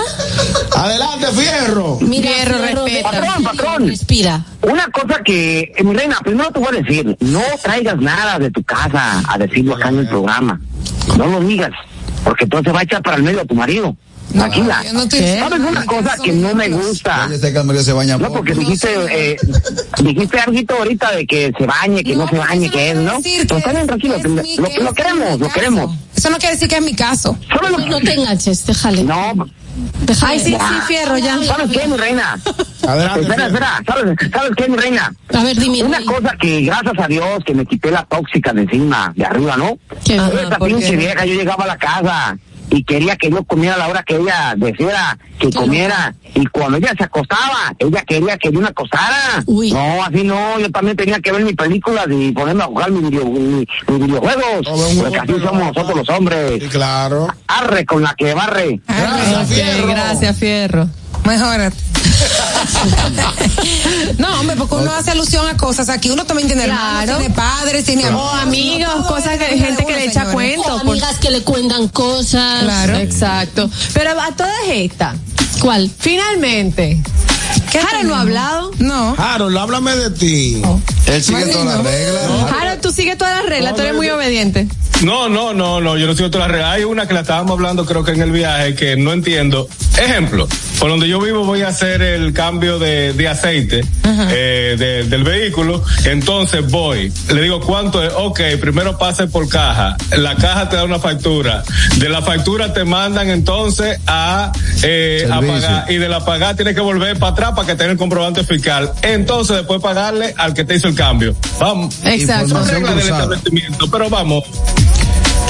Adelante, 0.77 1.27
fierro. 1.33 1.99
Mira, 2.01 2.31
Fierro, 2.31 2.59
respeta. 2.59 3.11
Patrón, 3.11 3.45
patrón. 3.45 3.89
Respira. 3.89 4.41
Una 4.63 4.87
cosa 4.89 5.23
que, 5.25 5.73
eh, 5.77 5.85
mi 5.85 5.95
reina, 5.95 6.19
primero 6.23 6.51
te 6.51 6.59
voy 6.59 6.69
a 6.77 6.83
decir, 6.83 7.17
no 7.21 7.43
traigas 7.63 7.99
nada 7.99 8.39
de 8.39 8.51
tu 8.51 8.63
casa 8.63 9.23
a 9.29 9.39
decirlo 9.39 9.75
acá 9.77 9.89
en 9.89 9.99
el 10.01 10.09
programa. 10.09 10.61
No 11.19 11.27
lo 11.27 11.41
digas, 11.41 11.71
porque 12.25 12.45
entonces 12.45 12.75
va 12.75 12.81
a 12.81 12.83
echar 12.85 13.03
para 13.03 13.17
el 13.17 13.23
medio 13.23 13.41
a 13.43 13.45
tu 13.45 13.55
marido. 13.55 13.97
Tranquila. 14.33 14.83
no 14.93 15.03
estoy- 15.03 15.39
¿Sabes 15.39 15.61
una 15.61 15.85
cosa 15.87 16.17
que 16.23 16.33
no 16.33 16.55
me 16.55 16.69
gusta? 16.69 17.29
Ya 17.31 17.39
se 17.83 17.93
baña 17.93 18.17
No, 18.19 18.33
porque 18.33 18.55
dijiste, 18.55 18.89
eh, 19.11 19.37
dijiste 20.03 20.39
algo 20.41 20.59
ahorita 20.79 21.13
de 21.13 21.27
que 21.27 21.53
se 21.57 21.67
bañe, 21.67 22.03
que 22.03 22.17
no, 22.17 22.29
se 22.29 22.37
bañe, 22.39 22.71
que 22.71 22.91
es, 22.91 22.97
¿no? 22.97 23.21
Pues 23.21 23.51
está 23.51 23.73
bien, 23.73 23.87
tranquilo, 23.87 24.17
lo, 24.19 24.29
lo 24.29 24.91
mi 24.91 24.95
queremos, 24.95 25.39
lo 25.41 25.49
queremos. 25.51 25.95
Eso 26.17 26.31
no 26.31 26.39
quiere 26.39 26.55
decir 26.55 26.69
que 26.69 26.77
es 26.77 26.83
mi 26.83 26.95
caso. 26.95 27.37
¿Sabes 27.49 27.71
No, 27.71 27.79
lo 27.79 27.87
no 27.87 28.01
te 28.01 28.15
enganches, 28.15 28.65
déjale. 28.67 29.05
No, 29.05 29.47
déjale. 30.03 30.33
Ay, 30.33 30.41
sí, 30.41 30.53
sí, 30.53 30.75
fierro, 30.87 31.19
ya. 31.19 31.39
¿sabes 31.45 31.71
qué, 31.71 31.87
mi 31.87 31.97
reina? 31.97 32.39
Adelante. 32.87 33.21
Espera, 33.21 33.49
Fierro. 33.49 33.55
espera, 33.55 33.83
¿sabes, 33.87 34.31
¿sabes 34.33 34.51
qué, 34.57 34.69
mi 34.69 34.77
reina? 34.77 35.15
A 35.35 35.43
ver, 35.45 35.57
dime. 35.59 35.83
Una 35.83 35.99
Rey. 35.99 36.07
cosa 36.07 36.37
que 36.41 36.63
gracias 36.63 36.95
a 36.99 37.09
Dios 37.09 37.39
que 37.45 37.55
me 37.55 37.67
quité 37.67 37.91
la 37.91 38.05
tóxica 38.05 38.53
de 38.53 38.63
encima, 38.63 39.13
de 39.17 39.25
arriba, 39.25 39.57
¿no? 39.57 39.77
Qué. 40.05 40.17
Esta 40.17 40.59
¿por 40.59 40.69
pinche 40.69 40.91
qué? 40.91 40.97
vieja, 40.97 41.25
yo 41.25 41.35
llegaba 41.35 41.65
a 41.65 41.69
la 41.69 41.77
casa 41.79 42.37
y 42.71 42.83
quería 42.85 43.17
que 43.17 43.31
yo 43.31 43.45
comiera 43.45 43.75
a 43.77 43.79
la 43.79 43.89
hora 43.89 44.03
que 44.03 44.17
ella 44.17 44.55
deseara 44.57 45.19
que 45.39 45.51
comiera. 45.53 46.15
Y 46.35 46.47
cuando 46.47 46.79
ella 46.79 46.93
se 46.99 47.05
acostaba, 47.05 47.73
ella 47.79 48.03
quería 48.03 48.37
que 48.39 48.51
yo 48.51 48.61
me 48.61 48.69
acostara. 48.69 49.43
Uy. 49.47 49.71
No, 49.73 50.03
así 50.05 50.25
no, 50.25 50.59
yo 50.59 50.71
también 50.71 50.97
tenía 50.97 51.21
que 51.21 51.31
ver 51.31 51.45
mis 51.45 51.55
películas 51.55 52.07
y 52.11 52.33
ponerme 52.33 52.65
a 52.65 52.67
jugar 52.67 52.91
mis, 52.91 53.09
video- 53.11 53.25
mis 53.27 53.67
videojuegos. 53.87 54.67
Porque 55.01 55.19
así 55.19 55.33
somos 55.45 55.75
nosotros 55.75 55.97
los 55.99 56.09
hombres. 56.09 56.61
Sí, 56.63 56.69
claro. 56.69 57.29
Arre 57.47 57.85
con 57.87 58.03
la 58.03 58.15
que 58.17 58.35
barre. 58.35 58.81
Gracias, 58.89 59.37
Ok, 59.51 59.55
Fierro. 59.55 59.87
gracias, 59.87 60.37
Fierro. 60.39 60.89
Mejórate. 61.25 61.77
No, 64.19 64.41
hombre, 64.41 64.57
porque 64.57 64.75
uno 64.77 64.93
hace 64.93 65.11
alusión 65.11 65.47
a 65.49 65.57
cosas 65.57 65.89
aquí. 65.89 66.11
Uno 66.11 66.25
también 66.25 66.49
tiene 66.49 66.65
hermanos, 66.65 67.05
Claro. 67.05 67.19
tiene 67.19 67.35
padres, 67.35 67.85
tiene 67.85 68.09
O 68.11 68.29
amigos, 68.31 69.07
cosas 69.07 69.39
que 69.39 69.45
gente 69.59 69.85
que 69.85 69.93
le 69.93 70.05
echa 70.05 70.25
señores. 70.25 70.33
cuento. 70.35 70.77
O 70.77 70.81
por- 70.81 70.91
amigas 70.91 71.17
que 71.19 71.31
le 71.31 71.43
cuentan 71.43 71.89
cosas. 71.89 72.63
Claro. 72.63 72.97
Exacto. 72.97 73.71
Pero 73.93 74.21
a 74.21 74.31
todas 74.37 74.53
estas, 74.69 75.17
¿Cuál? 75.61 75.91
finalmente, 75.99 77.01
Harold 77.79 78.09
no 78.09 78.15
ha 78.15 78.21
hablado. 78.21 78.71
No. 78.79 79.15
Harold, 79.19 79.57
háblame 79.57 79.97
de 79.97 80.11
ti. 80.11 80.63
Él 81.07 81.23
sigue 81.23 81.47
todas 81.47 81.67
las 81.67 81.85
reglas. 81.85 82.53
Harold, 82.61 82.81
tú 82.81 82.91
sigues 82.93 83.19
todas 83.19 83.41
las 83.41 83.47
reglas, 83.49 83.75
tú 83.75 83.83
eres 83.83 83.95
muy 83.95 84.09
obediente. 84.11 84.67
No, 85.03 85.29
no, 85.29 85.53
no, 85.53 85.81
no, 85.81 85.99
yo 85.99 86.07
no 86.07 86.15
sigo 86.15 86.31
todas 86.31 86.47
las 86.49 86.57
reglas. 86.57 86.75
Hay 86.77 86.85
una 86.85 87.07
que 87.09 87.15
la 87.15 87.21
estábamos 87.21 87.53
hablando 87.53 87.85
creo 87.85 88.05
que 88.05 88.13
en 88.13 88.23
el 88.23 88.31
viaje 88.31 88.75
que 88.75 88.97
no 88.97 89.13
entiendo. 89.13 89.69
Ejemplo, 90.01 90.49
por 90.81 90.89
donde 90.91 91.07
yo 91.09 91.21
vivo 91.21 91.45
voy 91.45 91.63
a 91.63 91.69
hacer 91.69 92.03
el 92.03 92.33
cambio 92.33 92.81
de, 92.81 93.13
de 93.13 93.29
aceite 93.29 93.85
eh, 94.31 94.75
de- 94.77 95.05
del 95.05 95.23
vehículo, 95.23 95.85
entonces 96.05 96.69
voy, 96.69 97.13
le 97.33 97.43
digo 97.43 97.61
cuánto 97.61 98.03
es, 98.03 98.13
ok, 98.17 98.41
primero 98.61 98.99
pase 98.99 99.29
por 99.29 99.49
caja, 99.49 99.97
la 100.17 100.35
caja 100.35 100.69
te 100.69 100.75
da 100.77 100.83
una 100.85 100.99
factura, 100.99 101.63
de 101.97 102.09
la 102.09 102.23
factura 102.23 102.73
te 102.73 102.85
mandan 102.85 103.31
entonces 103.31 104.01
a, 104.09 104.51
eh, 104.83 105.29
a 105.31 105.41
pagar 105.41 105.93
y 105.93 105.97
de 105.97 106.09
la 106.09 106.25
pagar 106.25 106.57
tienes 106.57 106.75
que 106.75 106.81
volver 106.81 107.17
para 107.17 107.31
atrás 107.33 107.51
para 107.55 107.64
que 107.65 107.75
tenga 107.75 107.93
el 107.93 107.99
comprobante 107.99 108.45
fiscal, 108.45 108.93
entonces 109.03 109.57
después 109.59 109.81
pagarle 109.81 110.35
al 110.37 110.55
que 110.55 110.65
te 110.65 110.77
hizo 110.77 110.89
el 110.89 110.95
cambio. 110.95 111.35
Vamos. 111.59 111.95
Exacto. 112.05 112.63
Reglas 112.65 112.97
del 112.97 113.05
establecimiento, 113.07 113.91
pero 113.91 114.09
vamos. 114.11 114.45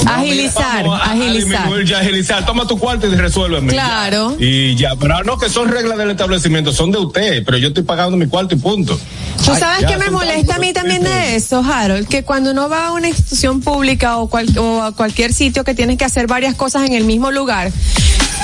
Agilizar, 0.07 0.83
Vamos 0.83 1.01
a- 1.01 1.05
a 1.05 1.11
agilizar. 1.13 1.61
disminuir 1.63 1.85
ya, 1.87 1.99
agilizar. 1.99 2.45
Toma 2.45 2.67
tu 2.67 2.77
cuarto 2.77 3.07
y 3.07 3.15
resuélveme. 3.15 3.71
Claro. 3.73 4.35
Ya. 4.37 4.45
Y 4.45 4.75
ya, 4.75 4.95
pero 4.95 5.23
no 5.23 5.37
que 5.39 5.49
son 5.49 5.69
reglas 5.69 5.97
del 5.97 6.11
establecimiento, 6.11 6.71
son 6.73 6.91
de 6.91 6.99
usted, 6.99 7.43
pero 7.43 7.57
yo 7.57 7.69
estoy 7.69 7.83
pagando 7.83 8.15
mi 8.15 8.27
cuarto 8.27 8.53
y 8.53 8.57
punto. 8.59 8.99
¿Tú 9.43 9.51
Ay, 9.53 9.59
sabes 9.59 9.85
qué 9.85 9.97
me 9.97 10.11
molesta 10.11 10.55
a 10.55 10.59
mí 10.59 10.73
también 10.73 11.03
de 11.03 11.35
eso, 11.35 11.63
Harold? 11.63 12.07
Que 12.07 12.23
cuando 12.23 12.51
uno 12.51 12.69
va 12.69 12.87
a 12.87 12.91
una 12.91 13.07
institución 13.07 13.61
pública 13.61 14.17
o, 14.17 14.27
cual- 14.29 14.55
o 14.59 14.81
a 14.83 14.91
cualquier 14.91 15.33
sitio 15.33 15.63
que 15.63 15.73
tienes 15.73 15.97
que 15.97 16.05
hacer 16.05 16.27
varias 16.27 16.53
cosas 16.55 16.83
en 16.83 16.93
el 16.93 17.03
mismo 17.05 17.31
lugar, 17.31 17.71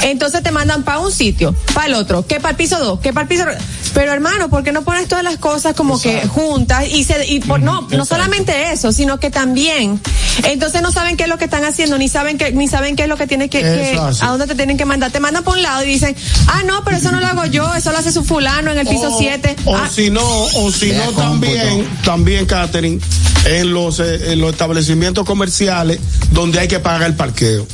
entonces 0.04 0.42
te 0.44 0.52
mandan 0.52 0.84
para 0.84 1.00
un 1.00 1.12
sitio, 1.12 1.54
para 1.74 1.88
el 1.88 1.94
otro, 1.96 2.26
que 2.26 2.40
para 2.40 2.52
el 2.52 2.56
piso 2.58 2.80
2, 2.80 3.00
que 3.00 3.14
para 3.14 3.24
el 3.24 3.28
piso... 3.28 3.46
Pero 3.94 4.14
hermano, 4.14 4.50
¿por 4.50 4.64
qué 4.64 4.72
no 4.72 4.84
pones 4.84 5.10
todas 5.10 5.24
las 5.24 5.36
cosas 5.38 5.74
como 5.76 6.00
que 6.02 6.26
juntas? 6.26 6.86
Y, 6.90 7.04
se, 7.04 7.28
y 7.28 7.42
por, 7.42 7.60
no, 7.62 7.82
no 7.92 8.06
solamente 8.06 8.72
eso, 8.72 8.94
sino 8.94 9.20
que 9.20 9.30
también, 9.30 10.00
entonces 10.46 10.82
no 10.82 10.94
saben 10.94 11.18
qué 11.18 11.24
es 11.24 11.30
lo 11.30 11.38
que 11.38 11.44
están 11.44 11.66
haciendo, 11.66 11.98
ni 11.98 12.08
saben 12.08 12.38
qué, 12.38 12.54
ni 12.54 12.70
saben 12.70 12.96
qué 12.96 13.04
es 13.04 13.10
lo 13.10 13.18
que 13.18 13.28
tienen 13.28 13.50
que, 13.50 13.60
que- 13.60 14.00
a 14.22 14.28
dónde 14.30 14.48
te 14.48 14.56
tienen 14.56 14.78
que 14.78 14.86
mandar. 14.86 15.12
Te 15.12 15.20
mandan 15.20 15.44
por 15.44 15.58
un 15.58 15.62
lado 15.64 15.84
y 15.84 15.88
dicen, 15.88 16.16
ah, 16.48 16.62
no, 16.66 16.86
pero 16.86 16.96
eso 16.96 17.12
no 17.12 17.20
lo 17.20 17.28
hago 17.28 17.46
yo, 17.48 17.76
eso 17.76 17.92
lo 17.92 17.98
hace 17.98 18.14
su 18.14 18.24
fulano 18.24 18.72
en 18.72 18.78
el 18.78 18.88
piso 18.88 19.08
Ah, 19.12 19.16
O- 19.16 19.20
7. 19.20 19.56
O 19.66 19.78
si 19.94 20.10
no, 20.10 20.22
o 20.26 20.72
si 20.72 20.94
no 20.94 21.12
también, 21.12 21.86
también, 22.06 22.46
Catherine, 22.46 23.02
en 23.44 23.74
los, 23.74 24.00
eh, 24.00 24.32
en 24.32 24.40
los 24.40 24.52
establecimientos 24.52 25.26
comerciales 25.26 26.00
donde 26.32 26.60
hay 26.62 26.70
que 26.70 26.80
pagar 26.80 27.04
el 27.04 27.16
parqueo. 27.16 27.68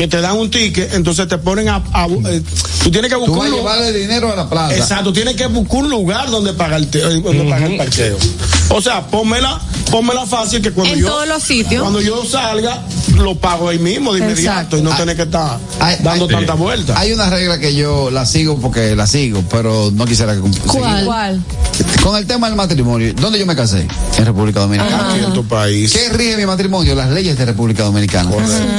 Que 0.00 0.08
te 0.08 0.18
dan 0.22 0.34
un 0.38 0.48
ticket, 0.50 0.94
entonces 0.94 1.28
te 1.28 1.36
ponen 1.36 1.68
a, 1.68 1.82
a- 1.92 2.06
eh, 2.06 2.40
tú 2.82 2.90
tienes 2.90 3.10
que 3.12 3.16
Tú 3.16 3.26
buscar 3.26 3.36
vas 3.36 3.44
a 3.44 3.50
un 3.50 3.58
lugar. 3.58 3.76
llevarle 3.80 3.98
dinero 4.00 4.32
a 4.32 4.34
la 4.34 4.48
plaza. 4.48 4.74
Exacto, 4.74 5.12
tienes 5.12 5.36
que 5.36 5.46
buscar 5.46 5.80
un 5.82 5.90
lugar 5.90 6.30
donde 6.30 6.54
pagar, 6.54 6.80
el 6.80 6.88
te- 6.88 7.00
eh, 7.00 7.20
donde 7.20 7.44
pagar 7.44 7.70
el 7.70 7.76
parqueo. 7.76 8.16
O 8.70 8.80
sea, 8.80 9.06
pónmela, 9.08 9.60
pónmela 9.90 10.24
fácil 10.24 10.62
que 10.62 10.70
cuando 10.70 10.94
En 10.94 11.00
yo 11.00 11.06
todos 11.06 11.28
los 11.28 11.42
sitios. 11.42 11.82
cuando 11.82 12.00
yo 12.00 12.24
salga 12.24 12.82
lo 13.18 13.34
pago 13.34 13.68
ahí 13.68 13.78
mismo 13.78 14.14
de 14.14 14.20
inmediato 14.20 14.78
y 14.78 14.80
no 14.82 14.96
tener 14.96 15.16
que 15.16 15.22
estar 15.24 15.58
dando 16.02 16.24
hay- 16.24 16.30
tanta 16.34 16.54
vuelta. 16.54 16.98
Hay 16.98 17.12
una 17.12 17.28
regla 17.28 17.58
que 17.58 17.74
yo 17.74 18.10
la 18.10 18.24
sigo 18.24 18.56
porque 18.58 18.96
la 18.96 19.06
sigo, 19.06 19.44
pero 19.50 19.90
no 19.92 20.06
quisiera 20.06 20.32
que 20.34 20.40
seguir. 20.40 20.60
¿Cuál? 21.04 21.42
Con 22.02 22.16
el 22.16 22.26
tema 22.26 22.46
del 22.46 22.56
matrimonio, 22.56 23.12
¿dónde 23.20 23.38
yo 23.38 23.44
me 23.44 23.54
casé? 23.56 23.86
En 24.16 24.24
República 24.24 24.60
Dominicana. 24.60 25.10
Aquí 25.12 25.24
en 25.24 25.32
tu 25.34 25.44
país. 25.44 25.92
¿Qué 25.92 26.08
rige 26.10 26.36
mi 26.38 26.46
matrimonio? 26.46 26.94
Las 26.94 27.10
leyes 27.10 27.36
de 27.36 27.44
República 27.44 27.82
Dominicana. 27.82 28.30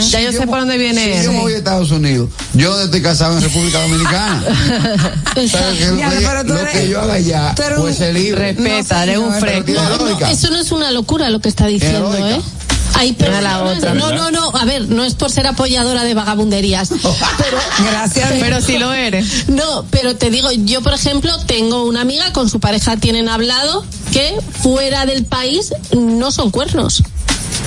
Ya 0.10 0.22
yo 0.22 0.32
sé 0.32 0.48
por 0.48 0.60
dónde 0.60 0.78
viene 0.78 1.11
Si 1.20 1.26
yo 1.26 1.32
me 1.34 1.40
voy 1.42 1.54
a 1.54 1.58
Estados 1.58 1.92
Unidos, 1.92 2.30
yo 2.54 2.80
estoy 2.82 3.02
casado 3.02 3.38
en 3.38 3.44
República 3.44 3.82
Dominicana. 3.82 4.44
Lo, 5.36 5.98
Ya, 5.98 6.10
que, 6.10 6.26
pero 6.26 6.42
tú 6.46 6.54
lo 6.54 6.60
eres- 6.60 6.74
que 6.74 6.90
yo 6.90 7.02
haga 7.02 7.14
allá, 7.14 7.56
pues 7.78 7.98
se 7.98 8.14
libre. 8.14 8.54
Respeta, 8.54 9.04
eres 9.04 9.18
un 9.18 9.34
fresco. 9.34 9.72
No, 9.72 9.98
no, 10.20 10.28
eso 10.28 10.50
no 10.52 10.58
es 10.60 10.72
una 10.72 10.92
locura 10.92 11.30
lo 11.30 11.40
que 11.40 11.50
está 11.50 11.68
diciendo. 11.68 12.14
¿eh? 12.18 12.40
Hay 12.96 13.16
a 13.22 13.42
la 13.42 13.60
personas- 13.64 13.78
otra. 13.78 13.94
no, 13.94 14.12
no, 14.12 14.32
no, 14.32 14.50
a 14.56 14.66
ver, 14.66 14.90
no 14.90 15.06
es 15.06 15.14
por 15.14 15.32
ser 15.32 15.48
apoyadora 15.48 16.04
de 16.04 16.14
vagabunderías, 16.14 16.90
pero 17.38 17.58
Gracias. 17.90 18.30
Pero 18.40 18.62
si 18.62 18.78
lo 18.78 18.94
eres. 18.94 19.48
no, 19.48 19.86
pero 19.90 20.16
te 20.18 20.30
digo, 20.30 20.52
yo 20.52 20.82
por 20.82 20.94
ejemplo 20.94 21.32
tengo 21.46 21.86
una 21.86 22.02
amiga 22.02 22.34
con 22.34 22.50
su 22.50 22.60
pareja 22.60 22.98
tienen 22.98 23.30
hablado 23.30 23.86
que 24.12 24.36
fuera 24.62 25.06
del 25.06 25.24
país 25.24 25.74
no 25.98 26.32
son 26.32 26.52
cuernos. 26.52 27.02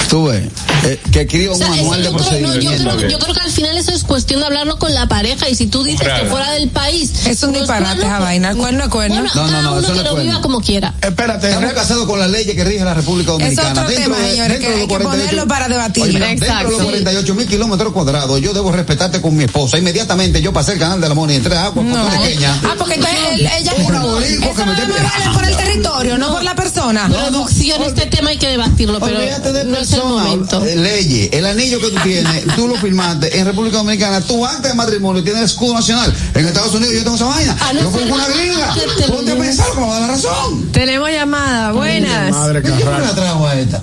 Tú 0.09 0.27
ves, 0.27 0.45
eh, 0.85 1.01
que 1.12 1.23
escriba 1.23 1.53
O 1.53 1.55
un 1.57 1.59
sea, 1.61 1.69
manual 1.71 2.01
eso 2.01 2.12
de 2.12 2.16
creo, 2.19 2.41
no, 2.41 2.55
yo, 2.55 2.61
procedimiento. 2.61 2.97
creo, 2.97 3.11
yo 3.11 3.19
creo 3.19 3.35
que 3.35 3.41
al 3.41 3.51
final 3.51 3.77
eso 3.79 3.91
es 3.93 4.05
cuestión 4.05 4.41
de 4.41 4.47
hablarlo 4.47 4.79
con 4.79 4.95
la 4.95 5.09
pareja 5.09 5.49
y 5.49 5.55
si 5.55 5.66
tú 5.66 5.83
dices 5.83 6.03
Claro. 6.03 6.25
que 6.25 6.31
fuera 6.31 6.51
del 6.53 6.69
país 6.69 7.11
Es 7.27 7.43
un 7.43 7.53
no 7.53 7.59
disparate 7.61 8.01
esa 8.03 8.19
vaina. 8.21 8.51
El 8.51 8.57
cuerno 8.57 8.85
es 8.85 8.91
cuerno. 8.91 9.16
Bueno, 9.16 9.31
No, 9.35 9.43
no, 9.43 9.49
cada 9.51 9.62
no, 9.62 9.71
uno 9.73 9.81
eso 9.81 9.95
no 9.95 10.03
que 10.15 10.21
es 10.21 10.27
viva 10.27 10.41
como 10.43 10.61
quiera. 10.61 10.95
Espérate, 11.01 11.49
Estamos 11.49 11.73
casados 11.73 12.07
con 12.07 12.19
las 12.21 12.31
leyes 12.31 12.55
que 12.55 12.65
rige 12.65 12.85
la 12.85 12.95
República 12.95 13.33
Dominicana. 13.33 13.71
otro 13.71 13.89
dentro 13.89 14.05
tema, 14.05 14.19
de, 14.19 14.31
señores, 14.31 14.59
que 14.61 14.69
de 14.69 14.75
hay 14.75 14.81
que 14.83 14.87
48 14.89 15.11
ponerlo 15.27 15.49
para 15.49 15.69
debatir. 15.69 16.03
Oye, 16.03 16.12
mira, 16.12 16.27
dentro 16.27 16.47
de 16.47 16.53
Exacto. 16.53 16.71
los 16.71 16.81
Sí. 16.81 16.85
48 16.87 17.35
mil 17.35 17.47
kilómetros 17.49 17.93
cuadrados, 17.93 18.41
yo 18.41 18.53
debo 18.53 18.71
respetarte 18.73 19.21
con 19.21 19.37
mi 19.37 19.45
esposa. 19.45 19.79
Inmediatamente 19.79 20.43
yo 20.43 20.53
pasé 20.53 20.75
el 20.75 20.79
canal 20.79 21.01
de 21.01 21.09
la 21.09 21.15
Mona 21.15 21.33
y 21.33 21.37
entré 21.37 21.57
a 21.57 21.65
agua 21.66 21.83
No. 21.83 22.09
pequeña. 22.21 22.61
Ah, 22.65 22.75
porque 22.79 22.95
entonces 22.95 23.19
él- 23.33 23.49
ella. 23.59 23.73
Una 23.85 24.01
boricua 24.03 24.47
Eso 24.47 24.55
que 24.55 24.65
me 24.65 24.73
vale 24.73 25.35
por 25.35 25.45
el 25.45 25.57
territorio, 25.65 25.94
no 26.93 27.01
por 27.02 27.11
la 27.11 27.16
persona. 27.16 27.31
Producción, 27.31 27.82
este 27.82 28.06
tema 28.06 28.31
hay 28.31 28.39
que 28.39 28.48
debatirlo, 28.48 29.01
pero 29.01 29.19
de 29.19 29.27
no 29.65 29.77
es 29.77 29.93
el 29.93 30.01
personas, 30.01 30.27
momento. 30.27 30.65
eh, 30.65 30.77
leyes, 30.77 31.28
el 31.32 31.47
anillo 31.47 31.81
que 31.81 31.89
tú 31.90 32.01
tienes, 32.02 32.44
tú 32.56 32.69
lo 32.69 32.74
firmaste 32.77 33.39
en 33.39 33.47
República 33.47 33.78
Dominicana, 33.78 34.20
tu 34.20 34.44
acta 34.44 34.69
de 34.69 34.74
matrimonio 34.74 35.23
tiene 35.23 35.39
el 35.40 35.44
escudo 35.47 35.74
nacional. 35.74 36.15
En 36.35 36.47
Estados 36.47 36.74
Unidos 36.74 36.94
yo 36.94 37.02
tengo 37.05 37.16
esa 37.16 37.27
vaina. 37.27 37.56
Ah, 37.61 37.73
no 37.73 37.81
yo 37.81 37.90
fui 37.90 38.02
una 38.11 38.28
gringa. 38.28 38.74
Ponte 39.09 39.32
a 39.32 39.36
pensar 39.36 39.66
cómo 39.74 39.93
da 39.93 40.01
la 40.01 40.06
razón. 40.09 40.73
Tenemos 40.73 41.11
llamada. 41.11 41.73
Buenas. 41.73 42.31
Madre 42.31 42.62
¿Yo 42.65 42.74
me 42.74 42.98
la 43.01 43.15
trajo 43.15 43.47
a 43.47 43.55
esta? 43.59 43.82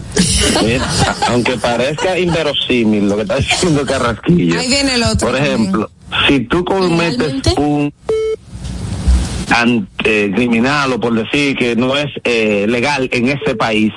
Mira, 0.64 0.90
aunque 1.30 1.58
parezca 1.58 2.18
inverosímil 2.18 3.08
lo 3.08 3.16
que 3.16 3.22
está 3.24 3.36
diciendo 3.38 3.86
Carrasquillo. 3.86 4.60
Ahí 4.60 4.68
viene 4.68 4.96
el 4.96 5.04
otro. 5.04 5.28
Por 5.30 5.38
ejemplo, 5.40 5.90
si 6.28 6.42
tú 6.42 6.64
cometes 6.66 7.18
¿Realmente? 7.18 7.54
un 7.58 7.94
ante, 9.52 10.32
criminal 10.32 10.94
o 10.94 11.00
por 11.00 11.14
decir 11.14 11.56
que 11.56 11.76
no 11.76 11.96
es 11.98 12.08
eh, 12.24 12.66
legal 12.68 13.10
en 13.12 13.30
ese 13.30 13.56
país 13.56 13.94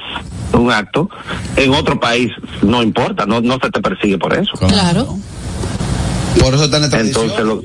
un 0.52 0.70
acto, 0.70 1.09
en 1.56 1.74
otro 1.74 1.98
país 1.98 2.31
no 2.62 2.82
importa, 2.82 3.26
no, 3.26 3.40
no 3.40 3.59
se 3.62 3.70
te 3.70 3.81
persigue 3.81 4.18
por 4.18 4.35
eso. 4.35 4.52
Claro. 4.68 5.16
Por 6.39 6.55
eso 6.55 6.64
está 6.64 6.78
en. 6.78 7.06
Entonces 7.06 7.44
lo 7.44 7.62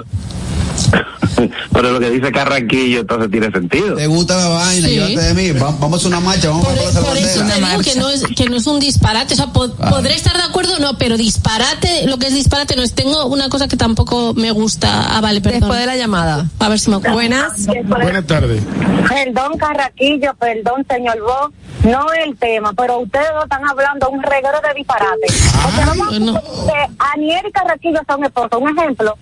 pero 1.74 1.92
lo 1.92 2.00
que 2.00 2.10
dice 2.10 2.32
Carraquillo 2.32 3.02
entonces 3.02 3.32
tiene 3.32 3.52
sentido. 3.52 3.96
¿Te 3.96 4.08
gusta 4.08 4.38
la 4.38 4.48
vaina? 4.50 4.88
Sí. 4.88 4.94
Llévate 4.96 5.20
de 5.22 5.34
mí. 5.34 5.60
Va- 5.60 5.76
Vamos 5.80 6.04
a 6.04 6.08
una 6.08 6.20
marcha, 6.20 6.50
vamos 6.50 6.66
Por, 6.66 6.78
a 6.78 6.82
Plaza 6.82 7.02
por 7.02 7.18
eso 7.18 7.40
Bandera. 7.40 7.56
te 7.68 7.70
digo 7.72 7.82
que 7.84 7.96
no, 8.00 8.10
es, 8.10 8.24
que 8.36 8.50
no 8.50 8.56
es 8.58 8.68
un 8.68 8.80
disparate. 8.80 9.34
O 9.34 9.38
sea, 9.38 9.48
po- 9.48 9.74
podré 9.76 10.14
estar 10.16 10.36
de 10.36 10.44
acuerdo 10.44 10.76
o 10.76 10.80
no, 10.80 10.98
pero 10.98 11.18
disparate, 11.18 12.06
lo 12.08 12.18
que 12.18 12.28
es 12.28 12.34
disparate 12.34 12.76
no 12.76 12.84
es. 12.84 12.94
Tengo 12.94 13.26
una 13.28 13.50
cosa 13.50 13.68
que 13.68 13.78
tampoco 13.78 14.34
me 14.34 14.52
gusta. 14.52 15.16
Ah, 15.18 15.22
vale, 15.22 15.42
perdón. 15.42 15.62
Después 15.62 15.80
de 15.80 15.86
la 15.86 15.96
llamada. 15.96 16.46
A 16.60 16.70
ver 16.70 16.80
si 16.80 16.90
me 16.90 16.98
acuerdo. 16.98 17.16
Buenas. 17.16 17.66
Buenas 17.86 18.26
tardes. 18.28 18.64
Perdón, 19.08 19.58
Carraquillo, 19.58 20.34
perdón, 20.40 20.86
señor 20.90 21.20
Vos. 21.22 21.52
No 21.84 22.12
es 22.12 22.28
el 22.28 22.36
tema, 22.38 22.74
pero 22.74 23.00
ustedes 23.00 23.28
dos 23.34 23.44
están 23.46 23.66
hablando 23.68 24.10
un 24.10 24.22
reguero 24.22 24.58
de 24.62 24.74
disparate. 24.76 25.28
Porque 25.64 25.86
vamos 25.86 26.08
a 26.08 26.10
bueno. 26.10 26.42
que 26.66 26.94
Aniel 27.14 27.42
y 27.48 27.52
Carraquillo 27.54 28.00
son 28.06 28.24
esposos. 28.26 28.60
Un 28.62 28.78
ejemplo. 28.78 29.18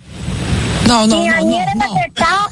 No, 0.88 1.06
no, 1.06 1.16
no, 1.16 1.40
no, 1.44 1.74
no. 1.74 1.96
está 2.06 2.48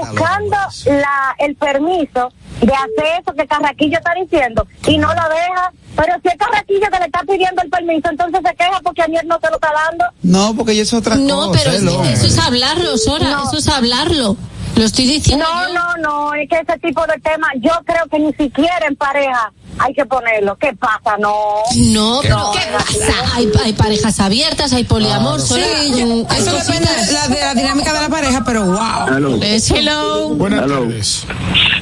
buscando 0.00 0.56
la, 0.86 1.34
el 1.38 1.54
permiso 1.56 2.32
de 2.60 2.72
hacer 2.72 3.20
eso 3.20 3.32
que 3.36 3.46
Carraquillo 3.46 3.98
está 3.98 4.14
diciendo 4.14 4.66
y 4.86 4.98
no 4.98 5.08
lo 5.08 5.22
deja. 5.28 5.72
Pero 5.96 6.14
si 6.22 6.28
es 6.28 6.34
Carraquillo 6.36 6.86
que 6.92 6.98
le 6.98 7.04
está 7.06 7.20
pidiendo 7.28 7.62
el 7.62 7.70
permiso, 7.70 8.08
entonces 8.10 8.40
se 8.44 8.54
queja 8.56 8.80
porque 8.82 9.02
Aniel 9.02 9.26
no 9.26 9.38
se 9.40 9.48
lo 9.50 9.56
está 9.56 9.70
dando. 9.72 10.04
No, 10.22 10.54
porque 10.54 10.74
ya 10.76 10.82
es 10.82 10.92
otra 10.92 11.16
No, 11.16 11.48
cosa. 11.48 11.60
pero 11.64 11.76
es 11.76 11.82
que 11.82 11.88
hombre. 11.88 12.12
eso 12.12 12.26
es 12.26 12.38
hablarlo, 12.38 12.96
Sora. 12.98 13.30
No. 13.30 13.44
Eso 13.44 13.58
es 13.58 13.68
hablarlo. 13.68 14.36
Lo 14.76 14.84
estoy 14.84 15.06
diciendo. 15.06 15.44
No, 15.44 15.68
yo. 15.68 15.74
no, 15.74 15.96
no, 15.96 16.34
es 16.34 16.48
que 16.48 16.56
ese 16.56 16.78
tipo 16.78 17.04
de 17.06 17.18
temas, 17.20 17.50
yo 17.56 17.72
creo 17.84 18.06
que 18.08 18.18
ni 18.20 18.32
siquiera 18.34 18.86
en 18.88 18.94
pareja 18.96 19.52
hay 19.78 19.94
que 19.94 20.04
ponerlo. 20.06 20.56
¿Qué 20.56 20.72
pasa? 20.74 21.16
No. 21.18 21.34
No, 21.76 22.18
pero 22.22 22.36
No, 22.36 22.52
¿qué 22.52 22.70
no, 22.70 22.78
pasa? 22.78 23.34
Hay, 23.34 23.50
hay 23.64 23.72
parejas 23.72 24.18
abiertas, 24.20 24.72
hay 24.72 24.84
poliamor, 24.84 25.40
Sí, 25.40 25.54
yo- 25.96 26.06
Mm, 26.06 26.26
hay 26.28 26.38
eso 26.40 26.52
depende 26.56 26.88
de 27.06 27.12
la, 27.12 27.28
de 27.28 27.40
la 27.40 27.54
dinámica 27.54 27.92
de 27.92 28.00
la 28.00 28.08
pareja, 28.08 28.42
pero 28.44 28.64
wow. 28.64 29.08
Hello. 29.16 29.38
Hello. 29.42 30.28
Buenas 30.30 30.64
Hello. 30.64 30.80
tardes. 30.80 31.24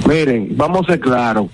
Miren, 0.07 0.49
vamos 0.57 0.83
a 0.85 0.93
ser 0.93 1.01
claros. 1.01 1.47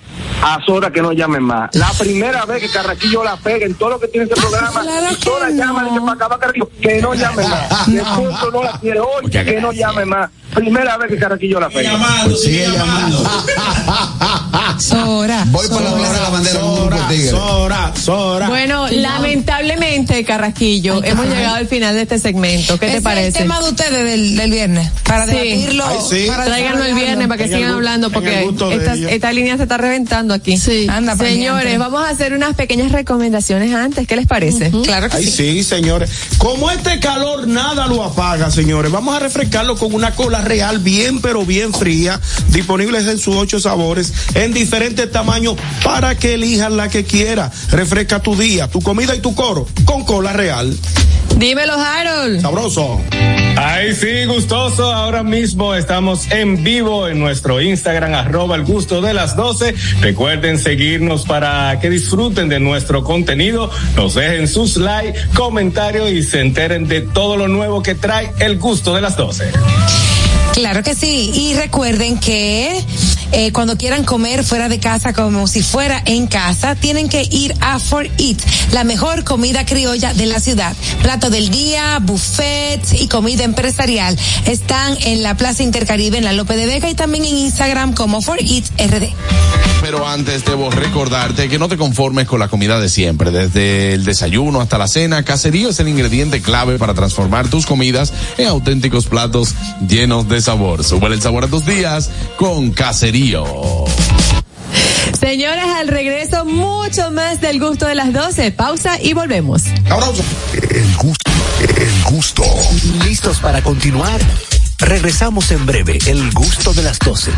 A 0.42 0.58
Sora 0.66 0.90
que 0.90 1.00
no 1.00 1.12
llamen 1.12 1.42
más. 1.42 1.74
La 1.74 1.88
primera 1.98 2.44
vez 2.44 2.60
que 2.62 2.68
Carraquillo 2.68 3.22
la 3.24 3.36
pega 3.36 3.64
en 3.64 3.74
todo 3.74 3.90
lo 3.90 4.00
que 4.00 4.08
tiene 4.08 4.26
este 4.28 4.40
programa, 4.40 4.80
Claro 4.82 5.06
Sora 5.22 5.50
llama 5.50 5.88
y 5.88 5.94
no. 5.94 6.00
para 6.04 6.12
acabar 6.14 6.38
Carraquillo, 6.40 6.68
que 6.80 7.00
no 7.00 7.14
llame 7.14 7.46
más. 7.48 7.88
Y 7.88 7.96
el 7.96 8.04
no 8.52 8.62
la 8.62 8.72
quiere 8.80 9.00
hoy, 9.00 9.30
que 9.30 9.60
no 9.60 9.72
llame 9.72 10.04
más. 10.04 10.30
Primera 10.54 10.96
vez 10.98 11.08
que 11.10 11.16
Carraquillo 11.16 11.58
la 11.60 11.68
pega. 11.70 11.92
Pues 12.24 12.42
sigue 12.42 12.66
llamando. 12.70 13.24
Sora. 14.78 15.44
Voy 15.48 15.66
para 15.68 15.80
la 15.90 15.94
Plaza 15.96 16.12
de 16.14 16.20
la 16.20 16.28
Bandera 16.30 16.60
Sora. 16.60 17.08
Sora, 17.30 17.92
Sora. 17.94 18.48
Bueno, 18.48 18.88
lamentablemente, 18.88 20.24
Carrasquillo, 20.24 21.02
hemos 21.04 21.26
llegado 21.26 21.56
al 21.56 21.68
final 21.68 21.94
de 21.94 22.02
este 22.02 22.18
segmento. 22.18 22.78
¿Qué 22.78 22.86
te 22.88 22.96
es 22.96 23.02
parece? 23.02 23.26
el 23.28 23.34
tema 23.34 23.60
de 23.60 23.68
ustedes 23.70 24.04
del, 24.04 24.36
del 24.36 24.50
viernes. 24.50 24.90
Para 25.04 25.26
Sí. 25.26 25.32
debatirlo. 25.32 25.84
Ay, 25.86 25.96
sí. 26.08 26.24
para 26.26 26.44
Tráiganlo 26.44 26.84
el 26.84 26.94
viernes 26.94 27.28
para 27.28 27.38
que 27.38 27.44
En 27.44 27.52
sigan 27.58 27.72
hablando 27.72 28.10
porque 28.10 28.48
esta, 28.72 28.94
esta 28.94 29.32
línea 29.32 29.56
se 29.56 29.62
está 29.64 29.76
reventando 29.78 30.34
aquí. 30.34 30.56
Sí. 30.56 30.86
Anda, 30.88 31.16
Señores, 31.16 31.78
vamos 31.78 32.02
a 32.04 32.08
hacer 32.10 32.32
unas 32.34 32.54
pequeñas 32.54 32.92
recomendaciones 32.92 33.74
antes. 33.74 34.06
¿Qué 34.06 34.16
les 34.16 34.26
parece? 34.26 34.70
Claro 34.84 35.08
que 35.08 35.16
Ay, 35.18 35.24
sí. 35.24 35.30
sí, 35.30 35.64
señores. 35.64 36.10
Como 36.38 36.70
este 36.70 36.98
calor 36.98 37.46
nada 37.46 37.86
lo 37.86 38.02
apaga, 38.04 38.50
señores. 38.50 38.90
Vamos 38.90 39.14
a 39.16 39.20
refrescarlo 39.20 39.76
con 39.76 39.94
una 39.94 40.12
cola 40.12 40.41
real 40.42 40.78
bien, 40.78 41.20
pero 41.20 41.44
bien 41.44 41.72
fría. 41.72 42.20
Disponibles 42.48 43.06
en 43.06 43.18
sus 43.18 43.36
ocho 43.36 43.60
sabores, 43.60 44.12
en 44.34 44.52
diferentes 44.52 45.10
tamaños, 45.10 45.56
para 45.82 46.16
que 46.16 46.34
elijas 46.34 46.72
la 46.72 46.88
que 46.88 47.04
quiera. 47.04 47.50
Refresca 47.70 48.20
tu 48.20 48.36
día, 48.36 48.68
tu 48.68 48.80
comida 48.80 49.14
y 49.14 49.20
tu 49.20 49.34
coro 49.34 49.66
con 49.84 50.04
cola 50.04 50.32
real. 50.32 50.76
Dímelo, 51.36 51.74
Harold. 51.74 52.40
Sabroso. 52.40 53.00
Ay, 53.56 53.94
sí, 53.94 54.24
gustoso. 54.26 54.92
Ahora 54.92 55.22
mismo 55.22 55.74
estamos 55.74 56.30
en 56.30 56.62
vivo 56.62 57.08
en 57.08 57.18
nuestro 57.18 57.60
Instagram, 57.60 58.14
arroba 58.14 58.56
el 58.56 58.64
gusto 58.64 59.00
de 59.00 59.14
las 59.14 59.36
12. 59.36 59.74
Recuerden 60.00 60.58
seguirnos 60.58 61.24
para 61.24 61.78
que 61.80 61.90
disfruten 61.90 62.48
de 62.48 62.60
nuestro 62.60 63.04
contenido, 63.04 63.70
nos 63.96 64.14
dejen 64.14 64.48
sus 64.48 64.76
likes, 64.76 65.18
comentarios 65.34 66.10
y 66.10 66.22
se 66.22 66.40
enteren 66.40 66.88
de 66.88 67.00
todo 67.02 67.36
lo 67.36 67.48
nuevo 67.48 67.82
que 67.82 67.94
trae 67.94 68.32
el 68.38 68.58
gusto 68.58 68.94
de 68.94 69.00
las 69.00 69.16
12. 69.16 69.50
Claro 70.52 70.82
que 70.82 70.94
sí. 70.94 71.30
Y 71.34 71.54
recuerden 71.54 72.18
que 72.18 72.84
eh, 73.32 73.52
cuando 73.52 73.78
quieran 73.78 74.04
comer 74.04 74.44
fuera 74.44 74.68
de 74.68 74.78
casa 74.78 75.14
como 75.14 75.46
si 75.46 75.62
fuera 75.62 76.02
en 76.04 76.26
casa, 76.26 76.74
tienen 76.74 77.08
que 77.08 77.26
ir 77.30 77.54
a 77.60 77.78
For 77.78 78.06
Eat, 78.18 78.38
la 78.72 78.84
mejor 78.84 79.24
comida 79.24 79.64
criolla 79.64 80.12
de 80.12 80.26
la 80.26 80.40
ciudad. 80.40 80.74
Plato 81.02 81.30
del 81.30 81.50
día, 81.50 81.98
buffet 82.00 83.00
y 83.00 83.08
comida 83.08 83.44
empresarial. 83.44 84.18
Están 84.46 84.96
en 85.04 85.22
la 85.22 85.36
Plaza 85.36 85.62
Intercaribe 85.62 86.18
en 86.18 86.24
la 86.24 86.34
Lope 86.34 86.56
de 86.56 86.66
Vega 86.66 86.90
y 86.90 86.94
también 86.94 87.24
en 87.24 87.36
Instagram 87.38 87.94
como 87.94 88.20
For 88.20 88.38
Eat 88.38 88.64
RD. 88.78 89.08
Pero 89.80 90.06
antes 90.06 90.44
debo 90.44 90.70
recordarte 90.70 91.48
que 91.48 91.58
no 91.58 91.68
te 91.68 91.76
conformes 91.76 92.28
con 92.28 92.38
la 92.38 92.46
comida 92.46 92.78
de 92.78 92.88
siempre. 92.88 93.32
Desde 93.32 93.94
el 93.94 94.04
desayuno 94.04 94.60
hasta 94.60 94.78
la 94.78 94.86
cena, 94.86 95.24
Caserío 95.24 95.70
es 95.70 95.80
el 95.80 95.88
ingrediente 95.88 96.40
clave 96.40 96.78
para 96.78 96.94
transformar 96.94 97.48
tus 97.48 97.66
comidas 97.66 98.12
en 98.38 98.46
auténticos 98.46 99.06
platos 99.06 99.56
llenos 99.88 100.28
de 100.28 100.41
sabor. 100.42 100.84
Sube 100.84 101.06
el 101.08 101.22
sabor 101.22 101.44
a 101.44 101.48
tus 101.48 101.64
días 101.64 102.10
con 102.36 102.70
Caserío. 102.72 103.44
Señores, 105.18 105.64
al 105.76 105.88
regreso, 105.88 106.44
mucho 106.44 107.10
más 107.10 107.40
del 107.40 107.60
gusto 107.60 107.86
de 107.86 107.94
las 107.94 108.12
12. 108.12 108.50
Pausa 108.52 109.00
y 109.00 109.12
volvemos. 109.12 109.62
El 109.66 110.96
gusto, 110.96 111.30
el 111.60 112.12
gusto. 112.12 112.44
¿Listos 113.04 113.38
para 113.38 113.62
continuar? 113.62 114.20
Regresamos 114.78 115.50
en 115.52 115.64
breve, 115.64 115.98
el 116.06 116.32
gusto 116.32 116.72
de 116.74 116.82
las 116.82 116.98
12. 116.98 117.30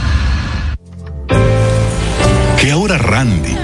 Que 2.61 2.71
ahora 2.71 2.97
Randy 2.97 3.64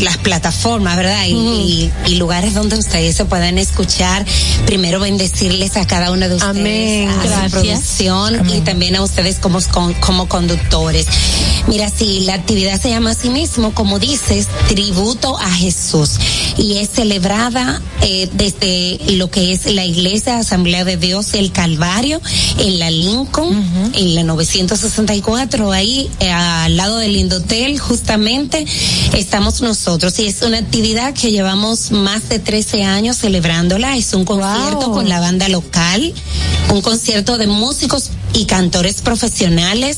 las 0.01 0.17
plataformas, 0.17 0.95
¿verdad? 0.97 1.25
Y, 1.27 1.31
y- 1.33 1.91
y 2.07 2.15
lugares 2.15 2.53
donde 2.53 2.77
ustedes 2.77 3.15
se 3.15 3.25
puedan 3.25 3.57
escuchar. 3.57 4.25
Primero 4.65 4.99
bendecirles 4.99 5.75
a 5.77 5.85
cada 5.87 6.11
uno 6.11 6.27
de 6.29 6.35
ustedes, 6.35 6.57
Amén. 6.57 7.09
a 7.09 7.15
Gracias. 7.23 7.43
su 7.51 7.51
producción 7.59 8.49
y 8.49 8.61
también 8.61 8.95
a 8.95 9.01
ustedes 9.03 9.37
como, 9.39 9.59
como 9.99 10.27
conductores. 10.27 11.05
Mira, 11.67 11.89
sí, 11.89 12.21
la 12.21 12.33
actividad 12.35 12.79
se 12.81 12.89
llama 12.89 13.11
así 13.11 13.29
mismo, 13.29 13.73
como 13.73 13.99
dices, 13.99 14.47
tributo 14.69 15.37
a 15.37 15.51
Jesús. 15.51 16.11
Y 16.57 16.77
es 16.77 16.89
celebrada 16.89 17.81
eh, 18.01 18.29
desde 18.33 18.99
lo 19.15 19.29
que 19.29 19.51
es 19.51 19.65
la 19.65 19.85
Iglesia 19.85 20.37
Asamblea 20.39 20.85
de 20.85 20.97
Dios, 20.97 21.33
el 21.33 21.51
Calvario, 21.51 22.21
en 22.59 22.79
la 22.79 22.89
Lincoln, 22.89 23.91
en 23.93 24.15
la 24.15 24.23
964, 24.23 25.71
ahí 25.71 26.09
eh, 26.19 26.31
al 26.31 26.77
lado 26.77 26.97
del 26.97 27.15
Indotel, 27.17 27.79
justamente, 27.79 28.65
estamos 29.13 29.61
nosotros. 29.61 29.86
Y 29.87 30.27
es 30.27 30.41
una 30.41 30.57
actividad 30.57 31.13
que 31.13 31.31
llevamos 31.31 31.91
más 31.91 32.27
de 32.27 32.39
13 32.39 32.83
años 32.83 33.15
celebrándola. 33.15 33.95
Es 33.95 34.13
un 34.13 34.25
concierto 34.25 34.91
con 34.91 35.07
la 35.07 35.21
banda 35.21 35.47
local, 35.47 36.13
un 36.73 36.81
concierto 36.81 37.37
de 37.37 37.47
músicos 37.47 38.09
y 38.33 38.43
cantores 38.45 39.01
profesionales 39.01 39.97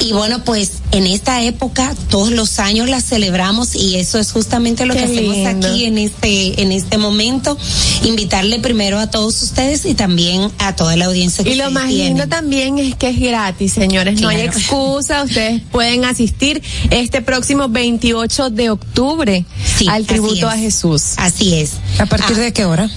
Y 0.00 0.12
bueno, 0.12 0.44
pues 0.44 0.72
en 0.92 1.06
esta 1.06 1.42
época 1.42 1.94
todos 2.08 2.30
los 2.30 2.58
años 2.60 2.88
la 2.88 3.00
celebramos 3.00 3.74
y 3.74 3.96
eso 3.96 4.18
es 4.18 4.32
justamente 4.32 4.86
lo 4.86 4.94
Qué 4.94 5.00
que 5.00 5.04
hacemos 5.06 5.36
aquí 5.46 5.84
en 5.84 5.98
este 5.98 6.62
en 6.62 6.72
este 6.72 6.98
momento. 6.98 7.58
Invitarle 8.04 8.58
primero 8.60 8.98
a 8.98 9.10
todos 9.10 9.42
ustedes 9.42 9.84
y 9.84 9.94
también 9.94 10.50
a 10.58 10.76
toda 10.76 10.96
la 10.96 11.06
audiencia 11.06 11.44
que 11.44 11.50
Y 11.50 11.54
lo 11.56 11.70
más 11.70 11.88
tienen. 11.88 12.06
lindo 12.06 12.28
también 12.28 12.78
es 12.78 12.94
que 12.94 13.10
es 13.10 13.20
gratis, 13.20 13.72
señores. 13.72 14.20
No 14.20 14.28
hay 14.28 14.40
excusa. 14.40 15.24
Ustedes 15.24 15.62
pueden 15.70 16.04
asistir 16.04 16.62
este 16.90 17.22
próximo 17.22 17.68
28 17.68 18.50
de 18.50 18.70
octubre 18.70 19.44
al 19.88 20.06
tributo 20.06 20.48
a. 20.48 20.56
Jesús. 20.56 21.14
Así 21.16 21.54
es. 21.54 21.72
¿A 21.98 22.06
partir 22.06 22.36
de 22.36 22.52
qué 22.52 22.64
hora? 22.64 22.90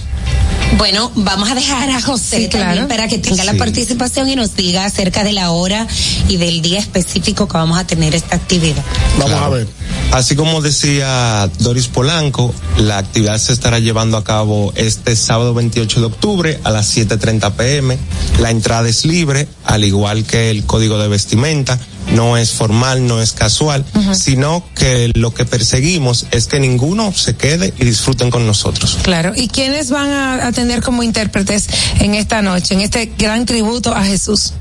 Bueno, 0.78 1.12
vamos 1.14 1.50
a 1.50 1.54
dejar 1.54 1.90
a 1.90 2.00
José 2.00 2.36
Sí, 2.42 2.48
claro. 2.48 2.66
también 2.66 2.88
para 2.88 3.06
que 3.06 3.18
tenga 3.18 3.44
la 3.44 3.54
participación 3.54 4.28
y 4.28 4.36
nos 4.36 4.56
diga 4.56 4.84
acerca 4.84 5.22
de 5.22 5.32
la 5.32 5.50
hora 5.50 5.86
y 6.28 6.38
del 6.38 6.62
día 6.62 6.78
específico 6.80 7.46
que 7.46 7.54
vamos 7.56 7.78
a 7.78 7.86
tener 7.86 8.14
esta 8.14 8.36
actividad. 8.36 8.82
Vamos 9.18 9.30
Claro. 9.30 9.44
a 9.44 9.48
ver. 9.50 9.68
Así 10.12 10.34
como 10.34 10.60
decía 10.60 11.48
Doris 11.58 11.88
Polanco, 11.88 12.54
la 12.78 12.98
actividad 12.98 13.38
se 13.38 13.52
estará 13.52 13.78
llevando 13.78 14.16
a 14.16 14.24
cabo 14.24 14.72
este 14.74 15.14
sábado 15.14 15.54
28 15.54 16.00
de 16.00 16.06
octubre 16.06 16.60
a 16.64 16.70
las 16.70 16.96
7.30 16.96 17.52
pm. 17.52 17.98
La 18.40 18.50
entrada 18.50 18.88
es 18.88 19.04
libre, 19.04 19.46
al 19.64 19.84
igual 19.84 20.24
que 20.24 20.50
el 20.50 20.64
código 20.64 20.98
de 20.98 21.08
vestimenta. 21.08 21.78
No 22.14 22.36
es 22.36 22.52
formal, 22.52 23.06
no 23.06 23.22
es 23.22 23.32
casual, 23.32 23.84
sino 24.14 24.64
que 24.74 25.10
lo 25.14 25.32
que 25.32 25.44
perseguimos 25.44 26.26
es 26.30 26.46
que 26.46 26.60
ninguno 26.60 27.12
se 27.12 27.36
quede 27.36 27.72
y 27.78 27.84
disfruten 27.84 28.30
con 28.30 28.46
nosotros. 28.46 28.98
Claro. 29.02 29.32
¿Y 29.34 29.48
quiénes 29.48 29.90
van 29.90 30.10
a, 30.10 30.46
a 30.46 30.52
tener 30.52 30.82
como 30.82 31.02
intérpretes 31.02 31.68
en 32.00 32.14
esta 32.14 32.42
noche, 32.42 32.74
en 32.74 32.80
este 32.80 33.12
gran 33.18 33.46
tributo 33.46 33.94
a 33.94 34.04
Jesús? 34.04 34.52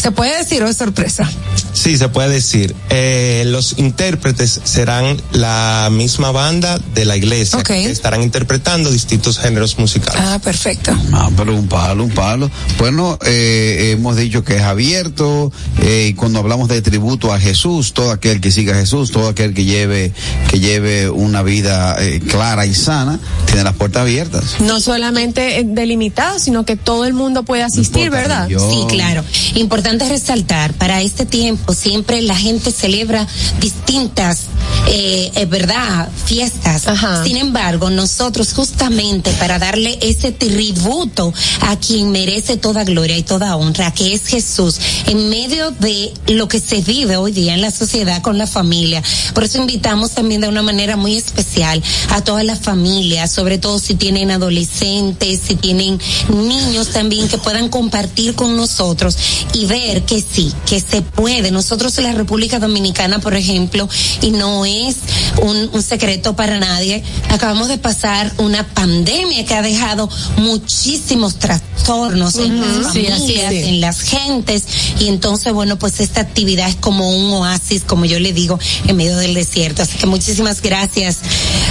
¿Se 0.00 0.12
puede 0.12 0.36
decir 0.38 0.62
o 0.62 0.68
es 0.68 0.76
sorpresa? 0.76 1.28
Sí, 1.72 1.96
se 1.96 2.08
puede 2.08 2.30
decir. 2.30 2.74
Eh, 2.88 3.44
los 3.46 3.78
intérpretes 3.78 4.60
serán 4.64 5.20
la 5.32 5.88
misma 5.90 6.30
banda 6.30 6.78
de 6.94 7.04
la 7.04 7.16
iglesia 7.16 7.62
que 7.62 7.90
estarán 7.90 8.22
interpretando 8.22 8.90
distintos 8.90 9.38
géneros 9.38 9.78
musicales. 9.78 10.20
Ah, 10.24 10.38
perfecto. 10.42 10.92
Ah, 11.12 11.30
pero 11.36 11.54
un 11.54 11.68
palo, 11.68 12.04
un 12.04 12.10
palo. 12.10 12.50
Bueno, 12.78 13.18
eh, 13.24 13.90
hemos 13.92 14.16
dicho 14.16 14.44
que 14.44 14.56
es 14.56 14.62
abierto, 14.62 15.52
eh, 15.82 16.08
y 16.10 16.14
cuando 16.14 16.38
hablamos 16.38 16.68
de 16.68 16.80
tributo 16.80 17.32
a 17.32 17.40
Jesús, 17.40 17.92
todo 17.92 18.12
aquel 18.12 18.40
que 18.40 18.50
siga 18.50 18.74
a 18.74 18.78
Jesús, 18.78 19.10
todo 19.10 19.28
aquel 19.28 19.52
que 19.52 19.64
lleve, 19.64 20.12
que 20.50 20.60
lleve 20.60 21.10
una 21.10 21.42
vida 21.42 21.96
eh, 22.00 22.20
clara 22.20 22.66
y 22.66 22.74
sana, 22.74 23.18
tiene 23.46 23.64
las 23.64 23.74
puertas 23.74 24.02
abiertas. 24.02 24.60
No 24.60 24.80
solamente 24.80 25.62
delimitado, 25.64 26.38
sino 26.38 26.64
que 26.64 26.76
todo 26.76 27.04
el 27.04 27.14
mundo 27.14 27.42
puede 27.42 27.62
asistir, 27.62 28.10
¿verdad? 28.10 28.48
Sí, 28.48 28.84
claro. 28.88 29.24
Importante 29.54 29.87
resaltar, 29.96 30.74
para 30.74 31.00
este 31.00 31.24
tiempo 31.24 31.72
siempre 31.72 32.20
la 32.20 32.36
gente 32.36 32.70
celebra 32.70 33.26
distintas, 33.60 34.40
eh, 34.88 35.30
eh, 35.34 35.46
¿verdad? 35.46 36.08
Fiestas. 36.26 36.84
Sin 37.24 37.38
embargo, 37.38 37.88
nosotros 37.88 38.52
justamente 38.52 39.30
para 39.32 39.58
darle 39.58 39.98
ese 40.02 40.30
tributo 40.30 41.32
a 41.62 41.76
quien 41.76 42.10
merece 42.10 42.58
toda 42.58 42.84
gloria 42.84 43.16
y 43.16 43.22
toda 43.22 43.56
honra, 43.56 43.92
que 43.92 44.12
es 44.12 44.26
Jesús, 44.26 44.78
en 45.06 45.30
medio 45.30 45.70
de 45.70 46.12
lo 46.28 46.48
que 46.48 46.60
se 46.60 46.82
vive 46.82 47.16
hoy 47.16 47.32
día 47.32 47.54
en 47.54 47.62
la 47.62 47.70
sociedad 47.70 48.20
con 48.20 48.36
la 48.36 48.46
familia. 48.46 49.02
Por 49.32 49.44
eso 49.44 49.58
invitamos 49.58 50.10
también 50.10 50.42
de 50.42 50.48
una 50.48 50.62
manera 50.62 50.96
muy 50.96 51.16
especial 51.16 51.82
a 52.10 52.20
todas 52.22 52.44
las 52.44 52.60
familias, 52.60 53.32
sobre 53.32 53.56
todo 53.56 53.78
si 53.78 53.94
tienen 53.94 54.30
adolescentes, 54.30 55.40
si 55.46 55.56
tienen 55.56 55.98
niños 56.28 56.88
también 56.88 57.28
que 57.28 57.38
puedan 57.38 57.68
compartir 57.68 58.34
con 58.34 58.56
nosotros 58.56 59.16
y 59.54 59.64
ver 59.64 59.77
que 60.06 60.20
sí, 60.20 60.52
que 60.66 60.80
se 60.80 61.02
puede. 61.02 61.50
Nosotros 61.50 61.96
en 61.98 62.04
la 62.04 62.12
República 62.12 62.58
Dominicana, 62.58 63.18
por 63.18 63.34
ejemplo, 63.34 63.88
y 64.22 64.30
no 64.30 64.64
es 64.64 64.96
un, 65.42 65.70
un 65.72 65.82
secreto 65.82 66.36
para 66.36 66.58
nadie, 66.58 67.02
acabamos 67.30 67.68
de 67.68 67.78
pasar 67.78 68.32
una 68.38 68.66
pandemia 68.66 69.44
que 69.44 69.54
ha 69.54 69.62
dejado 69.62 70.08
muchísimos 70.38 71.36
trastornos 71.38 72.36
en 72.36 72.60
las 72.60 72.92
sí, 72.92 73.06
familias, 73.06 73.52
en 73.52 73.80
las 73.80 74.00
gentes, 74.00 74.64
y 75.00 75.08
entonces, 75.08 75.52
bueno, 75.52 75.78
pues 75.78 76.00
esta 76.00 76.20
actividad 76.20 76.68
es 76.68 76.76
como 76.76 77.10
un 77.10 77.32
oasis, 77.32 77.82
como 77.84 78.04
yo 78.04 78.18
le 78.20 78.32
digo, 78.32 78.58
en 78.86 78.96
medio 78.96 79.16
del 79.16 79.34
desierto. 79.34 79.82
Así 79.82 79.96
que 79.98 80.06
muchísimas 80.06 80.60
gracias 80.62 81.18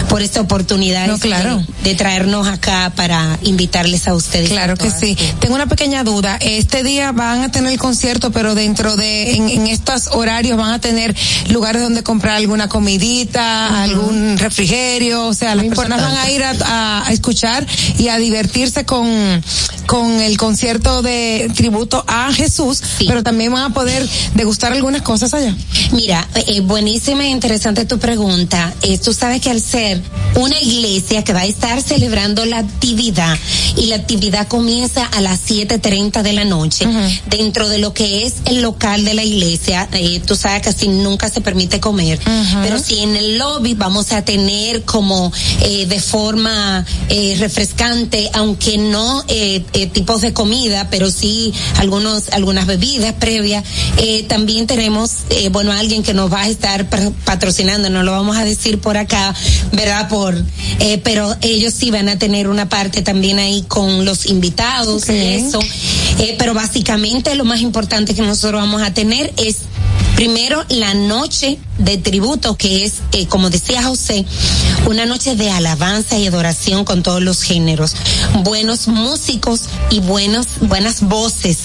por 0.10 0.22
esta 0.22 0.42
oportunidad 0.42 1.08
No, 1.08 1.20
claro. 1.20 1.58
de, 1.84 1.90
de 1.90 1.96
traernos 1.96 2.48
acá 2.48 2.92
para 2.96 3.38
invitarles 3.44 4.08
a 4.08 4.14
ustedes. 4.16 4.50
Claro 4.50 4.76
que 4.76 4.90
sí. 4.92 5.18
Tengo 5.40 5.56
una 5.56 5.68
pequeña 5.68 6.04
duda. 6.04 6.38
Este 6.42 6.84
día 6.84 7.12
van 7.12 7.42
a 7.42 7.52
tener 7.52 7.72
el 7.72 7.80
concierto, 7.88 8.32
pero 8.32 8.54
dentro 8.54 8.98
de, 8.98 9.32
en, 9.36 9.48
en 9.48 9.66
estos 9.68 10.08
horarios 10.08 10.58
van 10.58 10.74
a 10.74 10.82
tener 10.82 11.16
lugares 11.48 11.82
donde 11.82 12.04
comprar 12.04 12.36
alguna 12.36 12.68
comidita, 12.68 13.82
algún 13.82 14.38
refrigerio. 14.38 15.26
O 15.28 15.34
sea, 15.34 15.56
las 15.56 15.68
personas 15.68 16.02
van 16.02 16.18
a 16.18 16.30
ir 16.30 16.44
a, 16.44 17.08
a 17.08 17.14
escuchar 17.14 17.66
y 17.98 18.10
a 18.10 18.18
divertirse 18.18 18.84
con, 18.84 19.08
con 19.88 20.20
el 20.20 20.38
concierto 20.38 21.02
de 21.02 21.50
tributo 21.56 22.04
a 22.08 22.32
Jesús, 22.34 22.82
pero 23.08 23.24
también 23.24 23.54
van 23.54 23.72
a 23.72 23.74
poder 23.74 24.08
degustar 24.36 24.74
algunas 24.74 25.02
cosas 25.02 25.34
allá. 25.34 25.56
Mira, 25.94 26.28
eh, 26.36 26.60
buenísima 26.60 27.24
e 27.24 27.30
interesante 27.30 27.86
tu 27.86 27.98
pregunta. 27.98 28.74
Eh, 28.82 28.98
tú 28.98 29.14
sabes 29.14 29.42
que 29.42 29.50
al 29.50 29.62
ser 29.62 30.02
una 30.36 30.60
iglesia 30.60 31.24
que 31.24 31.34
va 31.34 31.42
a 31.42 31.46
estar 31.46 31.82
celebrando 31.82 32.46
la 32.46 32.60
actividad 32.60 33.38
y 33.78 33.88
la 33.88 33.96
actividad 33.96 34.48
comienza 34.48 35.06
a 35.06 35.22
las 35.22 35.50
7.30 35.50 36.22
de 36.22 36.34
la 36.34 36.44
noche, 36.44 36.86
dentro 37.28 37.70
de 37.70 37.77
lo 37.78 37.94
que 37.94 38.26
es 38.26 38.36
el 38.46 38.62
local 38.62 39.06
de 39.06 39.14
la 39.14 39.24
iglesia, 39.24 39.88
eh, 39.94 40.20
tú 40.26 40.36
sabes 40.36 40.62
que 40.62 40.70
así 40.70 40.88
nunca 40.88 41.30
se 41.30 41.42
permite 41.42 41.80
comer, 41.80 42.20
pero 42.64 42.80
si 42.80 43.00
en 43.00 43.16
el 43.16 43.38
lobby 43.38 43.74
vamos 43.74 44.12
a 44.12 44.24
tener 44.24 44.84
como 44.84 45.32
eh, 45.62 45.86
de 45.88 46.00
forma 46.00 46.86
eh, 47.10 47.36
refrescante, 47.40 48.30
aunque 48.34 48.78
no 48.78 49.24
eh, 49.28 49.64
eh, 49.74 49.88
tipos 49.88 50.22
de 50.22 50.34
comida, 50.34 50.88
pero 50.90 51.10
sí 51.12 51.54
algunos 51.78 52.30
algunas 52.32 52.66
bebidas 52.66 53.14
previas. 53.14 53.64
Eh, 53.98 54.24
también 54.28 54.68
tenemos, 54.68 55.12
eh, 55.30 55.50
bueno, 55.50 55.72
alguien 55.72 56.04
que 56.04 56.14
nos 56.14 56.32
va 56.32 56.42
a 56.44 56.48
estar 56.50 56.90
pa- 56.90 57.12
patrocinando, 57.26 57.90
no 57.90 58.04
lo 58.04 58.12
vamos 58.12 58.38
a 58.38 58.44
decir 58.44 58.80
por 58.80 58.98
acá, 58.98 59.34
¿verdad? 59.72 60.08
Por, 60.10 60.36
eh, 60.80 61.00
pero 61.04 61.36
ellos 61.42 61.74
sí 61.74 61.92
van 61.92 62.10
a 62.10 62.18
tener 62.20 62.48
una 62.48 62.70
parte 62.70 63.02
también 63.02 63.40
ahí 63.40 63.64
con 63.68 64.06
los 64.06 64.26
invitados 64.26 65.04
y 65.10 65.12
eso. 65.48 65.60
Eh, 66.20 66.36
pero 66.40 66.54
básicamente 66.54 67.36
lo 67.36 67.46
más 67.46 67.62
importante 67.62 68.16
que 68.16 68.22
nosotros 68.22 68.60
vamos 68.62 68.82
a 68.82 68.94
tener 68.94 69.34
es 69.38 69.58
Primero, 70.18 70.66
la 70.70 70.96
noche 70.96 71.60
de 71.78 71.98
tributo, 71.98 72.58
que 72.58 72.86
es, 72.86 72.96
eh, 73.12 73.28
como 73.28 73.50
decía 73.50 73.84
José, 73.84 74.26
una 74.88 75.06
noche 75.06 75.36
de 75.36 75.52
alabanza 75.52 76.18
y 76.18 76.28
adoración 76.28 76.86
con 76.86 77.04
todos 77.04 77.22
los 77.22 77.44
géneros. 77.44 77.96
Buenos 78.44 78.88
músicos 78.88 79.62
y 79.90 80.00
buenos, 80.00 80.48
buenas 80.62 81.02
voces. 81.02 81.60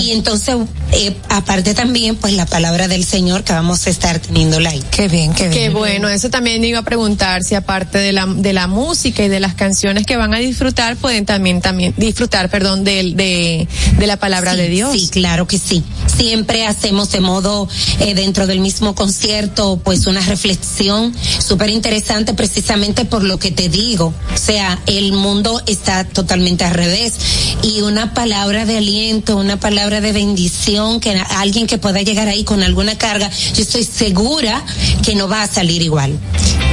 Y 0.00 0.12
entonces, 0.12 0.56
eh, 0.92 1.16
aparte 1.28 1.74
también, 1.74 2.16
pues 2.16 2.34
la 2.34 2.46
palabra 2.46 2.88
del 2.88 3.04
Señor 3.04 3.44
que 3.44 3.52
vamos 3.52 3.86
a 3.86 3.90
estar 3.90 4.18
teniéndola 4.18 4.70
ahí. 4.70 4.82
Qué 4.90 5.08
bien, 5.08 5.32
qué 5.34 5.50
Qué 5.50 5.70
bueno, 5.70 6.08
eso 6.08 6.30
también 6.30 6.64
iba 6.64 6.80
a 6.80 6.82
preguntar 6.82 7.42
si 7.42 7.54
aparte 7.54 7.98
de 7.98 8.12
la, 8.12 8.26
de 8.26 8.52
la 8.52 8.66
música 8.66 9.24
y 9.24 9.28
de 9.28 9.40
las 9.40 9.54
canciones 9.54 10.06
que 10.06 10.16
van 10.16 10.34
a 10.34 10.38
disfrutar, 10.38 10.96
pueden 10.96 11.26
también, 11.26 11.60
también 11.60 11.94
disfrutar, 11.96 12.50
perdón, 12.50 12.84
del 12.84 13.16
de, 13.16 13.68
de 13.98 14.06
la 14.06 14.16
palabra 14.16 14.52
Sí, 14.52 14.58
de 14.58 14.68
Dios. 14.68 14.92
Sí, 14.92 15.08
claro 15.10 15.46
que 15.46 15.58
sí. 15.58 15.82
Siempre 16.16 16.66
hacemos 16.66 17.10
de 17.10 17.20
modo, 17.20 17.68
eh, 18.00 18.14
dentro 18.14 18.46
del 18.46 18.60
mismo 18.60 18.94
concierto, 18.94 19.55
pues 19.82 20.06
una 20.06 20.20
reflexión 20.20 21.14
súper 21.38 21.70
interesante 21.70 22.34
precisamente 22.34 23.04
por 23.04 23.24
lo 23.24 23.38
que 23.38 23.50
te 23.50 23.68
digo. 23.68 24.12
O 24.34 24.38
sea, 24.38 24.78
el 24.86 25.12
mundo 25.12 25.62
está 25.66 26.04
totalmente 26.04 26.64
al 26.64 26.74
revés. 26.74 27.14
Y 27.62 27.80
una 27.80 28.12
palabra 28.12 28.66
de 28.66 28.76
aliento, 28.78 29.36
una 29.36 29.58
palabra 29.58 30.00
de 30.00 30.12
bendición, 30.12 31.00
que 31.00 31.18
alguien 31.36 31.66
que 31.66 31.78
pueda 31.78 32.02
llegar 32.02 32.28
ahí 32.28 32.44
con 32.44 32.62
alguna 32.62 32.96
carga, 32.98 33.30
yo 33.54 33.62
estoy 33.62 33.84
segura 33.84 34.62
que 35.02 35.14
no 35.14 35.26
va 35.28 35.42
a 35.42 35.48
salir 35.48 35.82
igual. 35.82 36.18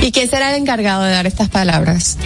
¿Y 0.02 0.12
quién 0.12 0.30
será 0.30 0.54
el 0.54 0.62
encargado 0.62 1.04
de 1.04 1.12
dar 1.12 1.26
estas 1.26 1.50
palabras? 1.50 2.18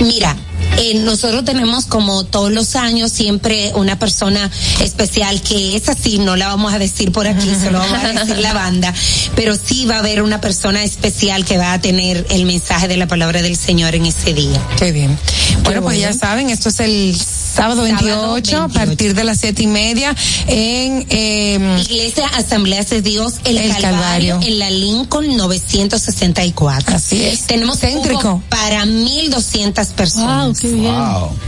Mira, 0.00 0.36
eh, 0.80 0.94
nosotros 0.94 1.44
tenemos 1.44 1.84
como 1.84 2.24
todos 2.24 2.50
los 2.50 2.74
años 2.74 3.12
siempre 3.12 3.72
una 3.74 3.98
persona 3.98 4.50
especial 4.80 5.42
que 5.42 5.76
es 5.76 5.90
así, 5.90 6.18
no 6.18 6.36
la 6.36 6.48
vamos 6.48 6.72
a 6.72 6.78
decir 6.78 7.12
por 7.12 7.26
aquí, 7.26 7.54
se 7.54 7.70
lo 7.70 7.78
vamos 7.78 8.02
a 8.02 8.12
decir 8.12 8.38
la 8.38 8.54
banda, 8.54 8.94
pero 9.36 9.54
sí 9.62 9.84
va 9.84 9.96
a 9.96 9.98
haber 9.98 10.22
una 10.22 10.40
persona 10.40 10.82
especial 10.82 11.44
que 11.44 11.58
va 11.58 11.74
a 11.74 11.80
tener 11.80 12.26
el 12.30 12.46
mensaje 12.46 12.88
de 12.88 12.96
la 12.96 13.06
palabra 13.06 13.42
del 13.42 13.56
Señor 13.56 13.94
en 13.94 14.06
ese 14.06 14.32
día. 14.32 14.58
Qué 14.78 14.90
bien. 14.90 15.18
Bueno, 15.64 15.82
pues 15.82 16.00
ya 16.00 16.14
saben, 16.14 16.48
esto 16.48 16.70
es 16.70 16.80
el 16.80 17.14
Sábado 17.60 17.82
28, 17.82 18.56
a 18.62 18.68
partir 18.68 19.14
de 19.14 19.22
las 19.22 19.38
siete 19.40 19.64
y 19.64 19.66
media, 19.66 20.16
en 20.46 21.04
eh, 21.10 21.58
Iglesia 21.90 22.26
Asambleas 22.28 22.88
de 22.88 23.02
Dios, 23.02 23.34
el, 23.44 23.58
El 23.58 23.68
Calvario, 23.70 23.90
Calvario. 24.36 24.40
en 24.42 24.58
la 24.58 24.70
Lincoln 24.70 25.36
964. 25.36 26.96
Así 26.96 27.22
es. 27.22 27.40
Tenemos 27.42 27.78
Céntrico. 27.80 28.42
para 28.48 28.86
1200 28.86 29.88
personas. 29.88 30.46
Wow, 30.46 30.56
qué 30.58 30.72
bien. 30.72 30.94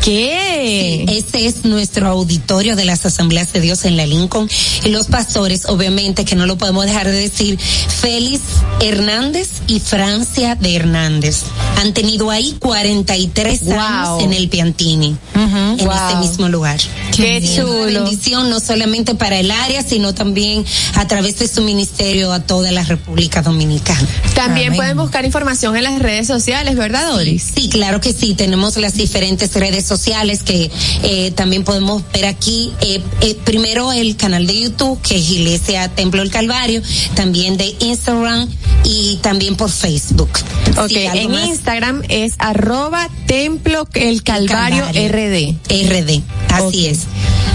¿Qué? 0.03 1.05
Este 1.17 1.47
es 1.47 1.65
nuestro 1.65 2.09
auditorio 2.09 2.77
de 2.77 2.85
las 2.85 3.07
Asambleas 3.07 3.55
de 3.55 3.63
Dios 3.63 3.87
en 3.87 3.97
la 3.97 4.05
Lincoln. 4.05 4.51
Y 4.85 4.91
los 4.91 5.07
pastores, 5.07 5.65
obviamente, 5.65 6.27
que 6.27 6.37
no 6.37 6.45
lo 6.45 6.59
podemos 6.59 6.85
dejar 6.85 7.07
de 7.07 7.13
decir, 7.23 7.59
Félix 7.59 8.43
Hernández 8.83 9.49
y 9.67 9.81
Francia 9.81 10.57
de 10.57 10.77
Hernández. 10.77 11.45
Han 11.81 11.95
tenido 11.95 12.31
ahí 12.31 12.55
43 12.59 13.63
Wow. 13.65 13.75
años 13.81 14.23
en 14.25 14.33
el 14.35 14.49
Piantini, 14.51 15.17
en 15.35 15.79
Wow. 15.87 16.02
Este 16.09 16.21
mismo 16.21 16.49
lugar. 16.49 16.79
Qué 17.17 17.37
Es 17.39 17.59
una 17.59 17.65
chulo. 17.65 17.85
bendición 18.05 18.51
no 18.51 18.61
solamente 18.61 19.15
para 19.15 19.39
el 19.39 19.51
área, 19.51 19.83
sino 19.83 20.15
también 20.15 20.65
a 20.95 21.07
través 21.07 21.39
de 21.39 21.49
su 21.49 21.63
ministerio 21.63 22.33
a 22.33 22.41
toda 22.41 22.71
la 22.73 22.83
República 22.85 23.43
Dominicana. 23.43 24.07
También 24.35 24.69
Amén. 24.69 24.77
pueden 24.79 24.97
buscar 24.97 25.25
información 25.25 25.77
en 25.77 25.85
las 25.85 25.99
redes 26.01 26.27
sociales, 26.27 26.77
¿verdad, 26.77 27.11
Doris? 27.13 27.53
Sí, 27.55 27.69
claro 27.69 28.01
que 28.01 28.13
sí. 28.13 28.35
Tenemos 28.35 28.77
las 28.77 28.95
diferentes 28.95 29.53
redes 29.55 29.85
sociales 29.85 30.43
que 30.43 30.71
eh, 31.03 31.31
también 31.33 31.65
podemos 31.65 32.03
ver 32.13 32.27
aquí. 32.27 32.73
Eh, 32.81 33.01
eh, 33.21 33.37
primero 33.45 33.93
el 33.93 34.17
canal 34.17 34.47
de 34.47 34.61
YouTube, 34.61 35.01
que 35.03 35.17
es 35.19 35.31
Iglesia 35.31 35.89
Templo 35.89 36.21
del 36.23 36.31
Calvario, 36.31 36.83
también 37.15 37.57
de 37.57 37.75
Instagram 37.81 38.49
y 38.85 39.17
también 39.23 39.57
por 39.57 39.71
Facebook. 39.71 40.31
Ok, 40.79 40.89
Sí, 40.89 40.97
en 40.97 41.31
más. 41.31 41.47
Instagram 41.49 42.03
es 42.09 42.35
arroba 42.39 43.09
templo 43.27 43.87
el 43.95 44.23
calvario, 44.23 44.85
RD. 44.89 45.57
RD, 45.93 46.23
así 46.49 46.87
es. 46.87 47.01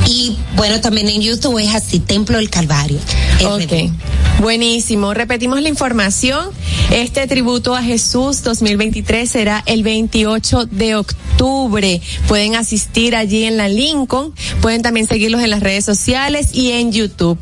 Y 0.06 0.38
bueno, 0.56 0.80
también 0.80 1.10
en 1.10 1.22
YouTube 1.22 1.60
es 1.60 1.74
así, 1.74 2.00
Templo 2.00 2.38
del 2.38 2.50
Calvario. 2.50 3.00
Ok. 3.46 3.92
Buenísimo. 4.42 5.14
Repetimos 5.14 5.62
la 5.62 5.70
información. 5.70 6.50
Este 6.92 7.28
tributo 7.28 7.76
a 7.76 7.82
Jesús 7.82 8.44
2023 8.44 9.30
será 9.30 9.64
el 9.66 9.84
28 9.84 10.66
de 10.68 10.96
octubre. 10.96 12.02
Pueden 12.28 12.56
asistir 12.56 13.16
allí 13.16 13.46
en 13.46 13.58
la 13.58 13.68
Lincoln. 13.68 14.34
Pueden 14.62 14.82
también 14.82 15.08
seguirlos 15.08 15.42
en 15.42 15.50
las 15.50 15.62
redes 15.62 15.86
sociales 15.86 16.50
y 16.54 16.72
en 16.72 16.92
YouTube. 16.92 17.38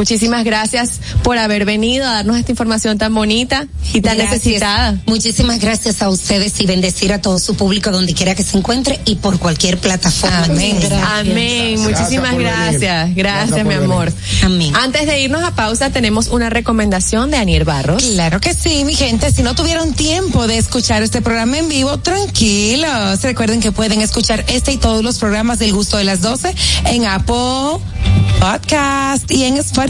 Muchísimas 0.00 0.44
gracias 0.44 0.98
por 1.22 1.36
haber 1.36 1.66
venido 1.66 2.06
a 2.06 2.12
darnos 2.12 2.38
esta 2.38 2.52
información 2.52 2.96
tan 2.96 3.14
bonita 3.14 3.66
y 3.92 4.00
tan 4.00 4.16
Gracias. 4.16 4.46
necesitada. 4.46 4.98
Muchísimas 5.04 5.60
gracias 5.60 6.00
a 6.00 6.08
ustedes 6.08 6.58
y 6.58 6.64
bendecir 6.64 7.12
a 7.12 7.20
todo 7.20 7.38
su 7.38 7.54
público 7.54 7.90
donde 7.90 8.14
quiera 8.14 8.34
que 8.34 8.42
se 8.42 8.56
encuentre 8.56 8.98
y 9.04 9.16
por 9.16 9.38
cualquier 9.38 9.76
plataforma. 9.76 10.44
Amén. 10.44 10.78
Amén. 11.04 11.82
Muchísimas 11.82 12.34
gracias. 12.38 13.14
Gracias 13.14 13.58
mi 13.58 13.64
venir. 13.74 13.84
amor. 13.84 14.10
Amén. 14.42 14.72
Antes 14.74 15.04
de 15.04 15.20
irnos 15.20 15.42
a 15.42 15.54
pausa, 15.54 15.90
tenemos 15.90 16.28
una 16.28 16.48
recomendación 16.48 17.30
de 17.30 17.36
Anier 17.36 17.66
Barros. 17.66 18.02
Claro 18.02 18.40
que 18.40 18.54
sí, 18.54 18.84
mi 18.86 18.94
gente. 18.94 19.30
Si 19.30 19.42
no 19.42 19.54
tuvieron 19.54 19.92
tiempo 19.92 20.46
de 20.46 20.56
escuchar 20.56 21.02
este 21.02 21.20
programa 21.20 21.58
en 21.58 21.68
vivo, 21.68 21.98
tranquilos. 21.98 23.20
Recuerden 23.20 23.60
que 23.60 23.70
pueden 23.70 24.00
escuchar 24.00 24.46
este 24.48 24.72
y 24.72 24.78
todos 24.78 25.04
los 25.04 25.18
programas 25.18 25.58
del 25.58 25.74
gusto 25.74 25.98
de 25.98 26.04
las 26.04 26.22
12 26.22 26.54
en 26.86 27.04
Apple 27.04 27.82
Podcast 28.40 29.30
y 29.30 29.44
en 29.44 29.58
Spotify. 29.58 29.89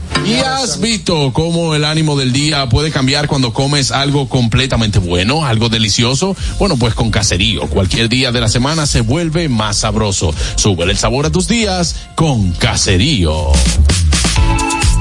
¿Y 0.25 0.35
has 0.35 0.79
visto 0.79 1.33
cómo 1.33 1.75
el 1.75 1.83
ánimo 1.83 2.17
del 2.17 2.31
día 2.31 2.69
puede 2.69 2.91
cambiar 2.91 3.27
cuando 3.27 3.53
comes 3.53 3.91
algo 3.91 4.29
completamente 4.29 4.99
bueno, 4.99 5.45
algo 5.45 5.67
delicioso? 5.67 6.35
Bueno, 6.59 6.77
pues 6.77 6.93
con 6.93 7.09
Caserío, 7.09 7.67
cualquier 7.67 8.07
día 8.07 8.31
de 8.31 8.39
la 8.39 8.47
semana 8.47 8.85
se 8.85 9.01
vuelve 9.01 9.49
más 9.49 9.77
sabroso. 9.77 10.33
Sube 10.55 10.83
el 10.85 10.97
sabor 10.97 11.25
a 11.25 11.31
tus 11.31 11.47
días 11.47 11.95
con 12.15 12.51
Caserío. 12.51 13.51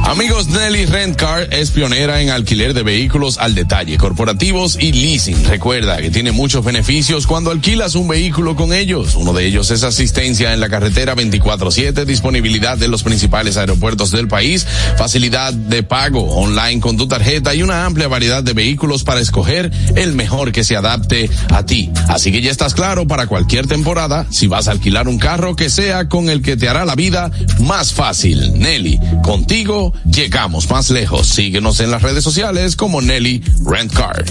Amigos, 0.04 0.48
Nelly 0.48 0.86
Rent 0.86 1.16
Car 1.16 1.48
es 1.52 1.70
pionera 1.70 2.20
en 2.20 2.30
alquiler 2.30 2.74
de 2.74 2.82
vehículos 2.82 3.38
al 3.38 3.54
detalle, 3.54 3.96
corporativos 3.96 4.76
y 4.80 4.92
leasing. 4.92 5.44
Recuerda 5.44 5.98
que 5.98 6.10
tiene 6.10 6.32
muchos 6.32 6.64
beneficios 6.64 7.28
cuando 7.28 7.52
alquilas 7.52 7.94
un 7.94 8.08
vehículo 8.08 8.56
con 8.56 8.72
ellos. 8.72 9.14
Uno 9.14 9.32
de 9.32 9.46
ellos 9.46 9.70
es 9.70 9.84
asistencia 9.84 10.52
en 10.52 10.58
la 10.58 10.68
carretera 10.68 11.14
24/7, 11.14 12.04
disponibilidad 12.04 12.76
de 12.76 12.88
los 12.88 13.04
principales 13.04 13.56
aeropuertos 13.56 14.10
del 14.10 14.26
país, 14.26 14.66
facilidad 14.96 15.52
de 15.52 15.84
pago 15.84 16.24
online 16.34 16.80
con 16.80 16.96
tu 16.96 17.06
tarjeta 17.06 17.54
y 17.54 17.62
una 17.62 17.86
amplia 17.86 18.08
variedad 18.08 18.42
de 18.42 18.52
vehículos 18.52 19.04
para 19.04 19.20
escoger 19.20 19.70
el 19.94 20.14
mejor 20.14 20.50
que 20.50 20.64
se 20.64 20.76
adapte 20.76 21.30
a 21.50 21.64
ti. 21.64 21.90
Así 22.08 22.32
que 22.32 22.42
ya 22.42 22.50
estás 22.50 22.74
claro 22.74 23.06
para 23.06 23.28
cualquier 23.28 23.68
temporada, 23.68 24.26
si 24.30 24.48
vas 24.48 24.66
a 24.66 24.72
alquilar 24.72 25.06
un 25.06 25.18
carro 25.18 25.54
que 25.54 25.70
sea 25.70 26.08
con 26.08 26.30
el 26.30 26.42
que 26.42 26.56
te 26.56 26.68
hará 26.68 26.84
la 26.84 26.96
vida 26.96 27.30
más 27.60 27.92
fácil. 27.92 28.58
Nelly, 28.58 28.98
contigo 29.22 29.89
llegamos 30.04 30.70
más 30.70 30.90
lejos. 30.90 31.28
Síguenos 31.28 31.80
en 31.80 31.90
las 31.90 32.02
redes 32.02 32.24
sociales 32.24 32.76
como 32.76 33.00
Nelly 33.00 33.42
Rent 33.64 33.92
Car. 33.92 34.24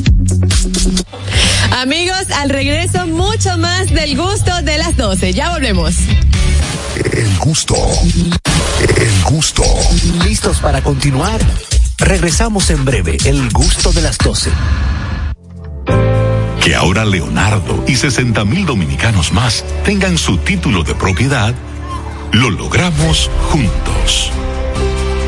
Amigos, 1.71 2.31
al 2.35 2.49
regreso 2.49 3.05
mucho 3.07 3.57
más 3.57 3.89
del 3.91 4.17
gusto 4.17 4.61
de 4.63 4.77
las 4.77 4.97
12. 4.97 5.33
Ya 5.33 5.51
volvemos. 5.51 5.95
El 7.13 7.37
gusto. 7.37 7.75
El 8.97 9.33
gusto. 9.33 9.63
¿Listos 10.25 10.57
para 10.59 10.81
continuar? 10.81 11.39
Regresamos 11.97 12.69
en 12.69 12.85
breve, 12.85 13.17
el 13.25 13.49
gusto 13.51 13.91
de 13.91 14.01
las 14.01 14.17
12. 14.17 14.51
Que 16.63 16.75
ahora 16.75 17.05
Leonardo 17.05 17.83
y 17.87 17.95
60 17.95 18.45
mil 18.45 18.65
dominicanos 18.65 19.33
más 19.33 19.63
tengan 19.83 20.17
su 20.17 20.37
título 20.37 20.83
de 20.83 20.95
propiedad, 20.95 21.53
lo 22.31 22.49
logramos 22.49 23.29
juntos. 23.49 24.31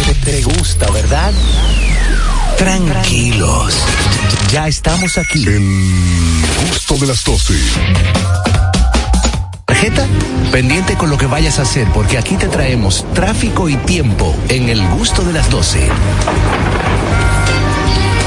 Te, 0.07 0.15
te 0.15 0.43
gusta, 0.43 0.91
¿verdad? 0.91 1.33
Tranquilos. 2.57 3.75
Ya 4.53 4.67
estamos 4.67 5.17
aquí. 5.19 5.45
El 5.47 5.61
gusto 6.71 6.97
de 6.97 7.07
las 7.07 7.23
12. 7.25 7.55
Pendiente 10.53 10.97
con 10.97 11.11
lo 11.11 11.19
que 11.19 11.27
vayas 11.27 11.59
a 11.59 11.63
hacer 11.63 11.87
porque 11.93 12.19
aquí 12.19 12.37
te 12.37 12.49
traemos 12.49 13.05
tráfico 13.15 13.69
y 13.69 13.77
tiempo 13.77 14.35
en 14.49 14.69
el 14.69 14.87
gusto 14.89 15.23
de 15.23 15.33
las 15.33 15.51
12. 15.51 15.89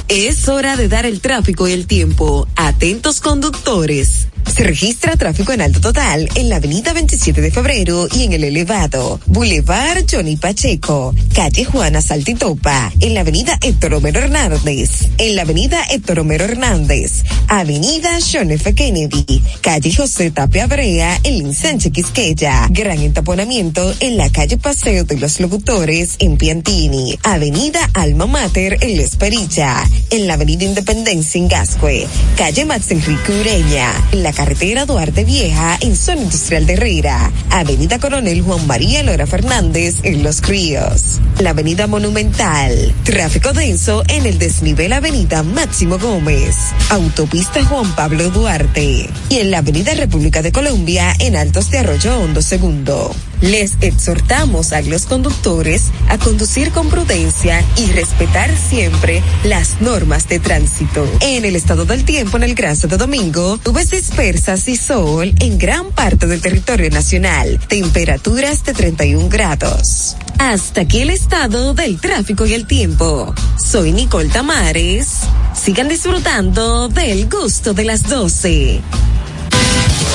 Es 0.07 0.49
hora 0.49 0.75
de 0.75 0.87
dar 0.87 1.05
el 1.05 1.21
tráfico 1.21 1.67
y 1.67 1.71
el 1.71 1.87
tiempo. 1.87 2.47
Atentos 2.55 3.21
conductores. 3.21 4.27
Se 4.51 4.65
registra 4.65 5.15
tráfico 5.15 5.53
en 5.53 5.61
alto 5.61 5.79
total 5.79 6.27
en 6.35 6.49
la 6.49 6.57
avenida 6.57 6.91
27 6.91 7.39
de 7.39 7.51
febrero 7.51 8.09
y 8.13 8.23
en 8.23 8.33
el 8.33 8.43
elevado. 8.43 9.17
Boulevard 9.27 10.03
Johnny 10.11 10.35
Pacheco. 10.35 11.15
Calle 11.33 11.63
Juana 11.63 12.01
Saltitopa. 12.01 12.91
En 12.99 13.13
la 13.13 13.21
avenida 13.21 13.57
Héctor 13.61 13.91
Romero 13.91 14.19
Hernández. 14.19 15.07
En 15.17 15.37
la 15.37 15.43
avenida 15.43 15.81
Héctor 15.89 16.17
Romero 16.17 16.43
Hernández. 16.43 17.23
Avenida 17.47 18.09
John 18.19 18.51
F. 18.51 18.75
Kennedy. 18.75 19.41
Calle 19.61 19.95
José 19.95 20.31
Tapia 20.31 20.67
Brea 20.67 21.17
en 21.23 21.39
Linsanche 21.39 21.91
Quisqueya. 21.91 22.67
Gran 22.71 22.99
entaponamiento 22.99 23.93
en 24.01 24.17
la 24.17 24.29
calle 24.29 24.57
Paseo 24.57 25.05
de 25.05 25.17
los 25.17 25.39
Locutores 25.39 26.17
en 26.19 26.35
Piantini. 26.35 27.17
Avenida 27.23 27.89
Alma 27.93 28.25
Mater 28.25 28.77
en 28.81 28.97
La 28.97 29.03
Esperilla. 29.03 29.81
En 30.09 30.27
la 30.27 30.33
avenida 30.33 30.65
Independencia 30.65 31.39
en 31.39 31.47
Gascue. 31.47 32.05
Calle 32.35 32.65
Max 32.65 32.91
Enrique 32.91 33.31
Ureña. 33.31 33.93
En 34.11 34.23
la 34.23 34.33
carretera 34.41 34.87
Duarte 34.87 35.23
Vieja 35.23 35.77
en 35.81 35.95
zona 35.95 36.23
industrial 36.23 36.65
de 36.65 36.73
Herrera, 36.73 37.31
Avenida 37.51 37.99
Coronel 37.99 38.41
Juan 38.41 38.65
María 38.65 39.03
Lora 39.03 39.27
Fernández 39.27 39.97
en 40.01 40.23
Los 40.23 40.41
Críos, 40.41 41.19
la 41.39 41.51
Avenida 41.51 41.85
Monumental, 41.85 42.91
tráfico 43.03 43.53
denso 43.53 44.01
en 44.07 44.25
el 44.25 44.39
desnivel 44.39 44.93
Avenida 44.93 45.43
Máximo 45.43 45.99
Gómez, 45.99 46.55
Autopista 46.89 47.63
Juan 47.65 47.95
Pablo 47.95 48.31
Duarte. 48.31 49.07
Y 49.29 49.37
en 49.37 49.51
la 49.51 49.59
Avenida 49.59 49.93
República 49.93 50.41
de 50.41 50.51
Colombia 50.51 51.13
en 51.19 51.35
Altos 51.35 51.69
de 51.69 51.77
Arroyo 51.77 52.19
Hondo 52.19 52.41
Segundo. 52.41 53.13
Les 53.41 53.73
exhortamos 53.81 54.71
a 54.71 54.81
los 54.81 55.07
conductores 55.07 55.91
a 56.09 56.19
conducir 56.19 56.71
con 56.71 56.89
prudencia 56.89 57.63
y 57.75 57.87
respetar 57.87 58.55
siempre 58.55 59.23
las 59.43 59.81
normas 59.81 60.27
de 60.27 60.39
tránsito. 60.39 61.07
En 61.21 61.43
el 61.43 61.55
estado 61.55 61.85
del 61.85 62.05
tiempo 62.05 62.37
en 62.37 62.43
el 62.43 62.53
Gran 62.53 62.75
Santo 62.75 62.97
Domingo, 62.97 63.59
nubes 63.65 63.89
dispersas 63.89 64.67
y 64.67 64.75
sol 64.75 65.33
en 65.39 65.57
gran 65.57 65.91
parte 65.91 66.27
del 66.27 66.39
territorio 66.39 66.91
nacional. 66.91 67.59
Temperaturas 67.67 68.63
de 68.63 68.73
31 68.73 69.27
grados. 69.27 70.15
Hasta 70.37 70.81
aquí 70.81 71.01
el 71.01 71.09
estado 71.09 71.73
del 71.73 71.99
tráfico 71.99 72.45
y 72.45 72.53
el 72.53 72.67
tiempo. 72.67 73.33
Soy 73.57 73.91
Nicole 73.91 74.29
Tamares. 74.29 75.21
Sigan 75.55 75.87
disfrutando 75.87 76.89
del 76.89 77.27
gusto 77.27 77.73
de 77.73 77.85
las 77.85 78.03
12. 78.07 78.81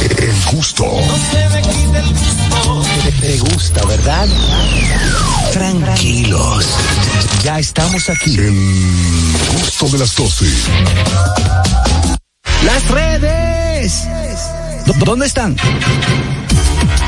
El 0.03 0.35
gusto. 0.53 0.85
Te, 3.03 3.13
te 3.13 3.39
gusta, 3.39 3.85
¿verdad? 3.87 4.27
Tranquilos. 5.53 6.67
Ya 7.43 7.59
estamos 7.59 8.09
aquí. 8.09 8.37
El 8.37 9.33
gusto 9.61 9.89
de 9.89 9.99
las 9.99 10.15
12. 10.15 10.47
Las 12.65 12.89
redes. 12.91 14.05
¿Dó- 14.87 14.95
¿Dónde 15.05 15.27
están? 15.27 15.57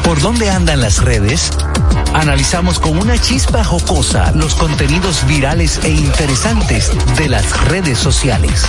¿Por 0.04 0.20
dónde 0.20 0.50
andan 0.50 0.80
las 0.80 0.98
redes? 1.02 1.50
Analizamos 2.14 2.78
con 2.78 2.96
una 2.98 3.20
chispa 3.20 3.62
jocosa 3.62 4.32
los 4.34 4.54
contenidos 4.54 5.26
virales 5.26 5.78
e 5.84 5.90
interesantes 5.90 6.90
de 7.16 7.28
las 7.28 7.60
redes 7.66 7.98
sociales. 7.98 8.62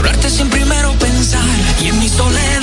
Hablarte 0.00 0.30
sin 0.30 0.48
primero 0.48 0.92
pensar 0.98 1.44
y 1.82 1.88
en 1.88 1.98
mi 1.98 2.08
soledad 2.08 2.59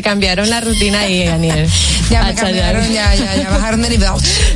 Te 0.00 0.04
cambiaron 0.04 0.48
la 0.48 0.62
rutina 0.62 1.00
ahí, 1.00 1.26
Daniel. 1.26 1.68
Ya 2.10 2.22
me 2.24 2.34
cambiaron, 2.34 2.90
ya, 2.90 3.14
ya, 3.14 3.36
ya 3.36 3.50
bajaron 3.50 3.82
de 3.82 3.90
nivel. 3.90 4.08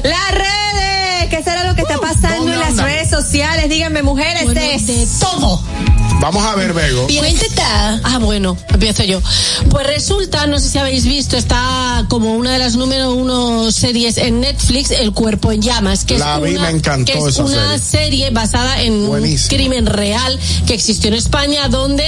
Las 0.03 0.31
redes. 0.33 1.29
¿Qué 1.29 1.43
será 1.45 1.65
lo 1.65 1.75
que 1.75 1.83
está 1.83 1.99
pasando 1.99 2.51
en 2.51 2.59
las 2.59 2.71
anda? 2.71 2.87
redes 2.87 3.11
sociales? 3.11 3.69
Díganme, 3.69 4.03
mujeres, 4.03 4.45
Bueno, 4.45 4.59
de 4.59 4.79
de 4.79 5.07
todo. 5.21 5.63
Vamos 6.21 6.43
a 6.45 6.55
ver, 6.55 6.73
Bego. 6.73 7.07
Cuénteta. 7.07 8.01
Ah, 8.03 8.19
bueno, 8.19 8.57
empiezo 8.71 9.03
yo. 9.03 9.21
Pues 9.69 9.87
resulta, 9.87 10.47
no 10.47 10.59
sé 10.59 10.71
si 10.71 10.79
habéis 10.79 11.05
visto, 11.05 11.37
está 11.37 12.07
como 12.09 12.35
una 12.35 12.53
de 12.53 12.59
las 12.59 12.77
número 12.77 13.13
uno 13.13 13.71
series 13.71 14.17
en 14.17 14.41
Netflix, 14.41 14.91
El 14.91 15.13
cuerpo 15.13 15.53
en 15.53 15.61
llamas, 15.61 16.05
que 16.07 16.19
La 16.19 16.37
es 16.37 16.43
vi, 16.43 16.51
una, 16.57 16.63
me 16.63 16.79
encantó 16.79 17.13
que 17.13 17.19
es 17.19 17.27
esa 17.27 17.45
una 17.45 17.79
serie. 17.79 18.31
basada 18.31 18.81
en 18.83 19.07
Buenísimo. 19.07 19.51
un 19.51 19.57
crimen 19.59 19.87
real 19.87 20.39
que 20.67 20.73
existió 20.75 21.09
en 21.09 21.15
España, 21.15 21.69
donde 21.69 22.05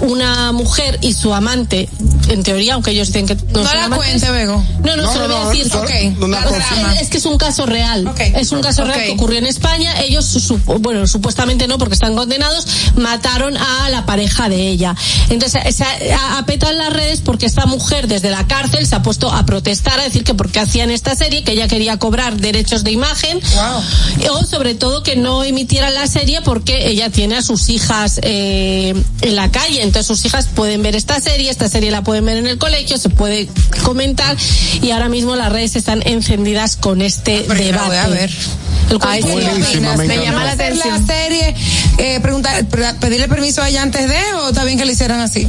una 0.00 0.50
mujer 0.50 0.98
y 1.00 1.12
su 1.14 1.32
amante, 1.32 1.88
en 2.30 2.42
teoría, 2.42 2.74
aunque 2.74 2.90
ellos 2.90 3.08
dicen 3.08 3.26
que 3.28 3.36
no, 3.36 3.62
No 3.62 3.68
son 3.68 3.76
la 3.76 3.84
amantes- 3.84 3.96
cuente, 3.96 4.30
Bego. 4.32 4.64
No, 4.82 4.96
no, 4.96 5.02
No, 5.04 5.12
se 5.12 5.18
lo 5.20 5.28
no, 5.28 5.36
voy 5.36 5.46
a 5.46 5.48
decir. 5.50 5.70
solo- 5.70 5.84
Ok. 5.84 6.22
una 6.22 6.40
La- 6.40 6.46
confirma. 6.46 6.94
es 7.00 7.08
que 7.10 7.18
es 7.18 7.26
un 7.26 7.38
caso 7.38 7.64
real. 7.66 8.08
Ok. 8.08 8.20
Es 8.34 8.50
un 8.50 8.60
caso 8.60 8.82
real 8.84 8.98
Ok. 8.98 9.04
que 9.06 9.12
ocurrió 9.12 9.38
en 9.38 9.46
España. 9.46 10.00
Ellos, 10.00 10.24
su- 10.24 10.58
bueno, 10.80 11.06
supuestamente 11.06 11.68
no, 11.68 11.78
porque 11.78 11.94
están 11.94 12.16
condenados, 12.16 12.66
mataron 12.96 13.41
a 13.56 13.88
la 13.90 14.06
pareja 14.06 14.48
de 14.48 14.68
ella. 14.68 14.94
Entonces, 15.30 15.74
se 15.76 15.84
ha- 16.12 16.38
apetan 16.38 16.76
las 16.78 16.92
redes 16.92 17.20
porque 17.20 17.46
esta 17.46 17.66
mujer 17.66 18.06
desde 18.08 18.30
la 18.30 18.46
cárcel 18.46 18.86
se 18.86 18.94
ha 18.94 19.02
puesto 19.02 19.30
a 19.32 19.44
protestar, 19.46 19.98
a 20.00 20.04
decir 20.04 20.24
que 20.24 20.34
porque 20.34 20.60
hacían 20.60 20.90
esta 20.90 21.14
serie, 21.16 21.42
que 21.44 21.52
ella 21.52 21.68
quería 21.68 21.98
cobrar 21.98 22.36
derechos 22.36 22.84
de 22.84 22.92
imagen, 22.92 23.40
o 24.30 24.44
sobre 24.44 24.74
todo 24.74 25.02
que 25.02 25.16
no 25.16 25.44
emitieran 25.44 25.94
la 25.94 26.06
serie 26.06 26.40
porque 26.42 26.88
ella 26.88 27.10
tiene 27.10 27.36
a 27.36 27.42
sus 27.42 27.68
hijas 27.68 28.20
eh, 28.22 28.94
en 29.20 29.36
la 29.36 29.50
calle. 29.50 29.82
Entonces 29.82 30.06
sus 30.06 30.24
hijas 30.24 30.46
pueden 30.54 30.82
ver 30.82 30.96
esta 30.96 31.20
serie, 31.20 31.50
esta 31.50 31.68
serie 31.68 31.90
la 31.90 32.02
pueden 32.02 32.24
ver 32.24 32.36
en 32.38 32.46
el 32.46 32.58
colegio, 32.58 32.98
se 32.98 33.08
puede 33.08 33.48
comentar 33.82 34.36
y 34.80 34.90
ahora 34.90 35.08
mismo 35.08 35.36
las 35.36 35.52
redes 35.52 35.76
están 35.76 36.02
encendidas 36.06 36.76
con 36.76 37.02
este 37.02 37.44
la 37.48 37.54
debate. 37.54 37.86
voy 37.88 37.96
a 37.96 38.06
ver. 38.08 38.30
El 38.90 38.98
Ay, 39.02 39.22
sí. 39.22 39.80
Me 40.06 40.16
llama 40.18 40.44
la 40.44 40.52
atención. 40.52 41.06
La 41.06 41.14
serie, 41.14 41.54
eh, 41.98 42.20
preguntar, 42.20 42.64
pedirle 43.00 43.26
permiso 43.32 43.62
a 43.62 43.68
ella 43.68 43.82
antes 43.82 44.08
de 44.08 44.34
o 44.34 44.48
está 44.48 44.64
bien 44.64 44.78
que 44.78 44.84
lo 44.84 44.92
hicieran 44.92 45.20
así. 45.20 45.48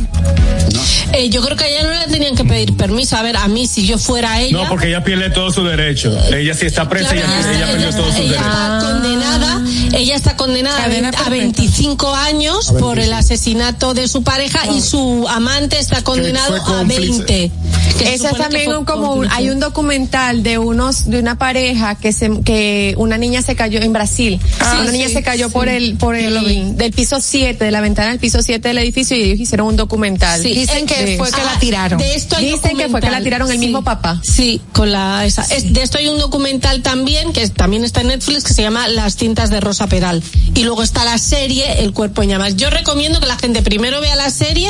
Eh, 1.14 1.30
yo 1.30 1.42
creo 1.44 1.56
que 1.56 1.66
a 1.66 1.68
ella 1.68 1.84
no 1.84 1.92
le 1.92 2.08
tenían 2.08 2.36
que 2.36 2.44
pedir 2.44 2.76
permiso. 2.76 3.16
A 3.16 3.22
ver, 3.22 3.38
a 3.38 3.48
mí, 3.48 3.68
si 3.68 3.86
yo 3.86 3.98
fuera 3.98 4.42
ella. 4.42 4.64
No, 4.64 4.70
porque 4.70 4.88
ella 4.88 5.04
pierde 5.04 5.30
todo 5.30 5.52
su 5.52 5.64
derecho. 5.64 6.12
Ella 6.34 6.56
si 6.56 6.66
está 6.66 6.90
presa, 6.90 7.14
ella, 7.14 7.26
ella 7.52 7.68
perdió 7.72 7.90
todos 7.92 8.08
sus 8.08 8.16
ella 8.16 8.32
derechos. 8.32 8.48
está 8.48 8.80
condenada, 8.80 9.62
ella 9.94 10.16
está 10.16 10.36
condenada 10.36 10.78
a 10.78 10.84
Cadena 10.84 11.12
20 11.12 11.24
a 11.26 11.30
25 11.30 12.16
años 12.16 12.70
A 12.70 12.74
por 12.74 13.00
el 13.00 13.14
asesinato 13.14 13.94
de 13.94 14.08
su 14.08 14.24
pareja 14.24 14.66
y 14.72 14.82
su 14.82 15.28
amante 15.30 15.78
está 15.78 16.04
condenado 16.04 16.56
a 16.66 16.84
20. 16.84 17.52
Que 17.98 18.06
se 18.06 18.14
Ese 18.16 18.16
es 18.16 18.22
supone 18.22 18.34
que 18.38 18.44
también 18.44 18.66
fue 18.66 18.78
un, 18.80 18.86
como 18.86 19.14
un- 19.14 19.28
hay 19.32 19.50
un 19.50 19.60
documental 19.60 20.42
de 20.44 20.58
unos 20.58 21.10
de 21.10 21.20
una 21.20 21.38
pareja 21.38 21.96
que 21.96 22.12
se 22.14 22.30
que 22.44 22.96
una 22.98 23.18
niña 23.18 23.42
se 23.42 23.56
cayó 23.56 23.80
en 23.82 23.94
Brasil. 23.94 24.40
Ah, 24.60 24.80
una 24.82 24.92
niña 24.92 25.08
sí, 25.08 25.14
se 25.14 25.24
cayó 25.24 25.48
sí. 25.48 25.54
por 25.54 25.70
el 25.70 25.96
por 25.98 26.16
el 26.16 26.76
del 26.78 26.92
piso 26.92 27.20
7, 27.22 27.64
de 27.66 27.72
la 27.72 27.82
ventana 27.82 28.10
del 28.10 28.20
piso 28.20 28.42
7 28.42 28.68
del 28.68 28.78
edificio 28.80 29.16
y 29.18 29.24
ellos 29.24 29.40
hicieron 29.40 29.68
un 29.68 29.76
documental. 29.76 30.42
Sí. 30.42 30.54
Dicen 30.54 30.86
que 30.86 31.06
De- 31.06 31.18
fue 31.18 31.30
que 31.32 31.44
la 31.44 31.54
Ah, 31.54 31.60
tiraron. 31.60 32.00
De 32.00 32.16
esto 32.16 32.36
hay 32.38 32.46
Dicen 32.52 32.78
que 32.78 32.90
fue 32.90 33.02
que 33.02 33.12
la 33.12 33.22
tiraron 33.22 33.48
el 33.50 33.54
Sí. 33.60 33.66
mismo 33.66 33.84
papá. 33.84 34.20
Sí, 34.24 34.62
con 34.72 34.92
la 34.92 35.26
esa. 35.26 35.44
Es- 35.44 35.72
de 35.74 35.82
esto 35.84 35.98
hay 35.98 36.08
un 36.08 36.18
documental 36.18 36.82
también 36.82 37.32
que 37.34 37.48
también 37.50 37.84
está 37.84 38.02
en 38.02 38.08
Netflix 38.08 38.44
que 38.44 38.54
se 38.54 38.62
llama 38.62 38.88
Las 38.88 39.16
cintas 39.18 39.50
de 39.50 39.60
Rosa 39.62 39.88
Peral. 39.88 40.24
Y 40.56 40.64
luego 40.64 40.84
está 40.84 41.04
la 41.06 41.18
serie 41.18 41.82
El 41.84 41.94
cuerpo 41.94 42.24
en 42.24 42.30
llamas. 42.30 42.56
Yo 42.56 42.70
recomiendo 42.70 43.20
que 43.20 43.26
la 43.28 43.38
gente 43.38 43.62
primero 43.62 44.02
vea 44.02 44.16
la 44.16 44.30
serie 44.30 44.70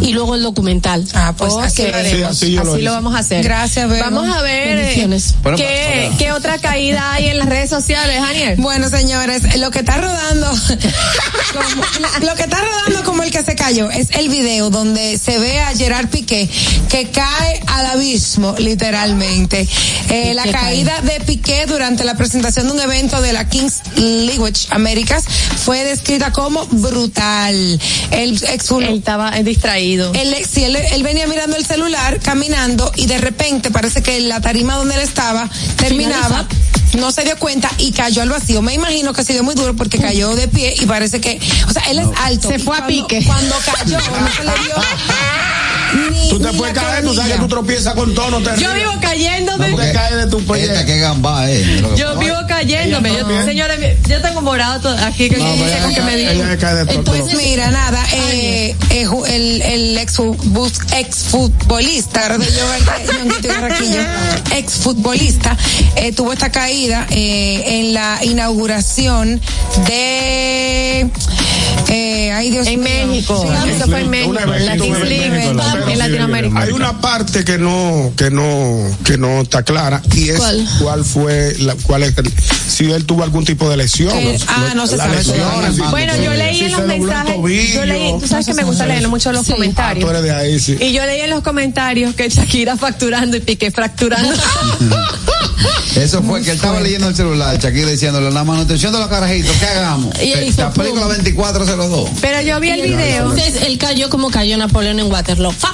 y 0.00 0.12
luego 0.12 0.34
el 0.34 0.42
documental. 0.42 1.04
Ah, 1.14 1.34
pues 1.36 1.52
Ok. 1.52 1.62
así 1.64 2.53
así 2.58 2.82
lo, 2.82 2.92
vamos 2.92 3.14
a 3.14 3.18
hacer. 3.18 3.42
Gracias, 3.44 3.88
Bego. 3.88 4.04
Vamos 4.04 4.34
a 4.36 4.42
ver 4.42 4.78
eh. 4.78 5.18
Bueno, 5.42 5.56
qué, 5.58 6.10
qué 6.18 6.32
otra 6.32 6.58
caída 6.58 7.12
hay 7.12 7.28
en 7.28 7.38
las 7.38 7.48
redes 7.48 7.70
sociales, 7.70 8.20
Daniel. 8.20 8.56
Bueno, 8.58 8.88
señores, 8.88 9.56
lo 9.58 9.70
que 9.70 9.80
está 9.80 9.96
rodando, 9.96 10.50
como- 11.52 12.26
lo 12.26 12.34
que 12.36 12.42
está 12.42 12.58
rodando 12.60 13.04
como 13.04 13.22
el 13.22 13.30
que 13.30 13.42
se 13.42 13.54
cayó 13.54 13.90
es 13.90 14.08
el 14.12 14.28
video 14.28 14.70
donde 14.70 15.18
se 15.18 15.38
ve 15.38 15.60
a 15.60 15.74
Gerard 15.76 16.08
Piqué 16.08 16.48
que 16.88 17.10
cae 17.10 17.60
al 17.66 17.86
abismo, 17.86 18.54
literalmente. 18.58 19.66
Eh, 20.10 20.32
la 20.34 20.44
caída 20.44 21.00
de 21.02 21.20
Piqué 21.20 21.66
durante 21.66 22.04
la 22.04 22.14
presentación 22.16 22.66
de 22.66 22.72
un 22.74 22.80
evento 22.80 23.20
de 23.20 23.32
la 23.32 23.48
King's 23.48 23.80
Language 23.96 24.66
Américas 24.70 25.24
fue 25.64 25.84
descrita 25.84 26.32
como 26.32 26.64
brutal. 26.66 27.80
El 28.10 28.34
ex 28.44 28.70
Él 28.70 28.98
estaba 28.98 29.30
distraído. 29.42 30.12
él, 30.14 30.34
sí, 30.50 30.64
él, 30.64 30.76
él 30.76 31.02
venía 31.02 31.26
mirando 31.26 31.56
el 31.56 31.64
celular, 31.64 32.20
caminando, 32.20 32.43
y 32.96 33.06
de 33.06 33.18
repente 33.18 33.70
parece 33.70 34.02
que 34.02 34.20
la 34.20 34.40
tarima 34.40 34.76
donde 34.76 34.94
él 34.94 35.00
estaba 35.00 35.48
terminaba, 35.76 36.46
no 36.98 37.10
se 37.10 37.22
dio 37.22 37.38
cuenta 37.38 37.70
y 37.78 37.92
cayó 37.92 38.22
al 38.22 38.28
vacío. 38.28 38.60
Me 38.60 38.74
imagino 38.74 39.12
que 39.12 39.22
ha 39.22 39.24
sido 39.24 39.42
muy 39.42 39.54
duro 39.54 39.74
porque 39.74 39.98
cayó 39.98 40.34
de 40.36 40.46
pie 40.48 40.74
y 40.78 40.86
parece 40.86 41.20
que, 41.20 41.40
o 41.68 41.72
sea, 41.72 41.82
él 41.84 41.98
es 42.00 42.08
alto. 42.22 42.48
Se 42.48 42.58
fue 42.58 42.76
a 42.76 42.86
pique. 42.86 43.24
Cuando 43.24 43.56
cayó, 43.64 43.98
no 43.98 44.30
se 44.30 44.44
le 44.44 44.52
dio. 44.62 44.74
Ni, 45.94 46.28
Tú 46.28 46.38
te 46.40 46.50
ni 46.52 46.58
puedes 46.58 46.74
caer, 46.74 47.04
tú 47.04 47.14
sabes 47.14 47.32
que 47.32 47.38
tú 47.38 47.48
tropiezas 47.48 47.94
con 47.94 48.14
todo, 48.14 48.30
no 48.30 48.38
te 48.38 48.50
Yo 48.60 48.72
rías. 48.72 48.74
vivo 48.74 48.92
cayéndome. 49.00 49.70
No 49.70 49.76
te 49.76 49.92
caes 49.92 50.16
de 50.16 50.26
tu 50.26 50.54
Esta 50.54 50.84
que 50.84 50.98
gamba, 50.98 51.50
eh. 51.50 51.62
Que- 51.94 51.96
Yo 52.00 52.18
vivo 52.18 52.36
cayéndome. 52.48 53.10
Ella 53.10 53.20
Yo- 53.20 53.44
señores, 53.44 53.96
yo 54.08 54.20
tengo 54.20 54.40
morado 54.42 54.80
todo- 54.80 54.98
aquí 55.06 55.28
que 55.28 55.36
No, 55.36 55.46
ella 55.54 55.82
con 55.82 55.94
qué 55.94 56.00
me 56.02 56.14
ella 56.32 56.48
se 56.48 56.58
cae 56.58 56.74
de 56.74 56.86
todo. 56.86 57.04
Pues 57.04 57.22
pero- 57.26 57.38
mira, 57.38 57.70
nada, 57.70 58.04
eh, 58.12 58.74
eh, 58.90 59.06
el, 59.28 59.62
el 59.62 59.98
ex, 59.98 60.18
y 63.42 63.46
Barraquillo, 63.48 64.00
exfutbolista, 64.54 65.56
eh, 65.96 66.12
tuvo 66.12 66.32
esta 66.32 66.50
caída 66.50 67.06
eh, 67.10 67.62
en 67.80 67.94
la 67.94 68.18
inauguración 68.22 69.40
de, 69.86 71.08
eh, 71.88 72.32
ay 72.32 72.50
Dios 72.50 72.66
En 72.66 72.80
mío. 72.80 73.06
México. 73.06 73.46
Sí, 73.64 73.70
Eso 73.70 73.86
fue 73.86 74.00
en 74.00 74.10
México. 74.10 74.32
League 74.34 75.96
Latinoamérica. 75.96 76.60
Hay 76.60 76.72
una 76.72 77.00
parte 77.00 77.44
que 77.44 77.58
no, 77.58 78.12
que 78.16 78.30
no, 78.30 78.78
que 79.04 79.18
no 79.18 79.42
está 79.42 79.62
clara 79.62 80.02
y 80.14 80.30
es 80.30 80.38
¿Cuál? 80.38 80.68
cuál, 80.80 81.04
fue, 81.04 81.54
la, 81.58 81.74
cuál 81.82 82.02
es 82.04 82.16
el- 82.18 82.32
si 82.68 82.90
él 82.90 83.04
tuvo 83.04 83.22
algún 83.22 83.44
tipo 83.44 83.68
de 83.70 83.76
lesión. 83.76 84.12
Ah, 84.48 84.72
no 84.74 84.86
se 84.86 84.96
sabe 84.96 85.18
Bueno, 85.90 86.12
yo 86.16 86.32
leí 86.34 86.60
en 86.64 86.72
los 86.72 86.86
mensajes, 86.86 87.36
yo 87.74 87.84
leí, 87.84 88.14
tú 88.20 88.26
sabes 88.26 88.46
que 88.46 88.54
me 88.54 88.64
gusta 88.64 88.86
leer 88.86 89.06
mucho 89.08 89.32
los 89.32 89.48
Ah, 89.48 89.52
comentarios. 89.52 90.08
eres 90.10 90.22
de 90.22 90.32
ahí, 90.34 90.58
sí. 90.58 90.76
Y 90.80 90.92
yo 90.92 91.04
leí 91.06 91.20
en 91.20 91.30
los 91.30 91.42
comentarios 91.42 92.14
que 92.14 92.28
Shakira 92.28 92.76
facturando 92.76 93.36
y 93.36 93.40
Piqué 93.40 93.70
fracturando. 93.70 94.34
Eso 95.96 96.22
fue 96.24 96.42
que 96.42 96.50
él 96.50 96.56
estaba 96.56 96.80
leyendo 96.80 97.08
el 97.08 97.14
celular, 97.14 97.56
Shakira 97.58 97.88
diciéndole 97.88 98.30
la 98.32 98.42
manutención 98.42 98.92
de 98.92 98.98
los 98.98 99.06
carajitos, 99.08 99.54
¿qué 99.58 99.66
hagamos? 99.66 100.12
La 100.56 100.72
película 100.72 101.06
pum. 101.06 101.16
24 101.22 101.63
Pero 102.20 102.40
yo 102.40 102.60
vi 102.60 102.70
el 102.70 102.82
video. 102.82 103.30
Entonces 103.30 103.62
él 103.62 103.78
cayó 103.78 104.10
como 104.10 104.30
cayó 104.30 104.56
Napoleón 104.56 105.00
en 105.00 105.10
Waterloo. 105.10 105.52
¡Fa! 105.52 105.72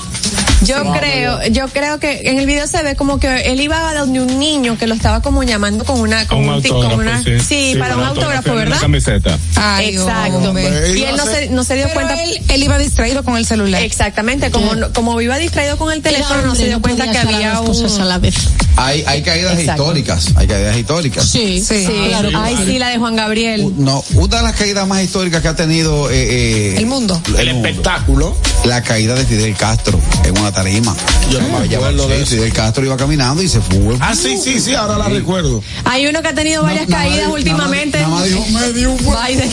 Yo 0.62 0.92
creo, 0.92 1.42
yo 1.48 1.68
creo 1.68 1.98
que 1.98 2.20
en 2.24 2.38
el 2.38 2.46
video 2.46 2.66
se 2.66 2.82
ve 2.82 2.94
como 2.96 3.18
que 3.18 3.50
él 3.52 3.60
iba 3.60 3.88
a 3.90 3.94
donde 3.94 4.20
un 4.20 4.38
niño 4.38 4.76
que 4.78 4.86
lo 4.86 4.94
estaba 4.94 5.22
como 5.22 5.42
llamando 5.42 5.84
con 5.84 6.00
una, 6.00 6.26
con 6.26 6.38
Un 6.40 6.48
un, 6.50 6.62
tic- 6.62 6.68
con 6.68 6.82
autógrafo, 6.84 7.00
una, 7.00 7.22
sí. 7.22 7.40
sí, 7.72 7.76
para 7.78 7.96
un 7.96 8.04
autógrafo, 8.04 8.54
¿verdad? 8.54 8.78
camiseta. 8.80 9.38
Ay, 9.56 9.90
Exacto. 9.96 10.36
hombre. 10.38 10.98
Y 10.98 11.02
él 11.04 11.16
no 11.16 11.24
se, 11.24 11.48
no 11.50 11.64
se 11.64 11.74
dio 11.76 11.84
Pero 11.84 11.94
cuenta. 11.94 12.22
Él, 12.22 12.40
él 12.48 12.62
iba 12.62 12.78
distraído 12.78 13.24
con 13.24 13.36
el 13.36 13.46
celular. 13.46 13.82
Exactamente, 13.82 14.50
como, 14.50 14.74
no- 14.74 14.92
como 14.92 15.20
iba 15.20 15.38
distraído 15.38 15.76
con 15.78 15.92
el 15.92 16.02
teléfono, 16.02 16.42
no 16.42 16.54
se 16.54 16.66
dio 16.66 16.80
cuenta 16.82 17.10
que 17.10 17.18
había 17.18 17.54
a 17.56 17.60
un... 17.60 18.08
la 18.08 18.18
vez. 18.18 18.34
Hay, 18.76 19.02
hay 19.06 19.22
caídas 19.22 19.58
Exacto. 19.58 19.82
históricas, 19.82 20.28
hay 20.36 20.46
caídas 20.46 20.76
históricas. 20.76 21.24
Sí, 21.26 21.60
Sí, 21.60 21.86
ay 22.34 22.56
sí, 22.64 22.78
la 22.78 22.88
de 22.88 22.98
Juan 22.98 23.16
Gabriel. 23.16 23.72
No, 23.78 24.02
una 24.14 24.36
de 24.38 24.42
las 24.42 24.54
caídas 24.54 24.86
más 24.86 25.02
históricas 25.02 25.42
que 25.42 25.48
ha 25.48 25.56
tenido 25.56 26.10
eh, 26.10 26.14
eh, 26.14 26.74
El 26.78 26.86
mundo. 26.86 27.20
El 27.38 27.48
espectáculo. 27.48 28.36
la 28.64 28.82
caída 28.82 29.14
de 29.14 29.24
Fidel 29.24 29.54
Castro 29.56 29.98
en 30.24 30.38
una 30.38 30.49
tarima. 30.52 30.94
Yo 31.30 31.40
no 31.40 31.48
me 31.60 31.74
acuerdo 31.74 32.08
de 32.08 32.16
sí, 32.18 32.22
eso. 32.22 32.34
Fidel 32.36 32.52
Castro 32.52 32.84
iba 32.84 32.96
caminando 32.96 33.42
y 33.42 33.48
se 33.48 33.60
fue. 33.60 33.96
Ah, 34.00 34.14
sí, 34.14 34.36
sí, 34.42 34.60
sí, 34.60 34.74
ahora 34.74 34.98
la 34.98 35.08
recuerdo. 35.08 35.62
Hay 35.84 36.06
uno 36.06 36.22
que 36.22 36.28
ha 36.28 36.34
tenido 36.34 36.62
varias 36.62 36.86
caídas 36.88 37.28
últimamente. 37.28 37.98
nada 37.98 38.08
más 38.10 38.24
dijo, 38.24 38.44
Me 38.50 38.72
dio 38.72 38.90
un 38.92 38.98
Biden, 38.98 39.50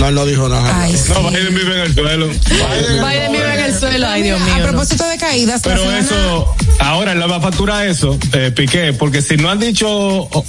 No, 0.00 0.08
él 0.08 0.14
no 0.14 0.26
dijo 0.26 0.48
nada. 0.48 0.82
Ay, 0.82 0.96
sí. 0.96 1.12
No, 1.12 1.30
Biden 1.30 1.54
vive 1.54 1.74
en 1.74 1.80
el 1.80 1.94
suelo. 1.94 2.26
Biden 2.28 3.32
vive 3.32 3.54
en 3.54 3.64
el 3.64 3.78
suelo. 3.78 4.06
Ay, 4.08 4.22
Dios 4.22 4.40
mío. 4.40 4.54
A 4.54 4.58
no. 4.58 4.64
propósito 4.68 5.06
de 5.08 5.16
caídas, 5.18 5.56
la 5.64 5.70
Pero 5.72 5.80
semana- 5.82 5.98
eso, 6.00 6.54
ahora 6.80 7.12
él 7.12 7.18
le 7.20 7.26
va 7.26 7.36
a 7.36 7.40
facturar 7.40 7.86
eso, 7.86 8.18
eh, 8.32 8.52
Piqué, 8.54 8.92
porque 8.92 9.22
si 9.22 9.36
no 9.36 9.50
han 9.50 9.58
dicho, 9.58 9.88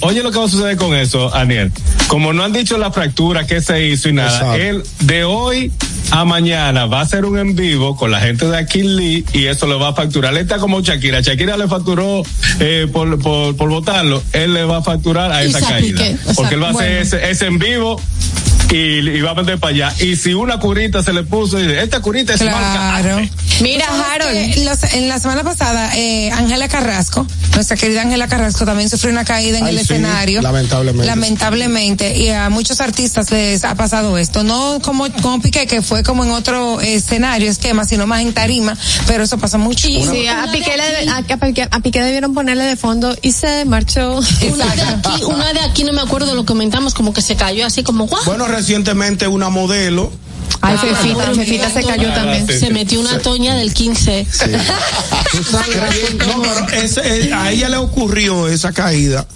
oye 0.00 0.22
lo 0.22 0.30
que 0.30 0.38
va 0.38 0.44
a 0.44 0.48
suceder 0.48 0.76
con 0.76 0.94
eso, 0.94 1.34
Aniel, 1.34 1.72
como 2.08 2.32
no 2.32 2.44
han 2.44 2.52
dicho 2.52 2.76
la 2.78 2.90
fractura, 2.92 3.46
qué 3.46 3.60
se 3.60 3.86
hizo 3.86 4.08
y 4.08 4.12
nada, 4.12 4.30
Exacto. 4.30 4.54
él 4.54 4.82
de 5.00 5.24
hoy 5.24 5.72
a 6.10 6.24
mañana 6.24 6.86
va 6.86 7.00
a 7.00 7.02
hacer 7.02 7.24
un 7.26 7.38
en 7.38 7.54
vivo 7.54 7.94
con 7.96 8.10
la 8.10 8.20
gente 8.20 8.46
de 8.46 8.56
Aquil 8.56 8.96
Lee 8.96 9.24
y 9.34 9.46
eso 9.46 9.66
lo 9.68 9.78
va 9.78 9.88
a 9.88 9.94
facturar. 9.94 10.32
Él 10.32 10.38
está 10.38 10.58
como 10.58 10.80
Shakira, 10.80 11.20
Shakira 11.20 11.56
le 11.56 11.68
facturó 11.68 12.22
eh, 12.60 12.88
por, 12.92 13.18
por, 13.20 13.56
por 13.56 13.68
votarlo, 13.68 14.22
él 14.32 14.54
le 14.54 14.64
va 14.64 14.78
a 14.78 14.82
facturar 14.82 15.30
a 15.32 15.42
esa 15.42 15.60
caída. 15.60 16.02
Piqué, 16.02 16.16
porque 16.34 16.54
él 16.54 16.62
va 16.62 16.68
a 16.68 16.70
hacer 16.70 16.92
ese, 16.98 17.30
ese 17.30 17.46
en 17.46 17.58
vivo. 17.58 18.00
Y, 18.70 18.98
y 19.08 19.20
va 19.22 19.30
a 19.30 19.34
vender 19.34 19.58
para 19.58 19.72
allá. 19.74 19.94
Y 20.04 20.16
si 20.16 20.34
una 20.34 20.58
curita 20.58 21.02
se 21.02 21.12
le 21.12 21.22
puso, 21.22 21.58
y 21.58 21.62
dice, 21.62 21.82
esta 21.82 22.00
curita 22.00 22.34
es 22.34 22.42
marca 22.42 22.58
Claro. 23.00 23.16
Arte". 23.18 23.32
Mira, 23.60 23.86
¿Tú 23.86 23.96
sabes 23.96 24.06
Harold. 24.12 24.64
los- 24.64 24.92
en 24.94 25.08
la 25.08 25.18
semana 25.18 25.42
pasada, 25.42 25.90
eh, 25.96 26.30
Ángela 26.32 26.68
Carrasco, 26.68 27.26
nuestra 27.54 27.76
querida 27.76 28.02
Ángela 28.02 28.28
Carrasco, 28.28 28.64
también 28.66 28.88
sufrió 28.88 29.10
una 29.10 29.24
caída 29.24 29.58
en 29.58 29.64
Ay, 29.64 29.70
el 29.72 29.78
sí, 29.78 29.92
escenario. 29.94 30.42
lamentablemente. 30.42 31.06
Lamentablemente. 31.06 32.16
Y 32.18 32.28
a 32.30 32.50
muchos 32.50 32.80
artistas 32.80 33.30
les 33.30 33.64
ha 33.64 33.74
pasado 33.74 34.18
esto. 34.18 34.42
No 34.44 34.80
como, 34.82 35.10
como 35.22 35.40
Piqué, 35.40 35.66
que 35.66 35.82
fue 35.82 36.02
como 36.02 36.24
en 36.24 36.30
otro 36.30 36.80
escenario, 36.80 37.50
esquema, 37.50 37.84
sino 37.84 38.06
más 38.06 38.20
en 38.22 38.32
tarima, 38.34 38.76
pero 39.06 39.24
eso 39.24 39.38
pasa 39.38 39.58
mucho. 39.58 39.86
Sí, 39.88 40.26
a 40.28 40.46
Piqué, 40.52 40.76
le, 40.76 41.08
a, 41.10 41.16
a 41.16 41.22
Piqué- 41.22 41.68
a 41.70 41.80
Piqué 41.80 42.02
debieron 42.02 42.34
ponerle 42.34 42.64
de 42.64 42.76
fondo 42.76 43.16
y 43.22 43.32
se 43.32 43.64
marchó. 43.64 44.18
Una 44.52 44.66
de 44.74 44.82
aquí, 44.82 45.24
una 45.24 45.52
de 45.52 45.60
aquí 45.60 45.84
no 45.84 45.92
me 45.92 46.02
acuerdo, 46.02 46.34
lo 46.34 46.44
comentamos, 46.44 46.94
como 46.94 47.12
que 47.12 47.22
se 47.22 47.34
cayó 47.36 47.66
así 47.66 47.82
como 47.82 48.06
guau. 48.06 48.22
Bueno, 48.24 48.46
recientemente 48.58 49.26
una 49.28 49.48
modelo. 49.50 50.10
Ay, 50.60 50.76
Fefita, 50.78 51.32
Fefita 51.34 51.70
se 51.70 51.84
cayó 51.84 52.12
también. 52.12 52.46
Se 52.48 52.70
metió 52.70 52.98
una 53.00 53.18
toña 53.20 53.54
del 53.54 53.72
15. 53.72 54.26
¿Tú 55.30 55.44
sabes? 55.44 55.76
No, 56.26 56.42
pero 56.42 56.68
ese- 56.82 57.28
eh, 57.28 57.32
a 57.32 57.50
ella 57.52 57.68
le 57.68 57.76
ocurrió 57.76 58.48
esa 58.48 58.72
caída. 58.72 59.26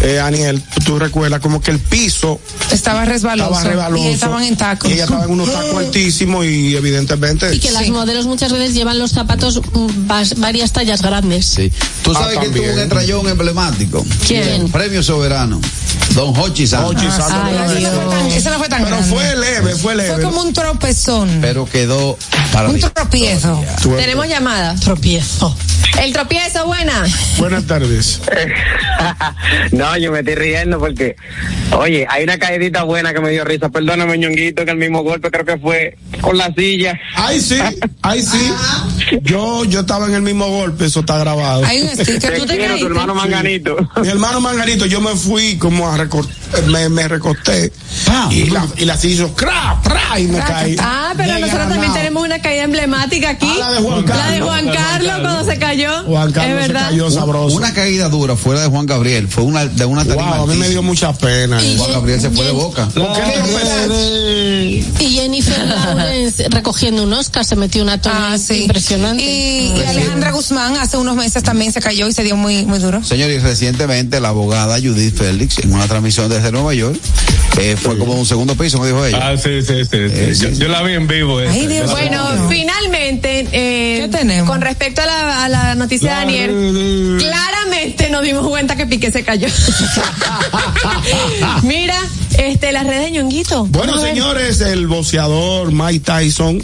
Eh, 0.00 0.20
Aniel, 0.20 0.62
tú 0.84 0.98
recuerdas 0.98 1.40
como 1.40 1.60
que 1.60 1.72
el 1.72 1.80
piso 1.80 2.40
Estaba 2.70 3.04
resbaloso. 3.04 3.50
estaba 3.52 3.68
resbaloso. 3.68 4.04
Y 4.04 4.06
estaban 4.12 4.42
en 4.44 4.56
tacos. 4.56 4.88
Y 4.90 4.92
ella 4.94 5.04
estaba 5.04 5.24
en 5.24 5.30
unos 5.30 5.52
tacos 5.52 5.74
altísimos 5.76 6.44
y 6.46 6.76
evidentemente. 6.76 7.52
Y 7.54 7.58
que 7.58 7.72
las 7.72 7.88
modelos 7.88 8.26
muchas 8.26 8.52
veces 8.52 8.74
llevan 8.74 8.98
los 8.98 9.10
zapatos 9.10 9.60
mm, 9.72 10.06
varias 10.36 10.72
tallas 10.72 11.02
grandes. 11.02 11.46
Sí. 11.46 11.72
¿Tú 12.02 12.12
Ah, 12.14 12.20
sabes 12.20 12.38
quién 12.38 12.52
tuvo 12.54 12.72
un 12.72 12.78
estrellón 12.78 13.28
emblemático? 13.28 14.06
¿Quién? 14.26 14.70
Premio 14.70 15.02
Soberano. 15.02 15.60
Don 16.14 16.32
Hochi 16.38 16.66
Santos. 16.66 16.94
Hochi 16.94 17.10
Santos. 17.10 17.72
Ese 18.34 18.50
no 18.50 18.58
fue 18.58 18.68
tan 18.68 18.84
Pero 18.84 18.96
grande. 18.96 19.14
fue 19.14 19.36
leve, 19.36 19.74
fue 19.74 19.94
leve. 19.96 20.14
Fue 20.14 20.22
como 20.22 20.42
un 20.42 20.52
tropezón. 20.52 21.38
Pero 21.40 21.66
quedó 21.66 22.16
Un 22.68 22.78
tropiezo. 22.80 23.62
Tenemos 23.96 24.28
llamada. 24.28 24.74
Tropiezo. 24.76 25.56
El 26.00 26.12
tropiezo, 26.12 26.66
buena. 26.66 27.04
Buenas 27.38 27.64
tardes. 27.64 28.20
no, 29.72 29.87
yo 29.96 30.12
me 30.12 30.18
estoy 30.18 30.34
riendo 30.34 30.78
porque, 30.78 31.16
oye, 31.72 32.06
hay 32.10 32.24
una 32.24 32.38
caidita 32.38 32.82
buena 32.82 33.14
que 33.14 33.20
me 33.20 33.30
dio 33.30 33.44
risa. 33.44 33.68
Perdóname, 33.70 34.18
ñonguito, 34.18 34.64
que 34.64 34.70
el 34.72 34.76
mismo 34.76 35.02
golpe 35.02 35.30
creo 35.30 35.44
que 35.44 35.56
fue 35.58 35.96
con 36.20 36.36
la 36.36 36.52
silla. 36.52 36.98
Ay, 37.14 37.40
sí, 37.40 37.58
ay, 38.02 38.22
sí. 38.22 38.52
Yo, 39.22 39.64
yo 39.64 39.80
estaba 39.80 40.06
en 40.06 40.14
el 40.14 40.22
mismo 40.22 40.46
golpe, 40.48 40.84
eso 40.86 41.00
está 41.00 41.16
grabado. 41.18 41.64
Hay 41.64 41.80
un 41.82 41.88
sticker. 41.88 42.18
Te 42.20 42.38
¿Tú 42.40 42.46
te 42.46 42.56
quiero, 42.56 42.74
tu 42.74 42.80
caíste? 42.80 42.86
hermano 42.86 43.14
Manganito. 43.14 43.76
Mi 44.02 44.08
hermano 44.08 44.40
Manganito, 44.40 44.84
yo 44.86 45.00
me 45.00 45.14
fui 45.16 45.56
como 45.56 45.88
a 45.88 45.96
recortar, 45.96 46.34
me, 46.66 46.88
me 46.88 47.08
recosté 47.08 47.72
y 48.30 48.50
la, 48.50 48.66
y 48.76 48.84
la 48.84 48.96
silla 48.96 49.14
hizo 49.14 49.34
cra, 49.34 49.80
pra, 49.82 50.18
y 50.20 50.26
me 50.26 50.38
caí. 50.38 50.76
Ah, 50.78 51.12
pero 51.16 51.34
De 51.34 51.40
nosotros 51.40 51.68
también 51.68 51.92
tenemos 51.92 52.24
una 52.24 52.40
caída 52.40 52.64
emblemática 52.64 53.30
aquí. 53.30 53.48
Ah, 53.50 53.58
la 53.58 53.70
de 53.72 53.80
Juan 53.80 54.04
La 54.06 54.30
de 54.30 54.38
Carlos. 54.40 54.48
Juan 54.48 54.68
Carlos 54.74 55.12
cuando 55.20 55.44
se 55.52 55.58
cayó. 55.58 56.04
Juan 56.04 56.32
Carlos 56.32 56.58
es 56.60 56.66
se 56.66 56.72
verdad. 56.72 56.88
cayó 56.90 57.10
sabroso. 57.10 57.56
Una 57.56 57.72
caída 57.74 58.08
dura 58.08 58.36
fuera 58.36 58.60
de 58.62 58.66
Juan 58.68 58.86
Gabriel, 58.86 59.28
fue 59.28 59.44
una 59.44 59.64
de 59.78 59.84
una 59.84 60.04
tarima 60.04 60.36
Wow, 60.38 60.44
a 60.44 60.46
mí 60.52 60.56
me 60.58 60.68
dio 60.68 60.82
mucha 60.82 61.12
pena. 61.12 61.62
Y 61.62 61.76
Juan 61.78 61.92
Gabriel 61.92 62.20
se 62.20 62.30
fue 62.30 62.44
de 62.44 62.52
boca. 62.52 62.88
¿Por 62.88 63.12
qué 63.14 63.20
no 63.38 63.46
me- 63.46 65.04
Y 65.04 65.10
Jennifer 65.10 65.66
Lawrence 65.66 66.48
recogiendo 66.50 67.02
un 67.04 67.12
Oscar 67.12 67.44
se 67.44 67.56
metió 67.56 67.82
una 67.82 68.00
toma 68.00 68.32
Ah, 68.32 68.38
sí. 68.38 68.62
impresionante. 68.64 69.22
Y, 69.22 69.72
y 69.76 69.82
Alejandra 69.86 70.32
Guzmán 70.32 70.76
hace 70.76 70.96
unos 70.96 71.16
meses 71.16 71.42
también 71.42 71.72
se 71.72 71.80
cayó 71.80 72.08
y 72.08 72.12
se 72.12 72.22
dio 72.24 72.36
muy, 72.36 72.64
muy 72.66 72.78
duro. 72.78 73.02
Señor, 73.04 73.30
y 73.30 73.38
recientemente 73.38 74.20
la 74.20 74.28
abogada 74.28 74.76
Judith 74.78 75.16
Félix, 75.16 75.58
en 75.58 75.72
una 75.72 75.86
transmisión 75.86 76.28
desde 76.28 76.50
Nueva 76.52 76.74
York, 76.74 76.98
eh, 77.58 77.76
fue 77.80 77.96
como 77.98 78.14
un 78.14 78.26
segundo 78.26 78.54
piso, 78.56 78.78
me 78.80 78.88
dijo 78.88 79.04
ella. 79.04 79.18
Ah, 79.30 79.36
sí, 79.36 79.62
sí, 79.62 79.84
sí. 79.84 79.88
Eh, 79.92 80.32
sí. 80.34 80.42
Yo, 80.42 80.50
sí. 80.50 80.56
yo 80.60 80.68
la 80.68 80.82
vi 80.82 80.94
en 80.94 81.06
vivo. 81.06 81.40
esa. 81.40 81.52
Ay, 81.52 81.66
Dios 81.66 81.90
Bueno, 81.90 82.48
finalmente, 82.48 83.46
eh, 83.52 84.00
¿Qué 84.02 84.08
tenemos? 84.08 84.48
con 84.48 84.60
respecto 84.60 85.02
a 85.02 85.06
la, 85.06 85.44
a 85.44 85.48
la 85.48 85.74
noticia 85.74 86.10
de 86.10 86.16
Daniel, 86.16 87.16
claramente 87.18 88.10
nos 88.10 88.22
dimos 88.22 88.46
cuenta 88.48 88.76
que 88.76 88.86
Piqué 88.86 89.10
se 89.10 89.22
cayó. 89.24 89.48
Mira, 91.62 91.96
este, 92.38 92.72
las 92.72 92.86
redes 92.86 93.04
de 93.06 93.10
Ñonguito. 93.12 93.64
Bueno, 93.66 93.98
señores, 93.98 94.60
el 94.60 94.86
boxeador 94.86 95.72
Mike 95.72 96.00
Tyson, 96.00 96.62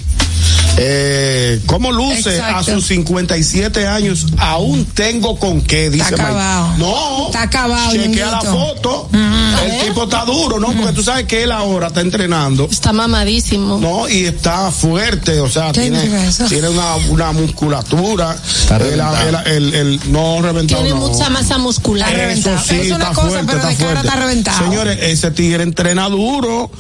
eh, 0.77 1.61
¿cómo 1.67 1.93
luce 1.93 2.37
Exacto. 2.37 2.57
a 2.73 2.75
sus 2.75 2.87
57 2.87 3.87
años? 3.87 4.27
Aún 4.39 4.85
tengo 4.87 5.39
con 5.39 5.61
qué, 5.63 5.89
dice 5.91 6.05
Está 6.05 6.17
Mike. 6.17 6.23
acabado. 6.25 6.77
No, 6.79 7.27
Está 7.27 7.43
acabado, 7.43 7.93
chequea 7.93 8.31
la 8.31 8.41
foto. 8.41 9.09
El 9.13 9.87
tipo 9.87 10.05
está 10.05 10.25
duro, 10.25 10.59
¿no? 10.59 10.73
Porque 10.73 10.93
tú 10.93 11.03
sabes 11.03 11.25
que 11.27 11.45
él 11.45 11.53
ahora 11.53 11.87
está 11.89 12.01
entrenando. 12.01 12.69
Está 12.71 12.93
mamadísimo. 12.93 13.79
No, 13.79 14.09
y 14.09 14.25
está 14.27 14.71
fuerte, 14.71 15.41
o 15.41 15.49
sea, 15.51 15.73
¿Qué 15.73 15.83
tiene, 15.83 16.69
una, 16.69 16.97
una 17.09 17.33
musculatura. 17.33 18.35
Está 18.35 18.77
El- 18.77 18.83
reventado. 18.83 19.47
el- 19.47 19.47
el- 19.65 19.75
el- 19.75 20.13
no 20.13 20.43
reventado. 20.43 20.83
Tiene 20.83 20.99
no. 20.99 21.07
mucha 21.09 21.31
masa 21.31 21.59
muscular. 21.59 22.09
Está 22.13 22.23
Eso 22.25 22.29
reventado. 22.51 22.65
sí, 22.69 22.75
Es 22.77 22.87
una 22.93 23.05
está 23.05 23.15
cosa, 23.15 23.29
fuerte, 23.29 23.47
pero 23.47 23.59
está 23.59 23.69
de 23.69 23.77
cara 23.77 23.91
fuerte. 23.91 24.09
está 24.09 24.21
reventado. 24.21 24.59
Señores, 24.65 24.99
ese 25.03 25.31
tigre 25.31 25.63
entrena 25.63 26.09
duro. 26.09 26.71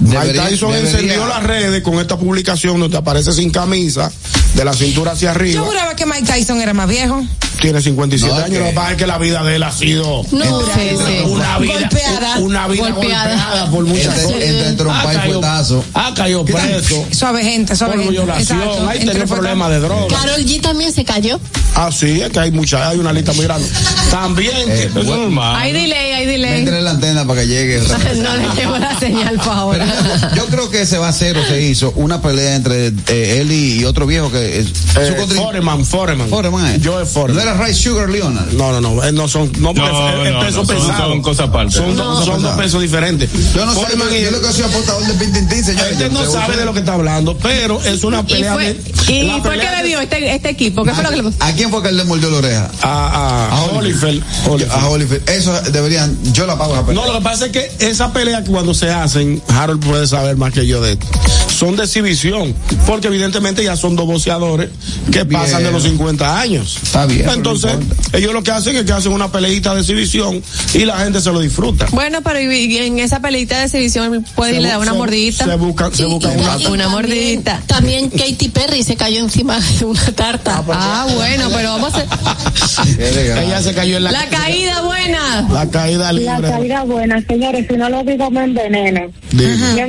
Mike 0.00 0.18
Debería- 0.18 0.48
Tyson 0.48 0.72
debería- 0.72 0.90
encendió 0.92 1.26
las 1.26 1.42
redes 1.42 1.82
con 1.82 1.94
esta 2.00 2.16
publicación 2.16 2.80
donde 2.80 2.96
aparece 2.96 3.32
sin 3.40 3.50
camisa, 3.50 4.12
de 4.54 4.64
la 4.66 4.74
cintura 4.74 5.12
hacia 5.12 5.28
Yo 5.28 5.34
arriba. 5.34 5.62
juraba 5.64 5.96
que 5.96 6.04
Mike 6.04 6.24
Tyson 6.30 6.60
era 6.60 6.74
más 6.74 6.86
viejo. 6.88 7.24
Tiene 7.60 7.80
57 7.82 8.34
No, 8.34 8.44
años. 8.44 8.58
Lo 8.60 8.66
que 8.68 8.72
pasa 8.72 8.90
es 8.92 8.96
que 8.96 9.06
la 9.06 9.18
vida 9.18 9.42
de 9.44 9.56
él 9.56 9.62
ha 9.62 9.72
sido 9.72 10.22
No, 10.32 10.60
Sí, 10.62 10.80
sí. 11.06 11.22
una 11.26 11.58
vida, 11.58 11.74
Golpeada. 11.74 12.38
una 12.38 12.68
vida 12.68 12.90
Golpeada. 12.90 13.28
golpeada, 13.28 13.70
por 13.70 13.84
muchas 13.84 14.06
Entre, 14.18 14.22
cosas. 14.24 14.42
entre 14.42 14.72
trompa 14.72 15.02
Ah, 15.06 15.12
y 15.12 15.16
cayó- 15.16 15.32
fuetazo. 15.32 15.84
Ah, 15.94 16.12
cayó 16.16 16.44
preso. 16.44 17.06
Suave 17.12 17.42
gente, 17.44 17.76
suave 17.76 17.92
Por 17.94 18.02
gente. 18.04 18.12
violación, 18.18 18.58
Exacto. 18.62 18.88
ahí 18.88 18.98
Entre 19.00 19.12
tenía 19.14 19.26
problemas 19.26 19.70
de 19.70 19.80
droga. 19.80 20.06
Carol 20.16 20.40
G 20.44 20.60
también 20.60 20.92
se 20.92 21.04
cayó. 21.04 21.38
Ah, 21.74 21.90
sí, 21.92 22.20
es 22.20 22.30
que 22.30 22.40
hay 22.40 22.50
mucha, 22.50 22.88
hay 22.88 22.98
una 22.98 23.12
lista 23.12 23.32
muy 23.34 23.44
grande. 23.44 23.68
También, 24.10 24.50
Eh, 24.68 24.90
que- 24.92 25.00
Es 25.00 25.06
normal. 25.06 25.56
Hay 25.56 25.72
delay, 25.72 26.12
hay 26.12 26.26
delay. 26.26 26.60
Métele 26.60 26.82
la 26.82 26.90
antena 26.90 27.24
para 27.26 27.42
que 27.42 27.46
llegue. 27.46 27.80
no 28.22 28.36
le 28.36 28.48
llevo 28.60 28.78
la 28.78 28.98
señal 28.98 29.36
para 29.36 29.52
ahora. 29.58 29.86
Pero 30.30 30.34
yo 30.36 30.46
creo 30.46 30.70
que 30.70 30.86
se 30.86 30.98
va 30.98 31.06
a 31.06 31.10
hacer 31.10 31.36
o 31.38 31.46
se 31.46 31.60
hizo 31.62 31.92
una 31.96 32.20
pelea 32.20 32.56
entre 32.56 32.88
eh, 32.88 33.38
él 33.40 33.52
y, 33.52 33.80
y 33.80 33.84
otro 33.84 34.06
viejo 34.06 34.30
que 34.30 34.60
es 34.60 34.66
eh, 34.96 35.14
contrin- 35.18 35.42
Foreman, 35.42 35.84
Foreman. 35.84 36.28
Foreman, 36.28 36.74
eh. 36.74 36.78
Yo 36.80 37.00
es 37.00 37.08
Foreman. 37.10 37.40
Era 37.50 37.66
Rice 37.66 37.82
Sugar 37.82 38.08
Leonard. 38.08 38.52
No, 38.52 38.72
no, 38.72 38.80
no, 38.80 39.04
eh, 39.04 39.12
no 39.12 39.26
son, 39.28 39.50
no, 39.58 39.70
es- 39.70 39.76
no, 39.76 40.40
peso 40.40 40.62
no, 40.62 40.66
pesado. 40.66 41.08
son 41.10 41.22
cosas 41.22 41.48
aparte. 41.48 41.72
Son, 41.74 41.96
No. 41.96 42.16
dos- 42.16 42.24
son 42.24 42.42
dos 42.42 42.56
pesos 42.56 42.80
diferentes. 42.82 43.28
Yo 43.54 43.66
no 43.66 43.74
sé, 43.74 43.80
Foreman 43.80 44.08
yo, 44.10 44.16
y- 44.16 44.22
yo 44.22 44.30
lo 44.30 44.40
que 44.40 44.52
soy 44.52 44.62
apostador 44.64 45.02
de 45.06 45.14
Pintintín, 45.14 45.64
señores. 45.64 45.92
Usted 45.92 46.10
yo 46.12 46.12
no 46.24 46.30
sabe 46.30 46.44
usted- 46.46 46.58
de 46.58 46.64
lo 46.64 46.72
que 46.72 46.78
está 46.80 46.94
hablando, 46.94 47.36
pero 47.38 47.80
es 47.82 48.04
una 48.04 48.20
¿Y, 48.20 48.32
pelea 48.32 48.54
fue, 48.54 48.74
de. 48.74 49.12
y 49.12 49.22
la 49.22 49.42
por 49.42 49.52
qué 49.52 49.58
de- 49.68 49.82
bebió 49.82 50.00
este, 50.00 50.34
este 50.34 50.50
equipo? 50.50 50.84
¿Qué 50.84 50.92
fue 50.94 51.02
lo 51.02 51.10
que 51.10 51.16
le 51.16 51.22
pasó? 51.24 51.36
¿A 51.40 51.52
quién 51.52 51.70
fue 51.70 51.82
que 51.82 51.88
él 51.88 51.96
le 51.96 52.04
mordió 52.04 52.30
la 52.30 52.36
oreja? 52.38 52.70
A, 52.82 53.48
a. 53.48 53.62
Holyfield. 53.76 54.22
A 54.70 54.86
Holyfield. 54.88 55.28
Eso 55.28 55.52
deberían, 55.72 56.16
yo 56.32 56.46
la 56.46 56.56
pago 56.56 56.74
esa 56.74 56.86
pelea. 56.86 57.02
No, 57.04 57.12
lo 57.12 57.18
que 57.18 57.24
pasa 57.24 57.46
es 57.46 57.52
que 57.52 57.70
esa 57.80 58.12
pelea 58.12 58.44
que 58.44 58.50
cuando 58.50 58.74
se 58.74 58.90
hacen, 58.90 59.42
Harold 59.48 59.84
puede 59.84 60.06
saber 60.06 60.36
más 60.36 60.52
que 60.52 60.66
yo 60.66 60.80
de 60.80 60.92
esto, 60.92 61.06
son 61.48 61.76
de 61.76 61.84
exhibición, 61.84 62.54
porque 62.86 63.08
evidentemente 63.08 63.64
ya 63.64 63.76
son 63.76 63.96
dos 63.96 64.06
boxeadores 64.06 64.70
que 65.10 65.24
Bien. 65.24 65.40
pasan 65.40 65.62
de 65.64 65.72
los 65.72 65.82
50 65.82 66.40
años. 66.40 66.78
Está 66.82 67.06
bien, 67.06 67.20
pero 67.20 67.36
no 67.36 67.39
Entonces, 67.40 67.72
ellos 68.12 68.32
lo 68.34 68.42
que 68.42 68.50
hacen 68.50 68.76
es 68.76 68.84
que 68.84 68.92
hacen 68.92 69.12
una 69.12 69.32
peleita 69.32 69.74
de 69.74 69.80
exhibición 69.80 70.42
y 70.74 70.84
la 70.84 70.98
gente 70.98 71.20
se 71.20 71.32
lo 71.32 71.40
disfruta. 71.40 71.86
Bueno, 71.92 72.18
pero 72.22 72.38
en 72.38 72.98
esa 72.98 73.20
peleita 73.20 73.58
de 73.58 73.64
exhibición 73.64 74.24
puede 74.34 74.50
Se 74.52 74.56
irle 74.58 74.68
a 74.68 74.72
dar 74.72 74.80
una 74.80 74.92
se- 74.92 74.98
mordidita. 74.98 75.44
Se 75.46 75.54
buscan, 75.56 75.94
se 75.94 76.02
y- 76.02 76.06
una. 76.06 76.28
y 76.28 76.36
Una 76.36 76.58
también- 76.58 76.90
mordidita. 76.90 77.62
También 77.66 78.10
Katy 78.10 78.48
Perry 78.50 78.82
se 78.82 78.96
cayó 78.96 79.20
encima 79.20 79.58
de 79.78 79.84
una 79.84 80.12
tarta. 80.12 80.62
Ah, 80.70 81.06
bueno, 81.14 81.48
pero 81.54 81.70
vamos 81.70 81.92
a. 81.94 82.04
Ella 82.98 83.62
se 83.62 83.72
cayó 83.74 83.96
en 83.96 84.04
la, 84.04 84.12
La 84.12 84.28
caída 84.28 84.82
buena. 84.82 85.48
la 85.50 85.68
caída 85.70 86.12
libre. 86.12 86.40
La 86.40 86.50
caída 86.50 86.82
buena, 86.84 87.20
señores, 87.26 87.66
si 87.68 87.76
no 87.76 87.88
lo 87.88 88.02
digo 88.04 88.30
me 88.30 88.44
enveneno. 88.44 89.10
Diga, 89.30 89.86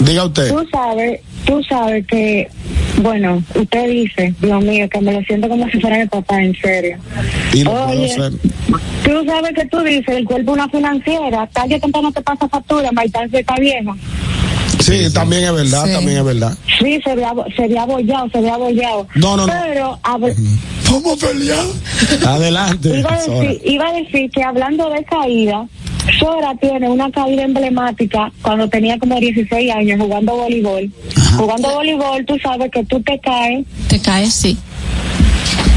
diga 0.00 0.24
usted. 0.24 0.48
tú 0.50 0.66
sabes, 0.72 1.20
tú 1.44 1.60
sabes 1.68 2.06
que, 2.06 2.48
bueno, 3.02 3.42
usted 3.54 3.88
dice, 3.88 4.34
Dios 4.40 4.62
mío, 4.64 4.88
que 4.88 5.00
me 5.00 5.12
lo 5.12 5.20
siento 5.22 5.48
como 5.48 5.68
si 5.70 5.80
fuera 5.80 5.98
mi 5.98 6.06
papá, 6.06 6.42
en 6.42 6.54
serio. 6.56 6.98
Y 7.52 7.64
lo 7.64 7.70
puedo 7.72 7.86
Oye, 7.88 8.12
hacer. 8.12 8.32
tú 9.04 9.24
sabes 9.26 9.52
que 9.54 9.64
tú 9.66 9.78
dices, 9.82 10.08
el 10.16 10.24
cuerpo 10.24 10.52
una 10.52 10.68
financiera, 10.68 11.46
tarde 11.52 11.76
o 11.76 11.80
temprano 11.80 12.12
te 12.12 12.20
pasa 12.22 12.48
factura, 12.48 12.90
Maitán 12.92 13.30
se 13.30 13.40
está 13.40 13.54
viejo. 13.56 13.96
Sí, 14.80 15.12
también 15.12 15.44
es 15.44 15.52
verdad, 15.52 15.84
Sí. 15.86 15.92
también 15.92 16.18
es 16.18 16.24
verdad. 16.24 16.56
Sí, 16.78 17.00
se 17.04 17.14
ve, 17.14 17.24
abo- 17.24 17.44
se 17.54 17.68
ve 17.68 17.78
abollado, 17.78 18.30
se 18.30 18.40
ve 18.40 18.50
abollado. 18.50 19.06
No, 19.14 19.36
no, 19.36 19.46
no. 19.46 19.52
Pero, 19.68 19.98
Vamos 20.90 21.22
a 21.22 21.26
pelear. 21.28 21.64
Adelante. 22.26 22.98
Iba 22.98 23.12
a, 23.14 23.18
decir, 23.22 23.60
iba 23.64 23.88
a 23.88 23.92
decir 23.92 24.30
que 24.30 24.42
hablando 24.42 24.88
de 24.90 25.04
caída, 25.04 25.66
Sora 26.18 26.54
tiene 26.60 26.88
una 26.88 27.10
caída 27.10 27.42
emblemática 27.44 28.32
cuando 28.42 28.68
tenía 28.68 28.98
como 28.98 29.20
16 29.20 29.70
años 29.70 30.00
jugando 30.00 30.34
voleibol. 30.34 30.90
Jugando 31.36 31.70
voleibol, 31.70 32.24
tú 32.26 32.36
sabes 32.42 32.70
que 32.70 32.84
tú 32.84 33.00
te 33.02 33.18
caes 33.20 33.64
Te 33.88 34.00
caes, 34.00 34.34
sí. 34.34 34.58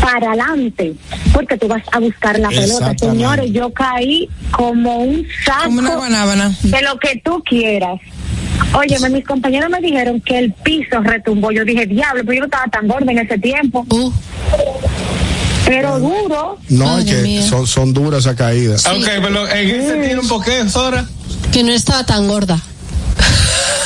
para 0.02 0.28
adelante, 0.30 0.94
porque 1.34 1.58
tú 1.58 1.68
vas 1.68 1.84
a 1.92 2.00
buscar 2.00 2.38
la 2.40 2.50
pelota. 2.50 2.94
Señores, 2.98 3.52
yo 3.52 3.72
caí 3.74 4.28
como 4.52 4.98
un 4.98 5.26
Como 5.64 5.80
una 5.80 5.88
saco 5.90 6.00
guanábana. 6.00 6.56
de 6.62 6.82
lo 6.82 6.98
que 7.00 7.22
tú 7.24 7.42
quieras. 7.48 8.00
Oye, 8.78 8.98
mis 9.10 9.26
compañeros 9.26 9.70
me 9.70 9.80
dijeron 9.82 10.20
que 10.22 10.38
el 10.40 10.52
piso 10.54 11.00
retumbó. 11.02 11.52
Yo 11.52 11.64
dije, 11.66 11.86
diablo, 11.86 12.22
pero 12.26 12.34
yo 12.34 12.40
no 12.42 12.46
estaba 12.46 12.66
tan 12.68 12.88
gorda 12.88 13.12
en 13.12 13.20
ese 13.20 13.38
tiempo. 13.38 13.86
Uh, 13.90 14.12
Pero 15.66 16.00
duro. 16.00 16.58
No, 16.70 16.98
es 17.00 17.06
que 17.06 17.42
son, 17.44 17.66
son 17.68 17.94
duras 17.94 18.20
esas 18.22 18.36
caídas. 18.36 18.86
Ok, 18.86 19.06
pero 19.22 19.48
en 19.50 19.70
ese 19.70 19.96
tiempo, 20.08 20.42
¿qué, 20.42 20.68
Sora? 20.70 21.06
que 21.52 21.64
no 21.64 21.72
estaba 21.72 22.04
tan 22.04 22.28
gorda. 22.28 22.60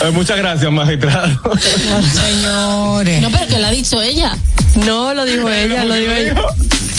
Eh, 0.04 0.12
muchas 0.12 0.38
gracias, 0.38 0.72
magistrado. 0.72 1.40
Señores. 2.14 3.22
No, 3.22 3.32
pero 3.32 3.48
que 3.48 3.60
lo 3.60 3.68
ha 3.68 3.72
dicho 3.72 4.02
ella. 4.02 4.36
No, 4.86 5.14
lo 5.14 5.26
dijo 5.26 5.50
ella, 5.50 5.86
lo 5.86 5.94
dijo 5.96 6.12
ella. 6.12 6.36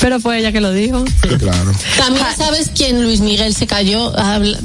Pero 0.01 0.21
fue 0.21 0.39
ella 0.39 0.53
que 0.53 0.61
lo 0.61 0.73
dijo. 0.73 1.05
Claro. 1.39 1.73
También 1.97 2.27
sabes 2.37 2.71
quién 2.75 3.03
Luis 3.03 3.21
Miguel 3.21 3.55
se 3.55 3.67
cayó. 3.67 4.13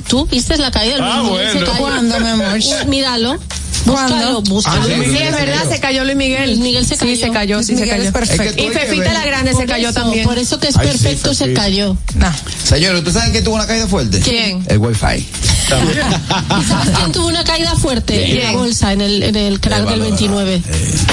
¿Tú 0.07 0.25
viste 0.25 0.57
la 0.57 0.71
caída? 0.71 0.97
Luis 0.97 1.09
Ah, 1.11 1.23
Miguel 1.23 1.47
se 1.47 1.53
bueno. 1.59 1.65
cayó. 1.71 1.79
¿Cuándo, 1.83 2.19
mi 2.19 2.27
amor? 2.29 2.59
Míralo. 2.87 3.39
¿Cuándo? 3.85 4.41
Búscalo, 4.41 4.41
búscalo. 4.43 4.81
Ah, 4.81 5.03
sí, 5.03 5.11
Sí, 5.11 5.17
es 5.17 5.31
verdad, 5.31 5.69
se 5.69 5.79
cayó 5.79 6.03
Luis 6.03 6.15
Miguel. 6.15 6.49
Luis 6.51 6.59
Miguel 6.59 6.85
se 6.85 6.95
Sí, 6.95 6.99
cayó. 7.05 7.15
se 7.25 7.31
cayó, 7.31 7.59
sí 7.59 7.65
se 7.67 7.73
Miguel 7.73 7.89
cayó. 7.89 8.03
es 8.03 8.11
perfecto. 8.11 8.43
Es 8.43 8.53
que 8.53 8.65
Y 8.65 8.69
Fefita 8.69 9.13
la 9.13 9.25
Grande 9.25 9.51
se 9.51 9.57
Por 9.57 9.65
cayó 9.67 9.89
eso, 9.89 9.99
también. 10.01 10.23
Por 10.25 10.37
eso 10.37 10.59
que 10.59 10.67
es 10.69 10.77
Ay, 10.77 10.87
sí, 10.87 10.91
perfecto 10.91 11.33
se 11.33 11.43
Fefita. 11.45 11.61
cayó. 11.61 11.97
No. 12.15 12.31
Señores, 12.63 12.97
¿ustedes 12.99 13.13
saben 13.15 13.31
quién 13.31 13.43
tuvo 13.43 13.55
una 13.55 13.67
caída 13.67 13.87
fuerte? 13.87 14.19
¿Quién? 14.19 14.63
El 14.67 14.77
Wi-Fi. 14.77 15.25
¿Y 15.73 16.63
sabes 16.67 16.89
quién 16.97 17.11
tuvo 17.11 17.27
una 17.27 17.43
caída 17.43 17.75
fuerte? 17.75 18.31
En 18.31 18.43
la 18.43 18.51
bolsa, 18.51 18.93
en 18.93 19.01
el, 19.01 19.23
en 19.23 19.35
el 19.35 19.59
crack 19.59 19.87
del 19.89 20.01
29. 20.01 20.61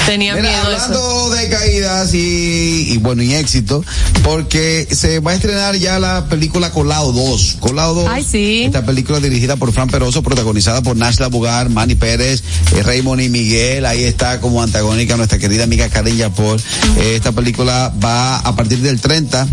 Tenía 0.05 0.35
Mira, 0.35 0.49
miedo 0.49 0.69
de 0.69 0.75
eso. 0.75 0.83
hablando 0.85 1.29
de 1.31 1.49
caídas 1.49 2.13
y, 2.13 2.87
y 2.91 2.97
bueno, 2.97 3.23
y 3.23 3.33
éxito, 3.33 3.83
porque 4.23 4.87
se 4.91 5.19
va 5.19 5.31
a 5.31 5.35
estrenar 5.35 5.75
ya 5.77 5.99
la 5.99 6.25
película 6.27 6.71
Colado 6.71 7.11
2. 7.11 7.57
Colado 7.59 7.93
2. 7.95 8.09
Ay, 8.11 8.25
sí. 8.29 8.63
Esta 8.65 8.85
película 8.85 9.19
dirigida 9.19 9.55
por 9.55 9.71
Fran 9.71 9.89
Peroso, 9.89 10.21
protagonizada 10.21 10.81
por 10.81 10.95
Nashla 10.97 11.27
Bugar, 11.27 11.69
Manny 11.69 11.95
Pérez, 11.95 12.43
eh, 12.75 12.83
Raymond 12.83 13.21
y 13.21 13.29
Miguel, 13.29 13.85
ahí 13.85 14.03
está 14.03 14.39
como 14.39 14.61
antagónica 14.61 15.17
nuestra 15.17 15.37
querida 15.37 15.63
amiga 15.63 15.89
Karen 15.89 16.17
Yapor. 16.17 16.59
Eh, 16.97 17.15
esta 17.15 17.31
película 17.31 17.93
va 18.03 18.37
a 18.37 18.55
partir 18.55 18.79
del 18.79 18.99
30, 18.99 19.47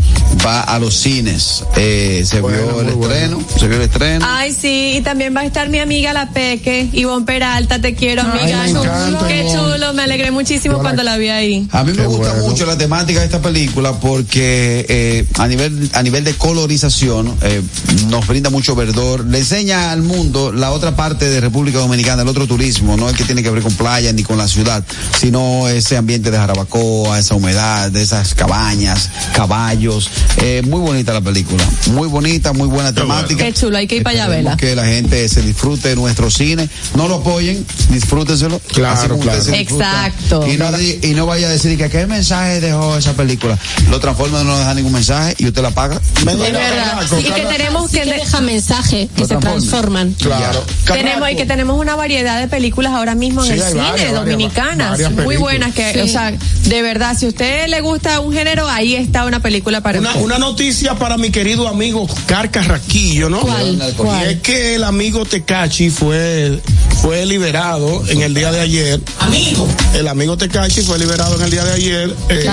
va 0.44 0.60
a 0.62 0.78
los 0.78 0.94
cines. 0.96 1.64
Eh, 1.76 2.22
se 2.26 2.40
vio 2.40 2.80
el 2.80 2.88
estreno, 2.88 3.42
se 3.58 3.66
vio 3.68 3.76
el 3.76 3.82
estreno. 3.82 4.26
Ay, 4.28 4.52
sí, 4.58 4.94
y 4.98 5.00
también 5.02 5.34
va 5.36 5.40
a 5.40 5.44
estar 5.44 5.68
mi 5.68 5.78
amiga 5.78 6.12
La 6.12 6.30
Peque, 6.30 6.88
Ivonne 6.92 7.24
Peralta, 7.26 7.80
te 7.80 7.94
quiero, 7.94 8.22
amiga. 8.22 8.62
me 8.62 8.70
encanta, 8.70 9.26
Qué 9.28 9.40
Ivonne. 9.40 9.54
chulo, 9.74 9.94
me 9.94 10.02
alegré 10.02 10.30
muchísimo 10.30 10.78
cuando 10.78 11.02
la 11.02 11.16
vi 11.16 11.28
ahí. 11.28 11.68
A 11.72 11.84
mí 11.84 11.92
me 11.92 12.06
gusta 12.06 12.34
mucho 12.34 12.66
la 12.66 12.76
temática 12.78 13.20
de 13.20 13.26
esta 13.26 13.40
película 13.40 13.92
porque 14.00 14.86
eh, 14.88 15.26
a 15.38 15.46
nivel 15.46 15.90
a 15.92 16.02
nivel 16.02 16.24
de 16.24 16.34
colorización 16.34 17.34
eh, 17.42 17.62
nos 18.08 18.26
brinda 18.26 18.50
mucho 18.50 18.74
verdor, 18.74 19.24
le 19.24 19.38
enseña 19.38 19.90
al 19.92 20.02
mundo 20.02 20.52
la 20.52 20.70
otra 20.72 20.96
parte 20.96 21.28
de 21.28 21.40
República 21.40 21.78
Dominicana, 21.78 22.22
el 22.22 22.28
otro 22.28 22.46
turismo, 22.46 22.88
no 22.97 23.09
el 23.09 23.16
que 23.16 23.24
tiene 23.24 23.43
que 23.43 23.51
ver 23.51 23.62
con 23.62 23.73
playa 23.74 24.12
ni 24.12 24.23
con 24.23 24.39
la 24.39 24.48
ciudad, 24.48 24.85
sino 25.19 25.69
ese 25.69 25.97
ambiente 25.97 26.31
de 26.31 26.39
Jarabacoa, 26.39 27.19
esa 27.19 27.35
humedad, 27.35 27.90
de 27.90 28.02
esas 28.02 28.35
cabañas, 28.35 29.10
caballos, 29.35 30.10
eh, 30.39 30.62
muy 30.66 30.81
bonita 30.81 31.12
la 31.12 31.20
película, 31.20 31.65
muy 31.93 32.09
bonita, 32.09 32.52
muy 32.52 32.69
buena 32.69 32.93
temática. 32.93 33.44
Qué 33.44 33.52
chulo, 33.52 33.78
hay 33.78 33.86
que 33.86 33.97
ir 33.97 34.02
para 34.02 34.15
allá 34.15 34.24
a 34.24 34.28
verla. 34.28 34.56
Que 34.56 34.74
la 34.74 34.86
gente 34.86 35.28
se 35.28 35.43
disfrute 35.43 35.90
de 35.90 35.97
nuestro 35.97 36.31
cine, 36.31 36.69
no 36.94 37.09
lo 37.09 37.16
apoyen, 37.16 37.65
disfrútenselo. 37.90 38.60
Claro, 38.73 39.19
claro. 39.19 39.43
Exacto. 39.52 40.47
Y 40.47 40.56
no, 40.56 40.66
y 40.81 41.15
no 41.15 41.27
vaya 41.27 41.48
a 41.48 41.51
decir 41.51 41.77
que 41.77 41.89
qué 41.90 42.06
mensaje 42.06 42.60
dejó 42.60 42.97
esa 42.97 43.15
película. 43.15 43.59
Lo 43.90 44.01
transforma, 44.01 44.44
no 44.44 44.59
deja 44.59 44.74
ningún 44.74 44.93
mensaje 44.93 45.35
y 45.39 45.47
usted 45.47 45.62
la 45.62 45.70
paga. 45.70 46.01
Es 46.19 46.24
verdad. 46.24 47.06
Sí, 47.09 47.24
que 47.24 47.43
tenemos 47.43 47.90
que, 47.90 48.05
deja 48.05 48.40
mensaje 48.40 49.09
y 49.16 49.20
Lo 49.20 49.27
se 49.27 49.36
transforman. 49.36 50.15
Claro. 50.19 50.65
Tenemos 50.86 51.31
y 51.31 51.36
que 51.36 51.47
tenemos 51.47 51.78
una 51.78 51.97
variedad 51.97 52.40
de 52.40 52.48
películas 52.48 52.67
ahora 52.76 53.14
mismo 53.14 53.44
en 53.44 53.54
Sí, 53.54 53.60
el 53.60 53.68
cine 53.68 53.80
varias, 53.82 54.12
dominicanas, 54.14 54.90
varias 54.90 55.10
muy 55.12 55.16
películas. 55.24 55.40
buenas 55.40 55.74
que, 55.74 55.92
Sí. 55.94 56.00
o 56.00 56.08
sea, 56.08 56.32
de 56.64 56.82
verdad, 56.82 57.16
si 57.18 57.26
a 57.26 57.28
usted 57.28 57.68
le 57.68 57.80
gusta 57.80 58.20
un 58.20 58.32
género, 58.32 58.68
ahí 58.68 58.94
está 58.94 59.24
una 59.24 59.40
película 59.40 59.80
para 59.80 59.98
Una, 59.98 60.10
usted. 60.10 60.22
una 60.22 60.38
noticia 60.38 60.94
para 60.94 61.16
mi 61.18 61.30
querido 61.30 61.68
amigo 61.68 62.06
Car 62.26 62.50
Carrasquillo, 62.50 63.28
¿no? 63.30 63.40
¿Cuál? 63.40 63.74
Y 63.90 63.92
¿Cuál? 63.94 64.26
es 64.28 64.40
que 64.40 64.74
el 64.74 64.84
amigo 64.84 65.24
Tecachi 65.24 65.90
fue, 65.90 66.60
fue 67.02 67.24
liberado 67.26 68.02
en 68.08 68.22
el 68.22 68.34
día 68.34 68.50
de 68.52 68.60
ayer. 68.60 69.00
Amigo. 69.20 69.66
El 69.94 70.08
amigo 70.08 70.36
Tecachi 70.36 70.82
fue 70.82 70.98
liberado 70.98 71.36
en 71.36 71.42
el 71.42 71.50
día 71.50 71.64
de 71.64 71.72
ayer. 71.72 72.14
eh, 72.28 72.46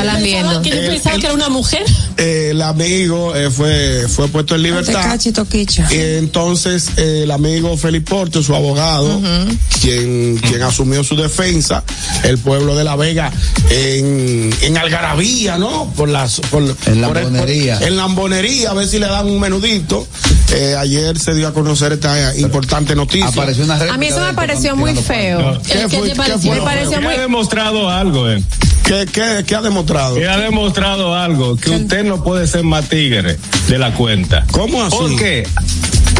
que 0.63 0.69
yo 0.69 0.75
el- 0.75 0.87
pensaba 0.87 1.15
el- 1.15 1.21
que 1.21 1.27
era 1.27 1.35
una 1.35 1.49
mujer. 1.49 1.83
eh, 2.17 2.49
el 2.51 2.61
amigo 2.61 3.35
eh, 3.35 3.49
fue, 3.51 4.07
fue 4.07 4.27
puesto 4.27 4.55
en 4.55 4.63
libertad. 4.63 5.01
Tecachi 5.03 5.31
Toquicha. 5.31 5.87
Y 5.91 5.97
entonces 6.17 6.89
eh, 6.97 7.21
el 7.23 7.31
amigo 7.31 7.75
Felipe 7.77 8.09
Porto, 8.09 8.41
su 8.43 8.55
abogado, 8.55 9.19
quien, 10.05 10.37
quien 10.37 10.61
asumió 10.63 11.03
su 11.03 11.15
defensa, 11.15 11.83
el 12.23 12.37
pueblo 12.37 12.75
de 12.75 12.83
La 12.83 12.95
Vega 12.95 13.31
en, 13.69 14.53
en 14.61 14.77
Algarabía, 14.77 15.57
¿no? 15.57 15.91
Por 15.95 16.09
las 16.09 16.39
por, 16.51 16.63
En 16.63 16.75
por 16.75 16.93
el- 16.95 17.01
Lambonería. 17.01 17.79
por- 17.79 17.87
en 17.87 17.97
Lambonería, 17.97 18.71
a 18.71 18.73
ver 18.73 18.87
si 18.87 18.99
le 18.99 19.07
dan 19.07 19.27
un 19.27 19.39
menudito. 19.39 20.07
Eh, 20.53 20.75
ayer 20.77 21.17
se 21.17 21.33
dio 21.33 21.47
a 21.47 21.53
conocer 21.53 21.93
esta 21.93 22.35
importante 22.37 22.95
noticia. 22.95 23.27
Apareció 23.27 23.63
una 23.65 23.75
A 23.75 23.97
mí 23.97 24.07
eso 24.07 24.19
me 24.21 24.33
pareció 24.33 24.75
muy 24.75 24.93
feo. 24.95 25.59
¿Qué 25.65 25.73
¿El 25.73 25.89
qué 25.89 25.97
fue- 25.97 26.07
te 26.07 26.13
qué 26.13 26.15
pareció? 26.15 26.51
fue? 26.51 26.59
Me 26.59 26.65
pareció 26.65 26.91
Que 26.91 26.99
muy 27.05 27.15
ha 27.15 27.19
demostrado 27.21 27.89
algo, 27.89 28.29
eh. 28.29 28.41
¿Qué, 28.83 29.07
qué, 29.11 29.43
qué 29.47 29.55
ha 29.55 29.61
demostrado? 29.61 30.13
Que 30.15 30.27
ha 30.27 30.37
demostrado 30.37 31.15
algo, 31.15 31.55
que 31.57 31.71
usted 31.71 32.03
no 32.03 32.23
puede 32.23 32.45
ser 32.45 32.63
más 32.63 32.87
tigre 32.87 33.37
de 33.67 33.77
la 33.79 33.91
cuenta. 33.95 34.45
¿Cómo 34.51 34.83
así? 34.83 34.95
Porque 34.95 35.47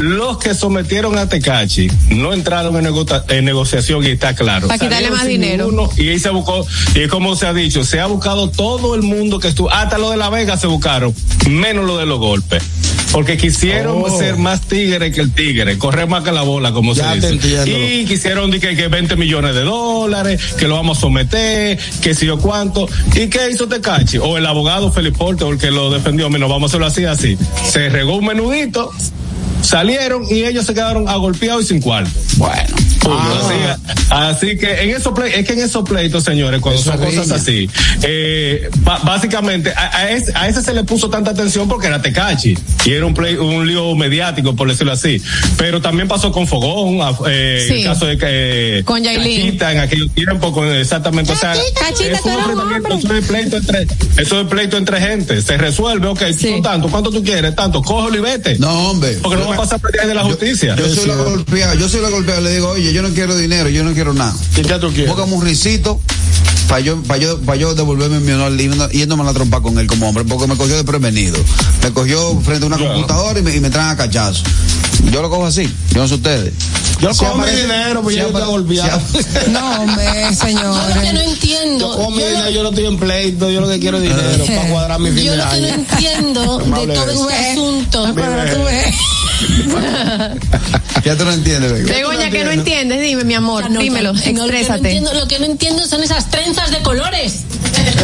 los 0.02 0.38
que 0.38 0.54
sometieron 0.54 1.18
a 1.18 1.28
Tecachi 1.30 1.88
no 2.10 2.34
entraron 2.34 2.76
en, 2.78 2.84
nego- 2.86 3.06
en 3.30 3.46
negociación 3.46 4.04
y 4.06 4.10
está 4.10 4.36
claro. 4.36 4.68
Pa' 4.68 4.78
quitarle 4.78 5.10
más 5.12 5.26
dinero. 5.28 5.70
y 5.98 6.10
ahí 6.10 6.20
se 6.20 6.30
buscó, 6.30 6.66
y 6.96 7.08
como 7.08 7.36
se 7.36 7.48
ha 7.48 7.54
dicho, 7.54 7.84
se 7.84 8.00
ha 8.00 8.06
buscado 8.08 8.50
todo 8.50 8.96
el 8.96 9.02
mundo 9.02 9.40
que 9.40 9.48
estuvo, 9.48 9.72
hasta 9.72 9.98
lo 9.98 10.12
de 10.12 10.18
La 10.18 10.30
Vega 10.30 10.58
se 10.58 10.68
buscaron, 10.68 11.14
menos 11.50 11.86
lo 11.86 11.98
de 11.98 12.06
los 12.06 12.20
golpes. 12.20 12.64
Porque 13.12 13.38
quisieron 13.38 14.04
Oh. 14.06 14.18
ser 14.20 14.36
más 14.38 14.62
tigre 14.62 15.10
que 15.12 15.22
el 15.22 15.32
tigre, 15.32 15.78
correr 15.78 16.06
más 16.08 16.24
que 16.24 16.34
la 16.34 16.42
bola, 16.42 16.74
como 16.74 16.94
Ya 16.94 17.12
se 17.12 17.16
dice. 17.16 17.30
entiendo. 17.30 17.66
Y 17.72 18.06
quisieron 18.06 18.52
di 18.52 18.60
que, 18.60 18.76
que 18.76 18.90
20 18.90 19.16
millones 19.16 19.56
de 19.56 19.62
dólares, 19.62 20.42
que 20.60 20.68
lo 20.68 20.76
vamos 20.76 20.98
a 20.98 21.02
someter, 21.02 21.80
que 22.02 22.14
si 22.14 22.26
yo 22.26 22.38
cuánto. 22.40 22.90
¿Y 23.16 23.28
qué 23.28 23.50
hizo 23.52 23.68
Tecachi? 23.70 24.18
O 24.18 24.38
el 24.38 24.46
abogado 24.46 24.92
Felipe 24.92 25.18
Porte, 25.18 25.46
o 25.46 25.52
el 25.52 25.58
que 25.58 25.72
lo 25.72 25.90
defendió, 25.92 26.30
no 26.30 26.50
vamos 26.50 26.64
a 26.64 26.66
hacerlo 26.72 26.88
así, 26.88 27.06
así. 27.06 27.38
Se 27.72 27.88
regó 27.88 28.18
un 28.18 28.26
menudito, 28.26 28.92
salieron 29.66 30.26
y 30.30 30.44
ellos 30.44 30.66
se 30.66 30.74
quedaron 30.74 31.10
agolpeados 31.10 31.66
y 31.66 31.68
sin 31.68 31.82
cuarto. 31.82 32.10
Bueno. 32.38 32.85
Así, 33.06 34.06
así 34.10 34.58
que 34.58 34.84
en 34.84 34.90
esos 34.92 35.14
plei- 35.14 35.32
es 35.36 35.46
que 35.48 35.54
en 35.54 35.60
esos 35.60 35.88
pleitos, 35.88 36.24
señores, 36.24 36.60
cuando 36.62 36.80
Eso 36.82 36.92
son 36.92 37.00
cosas 37.06 37.32
así, 37.32 37.70
eh, 38.04 38.70
básicamente 39.04 39.72
a, 39.76 39.98
a 39.98 40.12
ese, 40.12 40.32
a 40.36 40.48
ese 40.48 40.62
se 40.62 40.74
le 40.74 40.84
puso 40.84 41.10
tanta 41.10 41.32
atención 41.32 41.68
porque 41.68 41.88
era 41.88 42.02
Tecachi 42.02 42.58
y 42.86 42.92
era 42.92 43.06
un 43.06 43.14
play, 43.14 43.36
un 43.36 43.68
lío 43.68 43.96
mediático, 43.96 44.56
por 44.56 44.70
decirlo 44.70 44.94
así. 44.94 45.22
Pero 45.58 45.82
también 45.82 46.08
pasó 46.08 46.32
con 46.32 46.48
Fogón, 46.48 47.02
a- 47.02 47.16
eh, 47.28 47.66
Sí. 47.68 47.74
el 47.76 47.84
caso 47.86 48.06
de 48.06 48.18
que 48.18 48.82
Con 48.86 49.04
Yailin. 49.04 49.42
Cachita 49.46 49.72
en 49.72 49.80
aquellos 49.80 50.12
tiempos, 50.12 50.54
con- 50.54 50.72
exactamente, 50.76 51.32
o 51.32 51.36
sea, 51.36 51.54
Cachita, 51.80 52.16
es 52.16 52.22
tú 52.22 52.30
eres 52.30 52.46
un 52.46 52.52
enfrentamiento, 52.52 52.94
hombre. 52.94 52.98
eso 52.98 53.18
es 53.18 53.26
pleito 53.26 53.58
entre, 53.58 53.88
eso 54.18 54.42
es 54.42 54.48
pleito 54.48 54.78
entre 54.78 55.00
gente, 55.02 55.42
se 55.42 55.58
resuelve, 55.58 56.08
ok, 56.08 56.22
son 56.40 56.62
tanto, 56.62 56.88
¿cuánto 56.90 57.12
tú 57.12 57.24
quieres? 57.24 57.56
Tanto, 57.56 57.82
cógelo 57.82 58.18
y 58.18 58.22
vete. 58.22 58.58
No, 58.60 58.90
hombre. 58.92 59.18
Porque 59.22 59.38
no 59.42 59.50
va 59.50 59.56
a 59.56 59.58
pasar 59.58 59.80
por 59.80 59.92
de 59.92 60.14
la 60.14 60.24
justicia. 60.24 60.76
Yo 60.76 60.88
soy 60.94 61.08
la 61.08 61.16
golpeada, 61.16 61.76
yo 61.76 61.88
soy 61.90 62.02
la 62.02 62.10
golpeada, 62.10 62.42
le 62.42 62.52
digo, 62.54 62.70
oye, 62.70 62.94
yo 62.96 63.02
no 63.02 63.10
quiero 63.14 63.36
dinero, 63.36 63.68
yo 63.70 63.84
no 63.84 63.94
quiero 63.94 64.14
nada. 64.14 64.34
¿Y 64.52 64.62
qué 64.64 64.74
quieres? 64.96 65.12
Póngame 65.14 65.34
un 65.34 65.44
risito 65.44 66.00
para 66.70 66.80
yo, 66.80 67.02
para 67.04 67.20
yo, 67.20 67.40
para 67.42 67.58
yo 67.58 67.76
devolverme 67.76 68.20
mi 68.22 68.32
honor 68.32 68.56
yendo- 68.58 68.90
yéndome 68.90 69.24
a 69.24 69.26
la 69.26 69.34
trompa 69.34 69.62
con 69.62 69.78
él 69.80 69.86
como 69.88 70.08
hombre, 70.10 70.24
porque 70.24 70.48
me 70.48 70.56
cogió 70.56 70.76
de 70.78 70.84
prevenido. 70.84 71.38
Me 71.84 71.92
cogió 71.92 72.40
frente 72.42 72.64
a 72.64 72.68
una 72.68 72.78
computadora 72.78 73.40
y 73.40 73.44
me, 73.44 73.56
y 73.56 73.60
me 73.60 73.70
traen 73.70 73.90
a 73.90 73.98
cachazo. 73.98 74.44
Yo 75.12 75.22
lo 75.22 75.30
cojo 75.30 75.46
así, 75.46 75.64
yo 75.92 76.02
no 76.02 76.08
sé 76.08 76.16
ustedes. 76.16 76.54
Yo 77.00 77.14
Si 77.14 77.20
cojo 77.20 77.36
mi 77.36 77.44
aparece- 77.44 77.62
dinero, 77.62 78.02
pues 78.02 78.16
si 78.16 78.22
yo 78.22 78.28
estoy 78.28 78.44
golpeado. 78.44 79.02
si 79.12 79.50
No, 79.52 79.82
hombre, 79.82 80.06
Yo 80.52 80.64
lo 80.96 81.02
que 81.02 81.14
no 81.14 81.20
entiendo. 81.22 81.80
Yo 81.92 81.98
cojo 81.98 82.12
mi 82.12 82.18
yo 82.20 82.24
lo- 82.24 82.30
dinero, 82.32 82.50
yo 82.52 82.64
no 82.64 82.70
estoy 82.70 82.86
en 82.86 82.98
pleito, 83.00 83.50
yo 83.50 83.62
lo 83.62 83.68
que 83.70 83.80
quiero 83.80 83.98
es 83.98 84.04
dinero 84.04 84.46
para 84.46 84.70
cuadrar 84.70 85.00
mi 85.00 85.12
fin 85.12 85.24
Yo 85.26 85.36
lo 85.36 85.50
que 85.50 85.62
no 85.62 85.68
entiendo 85.68 86.58
de 86.60 86.88
todo 86.94 87.30
este 87.30 87.52
asunto. 87.52 88.12
Pero 88.16 88.56
tú 88.56 88.64
ves. 88.64 88.96
Ya 91.04 91.16
tú 91.18 91.26
no 91.26 91.32
entiendes. 91.34 91.86
Begoña, 91.86 92.30
que 92.32 92.44
no 92.46 92.52
entiendes, 92.52 93.02
dime, 93.02 93.24
mi 93.26 93.34
amor, 93.36 93.70
No, 93.70 93.80
dímelo, 93.80 94.14
no, 94.14 94.18
lo 94.20 94.24
que 94.24 94.34
no 94.34 94.44
exprésate. 94.46 94.78
entiendo- 94.80 95.14
Lo 95.14 95.28
que 95.28 95.40
no 95.40 95.46
entiendo 95.46 95.86
son 95.86 96.04
esas 96.04 96.30
trenzas 96.32 96.72
de 96.72 96.80
colores. 96.80 97.42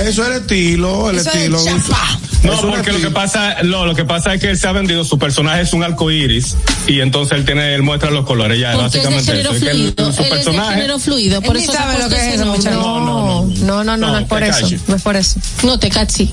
Eso 0.06 0.22
es 0.24 0.28
el 0.30 0.34
estilo, 0.42 1.10
el 1.10 1.18
Eso 1.20 1.30
es 1.30 1.36
estilo. 1.36 1.64
chapa. 1.64 2.20
No, 2.44 2.54
es 2.54 2.60
porque 2.62 2.92
lo 2.92 3.00
que 3.00 3.12
pasa, 3.12 3.58
no, 3.64 3.86
lo 3.86 3.94
que 3.96 4.04
pasa 4.04 4.34
es 4.34 4.42
que 4.42 4.50
él 4.50 4.58
se 4.58 4.68
ha 4.68 4.72
vendido, 4.72 5.04
su 5.06 5.20
personaje 5.20 5.62
es 5.62 5.74
un 5.74 5.84
arco 5.84 6.10
iris 6.10 6.56
y 6.88 7.00
entonces 7.02 7.38
él 7.38 7.46
tiene, 7.46 7.76
él 7.76 7.84
muestra 7.84 8.10
los 8.10 8.26
colores 8.26 8.60
ya, 8.60 8.72
Porque 8.74 8.88
es 8.88 8.94
de 8.94 9.00
básicamente 9.00 9.32
género 9.32 9.50
eso. 9.52 9.58
Es 9.58 9.64
que 9.64 9.70
él- 9.72 9.94
fluido. 9.96 10.12
su 10.14 10.22
Él 10.22 10.26
es 10.26 10.30
de 10.32 10.36
personaje. 10.36 10.74
género 10.76 11.00
fluido. 11.00 11.42
Por 11.42 11.56
Él 11.58 11.64
eso 11.64 11.72
sabe 11.74 12.00
lo 12.00 12.10
que 12.10 12.16
es 12.16 12.34
eso, 12.36 12.46
muchacho. 12.48 12.72
No, 12.82 13.00
no, 13.00 13.46
no, 13.46 13.84
no, 13.84 13.98
no, 13.98 14.08
No, 14.12 14.18
es 14.20 14.28
por 14.28 14.42
eso, 14.44 14.62
cachi. 14.62 14.80
no 14.88 14.96
es 14.96 15.02
por 15.02 15.16
eso. 15.16 15.40
No, 15.64 15.78
te 15.80 15.90
cachis. 15.90 16.30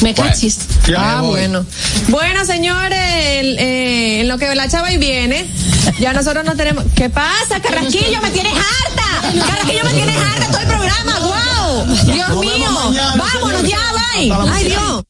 Me 0.00 0.14
cachis. 0.14 0.58
Ya 0.88 1.18
ah, 1.18 1.20
voy. 1.20 1.30
bueno. 1.30 1.64
Bueno, 2.08 2.44
señores, 2.44 2.98
el, 3.38 3.58
eh, 3.58 4.20
en 4.20 4.28
lo 4.28 4.38
que 4.38 4.52
la 4.54 4.68
chava 4.68 4.90
y 4.92 4.96
viene, 4.98 5.46
ya 6.00 6.12
nosotros 6.12 6.44
no 6.44 6.54
tenemos. 6.56 6.84
¿Qué 6.96 7.08
pasa, 7.10 7.60
Carrasquillo? 7.62 8.20
Me 8.22 8.30
tienes 8.30 8.52
harta. 8.54 9.46
Carrasquillo 9.46 9.84
me 9.84 9.92
tienes 9.92 10.16
harta 10.16 10.46
todo 10.48 10.60
el 10.60 10.66
programa. 10.66 11.18
¡Wow! 11.20 11.86
Dios 12.14 12.30
mío. 12.40 12.70
Vámonos 13.16 13.62
ya, 13.68 13.78
bye. 14.16 14.32
Ay, 14.50 14.64
Dios. 14.64 15.04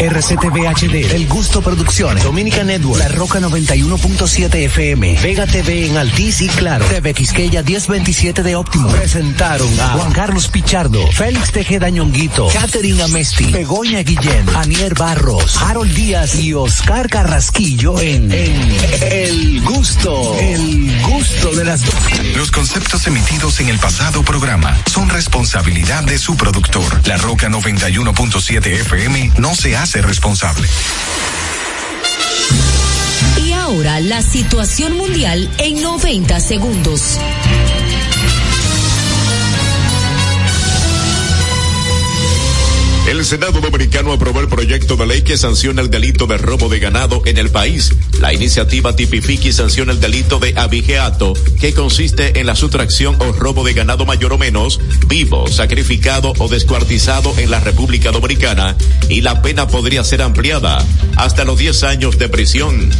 RCTV 0.00 0.66
HD, 0.66 1.14
El 1.14 1.28
Gusto 1.28 1.60
Producciones, 1.60 2.24
Dominica 2.24 2.64
Network, 2.64 2.98
La 2.98 3.08
Roca 3.08 3.38
91.7 3.38 4.54
FM, 4.54 5.18
Vega 5.22 5.46
TV 5.46 5.88
en 5.88 5.98
Altiz 5.98 6.40
y 6.40 6.48
Claro, 6.48 6.86
TV 6.86 7.12
Quisqueya 7.12 7.62
1027 7.62 8.42
de 8.42 8.56
Óptimo. 8.56 8.88
Presentaron 8.88 9.68
a 9.78 9.88
Juan 9.88 10.12
Carlos 10.12 10.48
Pichardo, 10.48 11.06
Félix 11.12 11.52
Tejeda 11.52 11.90
Ñonguito, 11.90 12.48
Catherine 12.48 13.02
Amesti, 13.02 13.52
Begoña 13.52 14.02
Guillén, 14.02 14.48
Anier 14.56 14.94
Barros, 14.94 15.58
Harold 15.60 15.92
Díaz 15.94 16.34
y 16.36 16.54
Oscar 16.54 17.10
Carrasquillo 17.10 18.00
en, 18.00 18.32
El 18.32 19.60
Gusto, 19.60 20.34
El 20.38 20.98
Gusto 21.02 21.52
de 21.52 21.64
las 21.66 21.82
Los 22.36 22.50
conceptos 22.50 23.06
emitidos 23.06 23.60
en 23.60 23.68
el 23.68 23.78
pasado 23.78 24.22
programa 24.22 24.74
son 24.90 25.10
responsabilidad 25.10 26.04
de 26.04 26.18
su 26.18 26.36
productor. 26.36 27.06
La 27.06 27.18
Roca 27.18 27.50
91.7 27.50 28.66
FM 28.66 29.32
no 29.36 29.54
se 29.54 29.76
hace 29.76 29.89
responsable. 29.98 30.68
Y 33.44 33.52
ahora 33.52 33.98
la 34.00 34.22
situación 34.22 34.96
mundial 34.96 35.50
en 35.58 35.82
90 35.82 36.38
segundos. 36.38 37.18
El 43.10 43.24
Senado 43.24 43.60
Dominicano 43.60 44.12
aprobó 44.12 44.38
el 44.38 44.46
proyecto 44.46 44.94
de 44.94 45.04
ley 45.04 45.22
que 45.22 45.36
sanciona 45.36 45.82
el 45.82 45.90
delito 45.90 46.28
de 46.28 46.38
robo 46.38 46.68
de 46.68 46.78
ganado 46.78 47.22
en 47.24 47.38
el 47.38 47.50
país. 47.50 47.92
La 48.20 48.32
iniciativa 48.32 48.94
tipifica 48.94 49.48
y 49.48 49.52
sanciona 49.52 49.90
el 49.90 49.98
delito 49.98 50.38
de 50.38 50.54
abigeato, 50.56 51.32
que 51.58 51.74
consiste 51.74 52.38
en 52.38 52.46
la 52.46 52.54
sustracción 52.54 53.16
o 53.18 53.32
robo 53.32 53.64
de 53.64 53.72
ganado 53.72 54.06
mayor 54.06 54.34
o 54.34 54.38
menos, 54.38 54.78
vivo, 55.08 55.48
sacrificado 55.48 56.34
o 56.38 56.46
descuartizado 56.46 57.34
en 57.36 57.50
la 57.50 57.58
República 57.58 58.12
Dominicana, 58.12 58.76
y 59.08 59.22
la 59.22 59.42
pena 59.42 59.66
podría 59.66 60.04
ser 60.04 60.22
ampliada 60.22 60.78
hasta 61.16 61.44
los 61.44 61.58
10 61.58 61.82
años 61.82 62.16
de 62.16 62.28
prisión. 62.28 62.90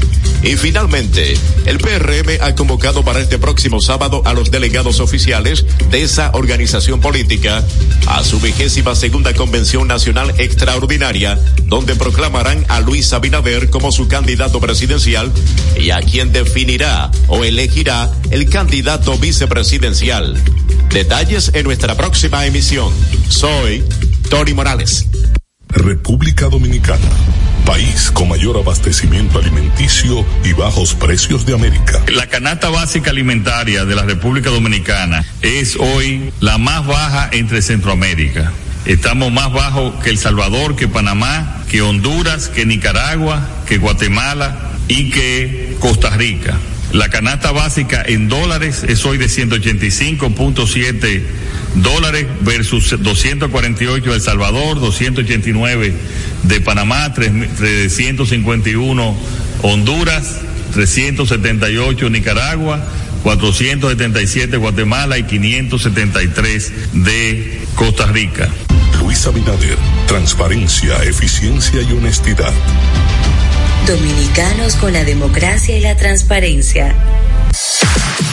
Y 0.42 0.56
finalmente, 0.56 1.34
el 1.66 1.78
PRM 1.78 2.40
ha 2.40 2.56
convocado 2.56 3.04
para 3.04 3.20
este 3.20 3.38
próximo 3.38 3.80
sábado 3.80 4.22
a 4.24 4.32
los 4.32 4.50
delegados 4.50 4.98
oficiales 4.98 5.66
de 5.90 6.02
esa 6.02 6.30
organización 6.32 7.00
política 7.00 7.64
a 8.06 8.24
su 8.24 8.40
vigésima 8.40 8.96
segunda 8.96 9.34
convención 9.34 9.86
nacional 9.86 9.99
extraordinaria, 10.06 11.38
donde 11.64 11.94
proclamarán 11.94 12.64
a 12.68 12.80
Luis 12.80 13.12
Abinader 13.12 13.68
como 13.68 13.92
su 13.92 14.08
candidato 14.08 14.58
presidencial 14.58 15.30
y 15.78 15.90
a 15.90 16.00
quien 16.00 16.32
definirá 16.32 17.10
o 17.28 17.44
elegirá 17.44 18.10
el 18.30 18.48
candidato 18.48 19.18
vicepresidencial. 19.18 20.42
Detalles 20.88 21.50
en 21.54 21.64
nuestra 21.64 21.96
próxima 21.96 22.46
emisión. 22.46 22.92
Soy 23.28 23.84
Tony 24.30 24.54
Morales. 24.54 25.06
República 25.68 26.48
Dominicana, 26.48 27.08
país 27.64 28.10
con 28.10 28.28
mayor 28.28 28.56
abastecimiento 28.56 29.38
alimenticio 29.38 30.24
y 30.44 30.52
bajos 30.54 30.94
precios 30.94 31.44
de 31.46 31.54
América. 31.54 32.02
La 32.08 32.26
canasta 32.26 32.70
básica 32.70 33.10
alimentaria 33.10 33.84
de 33.84 33.94
la 33.94 34.02
República 34.02 34.50
Dominicana 34.50 35.24
es 35.42 35.76
hoy 35.76 36.32
la 36.40 36.58
más 36.58 36.86
baja 36.86 37.28
entre 37.32 37.62
Centroamérica. 37.62 38.52
Estamos 38.86 39.32
más 39.32 39.52
bajos 39.52 40.02
que 40.02 40.10
El 40.10 40.18
Salvador, 40.18 40.74
que 40.74 40.88
Panamá, 40.88 41.62
que 41.68 41.82
Honduras, 41.82 42.48
que 42.48 42.64
Nicaragua, 42.64 43.46
que 43.66 43.78
Guatemala 43.78 44.70
y 44.88 45.10
que 45.10 45.76
Costa 45.80 46.10
Rica. 46.10 46.58
La 46.92 47.08
canasta 47.08 47.52
básica 47.52 48.02
en 48.04 48.28
dólares 48.28 48.84
es 48.88 49.04
hoy 49.04 49.18
de 49.18 49.26
185.7 49.26 51.22
dólares 51.76 52.26
versus 52.40 52.96
248 52.98 54.10
de 54.10 54.16
El 54.16 54.22
Salvador, 54.22 54.80
289 54.80 55.94
de 56.42 56.60
Panamá, 56.60 57.14
351 57.14 59.16
Honduras, 59.62 60.40
378 60.72 62.10
Nicaragua, 62.10 62.84
477 63.22 64.56
Guatemala 64.56 65.16
y 65.18 65.22
573 65.24 66.72
de 67.04 67.60
Costa 67.76 68.06
Rica. 68.06 68.48
Luis 69.10 69.26
Abinader, 69.26 69.76
transparencia, 70.06 71.02
eficiencia 71.02 71.82
y 71.82 71.92
honestidad. 71.94 72.52
Dominicanos 73.84 74.76
con 74.76 74.92
la 74.92 75.02
democracia 75.02 75.76
y 75.76 75.80
la 75.80 75.96
transparencia. 75.96 76.94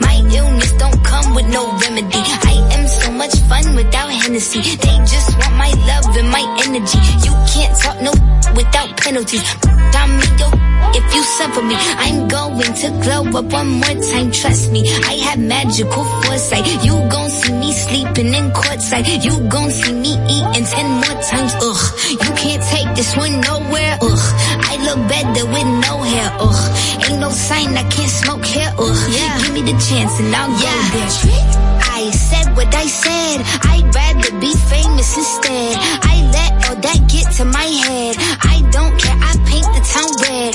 My 0.00 0.16
illness 0.32 0.72
don't 0.74 1.04
come 1.04 1.34
with 1.34 1.48
no 1.48 1.62
remedy. 1.78 2.22
I 2.52 2.54
am 2.76 2.86
so 2.88 3.10
much 3.12 3.34
fun 3.48 3.74
without 3.74 4.10
Hennessy. 4.10 4.60
They 4.62 4.96
just 5.04 5.36
want 5.38 5.54
my 5.56 5.70
love 5.90 6.16
and 6.16 6.30
my 6.30 6.44
energy. 6.64 6.98
You 7.26 7.32
can't 7.52 7.74
talk 7.82 8.00
no 8.00 8.12
without 8.54 8.96
penalties. 8.96 9.44
I'm 9.96 10.12
yo, 10.40 10.48
if 10.98 11.14
you 11.14 11.22
suffer 11.38 11.62
me, 11.62 11.76
I'm 11.76 12.28
going 12.28 12.72
to 12.82 12.88
glow 13.02 13.22
up 13.38 13.52
one 13.52 13.70
more 13.80 13.96
time. 14.12 14.30
Trust 14.30 14.72
me, 14.72 14.80
I 14.88 15.14
have 15.28 15.38
magical 15.38 16.04
foresight. 16.04 16.66
You 16.84 16.94
gon' 17.08 17.30
see 17.30 17.52
me 17.52 17.72
sleeping 17.72 18.32
in 18.32 18.50
courtside. 18.52 19.24
You 19.24 19.48
gon' 19.48 19.70
see 19.70 19.92
me 19.92 20.12
eating 20.28 20.64
ten 20.64 20.88
more 21.02 21.20
times. 21.22 21.52
Ugh, 21.60 21.82
you 22.10 22.30
can't 22.42 22.62
take 22.72 22.88
this 22.96 23.16
one 23.16 23.40
nowhere. 23.40 23.98
Ugh, 24.00 24.24
I 24.70 24.74
look 24.86 25.00
better 25.08 25.44
with 25.52 25.68
no 25.88 25.94
hair. 26.02 26.28
Ugh, 26.40 27.10
ain't 27.10 27.20
no 27.20 27.30
sign 27.30 27.76
I 27.76 27.84
can't 27.88 28.10
smoke 28.10 28.44
here. 28.44 28.65
Yeah. 29.56 29.62
me 29.62 29.72
the 29.72 29.78
chance 29.78 30.20
and 30.20 30.34
I'll 30.34 30.50
go 30.50 30.72
there. 30.92 31.80
I 31.80 32.10
said 32.10 32.56
what 32.56 32.74
I 32.74 32.86
said. 32.86 33.40
I'd 33.72 33.88
rather 33.94 34.30
be 34.38 34.52
famous 34.52 35.16
instead. 35.16 35.76
I 36.12 36.14
let 36.32 36.52
all 36.68 36.76
that 36.76 37.00
get 37.08 37.32
to 37.36 37.44
my 37.44 37.64
head. 37.64 38.16
I 38.52 38.60
don't 38.70 38.94
care. 39.00 39.16
I 39.16 39.32
paint 39.48 39.68
the 39.76 39.82
town 39.94 40.10
red. 40.24 40.52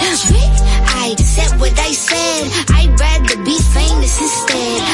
I 1.04 1.16
said 1.18 1.60
what 1.60 1.78
I 1.80 1.92
said. 1.92 2.44
I'd 2.78 3.00
rather 3.00 3.38
be 3.44 3.58
famous 3.74 4.22
instead. 4.22 4.91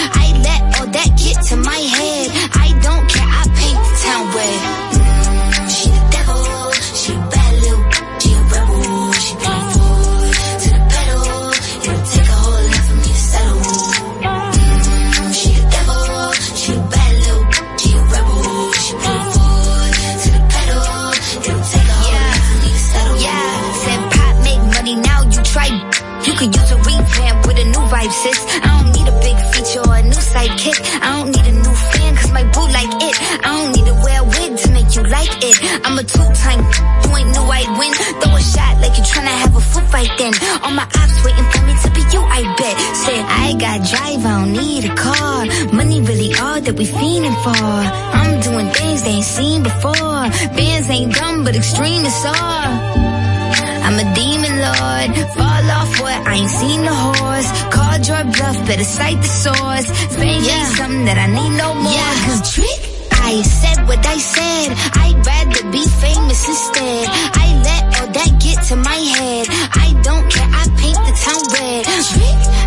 That 46.68 46.76
we 46.76 46.84
fiending 46.84 47.38
for. 47.48 47.64
I'm 48.19 48.44
doing 48.44 48.68
things 48.76 49.03
they 49.03 49.15
ain't 49.15 49.23
seen 49.23 49.64
before. 49.64 50.23
Bands 50.52 50.89
ain't 50.89 51.15
dumb, 51.15 51.45
but 51.45 51.56
extreme 51.56 52.03
is 52.03 52.19
all. 52.27 52.68
I'm 53.88 53.95
a 53.95 54.07
demon 54.11 54.56
lord. 54.68 55.10
Fall 55.39 55.68
off 55.80 55.91
what? 56.03 56.19
I 56.27 56.35
ain't 56.44 56.52
seen 56.52 56.81
the 56.84 56.91
horse. 56.91 57.49
Called 57.72 58.03
your 58.03 58.23
bluff, 58.35 58.57
better 58.68 58.84
cite 58.84 59.22
the 59.23 59.31
source. 59.45 59.88
Fame 60.19 60.44
ain't 60.44 60.72
something 60.76 61.06
that 61.07 61.15
I 61.15 61.27
need 61.31 61.53
no 61.56 61.72
more. 61.73 61.95
Yeah, 61.95 62.14
cause 62.27 62.44
trick. 62.52 62.81
I 63.15 63.41
said 63.44 63.88
what 63.88 64.03
I 64.06 64.18
said. 64.19 64.68
I'd 65.03 65.19
rather 65.23 65.64
be 65.72 65.84
famous 66.03 66.41
instead. 66.52 67.07
I 67.07 67.48
let 67.64 67.84
all 67.95 68.10
that 68.11 68.31
get 68.44 68.60
to 68.69 68.76
my 68.76 68.99
head. 69.15 69.48
I 69.72 69.88
don't 70.03 70.27
care. 70.27 70.49
I 70.52 70.64
paint 70.84 70.99
the 71.07 71.14
town 71.23 71.41
red. 71.56 71.84
Trick. 72.11 72.66